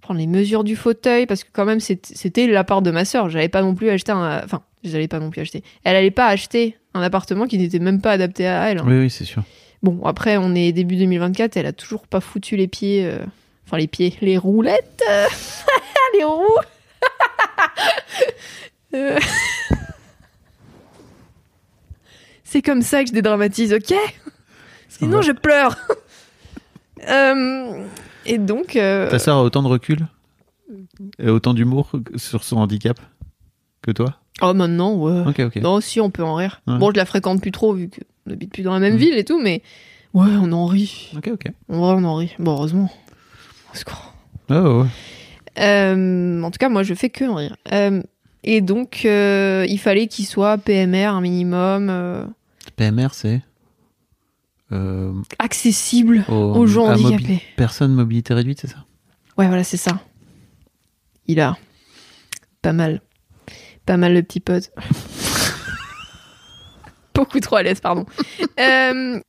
prendre 0.00 0.20
les 0.20 0.26
mesures 0.26 0.62
du 0.64 0.76
fauteuil, 0.76 1.26
parce 1.26 1.42
que 1.44 1.48
quand 1.52 1.64
même 1.64 1.80
c'était 1.80 2.46
l'appart 2.46 2.82
de 2.84 2.90
ma 2.90 3.04
sœur. 3.04 3.28
J'allais 3.28 3.48
pas 3.48 3.62
non 3.62 3.74
plus 3.74 3.90
acheter 3.90 4.12
un, 4.12 4.40
enfin, 4.44 4.62
j'allais 4.84 5.08
pas 5.08 5.18
non 5.18 5.30
plus 5.30 5.40
acheter. 5.42 5.62
Elle 5.84 5.96
allait 5.96 6.10
pas 6.10 6.26
acheter 6.28 6.76
un 6.94 7.02
appartement 7.02 7.46
qui 7.46 7.58
n'était 7.58 7.78
même 7.80 8.00
pas 8.00 8.12
adapté 8.12 8.46
à 8.46 8.70
elle. 8.70 8.78
hein. 8.78 8.84
Oui, 8.86 8.98
oui, 9.00 9.10
c'est 9.10 9.24
sûr. 9.24 9.42
Bon, 9.82 10.00
après 10.04 10.36
on 10.38 10.54
est 10.54 10.72
début 10.72 10.96
2024, 10.96 11.56
elle 11.58 11.66
a 11.66 11.72
toujours 11.72 12.06
pas 12.06 12.20
foutu 12.20 12.56
les 12.56 12.66
pieds, 12.68 13.04
euh, 13.04 13.18
enfin 13.66 13.76
les 13.76 13.86
pieds, 13.86 14.14
les 14.22 14.38
roulettes, 14.38 15.02
les 16.18 16.24
roues. 16.24 16.42
Euh, 18.94 19.18
C'est 22.48 22.62
comme 22.62 22.80
ça 22.82 23.02
que 23.02 23.08
je 23.08 23.12
dédramatise, 23.14 23.72
ok 23.74 23.92
Sinon, 24.88 25.20
je 25.22 25.32
pleure. 25.32 25.76
Euh, 27.08 27.84
et 28.24 28.38
donc. 28.38 28.74
euh, 28.74 29.08
Ta 29.10 29.18
sœur 29.18 29.36
a 29.36 29.42
autant 29.42 29.62
de 29.62 29.68
recul 29.68 30.06
et 31.18 31.28
autant 31.28 31.52
d'humour 31.54 31.90
sur 32.16 32.42
son 32.42 32.56
handicap 32.56 32.98
que 33.82 33.90
toi 33.92 34.16
Oh, 34.42 34.54
maintenant, 34.54 34.94
ouais. 34.94 35.22
Ok, 35.28 35.40
ok. 35.40 35.56
Non, 35.56 35.80
si, 35.80 36.00
on 36.00 36.10
peut 36.10 36.24
en 36.24 36.34
rire. 36.34 36.62
Ouais. 36.66 36.78
Bon, 36.78 36.90
je 36.90 36.96
la 36.96 37.04
fréquente 37.04 37.40
plus 37.42 37.52
trop 37.52 37.74
vu 37.74 37.90
qu'on 37.90 38.30
n'habite 38.30 38.50
plus 38.52 38.62
dans 38.62 38.72
la 38.72 38.80
même 38.80 38.94
Mm. 38.94 38.98
ville 38.98 39.18
et 39.18 39.24
tout, 39.24 39.40
mais 39.40 39.62
ouais, 40.14 40.26
on 40.40 40.50
en 40.52 40.66
rit. 40.66 41.12
Ok, 41.16 41.28
ok. 41.32 41.44
Vrai, 41.68 41.92
on 41.94 42.04
en 42.04 42.14
rit. 42.16 42.34
Bon, 42.38 42.52
heureusement. 42.52 42.90
Secours. 43.74 44.14
Ouais, 44.50 44.58
ouais, 44.58 44.80
ouais. 44.80 44.86
Euh, 45.60 46.42
en 46.42 46.50
tout 46.50 46.58
cas, 46.58 46.68
moi, 46.70 46.82
je 46.82 46.94
fais 46.94 47.10
que 47.10 47.24
en 47.26 47.34
rire. 47.36 47.56
Et 48.46 48.60
donc, 48.60 49.02
euh, 49.04 49.66
il 49.68 49.78
fallait 49.78 50.06
qu'il 50.06 50.24
soit 50.26 50.56
PMR 50.58 51.06
un 51.14 51.20
minimum, 51.20 51.88
euh, 51.90 52.24
PMR, 52.76 53.08
c'est 53.12 53.42
euh, 54.72 55.12
accessible 55.38 56.24
aux, 56.28 56.54
aux 56.54 56.66
gens 56.66 56.86
mobi- 56.92 57.06
handicapés. 57.12 57.40
Personnes 57.56 57.92
mobilité 57.92 58.34
réduite, 58.34 58.60
c'est 58.60 58.68
ça? 58.68 58.84
Ouais, 59.36 59.46
voilà, 59.48 59.64
c'est 59.64 59.76
ça. 59.76 60.00
Il 61.26 61.40
a 61.40 61.56
pas 62.62 62.72
mal. 62.72 63.02
Pas 63.84 63.96
mal 63.96 64.14
le 64.14 64.22
petit 64.22 64.40
pote. 64.40 64.70
Beaucoup 67.14 67.40
trop 67.40 67.56
à 67.56 67.62
l'aise, 67.62 67.80
pardon. 67.80 68.04
Euh, 68.60 69.20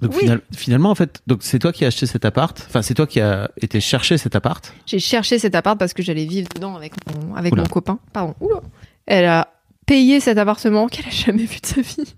Donc 0.00 0.12
Oui. 0.14 0.20
final- 0.20 0.40
finalement, 0.56 0.90
en 0.90 0.94
fait, 0.94 1.22
donc 1.26 1.42
c'est 1.42 1.58
toi 1.58 1.72
qui 1.72 1.84
as 1.84 1.88
acheté 1.88 2.06
cet 2.06 2.24
appart. 2.24 2.64
Enfin, 2.68 2.82
c'est 2.82 2.94
toi 2.94 3.06
qui 3.06 3.20
as 3.20 3.50
été 3.60 3.80
chercher 3.80 4.16
cet 4.16 4.36
appart. 4.36 4.72
J'ai 4.86 4.98
cherché 5.00 5.38
cet 5.38 5.54
appart 5.56 5.78
parce 5.78 5.92
que 5.92 6.02
j'allais 6.02 6.24
vivre 6.24 6.48
dedans 6.54 6.76
avec 6.76 6.92
mon, 7.06 7.34
avec 7.34 7.52
Oula. 7.52 7.62
mon 7.62 7.68
copain. 7.68 7.98
Pardon. 8.12 8.34
Oula. 8.40 8.60
Elle 9.06 9.24
a 9.24 9.48
payé 9.86 10.20
cet 10.20 10.38
appartement 10.38 10.86
qu'elle 10.88 11.06
a 11.06 11.10
jamais 11.10 11.44
vu 11.44 11.58
de 11.60 11.66
sa 11.66 11.80
vie. 11.80 12.14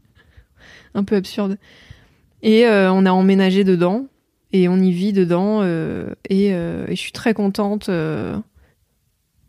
Un 0.95 1.05
peu 1.05 1.17
absurde. 1.17 1.57
Et 2.43 2.67
euh, 2.67 2.93
on 2.93 3.07
a 3.07 3.13
emménagé 3.13 3.65
dedans. 3.65 4.07
Et 4.53 4.69
on 4.69 4.77
y 4.79 4.91
vit 4.91 5.13
dedans. 5.13 5.61
euh, 5.63 6.11
et, 6.29 6.53
euh, 6.53 6.85
et 6.89 6.97
je 6.97 7.01
suis 7.01 7.13
très 7.13 7.33
contente. 7.35 7.89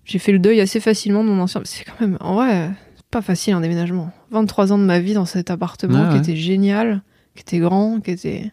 J'ai 0.06 0.20
fait 0.20 0.32
le 0.32 0.40
deuil 0.40 0.62
assez 0.62 0.80
facilement 0.80 1.24
de 1.24 1.30
mon 1.30 1.42
ancien. 1.42 1.62
C'est 1.66 1.84
quand 1.84 2.00
même. 2.00 2.18
En 2.22 2.36
vrai, 2.36 2.70
pas 3.12 3.22
facile 3.22 3.54
un 3.54 3.62
déménagement. 3.62 4.12
23 4.32 4.72
ans 4.74 4.78
de 4.78 4.84
ma 4.84 5.00
vie 5.00 5.14
dans 5.14 5.26
cet 5.26 5.50
appartement 5.52 6.04
Ouais, 6.08 6.12
qui 6.14 6.18
était 6.18 6.36
génial, 6.36 7.02
qui 7.36 7.42
était 7.42 7.60
grand, 7.60 8.00
qui 8.02 8.12
était 8.12 8.52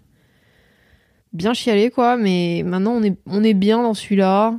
bien 1.32 1.54
chialé 1.54 1.90
quoi. 1.90 2.16
Mais 2.16 2.62
maintenant 2.64 2.92
on 2.92 3.02
est, 3.02 3.16
on 3.26 3.42
est 3.44 3.54
bien 3.54 3.82
dans 3.82 3.94
celui-là. 3.94 4.58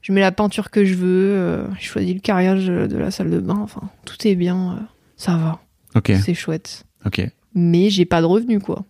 Je 0.00 0.12
mets 0.12 0.20
la 0.20 0.32
peinture 0.32 0.70
que 0.70 0.84
je 0.84 0.94
veux. 0.94 1.30
euh, 1.30 1.66
J'ai 1.78 1.86
choisi 1.86 2.12
le 2.14 2.20
carrelage 2.20 2.66
de 2.66 2.96
la 2.96 3.10
salle 3.10 3.30
de 3.30 3.38
bain. 3.40 3.58
Enfin, 3.62 3.82
tout 4.04 4.26
est 4.28 4.34
bien. 4.34 4.72
euh, 4.78 4.82
ça 5.16 5.36
va. 5.36 5.60
Ok, 5.94 6.12
C'est 6.22 6.34
chouette. 6.34 6.84
ok. 7.06 7.26
Mais 7.54 7.88
j'ai 7.88 8.04
pas 8.04 8.20
de 8.20 8.26
revenus 8.26 8.60
quoi. 8.62 8.84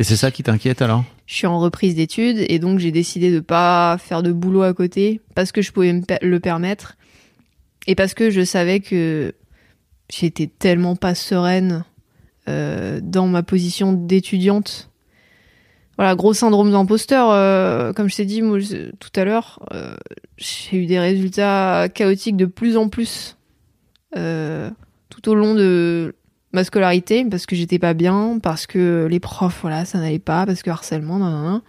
Et 0.00 0.04
c'est 0.04 0.16
ça 0.16 0.30
qui 0.30 0.42
t'inquiète 0.42 0.82
alors? 0.82 1.04
Je 1.26 1.34
suis 1.34 1.46
en 1.46 1.58
reprise 1.60 1.94
d'études 1.94 2.38
et 2.48 2.58
donc 2.58 2.78
j'ai 2.78 2.90
décidé 2.90 3.30
de 3.30 3.40
pas 3.40 3.96
faire 3.98 4.22
de 4.22 4.32
boulot 4.32 4.62
à 4.62 4.74
côté 4.74 5.20
parce 5.34 5.52
que 5.52 5.62
je 5.62 5.70
pouvais 5.72 5.92
me 5.92 6.02
le 6.22 6.40
permettre 6.40 6.96
et 7.86 7.94
parce 7.94 8.14
que 8.14 8.30
je 8.30 8.42
savais 8.44 8.80
que 8.80 9.34
j'étais 10.10 10.46
tellement 10.46 10.96
pas 10.96 11.14
sereine 11.14 11.84
dans 12.46 13.26
ma 13.26 13.42
position 13.42 13.92
d'étudiante. 13.92 14.90
Voilà, 15.98 16.14
gros 16.14 16.32
syndrome 16.32 16.72
d'imposteur. 16.72 17.30
euh, 17.30 17.92
comme 17.92 18.08
je 18.08 18.16
t'ai 18.16 18.24
dit 18.24 18.42
tout 18.98 19.10
à 19.14 19.24
l'heure, 19.24 19.64
euh, 19.72 19.94
j'ai 20.38 20.78
eu 20.78 20.86
des 20.86 20.98
résultats 20.98 21.88
chaotiques 21.92 22.36
de 22.36 22.46
plus 22.46 22.76
en 22.76 22.88
plus 22.88 23.36
euh, 24.16 24.70
tout 25.10 25.28
au 25.28 25.34
long 25.34 25.54
de 25.54 26.14
ma 26.52 26.64
scolarité 26.64 27.24
parce 27.24 27.46
que 27.46 27.54
j'étais 27.54 27.78
pas 27.78 27.94
bien, 27.94 28.38
parce 28.42 28.66
que 28.66 29.06
les 29.10 29.20
profs, 29.20 29.60
voilà, 29.62 29.84
ça 29.84 29.98
n'allait 29.98 30.18
pas, 30.18 30.46
parce 30.46 30.62
que 30.62 30.70
harcèlement, 30.70 31.18
nan, 31.18 31.30
nan, 31.30 31.44
nan. 31.44 31.62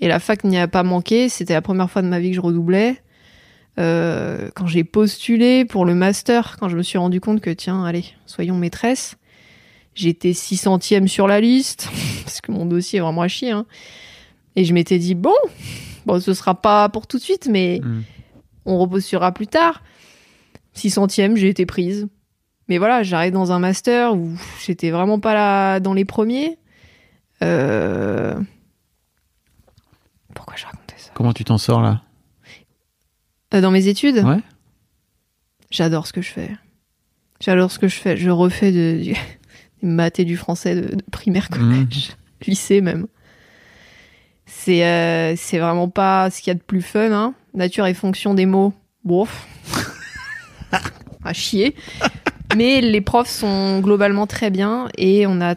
Et 0.00 0.08
la 0.08 0.20
fac 0.20 0.44
n'y 0.44 0.58
a 0.58 0.68
pas 0.68 0.82
manqué. 0.82 1.28
C'était 1.28 1.54
la 1.54 1.62
première 1.62 1.90
fois 1.90 2.02
de 2.02 2.08
ma 2.08 2.20
vie 2.20 2.30
que 2.30 2.36
je 2.36 2.40
redoublais. 2.40 3.02
Euh, 3.78 4.48
quand 4.54 4.66
j'ai 4.66 4.84
postulé 4.84 5.64
pour 5.64 5.84
le 5.84 5.94
master, 5.94 6.56
quand 6.58 6.68
je 6.68 6.76
me 6.76 6.82
suis 6.82 6.98
rendu 6.98 7.20
compte 7.20 7.40
que, 7.40 7.50
tiens, 7.50 7.84
allez, 7.84 8.04
soyons 8.26 8.56
maîtresse, 8.56 9.16
j'étais 9.96 10.30
600e 10.30 11.08
sur 11.08 11.26
la 11.26 11.40
liste, 11.40 11.88
parce 12.24 12.40
que 12.40 12.52
mon 12.52 12.64
dossier 12.66 12.98
est 12.98 13.02
vraiment 13.02 13.22
à 13.22 13.28
chier. 13.28 13.50
hein. 13.50 13.66
Et 14.54 14.64
je 14.64 14.72
m'étais 14.72 14.98
dit, 14.98 15.14
bon, 15.16 15.34
bon, 16.06 16.20
ce 16.20 16.32
sera 16.34 16.54
pas 16.54 16.88
pour 16.88 17.06
tout 17.08 17.18
de 17.18 17.22
suite, 17.22 17.48
mais 17.50 17.80
Hmm. 17.82 18.02
on 18.64 18.78
repostulera 18.78 19.32
plus 19.32 19.46
tard. 19.48 19.82
600e, 20.76 21.36
j'ai 21.36 21.48
été 21.48 21.66
prise. 21.66 22.06
Mais 22.68 22.78
voilà, 22.78 23.02
j'arrive 23.02 23.32
dans 23.32 23.52
un 23.52 23.58
master 23.58 24.14
où 24.14 24.30
j'étais 24.64 24.90
vraiment 24.90 25.18
pas 25.20 25.34
là 25.34 25.80
dans 25.80 25.92
les 25.94 26.04
premiers. 26.04 26.58
Euh... 27.42 28.38
Pourquoi 30.34 30.56
je 30.56 30.64
racontais 30.64 30.96
ça? 30.98 31.10
Comment 31.14 31.32
tu 31.32 31.44
t'en 31.44 31.58
sors 31.58 31.80
là? 31.80 32.02
Euh, 33.54 33.60
Dans 33.60 33.70
mes 33.70 33.86
études? 33.88 34.18
Ouais. 34.24 34.40
J'adore 35.70 36.06
ce 36.06 36.12
que 36.12 36.22
je 36.22 36.30
fais. 36.30 36.50
J'adore 37.40 37.70
ce 37.70 37.78
que 37.78 37.88
je 37.88 37.96
fais. 37.96 38.16
Je 38.16 38.30
refais 38.30 38.72
de, 38.72 39.12
et 39.82 40.24
du 40.24 40.36
français 40.36 40.74
de, 40.74 40.96
de 40.96 41.04
primaire, 41.10 41.48
collège, 41.48 42.16
lycée 42.46 42.80
même. 42.80 43.06
C'est 44.46 44.84
euh, 44.84 45.34
c'est 45.36 45.58
vraiment 45.58 45.88
pas 45.88 46.30
ce 46.30 46.40
qu'il 46.40 46.50
y 46.50 46.52
a 46.52 46.54
de 46.54 46.62
plus 46.62 46.82
fun. 46.82 47.10
Hein. 47.12 47.34
Nature 47.54 47.86
et 47.86 47.94
fonction 47.94 48.34
des 48.34 48.46
mots. 48.46 48.72
Bof. 49.04 49.46
à 51.24 51.32
chier. 51.32 51.74
Mais 52.56 52.80
les 52.80 53.00
profs 53.00 53.28
sont 53.28 53.80
globalement 53.80 54.26
très 54.26 54.50
bien 54.50 54.88
et 54.96 55.26
on 55.26 55.40
a 55.40 55.56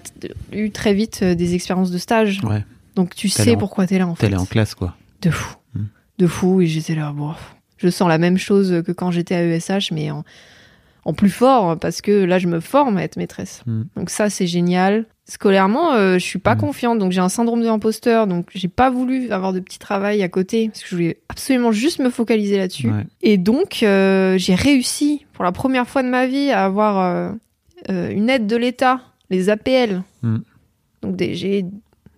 eu 0.51 0.71
très 0.71 0.93
vite 0.93 1.19
euh, 1.21 1.35
des 1.35 1.53
expériences 1.53 1.91
de 1.91 1.97
stage. 1.97 2.41
Ouais. 2.43 2.65
Donc 2.95 3.15
tu 3.15 3.29
sais 3.29 3.55
en- 3.55 3.57
pourquoi 3.57 3.85
t'es 3.85 3.99
là 3.99 4.07
en 4.07 4.15
fait. 4.15 4.21
T'es 4.21 4.33
allé 4.33 4.41
en 4.41 4.45
classe 4.45 4.75
quoi. 4.75 4.95
De 5.21 5.29
fou. 5.29 5.55
Mm. 5.75 5.83
De 6.17 6.27
fou. 6.27 6.61
Et 6.61 6.67
j'étais 6.67 6.95
là, 6.95 7.11
bon. 7.11 7.33
Je 7.77 7.89
sens 7.89 8.09
la 8.09 8.17
même 8.17 8.37
chose 8.37 8.83
que 8.85 8.91
quand 8.91 9.11
j'étais 9.11 9.35
à 9.35 9.43
ESH, 9.45 9.91
mais 9.91 10.11
en, 10.11 10.23
en 11.09 11.13
plus 11.13 11.29
fort, 11.29 11.77
parce 11.79 12.01
que 12.01 12.23
là, 12.23 12.37
je 12.39 12.47
me 12.47 12.59
forme 12.59 12.97
à 12.97 13.03
être 13.03 13.17
maîtresse. 13.17 13.61
Mm. 13.65 13.81
Donc 13.95 14.09
ça, 14.09 14.29
c'est 14.29 14.47
génial. 14.47 15.05
Scolairement, 15.25 15.93
euh, 15.93 16.13
je 16.15 16.23
suis 16.25 16.39
pas 16.39 16.55
Mm. 16.55 16.59
confiante, 16.59 16.99
donc 16.99 17.11
j'ai 17.11 17.19
un 17.21 17.29
syndrome 17.29 17.61
de 17.61 17.65
l'imposteur, 17.65 18.27
donc 18.27 18.47
j'ai 18.53 18.67
pas 18.67 18.89
voulu 18.89 19.29
avoir 19.31 19.53
de 19.53 19.59
petit 19.59 19.79
travail 19.79 20.21
à 20.23 20.29
côté, 20.29 20.69
parce 20.69 20.81
que 20.83 20.89
je 20.89 20.95
voulais 20.95 21.17
absolument 21.29 21.71
juste 21.71 21.99
me 21.99 22.09
focaliser 22.09 22.57
là-dessus. 22.57 22.89
Ouais. 22.89 23.05
Et 23.21 23.37
donc, 23.37 23.83
euh, 23.83 24.37
j'ai 24.37 24.55
réussi, 24.55 25.25
pour 25.33 25.43
la 25.43 25.51
première 25.51 25.87
fois 25.87 26.03
de 26.03 26.09
ma 26.09 26.25
vie, 26.27 26.51
à 26.51 26.65
avoir 26.65 26.99
euh, 27.89 28.09
une 28.11 28.29
aide 28.29 28.45
de 28.47 28.55
l'État, 28.55 29.01
les 29.29 29.49
APL. 29.49 30.01
Mm. 30.23 30.37
Donc 31.01 31.15
des- 31.15 31.35
j'ai 31.35 31.65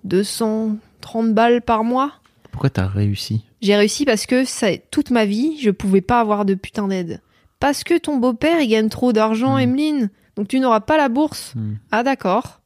230 0.03 1.33
balles 1.33 1.61
par 1.61 1.83
mois. 1.83 2.11
Pourquoi 2.51 2.69
t'as 2.69 2.87
réussi? 2.87 3.43
J'ai 3.61 3.75
réussi 3.75 4.05
parce 4.05 4.25
que 4.25 4.43
ça, 4.43 4.67
toute 4.89 5.11
ma 5.11 5.25
vie, 5.25 5.57
je 5.61 5.69
pouvais 5.69 6.01
pas 6.01 6.19
avoir 6.19 6.45
de 6.45 6.53
putain 6.55 6.87
d'aide. 6.87 7.21
Parce 7.61 7.85
que 7.85 7.97
ton 7.97 8.17
beau-père, 8.17 8.59
il 8.59 8.67
gagne 8.67 8.89
trop 8.89 9.13
d'argent, 9.13 9.55
Mm. 9.55 9.61
Emeline. 9.61 10.09
Donc 10.35 10.49
tu 10.49 10.59
n'auras 10.59 10.79
pas 10.81 10.97
la 10.97 11.07
bourse. 11.09 11.53
Hmm. 11.55 11.75
Ah 11.91 12.03
d'accord. 12.03 12.61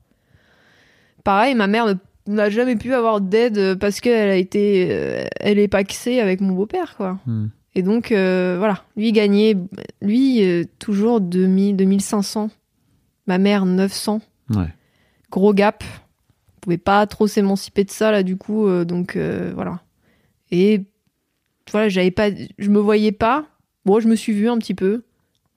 Pareil, 1.24 1.54
ma 1.56 1.68
mère 1.68 1.96
n'a 2.28 2.50
jamais 2.50 2.76
pu 2.76 2.94
avoir 2.94 3.22
d'aide 3.22 3.76
parce 3.76 4.00
qu'elle 4.00 4.30
a 4.30 4.36
été, 4.36 4.88
euh, 4.92 5.26
elle 5.40 5.60
est 5.60 5.68
paxée 5.68 6.20
avec 6.20 6.42
mon 6.42 6.54
beau-père, 6.54 6.96
quoi. 6.96 7.20
Hmm. 7.26 7.48
Et 7.74 7.82
donc 7.82 8.12
euh, 8.12 8.56
voilà, 8.58 8.84
lui 8.96 9.12
gagnait, 9.12 9.58
lui 10.02 10.44
euh, 10.44 10.64
toujours 10.80 11.20
2000, 11.22 11.76
2500. 11.76 12.50
Ma 13.28 13.38
mère 13.38 13.66
900. 13.66 14.22
Ouais. 14.52 14.68
Gros 15.32 15.54
gap. 15.54 15.84
Pouvait 16.62 16.78
pas 16.78 17.06
trop 17.08 17.28
s'émanciper 17.28 17.84
de 17.84 17.92
ça 17.92 18.12
là 18.12 18.24
du 18.24 18.38
coup, 18.38 18.68
euh, 18.68 18.86
donc 18.86 19.16
euh, 19.18 19.52
voilà. 19.56 19.82
Et 20.52 20.82
voilà, 21.72 21.90
j'avais 21.90 22.12
pas, 22.12 22.30
je 22.58 22.70
me 22.70 22.80
voyais 22.80 23.12
pas. 23.12 23.46
Bon, 23.86 24.00
je 24.00 24.08
me 24.08 24.16
suis 24.16 24.34
vue 24.34 24.50
un 24.50 24.58
petit 24.58 24.74
peu. 24.74 25.04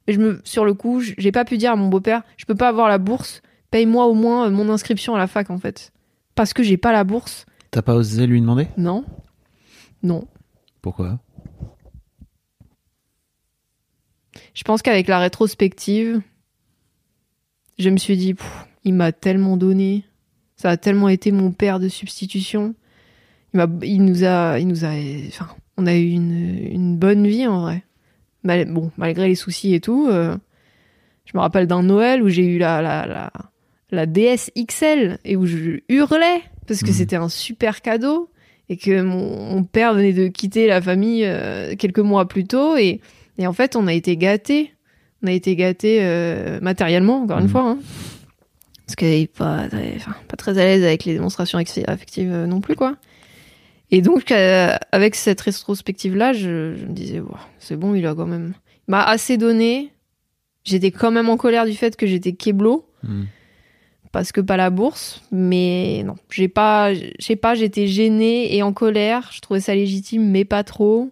Et 0.06 0.12
je 0.14 0.20
me, 0.20 0.40
sur 0.44 0.64
le 0.64 0.72
coup, 0.72 1.00
j'ai 1.00 1.32
pas 1.32 1.44
pu 1.44 1.58
dire 1.58 1.72
à 1.72 1.76
mon 1.76 1.88
beau-père, 1.88 2.22
je 2.38 2.46
peux 2.46 2.54
pas 2.54 2.68
avoir 2.68 2.88
la 2.88 2.98
bourse. 2.98 3.42
Paye-moi 3.70 4.06
au 4.06 4.14
moins 4.14 4.46
euh, 4.46 4.50
mon 4.50 4.70
inscription 4.70 5.14
à 5.14 5.18
la 5.18 5.26
fac 5.26 5.50
en 5.50 5.58
fait, 5.58 5.92
parce 6.34 6.54
que 6.54 6.62
j'ai 6.62 6.78
pas 6.78 6.92
la 6.92 7.04
bourse. 7.04 7.44
T'as 7.70 7.82
pas 7.82 7.94
osé 7.94 8.26
lui 8.26 8.40
demander? 8.40 8.68
Non, 8.78 9.04
non. 10.02 10.26
Pourquoi? 10.80 11.18
Je 14.54 14.64
pense 14.64 14.80
qu'avec 14.80 15.08
la 15.08 15.18
rétrospective, 15.18 16.22
je 17.78 17.90
me 17.90 17.98
suis 17.98 18.16
dit, 18.16 18.34
il 18.84 18.94
m'a 18.94 19.12
tellement 19.12 19.58
donné, 19.58 20.04
ça 20.56 20.70
a 20.70 20.76
tellement 20.78 21.10
été 21.10 21.32
mon 21.32 21.52
père 21.52 21.80
de 21.80 21.88
substitution. 21.88 22.74
Il, 23.52 24.04
nous 24.04 24.24
a, 24.24 24.58
il 24.58 24.66
nous 24.66 24.86
a, 24.86 24.92
enfin, 25.28 25.48
on 25.76 25.86
a 25.86 25.94
eu 25.94 26.08
une, 26.08 26.66
une 26.72 26.96
bonne 26.96 27.26
vie 27.26 27.46
en 27.46 27.60
vrai. 27.60 27.84
Mal- 28.45 28.66
bon, 28.70 28.91
malgré 28.97 29.28
les 29.28 29.34
soucis 29.34 29.74
et 29.74 29.80
tout. 29.80 30.07
euh, 30.09 30.36
je 31.24 31.32
me 31.36 31.41
rappelle 31.41 31.66
d'un 31.66 31.82
Noël 31.82 32.22
où 32.22 32.28
j'ai 32.28 32.47
eu 32.47 32.59
la, 32.59 32.80
la, 32.80 33.07
la, 33.07 33.30
la 33.91 34.07
DS 34.07 34.51
XL 34.57 35.18
et 35.24 35.36
où 35.36 35.45
je 35.47 35.80
hurlais 35.89 36.41
parce 36.66 36.80
que 36.80 36.86
Mhm. 36.89 36.93
c'était 36.93 37.16
un 37.16 37.28
super 37.28 37.82
cadeau 37.82 38.30
et 38.68 38.76
que 38.76 39.03
mon, 39.03 39.53
mon 39.55 39.64
père 39.64 39.95
venait 39.95 40.12
de 40.12 40.28
quitter 40.28 40.66
la 40.66 40.80
famille 40.80 41.24
euh, 41.24 41.74
quelques 41.76 41.99
mois 41.99 42.26
plus 42.28 42.45
tôt 42.47 42.76
et, 42.76 43.01
et 43.39 43.47
en 43.47 43.53
fait 43.53 43.76
on 43.76 43.86
a 43.86 43.93
été 43.93 44.16
gâtés. 44.16 44.72
On 45.22 45.26
a 45.26 45.32
été 45.32 45.57
gâtés 45.57 45.99
euh, 46.03 46.61
matériellement, 46.62 47.22
encore 47.22 47.39
une 47.39 47.45
Mhm. 47.47 47.51
fois. 47.51 47.68
Hein. 47.70 47.78
Parce 48.86 48.95
qu'elle 48.97 49.14
est 49.14 49.26
pas, 49.36 49.66
très- 49.68 49.95
enfin, 49.97 50.14
pas 50.28 50.36
très 50.36 50.53
à 50.59 50.64
l'aise 50.64 50.82
avec 50.84 51.05
les 51.05 51.12
démonstrations 51.14 51.59
affectives 51.59 52.30
non 52.47 52.61
plus, 52.61 52.74
quoi. 52.76 52.97
Et 53.91 54.03
donc, 54.03 54.32
euh, 54.32 54.76
avec 54.93 55.14
cette 55.14 55.41
rétrospective-là, 55.41 56.32
je, 56.32 56.74
je 56.76 56.84
me 56.86 56.93
disais, 56.93 57.20
Ouah, 57.20 57.41
c'est 57.59 57.76
bon, 57.76 57.95
il 57.95 58.07
a 58.07 58.14
quand 58.14 58.26
même... 58.26 58.55
Il 58.86 58.91
m'a 58.93 59.03
assez 59.03 59.36
donné. 59.36 59.93
J'étais 60.64 60.91
quand 60.91 61.11
même 61.11 61.28
en 61.28 61.36
colère 61.36 61.64
du 61.64 61.74
fait 61.74 61.97
que 61.97 62.07
j'étais 62.07 62.32
keblo 62.32 62.89
Hmm. 63.05 63.24
parce 64.11 64.32
que 64.32 64.41
pas 64.41 64.57
la 64.57 64.70
bourse, 64.70 65.22
mais 65.30 66.03
non, 66.05 66.16
j'ai 66.30 66.49
pas, 66.49 66.95
je 66.95 67.11
sais 67.20 67.36
pas, 67.36 67.55
j'étais 67.55 67.86
gênée 67.86 68.57
et 68.57 68.62
en 68.62 68.72
colère. 68.72 69.30
Je 69.32 69.41
trouvais 69.41 69.61
ça 69.61 69.74
légitime, 69.74 70.28
mais 70.28 70.45
pas 70.45 70.64
trop. 70.64 71.11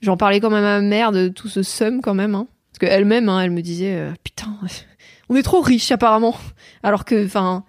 J'en 0.00 0.16
parlais 0.16 0.40
quand 0.40 0.50
même 0.50 0.64
à 0.64 0.80
ma 0.80 0.86
mère 0.86 1.12
de 1.12 1.28
tout 1.28 1.48
ce 1.48 1.62
seum 1.62 2.00
quand 2.00 2.14
même, 2.14 2.34
hein. 2.34 2.46
parce 2.70 2.78
qu'elle-même, 2.78 3.28
hein, 3.28 3.40
elle 3.40 3.50
me 3.50 3.60
disait, 3.60 3.96
euh, 3.96 4.12
putain, 4.22 4.56
on 5.28 5.36
est 5.36 5.42
trop 5.42 5.60
riches 5.60 5.90
apparemment, 5.90 6.36
alors 6.82 7.04
que, 7.04 7.26
enfin, 7.26 7.64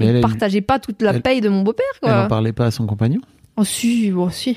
Mais 0.00 0.06
elle, 0.06 0.16
elle, 0.16 0.22
partageait 0.22 0.60
pas 0.60 0.78
toute 0.78 1.00
la 1.02 1.12
elle- 1.14 1.22
paye 1.22 1.40
de 1.40 1.48
mon 1.48 1.62
beau-père, 1.62 1.84
elle 2.02 2.08
en 2.10 2.12
quoi. 2.20 2.28
parlait 2.28 2.52
pas 2.52 2.66
à 2.66 2.70
son 2.70 2.86
compagnon 2.86 3.20
Oh 3.56 3.64
si, 3.64 4.10
bon 4.10 4.30
si, 4.30 4.56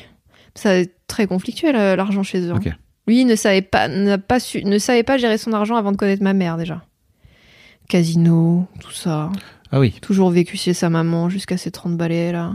ça 0.56 0.76
est 0.80 0.92
très 1.08 1.28
conflictuel 1.28 1.76
euh, 1.76 1.96
l'argent 1.96 2.24
chez 2.24 2.40
eux. 2.42 2.52
hein. 2.52 2.60
Lui 3.08 3.26
ne 3.26 3.36
savait 3.36 3.62
pas, 3.62 3.88
n'a 3.90 4.18
pas 4.18 4.40
su, 4.40 4.64
ne 4.64 4.78
savait 4.78 5.04
pas 5.04 5.18
gérer 5.18 5.38
son 5.38 5.52
argent 5.54 5.76
avant 5.76 5.92
de 5.92 5.98
connaître 5.98 6.24
ma 6.24 6.34
mère 6.34 6.56
déjà. 6.58 6.84
Casino, 7.90 8.68
tout 8.80 8.92
ça. 8.92 9.30
Ah 9.72 9.80
oui. 9.80 9.94
Toujours 10.02 10.30
vécu 10.30 10.56
chez 10.58 10.74
sa 10.74 10.90
maman 10.90 11.30
jusqu'à 11.30 11.58
ses 11.58 11.72
30 11.72 11.98
balais, 11.98 12.32
là. 12.32 12.54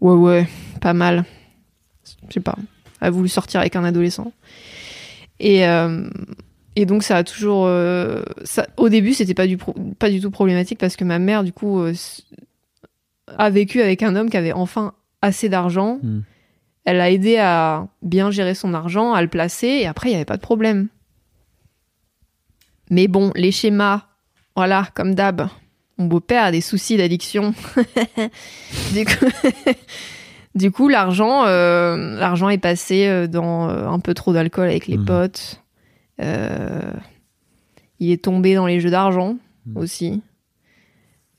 Ouais, 0.00 0.14
ouais, 0.14 0.46
pas 0.80 0.92
mal. 0.92 1.24
Je 2.28 2.34
sais 2.34 2.40
pas. 2.40 2.54
A 3.00 3.10
voulu 3.10 3.28
sortir 3.28 3.60
avec 3.60 3.74
un 3.76 3.82
adolescent. 3.84 4.32
Et, 5.40 5.66
euh, 5.66 6.08
et 6.80 6.86
donc, 6.86 7.02
ça 7.02 7.16
a 7.16 7.24
toujours. 7.24 7.64
euh, 7.66 8.22
ça, 8.44 8.66
au 8.76 8.88
début, 8.88 9.12
c'était 9.14 9.34
pas, 9.34 9.46
du 9.46 9.56
pro- 9.56 9.74
pas 9.98 10.10
du 10.10 10.20
tout 10.20 10.30
problématique 10.30 10.78
parce 10.78 10.94
que 10.96 11.04
ma 11.04 11.18
mère, 11.18 11.42
du 11.44 11.52
coup, 11.52 11.80
euh, 11.80 11.92
a 13.36 13.50
vécu 13.50 13.82
avec 13.82 14.02
un 14.02 14.14
homme 14.16 14.30
qui 14.30 14.36
avait 14.36 14.52
enfin 14.52 14.92
assez 15.22 15.48
d'argent. 15.48 15.98
Hmm. 16.02 16.20
Elle 16.84 17.00
a 17.00 17.10
aidé 17.10 17.36
à 17.38 17.86
bien 18.02 18.30
gérer 18.30 18.54
son 18.54 18.72
argent, 18.74 19.12
à 19.12 19.20
le 19.22 19.28
placer, 19.28 19.66
et 19.66 19.86
après, 19.86 20.08
il 20.08 20.12
n'y 20.12 20.16
avait 20.16 20.24
pas 20.24 20.36
de 20.36 20.42
problème. 20.42 20.88
Mais 22.90 23.08
bon, 23.08 23.32
les 23.34 23.52
schémas, 23.52 24.02
voilà, 24.56 24.88
comme 24.94 25.14
d'hab. 25.14 25.48
Mon 25.98 26.06
beau-père 26.06 26.44
a 26.44 26.52
des 26.52 26.60
soucis 26.60 26.96
d'addiction. 26.96 27.52
du 28.94 29.04
coup, 29.04 29.26
du 30.54 30.70
coup, 30.70 30.88
l'argent, 30.88 31.44
euh, 31.46 32.16
l'argent 32.18 32.48
est 32.48 32.56
passé 32.58 33.26
dans 33.28 33.68
un 33.68 33.98
peu 33.98 34.14
trop 34.14 34.32
d'alcool 34.32 34.68
avec 34.68 34.86
les 34.86 34.96
Mhm. 34.96 35.04
potes. 35.04 35.62
Euh, 36.20 36.92
il 38.00 38.10
est 38.10 38.22
tombé 38.24 38.54
dans 38.54 38.66
les 38.66 38.80
jeux 38.80 38.90
d'argent 38.90 39.36
Mhm. 39.66 39.76
aussi. 39.76 40.22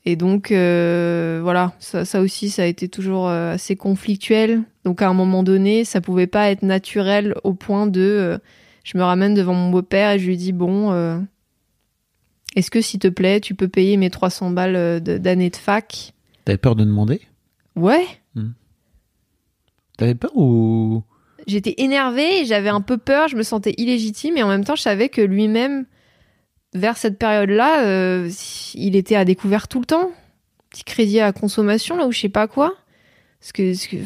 Et 0.06 0.16
donc, 0.16 0.50
euh, 0.50 1.40
voilà, 1.42 1.74
ça, 1.78 2.04
ça 2.06 2.20
aussi, 2.22 2.48
ça 2.48 2.62
a 2.62 2.66
été 2.66 2.88
toujours 2.88 3.28
euh, 3.28 3.52
assez 3.52 3.76
conflictuel. 3.76 4.62
Donc, 4.84 5.02
à 5.02 5.08
un 5.08 5.12
moment 5.14 5.42
donné, 5.42 5.84
ça 5.84 6.00
pouvait 6.00 6.26
pas 6.26 6.50
être 6.50 6.62
naturel 6.62 7.34
au 7.44 7.52
point 7.54 7.86
de. 7.86 8.00
euh, 8.00 8.38
je 8.82 8.96
me 8.96 9.02
ramène 9.02 9.34
devant 9.34 9.52
mon 9.54 9.70
beau-père 9.70 10.12
et 10.12 10.18
je 10.18 10.26
lui 10.26 10.38
dis 10.38 10.52
Bon, 10.52 10.90
euh, 10.92 11.18
est-ce 12.56 12.70
que 12.70 12.80
s'il 12.80 12.98
te 12.98 13.08
plaît, 13.08 13.40
tu 13.40 13.54
peux 13.54 13.68
payer 13.68 13.98
mes 13.98 14.08
300 14.10 14.50
balles 14.50 15.02
de- 15.02 15.18
d'année 15.18 15.50
de 15.50 15.56
fac? 15.56 16.14
T'avais 16.46 16.56
peur 16.58 16.76
de 16.76 16.84
demander? 16.84 17.20
Ouais. 17.76 18.04
T'avais 19.98 20.14
peur 20.14 20.34
ou 20.34 21.02
J'étais 21.50 21.74
énervée, 21.78 22.44
j'avais 22.44 22.68
un 22.68 22.80
peu 22.80 22.96
peur, 22.96 23.26
je 23.26 23.36
me 23.36 23.42
sentais 23.42 23.74
illégitime 23.76 24.36
et 24.36 24.42
en 24.44 24.48
même 24.48 24.64
temps, 24.64 24.76
je 24.76 24.82
savais 24.82 25.08
que 25.08 25.20
lui-même, 25.20 25.84
vers 26.74 26.96
cette 26.96 27.18
période-là, 27.18 27.84
euh, 27.84 28.30
il 28.74 28.94
était 28.94 29.16
à 29.16 29.24
découvert 29.24 29.66
tout 29.66 29.80
le 29.80 29.86
temps. 29.86 30.10
Petit 30.70 30.84
crédit 30.84 31.18
à 31.18 31.32
consommation, 31.32 31.96
là, 31.96 32.06
ou 32.06 32.12
je 32.12 32.20
sais 32.20 32.28
pas 32.28 32.46
quoi. 32.46 32.74
Parce 33.40 33.50
que, 33.50 33.88
que- 33.90 33.96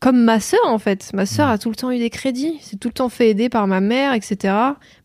comme 0.00 0.22
ma 0.24 0.40
sœur, 0.40 0.60
en 0.66 0.78
fait. 0.78 1.10
Ma 1.12 1.26
sœur 1.26 1.48
a 1.48 1.58
tout 1.58 1.68
le 1.68 1.76
temps 1.76 1.90
eu 1.90 1.98
des 1.98 2.08
crédits. 2.08 2.56
C'est 2.62 2.80
tout 2.80 2.88
le 2.88 2.94
temps 2.94 3.10
fait 3.10 3.28
aider 3.30 3.50
par 3.50 3.66
ma 3.66 3.80
mère, 3.80 4.14
etc. 4.14 4.54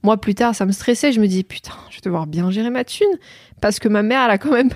Moi, 0.03 0.15
plus 0.17 0.35
tard, 0.35 0.55
ça 0.55 0.65
me 0.65 0.71
stressait. 0.71 1.11
Je 1.11 1.19
me 1.19 1.27
dis, 1.27 1.43
putain, 1.43 1.73
je 1.89 1.95
vais 1.97 2.01
devoir 2.03 2.27
bien 2.27 2.49
gérer 2.51 2.69
ma 2.69 2.85
thune. 2.85 3.07
Parce 3.61 3.79
que 3.79 3.89
ma 3.89 4.01
mère, 4.03 4.23
elle 4.25 4.31
a 4.31 4.37
quand 4.37 4.51
même. 4.51 4.69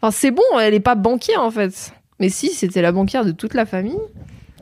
Enfin, 0.00 0.12
c'est 0.12 0.30
bon, 0.30 0.42
elle 0.60 0.74
est 0.74 0.80
pas 0.80 0.94
banquière, 0.94 1.42
en 1.42 1.50
fait. 1.50 1.92
Mais 2.20 2.28
si, 2.28 2.50
c'était 2.50 2.82
la 2.82 2.92
banquière 2.92 3.24
de 3.24 3.32
toute 3.32 3.54
la 3.54 3.66
famille. 3.66 3.98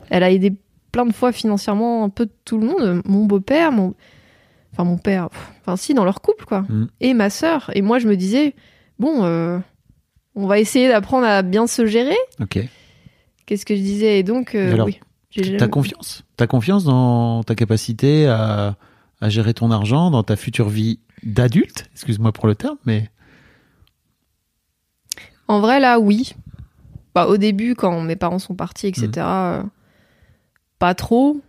Elle 0.09 0.23
a 0.23 0.31
aidé 0.31 0.53
plein 0.91 1.05
de 1.05 1.13
fois 1.13 1.31
financièrement 1.31 2.03
un 2.03 2.09
peu 2.09 2.27
tout 2.45 2.57
le 2.57 2.67
monde. 2.67 3.01
Mon 3.05 3.25
beau-père, 3.25 3.71
mon. 3.71 3.93
Enfin, 4.73 4.83
mon 4.83 4.97
père. 4.97 5.29
pff, 5.29 5.51
Enfin, 5.61 5.75
si, 5.77 5.93
dans 5.93 6.05
leur 6.05 6.21
couple, 6.21 6.45
quoi. 6.45 6.61
Mm. 6.69 6.87
Et 7.01 7.13
ma 7.13 7.29
sœur. 7.29 7.71
Et 7.73 7.81
moi, 7.81 7.99
je 7.99 8.07
me 8.07 8.15
disais, 8.15 8.55
bon, 8.99 9.23
euh, 9.23 9.57
on 10.35 10.45
va 10.47 10.59
essayer 10.59 10.87
d'apprendre 10.87 11.25
à 11.25 11.41
bien 11.41 11.65
se 11.67 11.85
gérer. 11.85 12.17
Ok. 12.39 12.59
Qu'est-ce 13.45 13.65
que 13.65 13.75
je 13.75 13.81
disais? 13.81 14.19
Et 14.19 14.23
donc, 14.23 14.53
euh, 14.55 14.69
Et 14.69 14.73
alors, 14.73 14.85
oui. 14.87 14.99
T'as 15.35 15.43
jamais- 15.43 15.69
confiance 15.69 16.23
T'as 16.37 16.47
confiance 16.47 16.83
dans 16.85 17.43
ta 17.43 17.53
capacité 17.55 18.27
à, 18.27 18.75
à 19.21 19.29
gérer 19.29 19.53
ton 19.53 19.69
argent, 19.71 20.09
dans 20.11 20.23
ta 20.23 20.35
future 20.35 20.69
vie 20.69 20.99
d'adulte 21.23 21.85
Excuse-moi 21.93 22.31
pour 22.31 22.47
le 22.47 22.55
terme, 22.55 22.77
mais 22.85 23.09
En 25.47 25.59
vrai, 25.59 25.79
là, 25.79 25.99
oui. 25.99 26.33
Bah, 27.15 27.27
au 27.27 27.37
début, 27.37 27.75
quand 27.75 28.01
mes 28.01 28.15
parents 28.15 28.39
sont 28.39 28.55
partis, 28.55 28.87
etc., 28.87 29.25
pas 30.79 30.95
trop. 30.95 31.39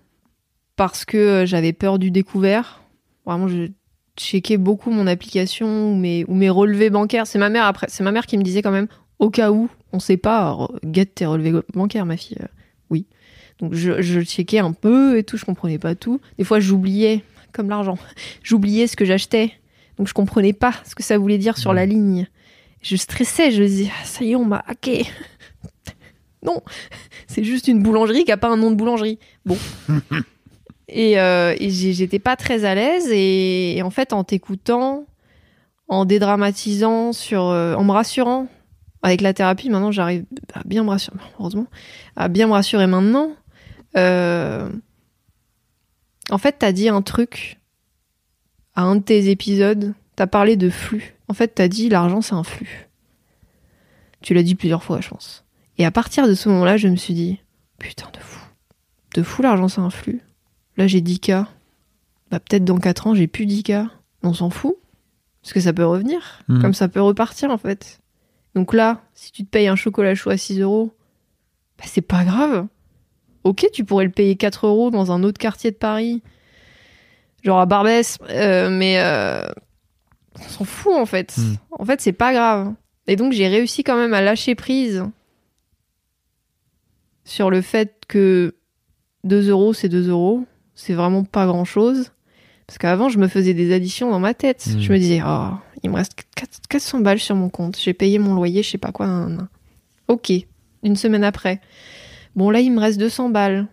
Parce 0.77 1.05
que 1.05 1.17
euh, 1.17 1.47
j'avais 1.47 1.73
peur 1.73 1.99
du 1.99 2.11
découvert. 2.11 2.83
Vraiment, 3.27 3.49
je 3.49 3.69
checkais 4.17 4.57
beaucoup 4.57 4.91
mon 4.91 5.07
application 5.07 5.93
ou 5.93 5.97
mes, 5.97 6.25
ou 6.27 6.35
mes 6.35 6.51
relevés 6.51 6.91
bancaires. 6.91 7.27
C'est 7.27 7.39
ma 7.39 7.49
mère 7.49 7.65
après. 7.65 7.87
C'est 7.89 8.05
ma 8.05 8.13
mère 8.13 8.27
qui 8.27 8.37
me 8.39 8.43
disait 8.43 8.63
quand 8.63 8.71
même, 8.71 8.89
au 9.19 9.31
cas 9.31 9.51
où, 9.51 9.69
on 9.93 10.01
sait 10.01 10.17
pas, 10.17 10.69
guette 10.85 11.15
tes 11.17 11.27
relevés 11.27 11.53
bancaires, 11.75 12.07
ma 12.07 12.17
fille. 12.17 12.39
Euh, 12.41 12.47
oui. 12.91 13.07
Donc 13.59 13.75
je, 13.75 14.01
je 14.01 14.21
checkais 14.23 14.59
un 14.59 14.73
peu 14.73 15.19
et 15.19 15.25
tout, 15.25 15.37
je 15.37 15.45
comprenais 15.45 15.79
pas 15.79 15.95
tout. 15.95 16.21
Des 16.39 16.45
fois, 16.45 16.61
j'oubliais, 16.61 17.23
comme 17.53 17.69
l'argent, 17.69 17.99
j'oubliais 18.43 18.87
ce 18.87 18.97
que 18.97 19.05
j'achetais. 19.05 19.53
Donc 19.99 20.09
je 20.09 20.15
comprenais 20.15 20.55
pas 20.55 20.73
ce 20.85 20.95
que 20.95 21.03
ça 21.03 21.19
voulait 21.19 21.39
dire 21.39 21.59
sur 21.59 21.75
la 21.75 21.85
ligne. 21.85 22.27
Je 22.81 22.97
stressais, 22.97 23.51
je 23.51 23.63
me 23.63 23.67
disais, 23.67 23.91
Ah, 24.01 24.05
ça 24.05 24.25
y 24.25 24.33
est, 24.33 24.37
on 24.37 24.47
m'a 24.47 24.65
hacké. 24.67 25.07
Non, 26.43 26.63
c'est 27.27 27.45
juste 27.45 27.69
une 27.69 27.83
boulangerie 27.83 28.25
qui 28.25 28.33
a 28.33 28.37
pas 28.37 28.49
un 28.49 28.57
nom 28.57 28.71
de 28.71 28.77
boulangerie. 28.77 29.19
Bon. 29.45 29.59
et 30.89 31.21
euh, 31.21 31.55
et 31.59 31.71
j'étais 31.71 32.19
pas 32.19 32.37
très 32.37 32.65
à 32.65 32.75
l'aise. 32.75 33.09
Et, 33.11 33.77
et 33.77 33.83
en 33.83 33.91
fait, 33.91 34.13
en 34.13 34.25
t'écoutant, 34.25 35.07
en 35.89 36.05
dédramatisant, 36.05 37.13
sur, 37.13 37.47
euh, 37.47 37.75
en 37.75 37.85
me 37.85 37.93
rassurant, 37.93 38.47
avec 39.03 39.21
la 39.21 39.35
thérapie, 39.35 39.71
maintenant 39.71 39.91
j'arrive 39.91 40.25
à 40.55 40.63
bien 40.65 40.85
me 40.85 40.91
rassurer, 40.91 41.17
heureusement, 41.39 41.67
à 42.17 42.29
bien 42.29 42.47
me 42.47 42.53
rassurer 42.53 42.87
maintenant. 42.87 43.33
Euh, 43.97 44.71
en 46.31 46.39
fait, 46.39 46.57
t'as 46.59 46.73
dit 46.73 46.89
un 46.89 47.03
truc 47.03 47.59
à 48.77 48.83
un 48.83 48.97
de 48.97 49.03
tes 49.03 49.31
épisodes, 49.31 49.95
t'as 50.17 50.29
parlé 50.29 50.57
de 50.57 50.71
flux. 50.71 51.17
En 51.29 51.35
fait, 51.35 51.49
t'as 51.49 51.69
dit 51.69 51.89
l'argent 51.89 52.21
c'est 52.21 52.35
un 52.35 52.45
flux. 52.45 52.89
Tu 54.23 54.33
l'as 54.35 54.43
dit 54.43 54.55
plusieurs 54.55 54.85
fois, 54.85 55.01
je 55.01 55.09
pense. 55.09 55.45
Et 55.81 55.87
à 55.87 55.91
partir 55.91 56.29
de 56.29 56.35
ce 56.35 56.51
moment-là, 56.51 56.77
je 56.77 56.89
me 56.89 56.97
suis 56.97 57.15
dit, 57.15 57.41
putain 57.79 58.11
de 58.13 58.19
fou. 58.19 58.39
De 59.15 59.23
fou, 59.23 59.41
l'argent 59.41 59.83
un 59.83 59.89
flux. 59.89 60.21
Là, 60.77 60.87
j'ai 60.87 61.01
10K. 61.01 61.47
Bah, 62.31 62.39
peut-être 62.39 62.67
dans 62.67 62.77
4 62.77 63.07
ans, 63.07 63.15
j'ai 63.15 63.27
plus 63.27 63.47
10K. 63.47 63.89
On 64.23 64.35
s'en 64.35 64.51
fout. 64.51 64.77
Parce 65.41 65.55
que 65.55 65.61
ça 65.61 65.73
peut 65.73 65.87
revenir. 65.87 66.43
Mhm. 66.49 66.61
Comme 66.61 66.75
ça 66.75 66.89
peut 66.89 67.01
repartir, 67.01 67.51
en 67.51 67.57
fait. 67.57 67.99
Donc 68.55 68.75
là, 68.75 69.01
si 69.15 69.33
tu 69.33 69.43
te 69.43 69.49
payes 69.49 69.69
un 69.69 69.75
chocolat 69.75 70.15
chaud 70.15 70.29
à 70.29 70.37
6 70.37 70.61
euros, 70.61 70.93
bah, 71.79 71.85
c'est 71.87 72.03
pas 72.03 72.25
grave. 72.25 72.67
Ok, 73.45 73.67
tu 73.73 73.83
pourrais 73.83 74.05
le 74.05 74.11
payer 74.11 74.37
4 74.37 74.67
euros 74.67 74.91
dans 74.91 75.13
un 75.13 75.23
autre 75.23 75.39
quartier 75.39 75.71
de 75.71 75.77
Paris, 75.77 76.23
genre 77.43 77.59
à 77.59 77.65
Barbès, 77.65 78.19
euh, 78.29 78.69
mais 78.69 79.01
euh, 79.01 79.49
on 80.39 80.43
s'en 80.47 80.65
fout 80.65 80.93
en 80.93 81.07
fait. 81.07 81.39
Mm. 81.39 81.55
En 81.71 81.87
fait, 81.87 82.03
c'est 82.03 82.13
pas 82.13 82.35
grave. 82.35 82.75
Et 83.07 83.17
donc, 83.17 83.33
j'ai 83.33 83.49
réussi 83.49 83.83
quand 83.83 83.97
même 83.97 84.13
à 84.13 84.21
lâcher 84.21 84.55
prise 84.55 85.07
sur 87.31 87.49
le 87.49 87.61
fait 87.63 88.03
que 88.09 88.57
2 89.25 89.51
euros, 89.51 89.73
c'est 89.73 89.89
2 89.89 90.09
euros. 90.09 90.45
C'est 90.75 90.95
vraiment 90.95 91.23
pas 91.23 91.47
grand 91.47 91.65
chose. 91.65 92.11
Parce 92.67 92.79
qu'avant, 92.79 93.09
je 93.09 93.19
me 93.19 93.29
faisais 93.29 93.55
des 93.55 93.73
additions 93.73 94.11
dans 94.11 94.19
ma 94.19 94.35
tête. 94.35 94.67
Mm. 94.67 94.81
Je 94.81 94.93
me 94.93 94.99
disais, 94.99 95.21
oh, 95.25 95.51
il 95.85 95.91
me 95.91 95.97
reste 95.97 96.15
4 96.35 96.61
400 96.69 97.01
balles 97.01 97.21
sur 97.21 97.37
mon 97.37 97.49
compte. 97.49 97.79
J'ai 97.81 97.95
payé 97.95 98.19
mon 98.19 98.35
loyer, 98.35 98.63
je 98.65 98.71
sais 98.71 98.79
pas 98.79 98.91
quoi. 98.91 99.07
nan, 99.07 99.37
nan. 99.37 99.49
Ok, 100.09 100.33
une 100.83 100.97
semaine 100.97 101.23
après. 101.23 101.61
Bon, 102.35 102.51
là, 102.51 102.59
il 102.61 102.73
me 102.73 102.81
reste 102.81 102.99
200 102.99 103.29
balles. 103.29 103.69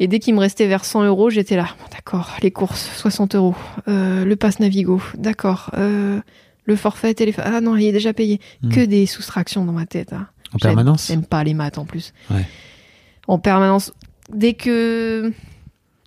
Et 0.00 0.08
dès 0.08 0.18
qu'il 0.18 0.34
me 0.34 0.40
restait 0.40 0.66
vers 0.66 0.84
100 0.84 1.04
euros, 1.04 1.30
j'étais 1.30 1.56
là. 1.56 1.68
Bon, 1.78 1.86
d'accord, 1.92 2.36
les 2.42 2.50
courses, 2.50 2.90
60 2.96 3.36
euros. 3.36 3.54
Euh, 3.86 4.24
le 4.24 4.34
pass 4.36 4.58
Navigo, 4.58 5.00
d'accord. 5.16 5.70
Euh, 5.78 6.20
le 6.64 6.76
forfait 6.76 7.14
téléphone. 7.14 7.44
Ah 7.46 7.60
non, 7.60 7.76
il 7.76 7.86
est 7.86 7.92
déjà 7.92 8.12
payé. 8.12 8.40
Mm. 8.62 8.68
Que 8.70 8.80
des 8.84 9.06
soustractions 9.06 9.64
dans 9.64 9.72
ma 9.72 9.86
tête. 9.86 10.12
hein. 10.12 10.26
En 10.56 10.68
permanence 10.68 11.06
J'aime 11.08 11.24
pas 11.24 11.44
les 11.44 11.54
maths 11.54 11.78
en 11.78 11.84
plus. 11.84 12.12
Ouais. 12.30 12.46
En 13.28 13.38
permanence. 13.38 13.92
Dès 14.32 14.54
que. 14.54 15.32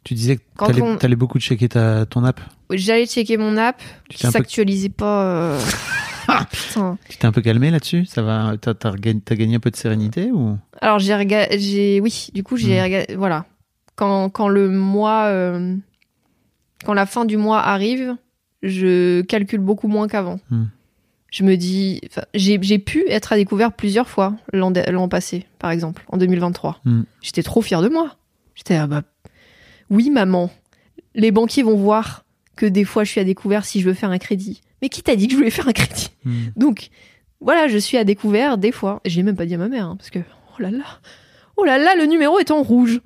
Tu 0.03 0.13
disais 0.13 0.37
que 0.37 0.41
t'allais 0.57 0.81
on- 0.81 0.97
t'allais 0.97 1.15
beaucoup 1.15 1.39
checker 1.39 1.69
ta, 1.69 2.05
ton 2.05 2.23
app 2.23 2.39
J'allais 2.71 3.05
checker 3.05 3.37
mon 3.37 3.57
app, 3.57 3.81
Tu 4.09 4.17
qui 4.17 4.27
peu- 4.27 4.89
pas. 4.89 5.23
euh, 5.23 5.59
Putain. 6.51 6.97
Tu 7.09 7.17
t'es 7.17 7.25
un 7.25 7.31
peu 7.31 7.41
calmé 7.41 7.71
là-dessus? 7.71 8.05
Ça 8.05 8.21
va 8.21 8.53
T'as 8.61 8.73
t'as 8.75 8.91
regagné, 8.91 9.19
t'as 9.21 9.35
gagné 9.35 9.55
un 9.55 9.59
peu 9.59 9.71
de 9.71 9.75
sérénité 9.75 10.31
ou? 10.31 10.57
Alors 10.81 10.99
j'ai 10.99 11.15
regardé, 11.15 11.59
j'ai 11.59 11.99
oui, 12.01 12.27
du 12.33 12.43
coup 12.43 12.55
j'ai 12.57 12.79
Mm. 12.79 12.83
regardé, 12.83 13.15
voilà. 13.15 13.45
Quand 13.95 14.29
quand 14.29 14.47
le 14.47 14.69
mois, 14.69 15.25
euh, 15.25 15.75
quand 16.85 16.93
la 16.93 17.05
fin 17.05 17.25
du 17.25 17.37
mois 17.37 17.59
arrive, 17.61 18.15
je 18.63 19.21
calcule 19.21 19.59
beaucoup 19.59 19.87
moins 19.87 20.07
qu'avant. 20.07 20.39
Mm. 20.51 20.63
Je 21.31 21.43
me 21.43 21.55
dis, 21.55 22.01
j'ai 22.33 22.79
pu 22.79 23.05
être 23.07 23.33
à 23.33 23.35
découvert 23.35 23.71
plusieurs 23.71 24.09
fois 24.09 24.35
l'an 24.51 25.07
passé, 25.09 25.45
par 25.59 25.71
exemple, 25.71 26.03
en 26.07 26.17
2023. 26.17 26.79
Mm. 26.85 27.01
J'étais 27.21 27.43
trop 27.43 27.61
fière 27.61 27.81
de 27.81 27.89
moi. 27.89 28.15
J'étais 28.55 28.75
ah 28.75 28.87
bah 28.87 29.03
oui 29.89 30.09
maman, 30.09 30.49
les 31.15 31.31
banquiers 31.31 31.63
vont 31.63 31.75
voir 31.75 32.25
que 32.55 32.65
des 32.65 32.83
fois 32.83 33.03
je 33.03 33.11
suis 33.11 33.21
à 33.21 33.23
découvert 33.23 33.65
si 33.65 33.81
je 33.81 33.87
veux 33.87 33.93
faire 33.93 34.11
un 34.11 34.17
crédit. 34.17 34.61
Mais 34.81 34.89
qui 34.89 35.01
t'a 35.01 35.15
dit 35.15 35.27
que 35.27 35.33
je 35.33 35.37
voulais 35.37 35.49
faire 35.49 35.67
un 35.67 35.73
crédit? 35.73 36.09
Donc, 36.55 36.89
voilà, 37.41 37.67
je 37.67 37.77
suis 37.77 37.97
à 37.97 38.03
découvert 38.03 38.57
des 38.57 38.71
fois. 38.71 39.01
J'ai 39.05 39.23
même 39.23 39.35
pas 39.35 39.45
dit 39.45 39.55
à 39.55 39.57
ma 39.57 39.67
mère, 39.67 39.85
hein, 39.85 39.95
parce 39.97 40.09
que, 40.09 40.19
oh 40.19 40.61
là 40.61 40.71
là, 40.71 40.85
oh 41.57 41.65
là 41.65 41.77
là, 41.77 41.95
le 41.95 42.05
numéro 42.05 42.39
est 42.39 42.51
en 42.51 42.61
rouge. 42.63 43.01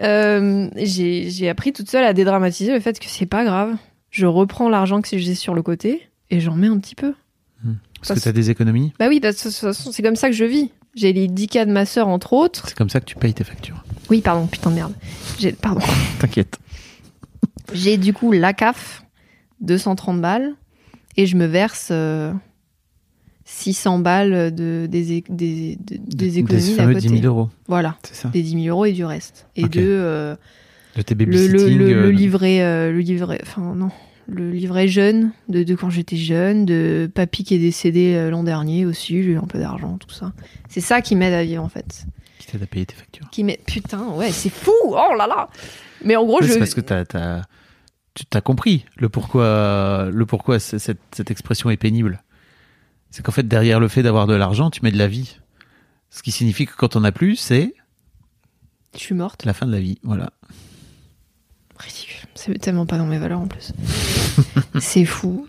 Euh, 0.00 0.68
j'ai 0.76 1.48
appris 1.48 1.72
toute 1.72 1.90
seule 1.90 2.04
à 2.04 2.12
dédramatiser 2.12 2.72
le 2.72 2.80
fait 2.80 2.98
que 2.98 3.06
c'est 3.06 3.26
pas 3.26 3.44
grave. 3.44 3.76
Je 4.10 4.26
reprends 4.26 4.68
l'argent 4.68 5.02
que 5.02 5.18
j'ai 5.18 5.34
sur 5.34 5.54
le 5.54 5.62
côté 5.62 6.09
et 6.30 6.40
j'en 6.40 6.54
mets 6.56 6.68
un 6.68 6.78
petit 6.78 6.94
peu. 6.94 7.14
Parce 7.62 8.08
Parce- 8.08 8.20
que 8.20 8.24
t'as 8.24 8.32
des 8.32 8.48
économies? 8.50 8.92
Bah 8.98 9.06
oui, 9.08 9.20
de 9.20 9.30
toute 9.30 9.38
façon, 9.52 9.92
c'est 9.92 10.02
comme 10.02 10.16
ça 10.16 10.28
que 10.30 10.34
je 10.34 10.44
vis. 10.44 10.70
J'ai 10.94 11.12
les 11.12 11.28
10 11.28 11.46
cas 11.48 11.66
de 11.66 11.70
ma 11.72 11.84
sœur, 11.86 12.08
entre 12.08 12.32
autres. 12.32 12.64
C'est 12.68 12.76
comme 12.76 12.88
ça 12.88 12.98
que 13.00 13.04
tu 13.04 13.14
payes 13.16 13.34
tes 13.34 13.44
factures. 13.44 13.84
Oui, 14.08 14.22
pardon, 14.22 14.46
putain 14.46 14.70
de 14.70 14.76
merde. 14.76 14.94
Pardon. 15.60 15.80
T'inquiète. 16.18 16.58
J'ai 17.72 17.96
du 17.98 18.12
coup 18.14 18.32
la 18.32 18.52
CAF, 18.54 19.04
230 19.60 20.20
balles, 20.20 20.54
et 21.16 21.26
je 21.26 21.36
me 21.36 21.44
verse 21.46 21.88
euh, 21.92 22.32
600 23.44 23.98
balles 24.00 24.54
de, 24.54 24.86
des, 24.90 25.22
des, 25.28 25.76
de- 25.78 25.96
des 26.16 26.38
économies 26.38 26.64
Des 26.70 26.74
fameux 26.74 26.94
côté. 26.94 27.08
10 27.08 27.20
000 27.20 27.26
euros. 27.26 27.50
Voilà, 27.68 27.96
C'est 28.02 28.14
ça. 28.14 28.28
des 28.28 28.42
10 28.42 28.62
000 28.64 28.74
euros 28.74 28.84
et 28.86 28.92
du 28.92 29.04
reste. 29.04 29.46
Et 29.56 29.64
Ok. 29.64 29.70
de 29.72 29.80
euh, 29.82 30.34
De 30.96 31.02
tes 31.02 31.14
le, 31.14 31.24
le, 31.26 31.46
le, 31.68 31.84
euh, 31.90 32.02
le 32.04 32.10
livret, 32.10 32.62
euh, 32.62 32.90
le 32.92 33.00
livret, 33.00 33.40
enfin 33.42 33.74
non, 33.76 33.90
le 34.30 34.50
livret 34.50 34.88
jeune 34.88 35.32
de, 35.48 35.62
de 35.62 35.74
quand 35.74 35.90
j'étais 35.90 36.16
jeune, 36.16 36.64
de 36.64 37.10
papy 37.14 37.44
qui 37.44 37.54
est 37.54 37.58
décédé 37.58 38.14
euh, 38.14 38.30
l'an 38.30 38.44
dernier 38.44 38.86
aussi, 38.86 39.22
j'ai 39.22 39.30
eu 39.30 39.36
un 39.38 39.46
peu 39.46 39.58
d'argent, 39.58 39.98
tout 39.98 40.10
ça. 40.10 40.32
C'est 40.68 40.80
ça 40.80 41.02
qui 41.02 41.16
m'aide 41.16 41.34
à 41.34 41.42
vivre 41.44 41.62
en 41.62 41.68
fait. 41.68 42.06
Qui 42.38 42.46
t'aide 42.46 42.62
à 42.62 42.66
payer 42.66 42.86
tes 42.86 42.94
factures. 42.94 43.28
Qui 43.30 43.44
m'aide, 43.44 43.60
putain, 43.66 44.08
ouais, 44.10 44.30
c'est 44.32 44.50
fou, 44.50 44.72
oh 44.86 45.14
là 45.16 45.26
là. 45.26 45.48
Mais 46.04 46.16
en 46.16 46.24
gros, 46.24 46.40
Ouais, 46.40 46.46
je, 46.46 46.52
C'est 46.52 46.58
parce 46.58 46.74
que 46.74 46.80
t'as, 46.80 47.04
t'as, 47.04 47.42
tu 48.14 48.24
t'as 48.24 48.40
compris 48.40 48.84
le 48.96 49.08
pourquoi, 49.08 50.08
le 50.12 50.26
pourquoi 50.26 50.58
cette, 50.58 50.98
cette 51.12 51.30
expression 51.30 51.68
est 51.70 51.76
pénible. 51.76 52.22
C'est 53.10 53.24
qu'en 53.24 53.32
fait, 53.32 53.46
derrière 53.46 53.80
le 53.80 53.88
fait 53.88 54.02
d'avoir 54.02 54.26
de 54.26 54.34
l'argent, 54.34 54.70
tu 54.70 54.80
mets 54.82 54.92
de 54.92 54.98
la 54.98 55.08
vie. 55.08 55.38
Ce 56.10 56.22
qui 56.22 56.30
signifie 56.32 56.66
que 56.66 56.74
quand 56.76 56.96
on 56.96 57.04
a 57.04 57.12
plus, 57.12 57.36
c'est 57.36 57.74
je 58.94 59.00
suis 59.00 59.14
morte. 59.14 59.44
la 59.44 59.52
fin 59.52 59.66
de 59.66 59.72
la 59.72 59.80
vie. 59.80 59.98
Voilà. 60.02 60.32
Ridicule. 61.78 62.19
C'est 62.34 62.58
tellement 62.58 62.86
pas 62.86 62.98
dans 62.98 63.06
mes 63.06 63.18
valeurs 63.18 63.40
en 63.40 63.46
plus. 63.46 63.72
c'est 64.80 65.04
fou. 65.04 65.46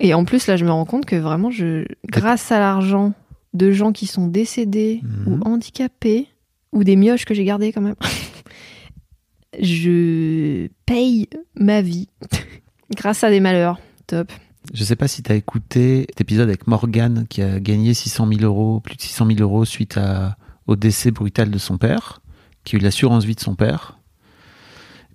Et 0.00 0.14
en 0.14 0.24
plus, 0.24 0.46
là, 0.46 0.56
je 0.56 0.64
me 0.64 0.70
rends 0.70 0.84
compte 0.84 1.06
que 1.06 1.16
vraiment, 1.16 1.50
je, 1.50 1.84
grâce 2.06 2.50
à 2.52 2.58
l'argent 2.58 3.12
de 3.52 3.70
gens 3.70 3.92
qui 3.92 4.06
sont 4.06 4.26
décédés 4.26 5.00
Mhm. 5.02 5.26
ou 5.32 5.40
handicapés, 5.44 6.28
ou 6.72 6.82
des 6.84 6.96
mioches 6.96 7.24
que 7.24 7.34
j'ai 7.34 7.44
gardés 7.44 7.72
quand 7.72 7.80
même, 7.80 7.94
je 9.60 10.68
paye 10.86 11.28
ma 11.54 11.82
vie 11.82 12.08
grâce 12.96 13.22
à 13.24 13.30
des 13.30 13.40
malheurs. 13.40 13.78
Top. 14.06 14.32
Je 14.72 14.82
sais 14.82 14.96
pas 14.96 15.08
si 15.08 15.22
t'as 15.22 15.34
écouté 15.34 16.06
cet 16.08 16.22
épisode 16.22 16.48
avec 16.48 16.66
Morgan 16.66 17.26
qui 17.28 17.42
a 17.42 17.60
gagné 17.60 17.92
600 17.94 18.26
000 18.28 18.40
euros, 18.42 18.80
plus 18.80 18.96
de 18.96 19.02
600 19.02 19.26
000 19.26 19.40
euros 19.40 19.64
suite 19.64 19.96
à, 19.98 20.36
au 20.66 20.74
décès 20.76 21.10
brutal 21.10 21.50
de 21.50 21.58
son 21.58 21.76
père, 21.76 22.20
qui 22.64 22.76
a 22.76 22.78
eu 22.78 22.82
l'assurance 22.82 23.24
vie 23.24 23.34
de 23.34 23.40
son 23.40 23.54
père. 23.54 23.98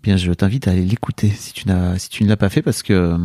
Bien, 0.04 0.18
je 0.18 0.32
t'invite 0.32 0.68
à 0.68 0.72
aller 0.72 0.86
l'écouter 0.86 1.30
si 1.30 1.54
tu 1.54 1.68
n'as, 1.68 1.98
si 2.00 2.10
tu 2.10 2.24
ne 2.24 2.30
l'as 2.30 2.38
pas 2.38 2.50
fait 2.50 2.62
parce 2.62 2.84
que 2.84 2.94
euh, 2.94 3.18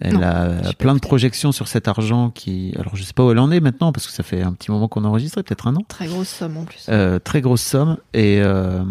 elle 0.00 0.14
Non, 0.14 0.22
a 0.22 0.72
plein 0.78 0.94
de 0.94 1.00
projections 1.00 1.52
sur 1.52 1.68
cet 1.68 1.88
argent 1.88 2.30
qui, 2.30 2.72
alors 2.78 2.94
je 2.96 3.02
sais 3.02 3.12
pas 3.14 3.24
où 3.24 3.30
elle 3.32 3.38
en 3.38 3.50
est 3.50 3.60
maintenant 3.60 3.92
parce 3.92 4.06
que 4.06 4.12
ça 4.12 4.22
fait 4.22 4.42
un 4.42 4.52
petit 4.52 4.70
moment 4.70 4.88
qu'on 4.88 5.04
a 5.04 5.08
enregistré, 5.08 5.42
peut-être 5.42 5.66
un 5.66 5.74
an. 5.76 5.82
Très 5.88 6.06
grosse 6.06 6.28
somme 6.28 6.56
en 6.58 6.64
plus. 6.64 6.86
Euh, 6.88 7.18
très 7.18 7.40
grosse 7.40 7.62
somme 7.62 7.96
et 8.14 8.40
euh, 8.42 8.84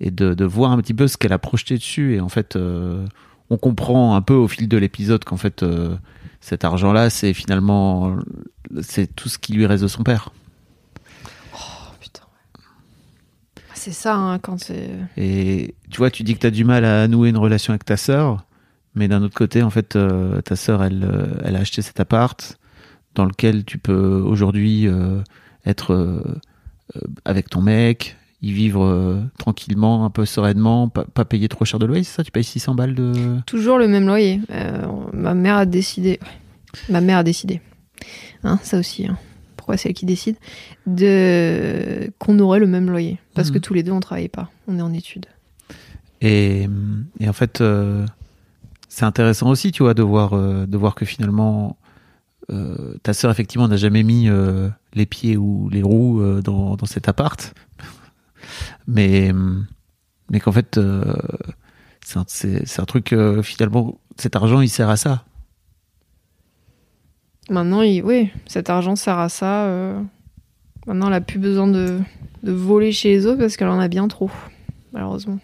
et 0.00 0.10
de, 0.10 0.34
de 0.34 0.44
voir 0.44 0.72
un 0.72 0.78
petit 0.78 0.94
peu 0.94 1.06
ce 1.06 1.16
qu'elle 1.16 1.32
a 1.32 1.38
projeté 1.38 1.76
dessus 1.76 2.14
et 2.16 2.20
en 2.20 2.28
fait 2.28 2.56
euh, 2.56 3.06
on 3.50 3.56
comprend 3.58 4.16
un 4.16 4.22
peu 4.22 4.34
au 4.34 4.48
fil 4.48 4.68
de 4.68 4.76
l'épisode 4.76 5.22
qu'en 5.24 5.36
fait 5.36 5.64
cet 6.40 6.64
argent 6.64 6.92
là 6.92 7.10
c'est 7.10 7.32
finalement 7.32 8.16
c'est 8.82 9.14
tout 9.14 9.28
ce 9.28 9.38
qui 9.38 9.52
lui 9.52 9.66
reste 9.66 9.82
de 9.84 9.88
son 9.88 10.02
père 10.02 10.30
Oh 11.54 11.58
putain. 12.00 12.22
ouais. 12.56 13.73
C'est 13.84 13.92
ça, 13.92 14.14
hein, 14.16 14.38
quand 14.38 14.58
c'est. 14.58 14.88
et 15.18 15.74
tu 15.90 15.98
vois 15.98 16.10
tu 16.10 16.22
dis 16.22 16.34
que 16.34 16.38
tu 16.40 16.46
as 16.46 16.50
du 16.50 16.64
mal 16.64 16.86
à 16.86 17.06
nouer 17.06 17.28
une 17.28 17.36
relation 17.36 17.72
avec 17.72 17.84
ta 17.84 17.98
sœur 17.98 18.46
mais 18.94 19.08
d'un 19.08 19.22
autre 19.22 19.34
côté 19.34 19.62
en 19.62 19.68
fait 19.68 19.94
euh, 19.96 20.40
ta 20.40 20.56
sœur 20.56 20.82
elle 20.82 21.04
euh, 21.04 21.26
elle 21.44 21.54
a 21.56 21.58
acheté 21.58 21.82
cet 21.82 22.00
appart 22.00 22.58
dans 23.14 23.26
lequel 23.26 23.64
tu 23.66 23.76
peux 23.76 24.22
aujourd'hui 24.24 24.88
euh, 24.88 25.20
être 25.66 25.92
euh, 25.92 26.22
avec 27.26 27.50
ton 27.50 27.60
mec 27.60 28.16
y 28.40 28.52
vivre 28.52 29.22
tranquillement 29.38 30.04
un 30.06 30.10
peu 30.10 30.24
sereinement 30.24 30.88
pas, 30.88 31.04
pas 31.04 31.26
payer 31.26 31.48
trop 31.48 31.66
cher 31.66 31.78
de 31.78 31.84
loyer 31.84 32.04
c'est 32.04 32.14
ça? 32.16 32.24
Tu 32.24 32.30
payes 32.30 32.42
600 32.44 32.74
balles 32.74 32.94
de 32.94 33.12
Toujours 33.46 33.76
le 33.78 33.86
même 33.88 34.06
loyer. 34.06 34.40
Ma 35.12 35.34
mère 35.34 35.56
a 35.56 35.66
décidé. 35.66 36.20
Ma 36.88 37.00
mère 37.00 37.18
a 37.18 37.22
décidé. 37.22 37.60
Hein, 38.44 38.58
ça 38.62 38.78
aussi. 38.78 39.06
hein. 39.06 39.16
Pourquoi 39.64 39.78
c'est 39.78 39.88
elle 39.88 39.94
qui 39.94 40.04
décide 40.04 40.36
de 40.86 42.12
qu'on 42.18 42.38
aurait 42.38 42.58
le 42.58 42.66
même 42.66 42.90
loyer 42.90 43.18
Parce 43.32 43.50
que 43.50 43.54
Mhm. 43.56 43.60
tous 43.62 43.72
les 43.72 43.82
deux 43.82 43.92
on 43.92 44.00
travaillait 44.00 44.28
pas. 44.28 44.50
On 44.68 44.78
est 44.78 44.82
en 44.82 44.92
études. 44.92 45.24
Et, 46.20 46.68
et 47.18 47.26
en 47.30 47.32
fait, 47.32 47.62
euh, 47.62 48.04
c'est 48.90 49.06
intéressant 49.06 49.48
aussi, 49.48 49.72
tu 49.72 49.82
vois, 49.82 49.94
de 49.94 50.02
voir, 50.02 50.34
euh, 50.34 50.66
de 50.66 50.76
voir 50.76 50.94
que 50.94 51.06
finalement, 51.06 51.78
euh, 52.50 52.94
ta 53.02 53.14
sœur, 53.14 53.30
effectivement, 53.30 53.66
n'a 53.66 53.78
jamais 53.78 54.02
mis 54.02 54.28
les 54.92 55.06
pieds 55.06 55.38
ou 55.38 55.70
les 55.70 55.82
roues 55.82 56.22
dans, 56.42 56.76
dans 56.76 56.86
cet 56.86 57.08
appart. 57.08 57.54
Mais, 58.86 59.32
mais 60.30 60.40
qu'en 60.40 60.52
fait, 60.52 60.78
c'est 62.04 62.18
un, 62.80 62.84
truc, 62.84 63.14
finalement, 63.42 63.98
cet 64.18 64.36
argent, 64.36 64.60
il 64.60 64.68
sert 64.68 64.90
à 64.90 64.98
ça. 64.98 65.24
Maintenant, 67.50 67.82
il... 67.82 68.02
oui, 68.02 68.30
cet 68.46 68.70
argent 68.70 68.96
sert 68.96 69.18
à 69.18 69.28
ça. 69.28 69.64
euh, 69.66 70.00
Maintenant, 70.86 71.08
elle 71.08 71.14
a 71.14 71.20
plus 71.20 71.38
besoin 71.38 71.66
de... 71.66 72.00
de 72.42 72.52
voler 72.52 72.92
chez 72.92 73.10
les 73.10 73.26
autres 73.26 73.38
parce 73.38 73.56
qu'elle 73.56 73.68
en 73.68 73.78
a 73.78 73.88
bien 73.88 74.08
trop, 74.08 74.30
malheureusement. 74.92 75.38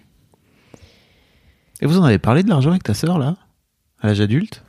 Et 1.81 1.87
vous 1.87 1.99
en 1.99 2.05
avez 2.05 2.19
parlé 2.19 2.43
de 2.43 2.49
l'argent 2.49 2.71
avec 2.71 2.83
ta 2.83 2.95
sœur, 2.95 3.19
là? 3.19 3.37
À 4.01 4.09
l'âge 4.09 4.21
adulte? 4.21 4.65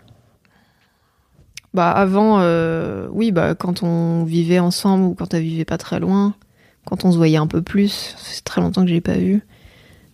Bah 1.74 1.92
avant, 1.92 2.40
euh, 2.42 3.08
oui, 3.12 3.32
bah 3.32 3.56
quand 3.56 3.82
on 3.82 4.26
vivait 4.26 4.60
ensemble 4.60 5.06
ou 5.06 5.14
quand 5.14 5.34
elle 5.34 5.44
vivait 5.44 5.64
pas 5.66 5.78
très 5.78 6.02
loin, 6.02 6.36
quand 6.86 7.06
on 7.06 7.12
se 7.14 7.18
voyait 7.18 7.38
un 7.38 7.48
peu 7.48 7.62
plus, 7.62 8.14
c'est 8.18 8.44
très 8.44 8.60
longtemps 8.60 8.82
que 8.82 8.90
je 8.90 8.94
l'ai 8.94 9.02
pas 9.02 9.18
vu. 9.18 9.42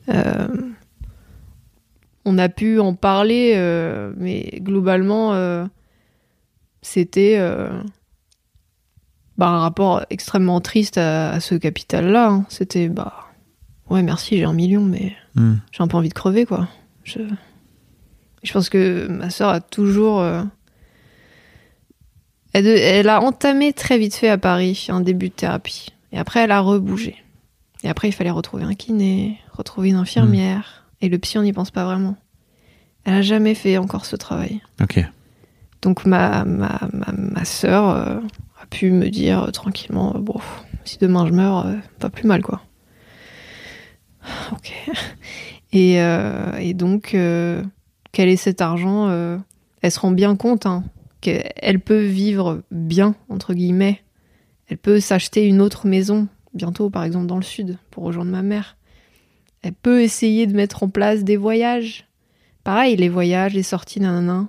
euh, 0.10 0.48
on 2.26 2.38
a 2.38 2.50
pu 2.50 2.80
en 2.80 2.94
parler, 2.94 3.56
mais 4.18 4.60
globalement, 4.62 5.32
c'était 6.82 7.36
euh, 7.38 7.70
bah, 9.38 9.48
un 9.48 9.60
rapport 9.60 10.06
extrêmement 10.10 10.62
triste 10.62 10.98
à, 10.98 11.32
à 11.32 11.40
ce 11.40 11.56
capital-là. 11.56 12.30
hein. 12.30 12.46
C'était 12.50 12.88
bah 12.90 13.14
ouais 13.90 14.04
merci, 14.04 14.38
j'ai 14.38 14.44
un 14.46 14.54
million, 14.54 14.84
mais 14.84 15.14
Hmm. 15.36 15.58
j'ai 15.72 15.84
un 15.84 15.88
peu 15.88 15.98
envie 15.98 16.10
de 16.10 16.14
crever 16.16 16.46
quoi. 16.46 16.68
Je, 17.04 17.20
je 18.44 18.52
pense 18.54 18.70
que 18.70 19.08
ma 19.08 19.30
sœur 19.30 19.50
a 19.50 19.62
toujours. 19.62 20.20
euh, 20.20 20.42
Elle, 22.54 22.66
de- 22.66 22.70
elle 22.70 23.10
a 23.10 23.22
entamé 23.22 23.74
très 23.74 23.98
vite 24.00 24.16
fait 24.16 24.30
à 24.30 24.38
Paris 24.38 24.88
un 24.90 25.02
début 25.02 25.30
de 25.30 25.34
thérapie. 25.34 25.90
Et 26.12 26.18
après, 26.18 26.40
elle 26.42 26.52
a 26.52 26.60
rebougé. 26.62 27.16
Et 27.84 27.90
après, 27.90 28.08
il 28.10 28.14
fallait 28.14 28.32
retrouver 28.32 28.64
un 28.64 28.74
kiné, 28.74 29.38
retrouver 29.52 29.90
une 29.90 29.96
infirmière. 29.98 30.86
Et 31.02 31.10
le 31.10 31.20
psy, 31.20 31.38
on 31.38 31.44
n'y 31.44 31.54
pense 31.54 31.70
pas 31.70 31.86
vraiment. 31.86 32.16
Elle 33.04 33.14
a 33.14 33.22
jamais 33.22 33.54
fait 33.54 33.78
encore 33.78 34.06
ce 34.06 34.16
travail. 34.16 34.62
Ok. 34.82 35.00
Donc 35.82 36.06
ma, 36.06 36.44
ma, 36.46 36.80
ma, 36.92 37.12
ma 37.14 37.46
sœur 37.46 37.90
euh, 37.90 38.20
a 38.62 38.66
pu 38.70 38.92
me 38.92 39.10
dire 39.10 39.44
euh, 39.44 39.52
tranquillement, 39.52 40.16
euh, 40.16 40.20
bon, 40.20 40.40
si 40.86 40.98
demain 40.98 41.28
je 41.28 41.34
meurs, 41.34 41.68
pas 42.00 42.10
plus 42.10 42.28
mal 42.28 42.42
quoi. 42.42 42.62
Ok. 44.52 44.74
Et, 45.74 45.98
et 45.98 46.74
donc, 46.74 47.10
quel 47.12 48.30
est 48.30 48.38
cet 48.38 48.62
argent 48.62 49.12
Elle 49.82 49.92
se 49.92 50.00
rend 50.00 50.12
bien 50.12 50.38
compte 50.38 50.66
hein, 50.66 50.86
qu'elle 51.20 51.82
peut 51.82 52.06
vivre 52.06 52.64
bien, 52.72 53.16
entre 53.28 53.54
guillemets. 53.54 54.02
Elle 54.70 54.78
peut 54.78 55.02
s'acheter 55.02 55.46
une 55.46 55.60
autre 55.60 55.86
maison, 55.86 56.30
bientôt 56.54 56.90
par 56.90 57.04
exemple 57.04 57.28
dans 57.28 57.36
le 57.36 57.44
sud, 57.44 57.78
pour 57.92 58.06
rejoindre 58.06 58.32
ma 58.32 58.44
mère. 58.44 58.78
Elle 59.62 59.74
peut 59.74 60.02
essayer 60.02 60.48
de 60.48 60.56
mettre 60.56 60.84
en 60.84 60.90
place 60.90 61.26
des 61.26 61.38
voyages, 61.38 62.08
pareil, 62.64 62.96
les 62.96 63.10
voyages, 63.10 63.54
les 63.54 63.62
sorties, 63.62 64.00
nanana, 64.00 64.48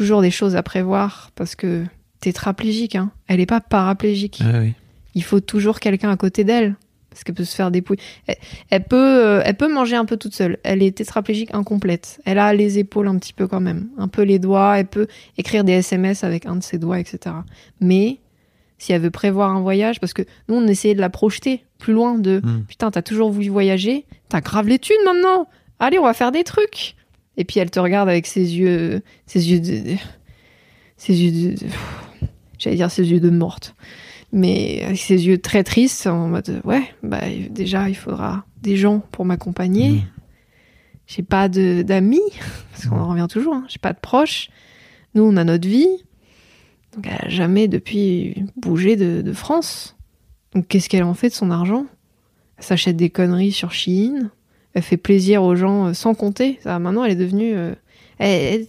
toujours 0.00 0.22
des 0.22 0.30
choses 0.30 0.56
à 0.56 0.62
prévoir 0.62 1.30
parce 1.34 1.54
que 1.54 1.84
tétraplégique, 2.20 2.96
hein. 2.96 3.10
Elle 3.26 3.38
est 3.38 3.44
pas 3.44 3.60
paraplégique. 3.60 4.40
Ah 4.42 4.60
oui. 4.60 4.72
Il 5.14 5.22
faut 5.22 5.40
toujours 5.40 5.78
quelqu'un 5.78 6.10
à 6.10 6.16
côté 6.16 6.42
d'elle 6.42 6.74
parce 7.10 7.22
qu'elle 7.22 7.34
peut 7.34 7.44
se 7.44 7.54
faire 7.54 7.70
dépouiller. 7.70 8.00
Elle, 8.26 8.36
elle 8.70 8.84
peut, 8.84 8.96
euh, 8.96 9.42
elle 9.44 9.56
peut 9.56 9.70
manger 9.70 9.96
un 9.96 10.06
peu 10.06 10.16
toute 10.16 10.32
seule. 10.34 10.56
Elle 10.62 10.82
est 10.82 10.96
tétraplégique 10.96 11.50
incomplète. 11.52 12.18
Elle 12.24 12.38
a 12.38 12.54
les 12.54 12.78
épaules 12.78 13.08
un 13.08 13.18
petit 13.18 13.34
peu 13.34 13.46
quand 13.46 13.60
même, 13.60 13.90
un 13.98 14.08
peu 14.08 14.22
les 14.22 14.38
doigts. 14.38 14.78
Elle 14.78 14.86
peut 14.86 15.06
écrire 15.36 15.64
des 15.64 15.72
SMS 15.72 16.24
avec 16.24 16.46
un 16.46 16.56
de 16.56 16.62
ses 16.62 16.78
doigts, 16.78 16.98
etc. 16.98 17.36
Mais 17.80 18.20
si 18.78 18.94
elle 18.94 19.02
veut 19.02 19.10
prévoir 19.10 19.50
un 19.54 19.60
voyage, 19.60 20.00
parce 20.00 20.14
que 20.14 20.22
nous 20.48 20.54
on 20.54 20.66
essayait 20.66 20.94
de 20.94 21.00
la 21.00 21.10
projeter 21.10 21.62
plus 21.78 21.92
loin 21.92 22.16
de 22.16 22.40
Mm. 22.42 22.64
putain 22.66 22.90
t'as 22.90 23.02
toujours 23.02 23.30
voulu 23.30 23.50
voyager, 23.50 24.06
t'as 24.30 24.40
grave 24.40 24.66
les 24.66 24.78
thunes 24.78 25.04
maintenant. 25.04 25.46
Allez 25.78 25.98
on 25.98 26.04
va 26.04 26.14
faire 26.14 26.32
des 26.32 26.44
trucs. 26.44 26.96
Et 27.36 27.44
puis 27.44 27.60
elle 27.60 27.70
te 27.70 27.80
regarde 27.80 28.08
avec 28.08 28.26
ses 28.26 28.56
yeux, 28.56 29.02
ses 29.26 29.50
yeux 29.50 29.60
de, 29.60 29.96
ses 30.96 31.14
yeux 31.14 31.54
de, 31.54 31.66
j'allais 32.58 32.76
dire 32.76 32.90
ses 32.90 33.10
yeux 33.10 33.20
de 33.20 33.30
morte 33.30 33.74
mais 34.32 34.82
avec 34.82 34.98
ses 34.98 35.26
yeux 35.26 35.38
très 35.38 35.64
tristes, 35.64 36.06
en 36.06 36.28
mode 36.28 36.60
ouais, 36.64 36.84
bah 37.02 37.22
déjà 37.50 37.88
il 37.88 37.96
faudra 37.96 38.44
des 38.62 38.76
gens 38.76 39.00
pour 39.10 39.24
m'accompagner. 39.24 39.90
Mm. 39.90 40.02
J'ai 41.06 41.22
pas 41.22 41.48
de 41.48 41.82
d'amis 41.82 42.20
parce 42.70 42.86
qu'on 42.86 42.98
en 42.98 43.08
revient 43.08 43.26
toujours. 43.28 43.54
Hein. 43.54 43.64
J'ai 43.68 43.78
pas 43.78 43.92
de 43.92 43.98
proches. 43.98 44.50
Nous 45.14 45.22
on 45.22 45.36
a 45.36 45.44
notre 45.44 45.66
vie. 45.66 45.88
Donc 46.94 47.06
elle 47.06 47.26
a 47.26 47.28
jamais 47.28 47.68
depuis 47.68 48.44
bougé 48.56 48.96
de, 48.96 49.22
de 49.22 49.32
France. 49.32 49.96
Donc 50.54 50.68
qu'est-ce 50.68 50.88
qu'elle 50.88 51.04
en 51.04 51.14
fait 51.14 51.30
de 51.30 51.34
son 51.34 51.50
argent? 51.50 51.86
Elle 52.58 52.64
s'achète 52.64 52.96
des 52.96 53.10
conneries 53.10 53.52
sur 53.52 53.72
Shein. 53.72 54.30
Elle 54.74 54.82
fait 54.82 54.96
plaisir 54.96 55.42
aux 55.42 55.56
gens 55.56 55.86
euh, 55.88 55.92
sans 55.94 56.14
compter. 56.14 56.58
Ça, 56.62 56.78
maintenant 56.78 57.04
elle 57.04 57.12
est 57.12 57.16
devenue. 57.16 57.54
euh, 57.56 57.74
elle- 58.18 58.54
elle- 58.60 58.66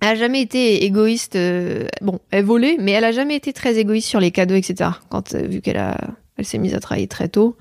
a 0.00 0.14
jamais 0.14 0.42
été 0.42 0.84
égoïste. 0.84 1.36
euh, 1.36 1.86
bon, 2.02 2.20
elle 2.30 2.44
volait, 2.44 2.76
mais 2.78 2.92
elle 2.92 3.04
a 3.04 3.12
jamais 3.12 3.34
été 3.36 3.52
très 3.52 3.78
égoïste 3.78 4.08
sur 4.08 4.20
les 4.20 4.30
cadeaux, 4.30 4.54
etc. 4.54 4.90
Quand 5.08 5.34
vu 5.34 5.60
qu'elle 5.60 5.78
a, 5.78 5.96
elle 6.36 6.44
s'est 6.44 6.58
mise 6.58 6.74
à 6.74 6.80
travailler 6.80 7.08
très 7.08 7.28
tôt, 7.28 7.56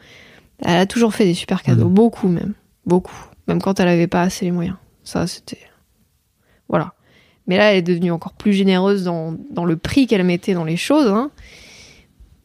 elle 0.64 0.77
a 0.77 0.86
toujours 0.86 1.14
fait 1.15 1.26
des 1.26 1.34
super 1.34 1.64
cadeaux, 1.64 1.88
Mhm. 1.88 1.94
beaucoup 1.94 2.27
même, 2.27 2.53
beaucoup. 2.86 3.15
Même 3.48 3.61
quand 3.61 3.80
elle 3.80 3.88
avait 3.88 4.07
pas 4.07 4.22
assez 4.22 4.45
les 4.45 4.52
moyens. 4.52 4.76
Ça, 5.03 5.27
c'était 5.27 5.60
voilà. 6.68 6.94
Mais 7.48 7.57
là, 7.57 7.72
elle 7.72 7.77
est 7.77 7.82
devenue 7.84 8.11
encore 8.11 8.34
plus 8.34 8.53
généreuse 8.53 9.03
dans, 9.03 9.36
dans 9.52 9.65
le 9.65 9.77
prix 9.77 10.07
qu'elle 10.07 10.23
mettait 10.23 10.53
dans 10.56 10.64
les 10.65 10.77
choses. 10.77 11.07
hein. 11.07 11.32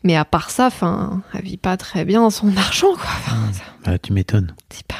Mais 0.02 0.16
à 0.16 0.24
part 0.24 0.50
ça, 0.50 0.66
enfin, 0.66 1.22
elle 1.34 1.42
vit 1.44 1.56
pas 1.58 1.76
très 1.76 2.04
bien 2.04 2.30
son 2.30 2.56
argent, 2.56 2.94
quoi. 2.94 3.04
Ça- 3.52 3.62
Ah, 3.84 3.98
tu 3.98 4.12
m'étonnes. 4.12 4.54
c'est 4.70 4.86
pas. 4.86 4.96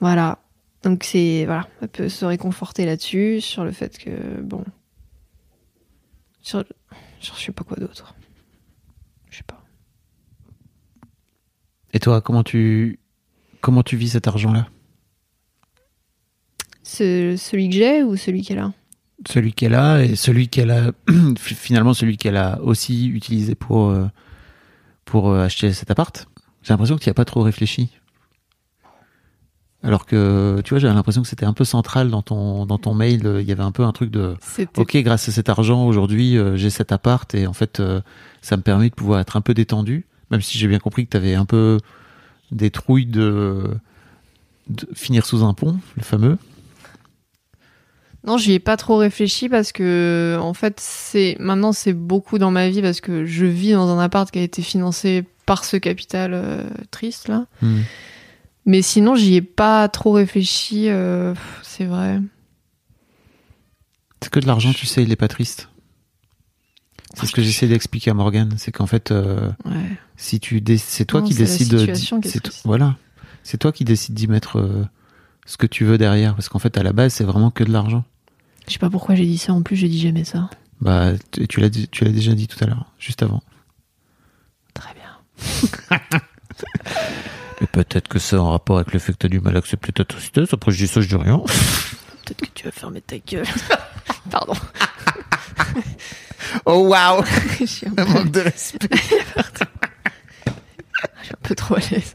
Voilà. 0.00 0.38
Donc 0.82 1.02
c'est 1.04 1.44
voilà, 1.46 1.66
elle 1.82 1.88
peut 1.88 2.08
se 2.08 2.24
réconforter 2.24 2.84
là-dessus 2.84 3.40
sur 3.40 3.64
le 3.64 3.72
fait 3.72 3.98
que 3.98 4.40
bon, 4.42 4.62
sur, 6.42 6.62
sur 7.18 7.34
je 7.36 7.40
sais 7.44 7.50
pas 7.52 7.64
quoi 7.64 7.76
d'autre. 7.78 8.14
Je 9.30 9.38
sais 9.38 9.42
pas. 9.42 9.60
Et 11.92 11.98
toi, 11.98 12.20
comment 12.20 12.44
tu 12.44 13.00
comment 13.62 13.82
tu 13.82 13.96
vis 13.96 14.10
cet 14.10 14.28
argent-là? 14.28 14.68
Ce- 16.82 17.36
celui 17.36 17.68
que 17.68 17.74
j'ai 17.74 18.02
ou 18.04 18.16
celui 18.16 18.42
qu'elle 18.42 18.58
a? 18.60 18.72
Celui 19.28 19.52
qu'elle 19.54 19.74
a 19.74 20.02
et 20.04 20.14
celui 20.14 20.48
qu'elle 20.48 20.70
a 20.70 20.92
finalement 21.38 21.94
celui 21.94 22.16
qu'elle 22.16 22.36
a 22.36 22.60
aussi 22.62 23.06
utilisé 23.08 23.54
pour 23.54 23.88
euh, 23.88 24.06
pour 25.04 25.30
euh, 25.30 25.44
acheter 25.44 25.72
cet 25.72 25.90
appart. 25.90 26.26
J'ai 26.62 26.72
l'impression 26.72 26.96
que 26.96 27.02
tu 27.02 27.08
n'y 27.08 27.12
as 27.12 27.14
pas 27.14 27.24
trop 27.24 27.42
réfléchi. 27.42 27.90
Alors 29.82 30.04
que 30.06 30.60
tu 30.64 30.70
vois, 30.70 30.78
j'avais 30.80 30.94
l'impression 30.94 31.22
que 31.22 31.28
c'était 31.28 31.44
un 31.46 31.52
peu 31.52 31.64
central 31.64 32.10
dans 32.10 32.22
ton 32.22 32.66
dans 32.66 32.78
ton 32.78 32.92
mail. 32.94 33.26
euh, 33.26 33.40
Il 33.40 33.48
y 33.48 33.52
avait 33.52 33.62
un 33.62 33.70
peu 33.72 33.84
un 33.84 33.92
truc 33.92 34.10
de 34.10 34.34
ok, 34.80 34.96
grâce 34.98 35.28
à 35.28 35.32
cet 35.32 35.48
argent 35.48 35.86
aujourd'hui, 35.86 36.36
euh, 36.36 36.56
j'ai 36.56 36.70
cet 36.70 36.90
appart 36.92 37.32
et 37.34 37.46
en 37.46 37.52
fait, 37.52 37.78
euh, 37.80 38.00
ça 38.42 38.56
me 38.56 38.62
permet 38.62 38.88
de 38.90 38.94
pouvoir 38.94 39.20
être 39.20 39.36
un 39.36 39.40
peu 39.42 39.54
détendu, 39.54 40.06
même 40.30 40.40
si 40.40 40.58
j'ai 40.58 40.66
bien 40.66 40.78
compris 40.80 41.04
que 41.06 41.10
tu 41.10 41.16
avais 41.16 41.34
un 41.34 41.44
peu 41.44 41.78
des 42.50 42.70
trouilles 42.70 43.06
de, 43.06 43.64
de 44.68 44.88
finir 44.94 45.24
sous 45.24 45.44
un 45.44 45.54
pont, 45.54 45.78
le 45.96 46.02
fameux. 46.02 46.36
Non, 48.26 48.36
j'y 48.38 48.54
ai 48.54 48.58
pas 48.58 48.76
trop 48.76 48.96
réfléchi 48.96 49.48
parce 49.48 49.70
que 49.70 50.36
en 50.40 50.52
fait, 50.52 50.80
c'est 50.80 51.36
maintenant 51.38 51.72
c'est 51.72 51.92
beaucoup 51.92 52.38
dans 52.38 52.50
ma 52.50 52.68
vie 52.68 52.82
parce 52.82 53.00
que 53.00 53.24
je 53.24 53.46
vis 53.46 53.72
dans 53.72 53.88
un 53.88 54.00
appart 54.02 54.28
qui 54.30 54.40
a 54.40 54.42
été 54.42 54.62
financé 54.62 55.24
par 55.46 55.64
ce 55.64 55.76
capital 55.76 56.32
euh, 56.34 56.68
triste 56.90 57.28
là. 57.28 57.46
Hmm. 57.62 57.82
Mais 58.64 58.82
sinon, 58.82 59.14
j'y 59.14 59.36
ai 59.36 59.42
pas 59.42 59.88
trop 59.88 60.10
réfléchi. 60.10 60.88
euh, 60.88 61.34
c'est 61.62 61.84
vrai. 61.84 62.20
C'est 64.20 64.30
que 64.30 64.40
de 64.40 64.46
l'argent, 64.48 64.72
tu 64.72 64.86
sais, 64.86 65.04
il 65.04 65.12
est 65.12 65.16
pas 65.16 65.28
triste? 65.28 65.68
C'est 67.14 67.26
ce 67.26 67.32
que 67.32 67.42
j'essaie 67.42 67.68
d'expliquer 67.68 68.10
à 68.10 68.14
Morgan, 68.14 68.52
c'est 68.58 68.72
qu'en 68.72 68.86
fait, 68.86 69.12
euh, 69.12 69.50
Ouais. 69.64 69.72
si 70.16 70.40
tu 70.40 70.60
c'est 70.78 71.04
toi 71.04 71.20
Non, 71.20 71.28
qui 71.28 71.34
décides, 71.34 71.78
c'est 72.24 72.50
voilà, 72.64 72.96
c'est 73.44 73.56
toi 73.56 73.70
qui 73.72 73.84
décides 73.84 74.14
d'y 74.14 74.26
mettre 74.26 74.88
ce 75.46 75.56
que 75.56 75.66
tu 75.66 75.84
veux 75.84 75.96
derrière, 75.96 76.34
parce 76.34 76.48
qu'en 76.48 76.58
fait, 76.58 76.76
à 76.76 76.82
la 76.82 76.92
base, 76.92 77.14
c'est 77.14 77.24
vraiment 77.24 77.50
que 77.52 77.62
de 77.62 77.70
l'argent. 77.72 78.04
Je 78.66 78.72
sais 78.72 78.78
pas 78.78 78.90
pourquoi 78.90 79.14
j'ai 79.14 79.26
dit 79.26 79.38
ça. 79.38 79.52
En 79.52 79.62
plus, 79.62 79.76
j'ai 79.76 79.88
dit 79.88 80.00
jamais 80.00 80.24
ça. 80.24 80.50
Bah, 80.80 81.12
tu 81.32 81.46
tu 81.48 81.60
l'as, 81.60 81.68
dit- 81.68 81.88
tu 81.88 82.04
l'as 82.04 82.10
déjà 82.12 82.32
dit 82.34 82.46
tout 82.48 82.62
à 82.62 82.66
l'heure, 82.66 82.84
juste 82.98 83.22
avant. 83.22 83.42
Très 84.74 84.92
bien. 84.94 86.00
Mais 87.60 87.66
peut-être 87.66 88.08
que 88.08 88.18
c'est 88.18 88.36
en 88.36 88.50
rapport 88.50 88.76
avec 88.76 88.92
le 88.92 88.98
fait 88.98 89.12
que 89.12 89.18
t'as 89.18 89.28
du 89.28 89.40
mal 89.40 89.54
à 89.56 89.58
accepter 89.60 89.92
ta 89.92 90.04
tristesse. 90.04 90.52
Après, 90.52 90.70
je 90.72 90.76
dis 90.78 90.86
ça, 90.86 91.00
je 91.00 91.08
dis 91.08 91.16
rien. 91.16 91.38
Peut-être 92.26 92.40
que 92.40 92.46
tu 92.54 92.64
vas 92.64 92.72
fermer 92.72 93.00
ta 93.00 93.16
gueule. 93.18 93.46
Pardon. 94.30 94.54
Oh 96.66 96.88
waouh, 96.88 97.24
je 97.60 97.64
suis 97.64 97.86
un 97.86 97.92
peu, 97.92 98.04
manque 98.04 98.30
de 98.30 98.40
respect. 98.40 98.88
je 98.92 98.98
suis 101.24 101.32
un 101.32 101.38
peu 101.42 101.54
trop 101.54 101.76
à 101.76 101.78
l'aise. 101.90 102.12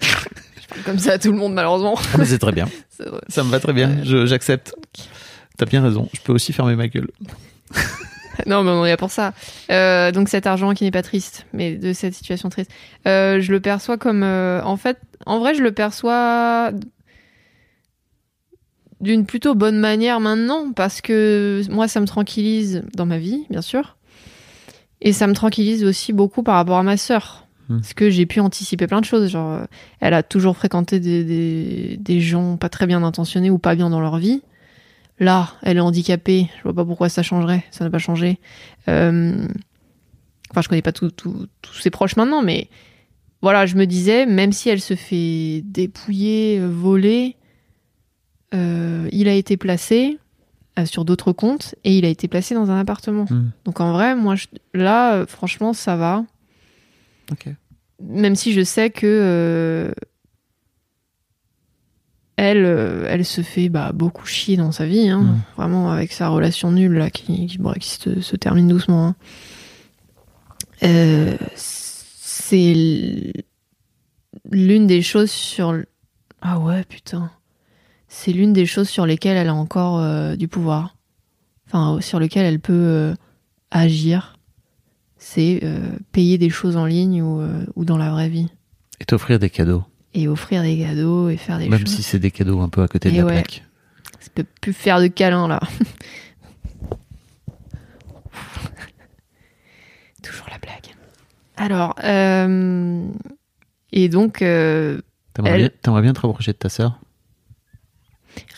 Je 0.00 0.66
parle 0.68 0.82
comme 0.84 0.98
ça 0.98 1.12
à 1.12 1.18
tout 1.18 1.32
le 1.32 1.38
monde, 1.38 1.52
malheureusement. 1.54 1.98
Mais 2.16 2.24
c'est 2.24 2.38
très 2.38 2.52
bien. 2.52 2.68
Ça 3.28 3.42
me 3.44 3.50
va 3.50 3.60
très 3.60 3.72
bien. 3.72 4.02
Je- 4.04 4.26
j'accepte. 4.26 4.74
T'as 5.60 5.66
bien 5.66 5.82
raison. 5.82 6.08
Je 6.14 6.22
peux 6.22 6.32
aussi 6.32 6.54
fermer 6.54 6.74
ma 6.74 6.88
gueule. 6.88 7.10
Non, 8.46 8.62
mais 8.62 8.70
on 8.70 8.86
est 8.86 8.88
là 8.88 8.96
pour 8.96 9.10
ça. 9.10 9.34
Euh, 9.70 10.12
donc 10.12 10.30
cet 10.30 10.46
argent 10.46 10.72
qui 10.72 10.84
n'est 10.84 10.90
pas 10.90 11.02
triste, 11.02 11.44
mais 11.52 11.76
de 11.76 11.92
cette 11.92 12.14
situation 12.14 12.48
triste, 12.48 12.70
euh, 13.06 13.38
je 13.42 13.52
le 13.52 13.60
perçois 13.60 13.98
comme, 13.98 14.22
euh, 14.22 14.62
en 14.62 14.78
fait, 14.78 14.96
en 15.26 15.38
vrai, 15.38 15.54
je 15.54 15.62
le 15.62 15.72
perçois 15.72 16.70
d'une 19.02 19.26
plutôt 19.26 19.54
bonne 19.54 19.78
manière 19.78 20.20
maintenant, 20.20 20.72
parce 20.72 21.02
que 21.02 21.60
moi, 21.68 21.86
ça 21.86 22.00
me 22.00 22.06
tranquillise 22.06 22.82
dans 22.94 23.04
ma 23.04 23.18
vie, 23.18 23.44
bien 23.50 23.60
sûr, 23.60 23.98
et 25.02 25.12
ça 25.12 25.26
me 25.26 25.34
tranquillise 25.34 25.84
aussi 25.84 26.14
beaucoup 26.14 26.42
par 26.42 26.54
rapport 26.54 26.78
à 26.78 26.82
ma 26.82 26.96
sœur. 26.96 27.46
Hmm. 27.68 27.80
Parce 27.80 27.92
que 27.92 28.08
j'ai 28.08 28.24
pu 28.24 28.40
anticiper 28.40 28.86
plein 28.86 29.02
de 29.02 29.06
choses. 29.06 29.28
Genre, 29.28 29.66
elle 30.00 30.14
a 30.14 30.22
toujours 30.22 30.56
fréquenté 30.56 30.98
des, 30.98 31.24
des, 31.24 31.98
des 31.98 32.20
gens 32.22 32.56
pas 32.56 32.70
très 32.70 32.86
bien 32.86 33.02
intentionnés 33.02 33.50
ou 33.50 33.58
pas 33.58 33.74
bien 33.74 33.90
dans 33.90 34.00
leur 34.00 34.16
vie. 34.16 34.40
Là, 35.20 35.52
elle 35.62 35.76
est 35.76 35.80
handicapée. 35.80 36.48
Je 36.58 36.62
vois 36.64 36.74
pas 36.74 36.84
pourquoi 36.84 37.08
ça 37.08 37.22
changerait. 37.22 37.62
Ça 37.70 37.84
n'a 37.84 37.90
pas 37.90 37.98
changé. 37.98 38.38
Euh, 38.88 39.46
Enfin, 40.50 40.62
je 40.62 40.68
connais 40.68 40.82
pas 40.82 40.90
tous 40.90 41.46
ses 41.80 41.90
proches 41.90 42.16
maintenant, 42.16 42.42
mais 42.42 42.68
voilà, 43.40 43.66
je 43.66 43.76
me 43.76 43.84
disais, 43.86 44.26
même 44.26 44.50
si 44.50 44.68
elle 44.68 44.80
se 44.80 44.96
fait 44.96 45.62
dépouiller, 45.64 46.58
voler, 46.58 47.36
euh, 48.52 49.08
il 49.12 49.28
a 49.28 49.34
été 49.34 49.56
placé 49.56 50.18
euh, 50.76 50.86
sur 50.86 51.04
d'autres 51.04 51.30
comptes 51.32 51.76
et 51.84 51.96
il 51.96 52.04
a 52.04 52.08
été 52.08 52.26
placé 52.26 52.56
dans 52.56 52.68
un 52.68 52.80
appartement. 52.80 53.26
Hmm. 53.30 53.50
Donc 53.64 53.80
en 53.80 53.92
vrai, 53.92 54.16
moi, 54.16 54.34
je- 54.34 54.46
là, 54.74 55.14
euh, 55.14 55.26
franchement, 55.26 55.72
ça 55.72 55.94
va. 55.94 56.24
Ok. 57.30 57.48
Même 58.02 58.34
si 58.34 58.52
je 58.52 58.62
sais 58.64 58.90
que 58.90 59.94
elle, 62.40 62.64
euh, 62.64 63.04
elle 63.08 63.24
se 63.26 63.42
fait 63.42 63.68
bah, 63.68 63.92
beaucoup 63.92 64.24
chier 64.24 64.56
dans 64.56 64.72
sa 64.72 64.86
vie, 64.86 65.08
hein. 65.08 65.20
Mm. 65.20 65.40
vraiment 65.56 65.90
avec 65.90 66.10
sa 66.12 66.28
relation 66.28 66.70
nulle 66.72 66.94
là, 66.94 67.10
qui, 67.10 67.46
qui, 67.46 67.58
bon, 67.58 67.72
qui 67.72 67.90
se, 67.90 68.20
se 68.20 68.36
termine 68.36 68.66
doucement. 68.66 69.08
hein. 69.08 69.14
Euh, 70.82 71.36
c'est 71.54 73.34
l'une 74.50 74.86
des 74.86 75.02
choses 75.02 75.30
sur. 75.30 75.82
Ah 76.40 76.58
ouais, 76.58 76.84
putain. 76.84 77.30
C'est 78.08 78.32
l'une 78.32 78.54
des 78.54 78.64
choses 78.64 78.88
sur 78.88 79.04
lesquelles 79.04 79.36
elle 79.36 79.48
a 79.48 79.54
encore 79.54 79.98
euh, 79.98 80.34
du 80.34 80.48
pouvoir. 80.48 80.96
Enfin, 81.66 82.00
sur 82.00 82.18
lesquelles 82.18 82.46
elle 82.46 82.60
peut 82.60 82.72
euh, 82.72 83.14
agir. 83.70 84.38
C'est 85.18 85.60
payer 86.12 86.38
des 86.38 86.48
choses 86.48 86.78
en 86.78 86.86
ligne 86.86 87.20
ou, 87.20 87.42
ou 87.76 87.84
dans 87.84 87.98
la 87.98 88.10
vraie 88.10 88.30
vie. 88.30 88.48
Et 89.00 89.04
t'offrir 89.04 89.38
des 89.38 89.50
cadeaux. 89.50 89.84
Et 90.14 90.26
offrir 90.28 90.62
des 90.62 90.78
cadeaux 90.78 91.28
et 91.28 91.36
faire 91.36 91.58
des 91.58 91.68
Même 91.68 91.80
choses. 91.80 91.96
si 91.96 92.02
c'est 92.02 92.18
des 92.18 92.30
cadeaux 92.30 92.60
un 92.60 92.68
peu 92.68 92.82
à 92.82 92.88
côté 92.88 93.10
de 93.10 93.16
la 93.18 93.24
ouais. 93.26 93.32
plaque. 93.42 93.64
Ça 94.18 94.28
peut 94.34 94.44
plus 94.60 94.72
faire 94.72 95.00
de 95.00 95.06
câlins 95.06 95.46
là. 95.48 95.60
Toujours 100.22 100.46
la 100.50 100.58
blague. 100.58 100.94
Alors, 101.56 101.94
euh, 102.04 103.06
et 103.92 104.08
donc, 104.08 104.42
euh, 104.42 105.00
T'aimerais 105.34 105.60
Elle- 105.62 105.72
bien, 105.84 106.00
bien 106.00 106.12
te 106.12 106.20
rapprocher 106.20 106.52
de 106.52 106.56
ta 106.58 106.68
sœur? 106.68 106.98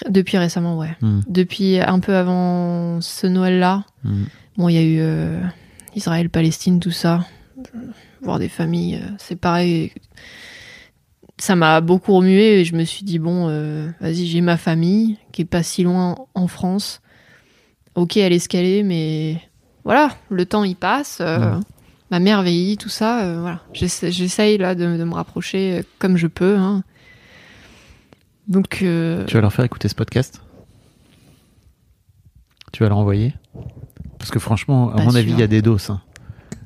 Depuis 0.09 0.37
récemment, 0.39 0.77
ouais. 0.79 0.97
Hmm. 1.01 1.21
Depuis 1.29 1.79
un 1.81 2.01
peu 2.01 2.15
avant 2.17 3.01
ce 3.01 3.27
Noël-là. 3.27 3.85
Hmm. 4.05 4.25
Bon, 4.57 4.69
il 4.69 4.75
y 4.75 4.79
a 4.79 4.83
eu 4.83 4.99
euh, 5.01 5.41
Israël, 5.95 6.29
Palestine, 6.29 6.81
tout 6.81 6.91
ça. 6.91 7.27
Voir 8.23 8.39
des 8.39 8.49
familles, 8.49 8.97
euh, 9.03 9.11
c'est 9.19 9.37
pareil. 9.37 9.93
Ça 11.43 11.57
m'a 11.57 11.81
beaucoup 11.81 12.13
remué 12.15 12.61
et 12.61 12.65
je 12.65 12.77
me 12.77 12.85
suis 12.85 13.03
dit, 13.05 13.19
bon, 13.19 13.49
euh, 13.49 13.89
vas-y, 14.01 14.27
j'ai 14.27 14.41
ma 14.41 14.57
famille 14.57 15.19
qui 15.33 15.43
est 15.43 15.45
pas 15.45 15.65
si 15.65 15.83
loin 15.83 16.15
en 16.35 16.47
France. 16.47 17.01
Ok, 17.97 18.17
elle 18.17 18.33
est 18.33 18.37
escalée, 18.37 18.85
mais 18.85 19.41
voilà, 19.83 20.11
le 20.31 20.47
temps 20.47 20.63
il 20.63 20.77
passe. 20.77 21.19
euh, 21.21 21.57
Ouais. 21.57 21.61
Ma 22.13 22.21
mère 22.21 22.43
vieillit, 22.45 22.77
tout 22.77 22.89
ça. 22.89 23.25
euh, 23.25 23.41
voilà, 23.41 23.61
J'essa- 23.73 24.09
j'essaye 24.11 24.57
là 24.57 24.77
de, 24.77 24.97
de 24.97 25.03
me 25.03 25.15
rapprocher 25.15 25.83
comme 25.99 26.17
je 26.17 26.29
peux. 26.29 26.57
hein. 26.59 26.85
Donc, 28.47 28.69
Tu 28.77 28.85
vas 29.35 29.41
leur 29.41 29.53
faire 29.53 29.65
écouter 29.65 29.89
ce 29.89 29.97
podcast? 29.97 30.41
Tu 32.73 32.85
vas 32.85 32.89
leur 32.89 32.99
envoyer? 32.99 33.35
Parce 34.17 34.31
que 34.31 34.39
franchement, 34.39 34.91
à 34.93 34.97
Pas 34.99 35.03
mon 35.03 35.11
sûr. 35.11 35.19
avis, 35.19 35.33
il 35.33 35.41
y 35.41 35.43
a 35.43 35.49
des 35.49 35.61
doses. 35.61 35.91
hein. 35.91 36.01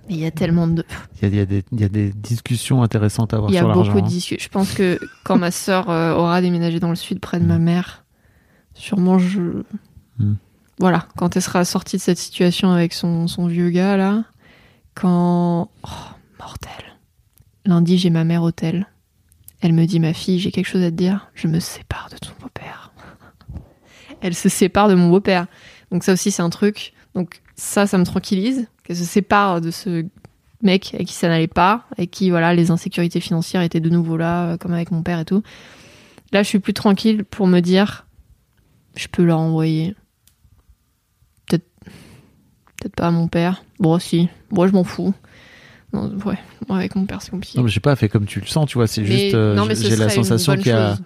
Il 0.09 0.17
y 0.17 0.27
a 0.27 0.31
tellement 0.31 0.67
de, 0.69 0.85
Il 1.21 1.23
y 1.23 1.27
a, 1.27 1.29
il 1.29 1.37
y 1.37 1.41
a 1.41 1.47
des- 1.47 1.65
il 1.73 1.81
y 1.81 1.85
a 1.85 1.89
des 1.89 2.13
discussions 2.13 2.83
intéressantes 2.83 3.33
à 3.35 3.37
avoir 3.37 3.51
Il 3.51 3.55
y 3.55 3.59
a 3.59 3.61
sur 3.61 3.69
l'argent. 3.69 3.85
beaucoup 3.85 4.01
de 4.01 4.05
hein. 4.07 4.09
discussions. 4.09 4.39
Je 4.41 4.49
pense 4.49 4.73
que 4.75 4.99
quand 5.25 5.37
ma 5.39 5.51
sœur 5.51 5.91
euh, 5.91 6.15
aura 6.15 6.41
déménagé 6.41 6.79
dans 6.81 6.91
le 6.91 6.97
sud 6.97 7.21
près 7.21 7.41
de 7.41 7.45
ma 7.45 7.59
mère, 7.59 8.05
sûrement 8.75 9.19
je. 9.19 9.63
Mm. 10.19 10.35
Voilà, 10.79 11.07
quand 11.17 11.35
elle 11.37 11.43
sera 11.43 11.65
sortie 11.65 11.97
de 11.97 12.03
cette 12.03 12.19
situation 12.19 12.71
avec 12.71 12.93
son, 12.93 13.27
son 13.29 13.47
vieux 13.47 13.71
gars 13.71 13.97
là, 13.97 14.25
quand. 14.95 15.71
Oh, 15.83 15.89
mortel. 16.39 16.71
Lundi, 17.65 17.99
j'ai 17.99 18.11
ma 18.11 18.25
mère 18.25 18.43
au 18.43 18.53
tel. 18.53 18.87
Elle 19.61 19.73
me 19.73 19.87
dit 19.87 19.99
Ma 20.01 20.13
fille, 20.13 20.39
j'ai 20.39 20.53
quelque 20.53 20.67
chose 20.69 20.83
à 20.83 20.91
te 20.91 20.97
dire. 20.97 21.31
Je 21.35 21.49
me 21.49 21.59
sépare 21.61 22.09
de 22.13 22.19
ton 22.19 22.31
beau-père. 22.41 22.93
Elle 24.21 24.35
se 24.35 24.49
sépare 24.49 24.89
de 24.89 24.95
mon 24.95 25.09
beau-père. 25.11 25.47
Donc, 25.91 26.05
ça 26.05 26.13
aussi, 26.13 26.31
c'est 26.31 26.43
un 26.43 26.51
truc. 26.51 26.93
Donc, 27.15 27.41
ça, 27.57 27.87
ça 27.87 27.97
me 27.99 28.05
tranquillise. 28.05 28.69
Qu'elle 28.87 28.97
se 28.97 29.05
sépare 29.05 29.61
de 29.61 29.73
ce 29.73 30.07
mec 30.63 30.95
avec 30.95 31.09
qui 31.09 31.15
ça 31.15 31.29
n'allait 31.29 31.49
pas, 31.49 31.85
et 31.99 32.07
qui, 32.07 32.31
voilà, 32.31 32.55
les 32.55 32.71
insécurités 32.71 33.21
financières 33.21 33.63
étaient 33.63 33.81
de 33.81 33.91
nouveau 33.91 34.17
là, 34.17 34.53
euh, 34.53 34.57
comme 34.57 34.73
avec 34.73 34.93
mon 34.93 35.03
père 35.03 35.19
et 35.19 35.25
tout. 35.25 35.43
Là, 36.33 36.43
je 36.43 36.49
suis 36.49 36.61
plus 36.61 36.73
tranquille 36.73 37.25
pour 37.25 37.47
me 37.47 37.61
dire, 37.61 38.07
je 38.95 39.09
peux 39.09 39.25
leur 39.25 39.39
envoyer. 39.39 39.95
Peut-être, 41.47 41.67
peut-être 42.77 42.95
pas 42.95 43.09
à 43.09 43.11
mon 43.11 43.29
père. 43.29 43.65
Bon, 43.81 43.99
si. 43.99 44.29
Moi, 44.51 44.69
je 44.69 44.73
m'en 44.73 44.85
fous. 44.85 45.15
Non, 45.93 46.17
ouais. 46.25 46.39
Moi, 46.69 46.79
avec 46.79 46.95
mon 46.95 47.07
père, 47.07 47.23
c'est 47.23 47.31
compliqué. 47.31 47.59
Non, 47.59 47.65
mais 47.65 47.71
j'ai 47.71 47.81
pas 47.81 47.97
fait 47.97 48.09
comme 48.09 48.27
tu 48.27 48.41
le 48.41 48.47
sens, 48.47 48.69
tu 48.69 48.79
vois. 48.79 48.87
C'est 48.87 49.05
juste, 49.05 49.35
euh, 49.35 49.57
ce 49.75 49.89
j'ai 49.89 49.97
la 49.97 50.09
sensation 50.09 50.57
qu'il 50.57 50.69
y 50.69 50.71
a, 50.71 50.97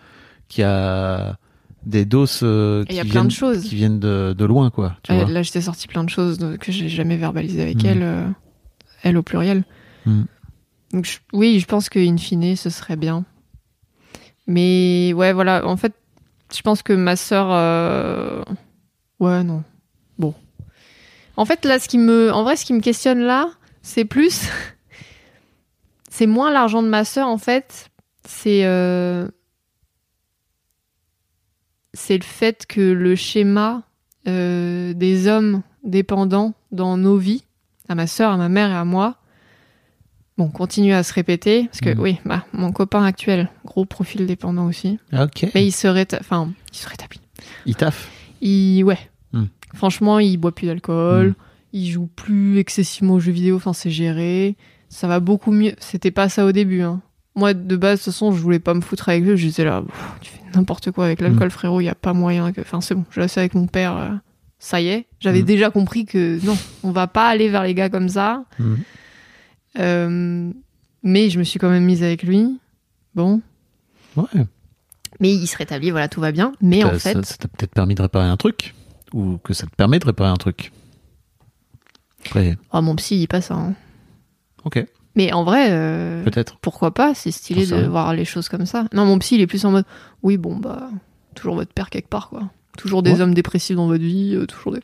qu'il 0.49 0.63
y 0.63 0.65
a 0.65 1.39
des 1.87 2.05
doses 2.05 2.41
euh, 2.43 2.85
qui, 2.85 2.97
y 2.97 3.01
a 3.01 3.03
plein 3.05 3.13
viennent, 3.13 3.27
de 3.29 3.33
choses. 3.33 3.63
qui 3.63 3.75
viennent 3.75 4.01
de, 4.01 4.35
de 4.37 4.45
loin, 4.45 4.71
quoi. 4.71 4.97
Tu 5.03 5.13
Euh, 5.13 5.25
vois. 5.25 5.31
là, 5.31 5.43
j'étais 5.43 5.61
sorti 5.63 5.89
plein 5.89 6.05
de 6.05 6.11
choses 6.11 6.39
de- 6.39 6.57
que 6.57 6.71
j'ai 6.73 6.89
jamais 6.89 7.17
verbalisées 7.17 7.63
avec 7.63 7.83
Mm. 7.83 7.87
elle, 7.87 8.03
euh, 8.03 8.27
elle 9.03 9.17
au 9.17 9.23
pluriel. 9.23 9.65
Mm. 10.07 10.23
Donc, 10.93 11.05
je- 11.05 11.19
oui, 11.33 11.59
je 11.61 11.67
pense 11.67 11.89
qu'in 11.89 12.17
fine, 12.17 12.57
ce 12.57 12.69
serait 12.71 12.97
bien. 12.97 13.25
Mais 14.47 15.13
ouais, 15.15 15.33
voilà, 15.33 15.67
en 15.67 15.77
fait, 15.77 15.95
je 16.55 16.61
pense 16.63 16.83
que 16.83 16.93
ma 16.93 17.17
sœur. 17.17 17.49
euh, 17.51 18.43
Ouais, 19.21 19.43
non. 19.45 19.63
Bon. 20.19 20.35
En 21.37 21.45
fait, 21.45 21.65
là, 21.65 21.79
ce 21.79 21.89
qui 21.89 21.99
me. 21.99 22.33
En 22.33 22.43
vrai, 22.43 22.57
ce 22.57 22.65
qui 22.65 22.73
me 22.73 22.81
questionne 22.81 23.21
là, 23.21 23.51
c'est 23.83 24.05
plus. 24.05 24.49
c'est 26.11 26.27
moins 26.27 26.51
l'argent 26.51 26.83
de 26.83 26.89
ma 26.89 27.05
sœur, 27.05 27.29
en 27.29 27.39
fait. 27.39 27.91
C'est. 28.27 28.63
C'est 31.95 32.17
le 32.19 32.25
fait 32.25 32.67
que 32.67 32.81
le 32.81 33.15
schéma 33.17 33.83
euh, 34.29 34.93
des 34.95 35.27
hommes 35.29 35.63
dépendants 35.85 36.55
dans 36.73 36.97
nos 36.97 37.17
vies, 37.17 37.45
à 37.89 37.95
ma 37.95 38.07
sœur, 38.07 38.33
à 38.33 38.37
ma 38.37 38.49
mère 38.49 38.71
et 38.71 38.75
à 38.77 38.85
moi, 38.85 39.17
bon, 40.39 40.49
continue 40.49 40.93
à 40.93 41.03
se 41.03 41.13
répéter. 41.13 41.65
Parce 41.65 41.81
que 41.81 41.91
Mhm. 41.91 42.01
oui, 42.01 42.19
bah, 42.25 42.45
mon 42.53 42.73
copain 42.73 43.03
actuel, 43.05 43.49
gros 43.65 43.85
profil 43.85 44.27
dépendant 44.27 44.67
aussi, 44.67 44.99
Ok. 45.13 45.47
mais 45.55 45.65
il 45.67 45.73
se, 45.73 45.87
réta- 45.89 46.19
enfin, 46.21 46.53
il 46.73 46.77
se 46.77 46.89
rétablit. 46.89 47.21
Il 47.67 47.75
taffe. 47.75 48.11
Il, 48.41 48.85
ouais. 48.85 48.99
Mhm. 49.33 49.49
Franchement, 49.75 50.19
il 50.19 50.37
boit 50.37 50.55
plus 50.55 50.67
d'alcool, 50.67 51.29
Mhm. 51.29 51.35
il 51.73 51.91
joue 51.91 52.07
plus 52.07 52.59
excessivement 52.59 53.15
aux 53.15 53.21
jeux 53.21 53.33
vidéo, 53.33 53.57
enfin, 53.57 53.73
c'est 53.73 53.91
géré. 53.91 54.57
Ça 54.89 55.07
va 55.07 55.21
beaucoup 55.21 55.53
mieux. 55.53 55.75
C'était 55.79 56.11
pas 56.11 56.29
ça 56.29 56.45
au 56.45 56.53
début, 56.53 56.83
hein. 56.83 57.01
Moi, 57.37 57.55
de 57.55 57.77
base, 57.77 58.01
de 58.01 58.05
toute 58.05 58.13
façon, 58.13 58.33
je 58.33 58.41
voulais 58.41 58.59
pas 58.59 58.75
me 58.75 58.81
foutre 58.81 59.09
avec 59.09 59.23
lui. 59.25 59.37
J'étais 59.37 59.65
là, 59.65 59.83
Pff, 59.83 60.05
tu 60.21 60.31
fais 60.33 60.41
n'importe 60.55 60.91
quoi 60.91 61.05
avec 61.07 61.21
l'alcool, 61.21 61.51
frérot, 61.51 61.81
il 61.81 61.85
y 61.85 61.89
a 61.89 61.95
pas 61.95 62.13
moyen 62.13 62.53
que. 62.53 62.61
Enfin, 62.61 62.81
c'est 62.81 62.95
bon, 62.95 63.05
je 63.11 63.21
laisse 63.21 63.39
avec 63.39 63.55
mon 63.55 63.67
père. 63.67 63.97
euh, 63.97 64.11
ça 64.59 64.81
y 64.81 64.89
est. 64.89 65.07
J'avais 65.21 65.39
Mhm. 65.41 65.45
déjà 65.47 65.71
compris 65.71 66.05
que 66.05 66.45
non, 66.45 66.57
on 66.83 66.91
va 66.91 67.07
pas 67.07 67.29
aller 67.29 67.49
vers 67.49 67.63
les 67.63 67.73
gars 67.75 67.89
comme 67.89 68.09
ça. 68.11 68.45
Mhm. 68.59 68.79
Euh, 69.79 70.51
mais 71.03 71.31
je 71.31 71.39
me 71.39 71.45
suis 71.45 71.59
quand 71.59 71.71
même 71.71 71.85
mise 71.85 72.03
avec 72.03 72.23
lui. 72.25 72.59
Bon. 73.15 73.41
Ouais. 74.17 74.25
Mais 75.21 75.31
il 75.33 75.47
se 75.47 75.57
rétablit, 75.57 75.91
voilà, 75.91 76.09
tout 76.09 76.21
va 76.21 76.33
bien. 76.33 76.53
Mais 76.61 76.85
en 76.85 76.99
fait, 76.99 77.25
ça 77.25 77.37
t'a 77.37 77.49
peut-être 77.49 77.73
permis 77.73 77.95
de 77.95 78.03
réparer 78.03 78.27
un 78.27 78.37
truc? 78.37 78.75
Ou 79.13 79.39
que 79.39 79.55
ça 79.55 79.67
te 79.67 79.75
permet 79.75 79.99
de 79.99 80.05
réparer 80.05 80.31
un 80.31 80.37
truc? 80.37 80.73
Après, 82.27 82.57
oh, 82.73 82.83
mon 82.83 82.97
psy, 82.97 83.15
il 83.17 83.19
dit 83.21 83.27
pas 83.27 83.41
ça. 83.41 83.55
hein. 83.55 83.75
ok. 84.65 84.85
Mais 85.17 85.33
en 85.33 85.43
vrai, 85.45 85.69
euh, 85.71 86.23
Peut-être. 86.25 86.57
pourquoi 86.63 86.93
pas 86.95 87.15
C'est 87.15 87.31
stylé 87.33 87.67
de 87.67 87.87
voir 87.87 88.15
les 88.15 88.25
choses 88.25 88.49
comme 88.49 88.65
ça. 88.67 88.85
Non, 88.95 89.05
mon 89.07 89.19
psy, 89.19 89.35
il 89.37 89.41
est 89.41 89.47
plus 89.47 89.65
en 89.65 89.71
mode 89.73 89.85
oui, 90.23 90.37
bon, 90.37 90.57
bah, 90.57 90.89
toujours 91.35 91.55
votre 91.57 91.73
père 91.73 91.91
quelque 91.91 92.09
part, 92.09 92.29
quoi. 92.29 92.43
Toujours 92.79 93.03
des 93.03 93.13
Ouais. 93.15 93.21
hommes 93.21 93.35
dépressifs 93.35 93.77
dans 93.77 93.87
votre 93.89 94.05
vie, 94.05 94.35
euh, 94.37 94.47
toujours 94.47 94.73
des. 94.73 94.81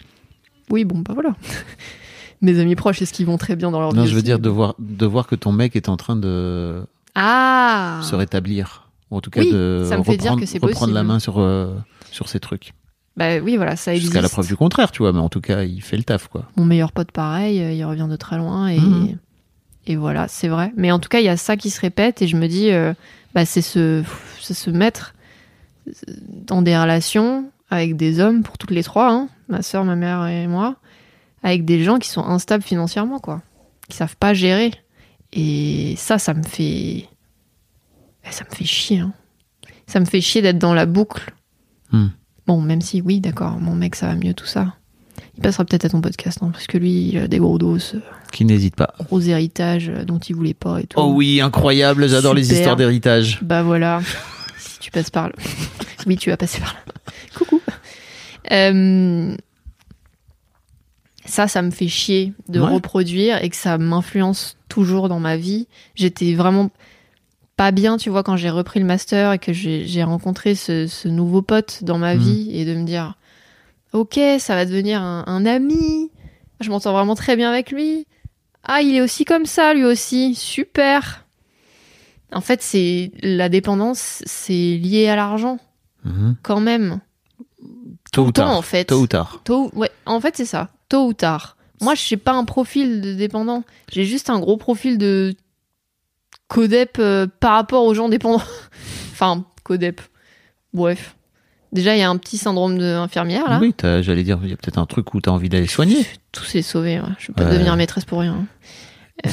Oui, 0.71 0.85
bon, 0.85 0.99
bah 0.99 1.15
voilà. 1.15 1.35
Mes 2.43 2.59
amis 2.59 2.75
proches, 2.75 3.01
est-ce 3.01 3.13
qu'ils 3.13 3.27
vont 3.27 3.39
très 3.39 3.57
bien 3.57 3.71
dans 3.71 3.81
leur 3.81 3.93
vie 3.93 3.97
Non, 3.97 4.05
je 4.05 4.15
veux 4.15 4.23
dire 4.23 4.39
de 4.39 4.49
voir, 4.51 4.75
de 4.79 5.07
voir 5.07 5.27
que 5.27 5.37
ton 5.37 5.53
mec 5.53 5.75
est 5.77 5.89
en 5.89 5.97
train 5.97 6.17
de 6.17 6.83
Ah 7.15 8.01
se 8.03 8.15
rétablir. 8.15 8.91
Ou 9.11 9.17
en 9.17 9.21
tout 9.21 9.31
cas 9.31 9.41
Oui, 9.41 9.53
de 9.53 9.85
ça 9.89 9.97
me 9.97 10.03
fait 10.03 10.17
dire 10.17 10.33
reprendre, 10.33 10.41
que 10.41 10.47
c'est 10.47 10.59
reprendre 10.61 10.93
la 10.93 11.01
possible. 11.01 11.13
main 11.13 11.19
sur, 11.21 11.39
euh, 11.39 11.75
sur 12.11 12.29
ces 12.29 12.41
trucs. 12.41 12.73
Bah 13.17 13.39
oui, 13.43 13.57
voilà, 13.57 13.77
ça 13.77 13.93
existe. 13.95 14.13
Jusqu'à 14.13 14.21
la 14.21 14.29
preuve 14.29 14.47
du 14.49 14.57
contraire, 14.57 14.91
tu 14.91 14.99
vois. 15.03 15.13
Mais 15.13 15.21
en 15.21 15.29
tout 15.31 15.41
cas, 15.41 15.63
il 15.63 15.81
fait 15.81 15.97
le 15.97 16.03
taf, 16.03 16.29
quoi. 16.29 16.45
Mon 16.57 16.65
meilleur 16.67 16.93
pote, 16.93 17.13
pareil, 17.13 17.63
euh, 17.63 17.73
il 17.73 17.83
revient 17.85 18.09
de 18.11 18.17
très 18.17 18.37
loin 18.37 18.67
et, 18.69 18.79
Mhm. 18.81 19.17
Et 19.87 19.97
voilà, 19.97 20.29
c'est 20.29 20.49
vrai. 20.49 20.73
Mais 20.77 20.91
en 20.93 20.99
tout 20.99 21.09
cas, 21.09 21.21
il 21.21 21.25
y 21.25 21.29
a 21.31 21.37
ça 21.37 21.57
qui 21.57 21.71
se 21.71 21.81
répète 21.81 22.23
et 22.23 22.27
je 22.27 22.37
me 22.37 22.49
dis, 22.49 22.71
euh, 22.71 22.93
bah, 23.35 23.45
c'est 23.45 23.63
se, 23.63 24.03
se 24.41 24.71
mettre 24.71 25.15
dans 26.29 26.63
des 26.63 26.77
relations 26.77 27.51
avec 27.71 27.97
des 27.97 28.21
hommes, 28.21 28.43
pour 28.43 28.59
toutes 28.59 28.71
les 28.71 28.83
trois, 28.83 29.11
hein, 29.13 29.29
ma 29.49 29.63
soeur, 29.63 29.85
ma 29.85 29.97
mère 29.97 30.27
et 30.27 30.47
moi, 30.47 30.77
avec 31.43 31.65
des 31.65 31.83
gens 31.83 31.99
qui 31.99 32.09
sont 32.09 32.25
instables 32.25 32.63
financièrement, 32.65 33.19
quoi, 33.19 33.43
qui 33.89 33.97
savent 33.97 34.17
pas 34.17 34.35
gérer. 34.35 34.73
Et 35.33 35.95
ça, 35.97 36.19
ça 36.19 36.35
me 36.35 36.43
fait, 36.43 37.09
eh, 38.25 38.31
ça 38.31 38.45
me 38.49 38.55
fait 38.55 38.65
chier. 38.65 39.01
hein. 39.01 39.13
Ça 39.87 40.01
me 40.01 40.05
fait 40.05 40.21
chier 40.21 40.43
d'être 40.43 40.59
dans 40.59 40.75
la 40.75 40.87
boucle. 40.87 41.33
Hmm. 41.93 42.09
Bon, 42.47 42.61
même 42.61 42.81
si, 42.81 43.01
oui, 43.03 43.21
d'accord, 43.21 43.59
mon 43.61 43.75
mec, 43.75 43.95
ça 43.95 44.07
va 44.07 44.15
mieux, 44.15 44.35
tout 44.35 44.47
ça. 44.47 44.75
Il 45.37 45.43
passera 45.43 45.65
peut-être 45.65 45.85
à 45.85 45.89
ton 45.91 46.01
podcast, 46.01 46.41
non 46.43 46.51
Parce 46.51 46.67
que 46.67 46.79
lui, 46.79 47.09
il 47.09 47.19
a 47.19 47.29
des 47.29 47.39
gros 47.39 47.59
dos, 47.59 47.77
euh, 47.95 48.01
Qui 48.33 48.45
n'hésite 48.45 48.75
pas. 48.75 48.95
gros 49.01 49.21
héritages 49.21 49.91
euh, 49.91 50.05
dont 50.05 50.19
il 50.19 50.35
voulait 50.35 50.55
pas 50.55 50.81
et 50.81 50.87
tout. 50.87 50.99
Oh 50.99 51.13
oui, 51.15 51.41
incroyable. 51.41 52.09
J'adore 52.09 52.33
les 52.35 52.53
histoires 52.53 52.77
d'héritage. 52.77 53.39
Bah 53.43 53.63
voilà, 53.63 54.01
si 54.59 54.79
tu 54.79 54.91
passes 54.91 55.11
par 55.11 55.29
là. 55.29 55.35
Oui, 56.07 56.17
tu 56.17 56.31
vas 56.31 56.37
passer 56.37 56.61
par 56.61 56.73
là. 56.75 56.93
Coucou. 57.37 57.61
Euh, 58.53 59.35
Ça, 61.25 61.49
ça 61.49 61.61
me 61.63 61.71
fait 61.73 61.89
chier 61.89 62.33
de 62.49 62.61
Ouais. 62.61 62.69
reproduire 62.73 63.43
et 63.43 63.51
que 63.51 63.57
ça 63.57 63.79
m'influence 63.79 64.57
toujours 64.69 65.09
dans 65.09 65.19
ma 65.19 65.37
vie. 65.37 65.67
J'étais 65.97 66.35
vraiment 66.35 66.71
pas 67.57 67.73
bien, 67.73 67.97
tu 67.97 68.11
vois, 68.11 68.23
quand 68.23 68.37
j'ai 68.37 68.51
repris 68.51 68.79
le 68.81 68.87
master 68.87 69.33
et 69.33 69.39
que 69.39 69.53
j'ai 69.53 69.87
j'ai 69.87 70.05
rencontré 70.05 70.55
ce, 70.55 70.87
ce 70.87 71.09
nouveau 71.09 71.43
pote 71.43 71.81
dans 71.83 71.99
ma 71.99 72.15
Mhm. 72.15 72.21
vie 72.23 72.51
et 72.53 72.65
de 72.65 72.75
me 72.75 72.85
dire, 72.85 73.15
ok, 73.97 74.19
ça 74.39 74.55
va 74.55 74.65
devenir 74.67 75.01
un, 75.03 75.25
un 75.27 75.47
ami. 75.47 76.11
Je 76.61 76.71
m'entends 76.71 76.93
vraiment 76.93 77.15
très 77.15 77.37
bien 77.37 77.51
avec 77.51 77.71
lui. 77.71 78.07
Ah, 78.65 78.81
il 78.83 78.95
est 78.97 79.01
aussi 79.01 79.25
comme 79.25 79.47
ça, 79.47 79.75
lui 79.75 79.85
aussi. 79.85 80.35
Super. 80.35 81.25
En 82.33 82.41
fait, 82.41 82.63
c'est 82.63 83.13
la 83.23 83.49
dépendance, 83.49 84.23
c'est 84.27 84.53
lié 84.77 85.09
à 85.09 85.17
l'argent, 85.17 85.59
Mhm. 86.05 86.37
quand 86.43 86.61
même. 86.61 87.01
Tôt 88.13 88.27
ou 88.27 88.33
tard. 88.33 88.57
en 88.57 88.63
fait. 88.63 88.87
Tôt 88.87 89.01
ou 89.01 89.07
tard. 89.07 89.41
Tôt, 89.45 89.71
ouais, 89.75 89.91
en 90.07 90.21
fait, 90.21 90.37
c'est 90.37 90.45
ça. 90.47 90.71
Tôt 90.89 91.07
ou 91.07 91.13
tard. 91.13 91.57
Moi, 91.81 91.95
je 91.95 92.15
n'ai 92.15 92.17
pas 92.19 92.33
un 92.33 92.45
profil 92.45 93.01
de 93.01 93.13
dépendant. 93.15 93.63
J'ai 93.93 94.05
juste 94.05 94.31
un 94.31 94.41
gros 94.41 94.57
profil 94.57 94.97
de 94.99 95.35
codep 96.49 96.97
euh, 96.99 97.27
par 97.41 97.53
rapport 97.55 97.85
aux 97.85 97.95
gens 97.95 98.09
dépendants. 98.09 98.43
enfin, 99.13 99.45
codep. 99.63 100.01
Bref. 100.73 101.15
Déjà, 101.77 101.95
il 101.95 101.99
y 101.99 102.03
a 102.03 102.09
un 102.09 102.17
petit 102.17 102.39
syndrome 102.39 102.79
d'infirmière, 102.79 103.51
là. 103.51 103.59
Oui, 103.61 103.75
j'allais 103.83 104.23
dire, 104.23 104.39
il 104.43 104.49
y 104.49 104.53
a 104.55 104.57
peut-être 104.57 104.79
un 104.79 104.87
truc 104.87 105.13
où 105.13 105.21
t'as 105.21 105.31
envie 105.31 105.51
d'aller 105.51 105.67
soigner. 105.67 106.07
Tout 106.33 106.43
s'est 106.43 106.63
sauvé. 106.63 106.99
ouais. 106.99 107.07
Je 107.19 107.27
vais 107.29 107.35
pas 107.35 107.45
Ouais. 107.45 107.53
devenir 107.53 107.77
maîtresse 107.77 108.07
pour 108.07 108.21
rien. 108.21 108.47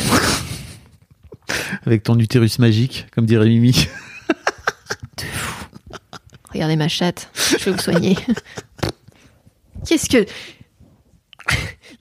Avec 1.85 2.03
ton 2.03 2.19
utérus 2.19 2.59
magique, 2.59 3.05
comme 3.15 3.25
dirait 3.25 3.47
Mimi. 3.47 3.87
Regardez 6.53 6.75
ma 6.75 6.89
chatte, 6.89 7.29
je 7.57 7.63
vais 7.63 7.71
vous 7.71 7.79
soigner. 7.79 8.17
Qu'est-ce 9.87 10.09
que. 10.09 10.25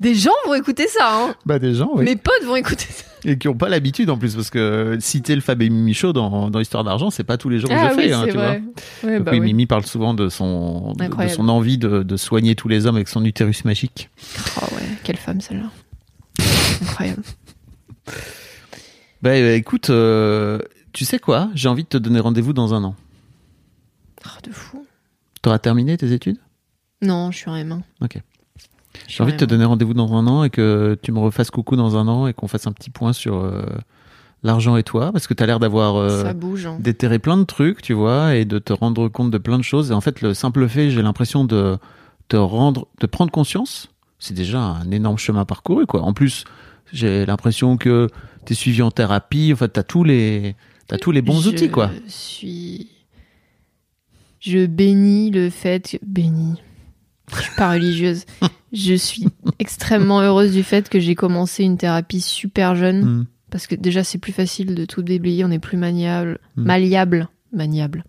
Des 0.00 0.16
gens 0.16 0.32
vont 0.46 0.54
écouter 0.54 0.88
ça, 0.88 1.08
hein 1.14 1.34
Bah 1.46 1.60
des 1.60 1.74
gens, 1.74 1.90
oui. 1.94 2.04
Mes 2.04 2.16
potes 2.16 2.42
vont 2.44 2.56
écouter 2.56 2.86
ça. 2.90 3.04
Et 3.24 3.38
qui 3.38 3.46
n'ont 3.46 3.54
pas 3.54 3.68
l'habitude 3.68 4.10
en 4.10 4.18
plus, 4.18 4.34
parce 4.34 4.50
que 4.50 4.96
citer 5.00 5.34
le 5.34 5.40
Fab 5.40 5.62
et 5.62 5.70
Mimi 5.70 5.94
Show 5.94 6.12
dans, 6.12 6.50
dans 6.50 6.58
l'histoire 6.58 6.82
d'argent, 6.82 7.10
c'est 7.10 7.22
pas 7.24 7.36
tous 7.36 7.48
les 7.48 7.60
jours 7.60 7.70
que 7.70 7.74
ah 7.74 7.90
je 7.92 7.96
oui, 7.96 8.08
fais, 8.08 8.12
hein, 8.12 8.24
tu 8.26 8.32
vois. 8.32 8.56
Bah 9.20 9.30
oui, 9.32 9.38
oui. 9.38 9.40
Mimi 9.40 9.66
parle 9.66 9.86
souvent 9.86 10.12
de 10.12 10.28
son, 10.28 10.92
de, 10.94 11.28
son 11.28 11.48
envie 11.48 11.78
de, 11.78 12.02
de 12.02 12.16
soigner 12.16 12.56
tous 12.56 12.68
les 12.68 12.86
hommes 12.86 12.96
avec 12.96 13.08
son 13.08 13.24
utérus 13.24 13.64
magique. 13.64 14.10
Oh 14.60 14.74
ouais, 14.74 14.82
quelle 15.04 15.18
femme 15.18 15.40
celle-là. 15.40 15.70
Incroyable. 16.82 17.22
Bah 19.22 19.30
euh, 19.30 19.54
écoute, 19.54 19.90
euh, 19.90 20.58
tu 20.92 21.04
sais 21.04 21.20
quoi? 21.20 21.48
J'ai 21.54 21.68
envie 21.68 21.84
de 21.84 21.88
te 21.88 21.96
donner 21.96 22.18
rendez-vous 22.18 22.52
dans 22.52 22.74
un 22.74 22.82
an. 22.82 22.96
Oh, 24.26 24.28
de 24.42 24.50
fou. 24.50 24.84
T'auras 25.42 25.60
terminé 25.60 25.96
tes 25.96 26.10
études? 26.12 26.38
Non, 27.02 27.30
je 27.30 27.38
suis 27.38 27.48
en 27.48 27.54
M1. 27.54 27.82
Ok. 28.00 28.18
Je 29.08 29.14
J'ai 29.16 29.22
envie 29.22 29.32
en 29.32 29.36
de 29.36 29.38
te 29.40 29.44
M1. 29.44 29.48
donner 29.48 29.64
rendez-vous 29.64 29.94
dans 29.94 30.12
un 30.14 30.26
an 30.26 30.44
et 30.44 30.50
que 30.50 30.98
tu 31.02 31.12
me 31.12 31.18
refasses 31.18 31.50
coucou 31.50 31.76
dans 31.76 31.96
un 31.96 32.08
an 32.08 32.26
et 32.26 32.34
qu'on 32.34 32.48
fasse 32.48 32.66
un 32.66 32.72
petit 32.72 32.90
point 32.90 33.12
sur 33.12 33.36
euh, 33.36 33.62
l'argent 34.42 34.76
et 34.76 34.82
toi, 34.82 35.12
parce 35.12 35.26
que 35.26 35.34
tu 35.34 35.42
as 35.42 35.46
l'air 35.46 35.58
d'avoir 35.60 35.96
euh, 35.96 36.24
hein. 36.26 36.76
déterré 36.80 37.18
plein 37.18 37.36
de 37.36 37.44
trucs, 37.44 37.80
tu 37.82 37.92
vois, 37.94 38.34
et 38.34 38.44
de 38.44 38.58
te 38.58 38.72
rendre 38.72 39.08
compte 39.08 39.30
de 39.30 39.38
plein 39.38 39.56
de 39.58 39.62
choses. 39.64 39.90
Et 39.90 39.94
en 39.94 40.00
fait, 40.00 40.20
le 40.20 40.34
simple 40.34 40.68
fait, 40.68 40.90
j'ai 40.90 41.02
l'impression 41.02 41.44
de 41.44 41.78
te 42.28 42.36
rendre, 42.36 42.86
de 43.00 43.06
prendre 43.06 43.30
conscience, 43.32 43.88
c'est 44.18 44.34
déjà 44.34 44.60
un 44.60 44.90
énorme 44.90 45.18
chemin 45.18 45.44
parcouru, 45.44 45.86
quoi. 45.86 46.02
En 46.02 46.12
plus, 46.12 46.44
j'ai 46.92 47.24
l'impression 47.26 47.76
que 47.76 48.08
tu 48.46 48.52
es 48.52 48.56
suivi 48.56 48.82
en 48.82 48.90
thérapie, 48.90 49.52
en 49.52 49.56
fait, 49.56 49.72
tu 49.72 49.80
as 49.80 49.82
tous 49.84 50.04
les, 50.04 50.54
t'as 50.86 50.98
tous 50.98 51.12
les 51.12 51.22
bons 51.22 51.40
je 51.40 51.48
outils, 51.50 51.70
quoi. 51.70 51.90
suis. 52.06 52.88
Je 54.40 54.66
bénis 54.66 55.30
le 55.30 55.50
fait. 55.50 55.92
que- 56.00 56.04
Bénis. 56.04 56.60
Je 57.36 57.42
suis 57.42 57.54
pas 57.56 57.70
religieuse. 57.72 58.24
Je 58.72 58.94
suis 58.94 59.26
extrêmement 59.58 60.20
heureuse 60.20 60.52
du 60.52 60.62
fait 60.62 60.88
que 60.88 60.98
j'ai 61.00 61.14
commencé 61.14 61.62
une 61.64 61.76
thérapie 61.78 62.20
super 62.20 62.74
jeune. 62.74 63.02
Mm. 63.04 63.26
Parce 63.50 63.66
que 63.66 63.74
déjà, 63.74 64.02
c'est 64.02 64.18
plus 64.18 64.32
facile 64.32 64.74
de 64.74 64.84
tout 64.86 65.02
déblayer. 65.02 65.44
On 65.44 65.50
est 65.50 65.58
plus 65.58 65.76
maniable. 65.76 66.38
Mm. 66.56 66.62
Malliable. 66.64 67.28
Maniable. 67.52 68.04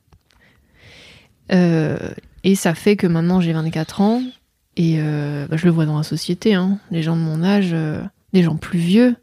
Euh, 1.52 1.98
et 2.44 2.56
ça 2.56 2.74
fait 2.74 2.96
que 2.96 3.08
maintenant, 3.08 3.42
j'ai 3.42 3.54
24 3.54 4.02
ans. 4.02 4.22
Et 4.76 4.96
euh, 5.00 5.46
bah, 5.50 5.58
je 5.58 5.66
le 5.66 5.72
vois 5.72 5.86
dans 5.86 5.98
la 5.98 6.04
société. 6.04 6.54
hein. 6.56 6.80
Les 6.92 7.04
gens 7.04 7.16
de 7.16 7.22
mon 7.22 7.44
âge, 7.44 7.72
euh, 7.74 8.02
les 8.32 8.42
gens 8.44 8.56
plus 8.56 8.80
vieux, 8.80 9.16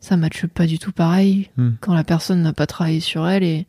ça 0.00 0.16
matche 0.16 0.46
pas 0.46 0.66
du 0.66 0.78
tout 0.78 0.92
pareil 0.92 1.50
Mm. 1.56 1.70
quand 1.80 1.94
la 1.94 2.04
personne 2.04 2.42
n'a 2.42 2.52
pas 2.52 2.66
travaillé 2.66 3.00
sur 3.00 3.28
elle. 3.28 3.44
Et, 3.44 3.66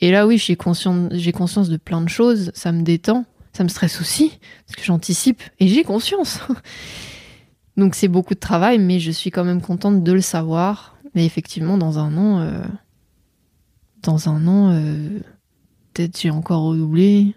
et 0.00 0.10
là, 0.10 0.26
oui, 0.26 0.38
j'ai 0.38 0.56
conscience, 0.56 1.10
j'ai 1.12 1.32
conscience 1.32 1.68
de 1.68 1.76
plein 1.76 2.00
de 2.00 2.08
choses. 2.08 2.50
Ça 2.54 2.72
me 2.72 2.82
détend. 2.82 3.24
Ça 3.52 3.64
me 3.64 3.68
stresse 3.68 4.00
aussi, 4.00 4.38
parce 4.66 4.76
que 4.76 4.84
j'anticipe 4.84 5.42
et 5.58 5.68
j'ai 5.68 5.82
conscience. 5.84 6.40
Donc 7.76 7.94
c'est 7.94 8.08
beaucoup 8.08 8.34
de 8.34 8.40
travail, 8.40 8.78
mais 8.78 8.98
je 9.00 9.10
suis 9.10 9.30
quand 9.30 9.44
même 9.44 9.60
contente 9.62 10.02
de 10.02 10.12
le 10.12 10.20
savoir. 10.20 10.96
Mais 11.14 11.24
effectivement, 11.24 11.78
dans 11.78 11.98
un 11.98 12.16
an, 12.16 12.40
euh, 12.40 12.62
dans 14.02 14.28
un 14.28 14.46
an, 14.46 14.70
euh, 14.72 15.20
peut-être 15.94 16.20
j'ai 16.20 16.30
encore 16.30 16.62
redoublé. 16.62 17.34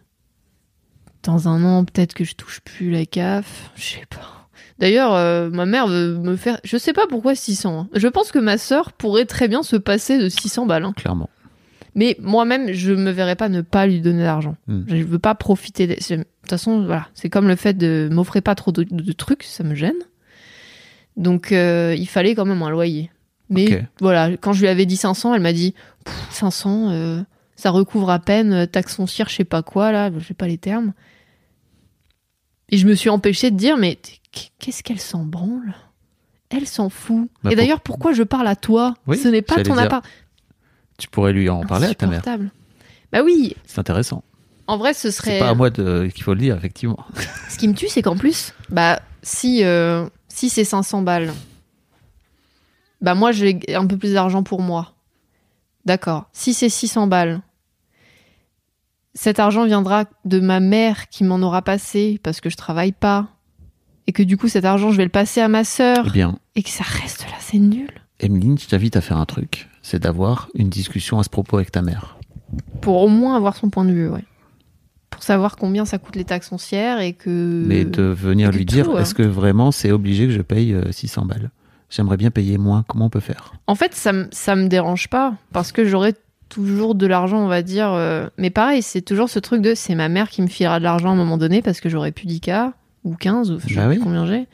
Dans 1.24 1.48
un 1.48 1.64
an, 1.64 1.86
peut-être 1.86 2.14
que 2.16 2.24
je 2.24 2.34
touche 2.36 2.60
plus 2.62 2.90
la 2.92 3.06
CAF. 3.06 3.72
Je 3.76 3.84
sais 4.00 4.06
pas. 4.10 4.48
D'ailleurs, 4.80 5.14
euh, 5.14 5.50
ma 5.52 5.68
mère 5.68 5.86
veut 5.88 6.18
me 6.18 6.36
faire. 6.36 6.60
Je 6.64 6.76
sais 6.78 6.94
pas 6.94 7.06
pourquoi 7.08 7.36
600. 7.36 7.80
hein. 7.82 7.90
Je 7.94 8.08
pense 8.08 8.32
que 8.32 8.40
ma 8.40 8.58
sœur 8.58 8.92
pourrait 8.94 9.26
très 9.26 9.48
bien 9.48 9.62
se 9.62 9.76
passer 9.76 10.18
de 10.18 10.28
600 10.28 10.66
balles. 10.66 10.84
hein. 10.86 10.94
Clairement. 10.96 11.30
Mais 11.96 12.16
moi-même, 12.20 12.72
je 12.72 12.94
me 12.94 13.12
verrais 13.12 13.36
pas 13.36 13.50
ne 13.50 13.62
pas 13.62 13.86
lui 13.86 14.02
donner 14.02 14.24
d'argent. 14.24 14.56
Mm. 14.68 14.82
Je 14.88 15.04
veux 15.04 15.20
pas 15.20 15.36
profiter. 15.36 15.88
De 15.88 15.96
toute 15.96 16.26
façon, 16.50 16.86
voilà, 16.86 17.08
c'est 17.14 17.30
comme 17.30 17.48
le 17.48 17.56
fait 17.56 17.74
de 17.74 18.10
m'offrir 18.12 18.42
pas 18.42 18.56
trop 18.56 18.72
de, 18.72 18.84
de 18.84 19.12
trucs, 19.12 19.44
ça 19.44 19.64
me 19.64 19.76
gêne. 19.76 19.98
Donc, 21.18 21.52
euh, 21.52 21.96
il 21.98 22.08
fallait 22.08 22.36
quand 22.36 22.46
même 22.46 22.62
un 22.64 22.70
loyer. 22.70 23.12
Mais 23.50 23.86
voilà, 24.00 24.38
quand 24.38 24.54
je 24.54 24.62
lui 24.62 24.70
avais 24.70 24.86
dit 24.86 24.96
500, 24.96 25.36
elle 25.36 25.42
m'a 25.42 25.52
dit 25.52 25.76
Pff, 26.06 26.28
500, 26.32 26.92
euh, 26.92 27.22
ça 27.58 27.70
recouvre 27.70 28.10
à 28.10 28.20
peine 28.20 28.54
euh, 28.54 28.66
taxe 28.66 28.96
foncière, 28.96 29.28
je 29.28 29.36
sais 29.36 29.44
pas 29.44 29.62
quoi 29.62 29.92
là, 29.92 30.10
je 30.18 30.26
sais 30.26 30.34
pas 30.34 30.48
les 30.48 30.58
termes. 30.58 30.94
Et 32.70 32.78
je 32.78 32.88
me 32.88 32.96
suis 32.96 33.10
empêchée 33.10 33.52
de 33.52 33.58
dire 33.58 33.76
mais 33.76 34.00
qu'est-ce 34.60 34.84
qu'elle 34.84 35.02
s'en 35.02 35.26
branle? 35.26 35.76
Elle 36.50 36.66
s'en 36.66 36.90
fout. 36.90 37.30
Bah, 37.44 37.52
Et 37.52 37.56
d'ailleurs, 37.56 37.82
pourquoi 37.82 38.14
je 38.14 38.24
parle 38.24 38.48
à 38.48 38.56
toi? 38.56 38.94
Oui, 39.06 39.18
Ce 39.18 39.28
n'est 39.28 39.42
pas 39.42 39.62
ton 39.64 39.78
appart. 39.78 40.06
Tu 41.02 41.08
pourrais 41.08 41.34
lui 41.34 41.50
en 41.50 41.62
parler 41.66 41.88
à 41.88 41.96
ta 41.96 42.06
mère. 42.06 42.22
Bah 43.12 43.22
oui, 43.26 43.56
C'est 43.66 43.80
intéressant. 43.80 44.24
en 44.68 44.78
vrai, 44.78 44.94
ce 44.94 45.10
serait. 45.10 45.32
C'est 45.32 45.40
pas 45.40 45.50
à 45.50 45.56
moi 45.56 45.72
de- 45.72 46.08
qu'il 46.14 46.22
faut 46.24 46.36
le 46.36 46.40
dire, 46.40 46.56
effectivement. 46.56 47.00
Ce 47.50 47.58
qui 47.58 47.68
me 47.68 47.74
tue, 47.74 47.88
c'est 47.88 48.04
qu'en 48.04 48.16
plus, 48.16 48.54
bah, 48.70 49.02
si, 49.24 49.64
euh, 49.64 50.06
si 50.28 50.50
c'est 50.52 50.64
500 50.64 51.02
balles, 51.02 51.34
bah, 53.02 53.16
moi, 53.16 53.32
j'ai 53.32 53.60
un 53.74 53.88
peu 53.88 53.98
plus 53.98 54.14
d'argent 54.14 54.44
pour 54.44 54.62
moi. 54.62 54.94
D'accord. 55.86 56.26
Si 56.34 56.54
c'est 56.54 56.70
600 56.70 57.08
balles, 57.08 57.42
cet 59.16 59.40
argent 59.40 59.66
viendra 59.66 60.06
de 60.26 60.40
ma 60.40 60.60
mère 60.60 61.10
qui 61.10 61.24
m'en 61.24 61.40
aura 61.42 61.64
passé 61.64 62.20
parce 62.22 62.42
que 62.42 62.52
je 62.52 62.58
travaille 62.58 62.92
pas. 62.92 63.28
Et 64.06 64.12
que 64.14 64.22
du 64.24 64.38
coup, 64.38 64.48
cet 64.50 64.66
argent, 64.66 64.92
je 64.92 64.98
vais 64.98 65.04
le 65.04 65.10
passer 65.10 65.42
à 65.42 65.48
ma 65.48 65.64
sœur. 65.64 66.06
Eh 66.08 66.12
bien, 66.12 66.38
Et 66.56 66.62
que 66.62 66.70
ça 66.70 66.84
reste 66.84 67.24
là, 67.24 67.38
c'est 67.40 67.58
nul. 67.58 67.90
Emeline, 68.20 68.60
je 68.60 68.68
t'invite 68.68 68.96
à 68.96 69.02
faire 69.02 69.18
un 69.18 69.26
truc. 69.26 69.68
C'est 69.82 70.00
d'avoir 70.04 70.50
une 70.56 70.70
discussion 70.70 71.20
à 71.20 71.24
ce 71.24 71.30
propos 71.30 71.58
avec 71.58 71.72
ta 71.72 71.82
mère. 71.82 72.18
Pour 72.82 73.02
au 73.02 73.08
moins 73.08 73.36
avoir 73.36 73.56
son 73.56 73.70
point 73.70 73.86
de 73.86 73.92
vue, 73.92 74.10
ouais. 74.10 74.24
Pour 75.10 75.24
savoir 75.24 75.56
combien 75.58 75.86
ça 75.86 75.98
coûte 75.98 76.16
les 76.16 76.24
taxes 76.26 76.50
foncières 76.50 77.00
et 77.00 77.14
que. 77.14 77.64
Mais 77.68 77.84
de 77.86 78.04
venir 78.04 78.52
lui 78.52 78.66
dire, 78.66 78.90
hein. 78.90 79.00
est-ce 79.00 79.14
que 79.14 79.24
vraiment 79.24 79.72
c'est 79.72 79.92
obligé 79.92 80.26
que 80.28 80.32
je 80.34 80.42
paye 80.42 80.74
euh, 80.74 80.92
600 80.92 81.26
balles? 81.26 81.52
J'aimerais 81.90 82.18
bien 82.18 82.32
payer 82.32 82.58
moins. 82.58 82.84
Comment 82.88 83.06
on 83.06 83.10
peut 83.10 83.20
faire? 83.20 83.54
En 83.68 83.76
fait, 83.76 83.94
ça, 83.94 84.14
ça 84.32 84.56
me 84.56 84.68
dérange 84.68 85.10
pas 85.10 85.34
parce 85.52 85.72
que 85.74 85.84
j'aurai 85.86 86.14
toujours 86.48 86.96
de 86.96 87.06
l'argent, 87.06 87.38
on 87.40 87.48
va 87.48 87.62
dire. 87.62 87.92
euh, 87.92 88.28
Mais 88.38 88.50
pareil, 88.50 88.82
c'est 88.82 89.02
toujours 89.02 89.30
ce 89.30 89.40
truc 89.40 89.62
de 89.62 89.74
c'est 89.76 89.96
ma 89.96 90.08
mère 90.10 90.30
qui 90.30 90.42
me 90.42 90.48
filera 90.48 90.80
de 90.80 90.84
l'argent 90.86 91.10
à 91.10 91.12
un 91.12 91.16
moment 91.16 91.38
donné 91.38 91.62
parce 91.62 91.82
que 91.82 91.90
j'aurai 91.90 92.12
plus 92.14 92.28
10K 92.28 92.72
ou 93.04 93.16
15 93.16 93.52
ou 93.52 93.60
je 93.60 93.68
sais 93.68 93.76
Bah 93.76 93.88
oui. 93.90 94.00
combien 94.02 94.26
j'ai. 94.26 94.48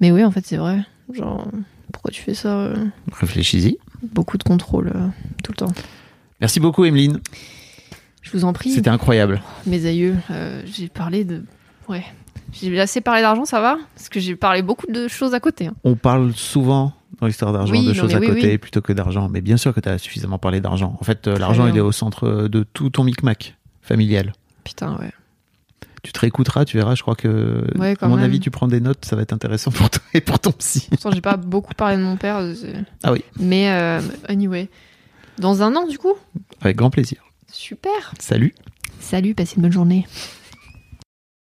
Mais 0.00 0.10
oui, 0.12 0.24
en 0.24 0.30
fait, 0.30 0.44
c'est 0.46 0.56
vrai. 0.58 0.80
Genre, 1.12 1.46
pourquoi 1.92 2.10
tu 2.10 2.20
fais 2.22 2.34
ça 2.34 2.58
euh, 2.60 2.86
Réfléchis-y. 3.12 3.78
Beaucoup 4.02 4.38
de 4.38 4.42
contrôle 4.42 4.92
euh, 4.94 5.08
tout 5.44 5.52
le 5.52 5.56
temps. 5.56 5.72
Merci 6.40 6.60
beaucoup, 6.60 6.84
Emeline. 6.84 7.20
Je 8.22 8.30
vous 8.32 8.44
en 8.44 8.52
prie, 8.52 8.70
C'était 8.70 8.90
incroyable. 8.90 9.42
mes 9.66 9.86
aïeux. 9.86 10.16
euh, 10.30 10.62
j'ai 10.66 10.88
parlé 10.88 11.24
de. 11.24 11.44
Ouais. 11.88 12.04
J'ai 12.52 12.80
assez 12.80 13.00
parlé 13.00 13.20
d'argent, 13.22 13.44
ça 13.44 13.60
va? 13.60 13.76
Parce 13.94 14.08
que 14.08 14.18
j'ai 14.20 14.36
parlé 14.36 14.62
beaucoup 14.62 14.86
de 14.90 15.06
choses 15.08 15.34
à 15.34 15.40
côté. 15.40 15.66
hein. 15.68 15.74
On 15.84 15.94
parle 15.96 16.32
souvent 16.34 16.92
dans 17.20 17.26
l'histoire 17.26 17.52
d'argent 17.52 17.72
Oui, 17.72 17.86
de 17.86 17.92
choses 17.92 18.14
à 18.14 18.18
oui, 18.18 18.26
côté 18.26 18.50
oui. 18.52 18.58
plutôt 18.58 18.80
que 18.80 18.92
d'argent. 18.92 19.28
Mais 19.28 19.40
bien 19.40 19.56
sûr 19.56 19.72
que 19.74 19.80
tu 19.80 19.88
as 19.88 19.98
suffisamment 19.98 20.38
parlé 20.38 20.60
d'argent. 20.60 20.96
En 21.00 21.04
fait, 21.04 21.28
euh, 21.28 21.38
l'argent, 21.38 21.66
il 21.68 21.76
est 21.76 21.80
au 21.80 21.92
centre 21.92 22.48
de 22.48 22.62
tout 22.64 22.90
ton 22.90 23.04
micmac 23.04 23.56
familial. 23.82 24.32
Putain, 24.64 24.96
ouais. 24.98 25.10
Tu 26.02 26.12
te 26.12 26.20
réécouteras, 26.20 26.64
tu 26.64 26.76
verras. 26.78 26.94
Je 26.94 27.02
crois 27.02 27.14
que, 27.14 27.64
Ouais, 27.78 27.94
à 28.00 28.08
mon 28.08 28.16
même. 28.16 28.24
avis, 28.24 28.40
tu 28.40 28.50
prends 28.50 28.68
des 28.68 28.80
notes. 28.80 29.04
Ça 29.04 29.16
va 29.16 29.22
être 29.22 29.32
intéressant 29.32 29.70
pour 29.70 29.90
toi 29.90 30.02
et 30.14 30.20
pour 30.20 30.38
ton 30.38 30.52
psy. 30.52 30.86
Pourtant, 30.90 31.10
j'ai 31.12 31.20
pas 31.20 31.36
beaucoup 31.36 31.74
parlé 31.74 31.96
de 31.96 32.02
mon 32.02 32.16
père. 32.16 32.38
euh, 32.38 32.54
Ah 33.02 33.12
oui, 33.12 33.22
Mais 33.38 33.70
euh, 33.70 34.00
anyway. 34.28 34.68
Dans 35.38 35.62
un 35.62 35.74
an, 35.76 35.86
du 35.86 35.98
coup? 35.98 36.14
Avec 36.60 36.76
grand 36.76 36.90
plaisir. 36.90 37.22
Super. 37.52 38.12
Salut. 38.18 38.54
Salut, 39.00 39.34
passez 39.34 39.56
une 39.56 39.62
bonne 39.62 39.72
journée. 39.72 40.06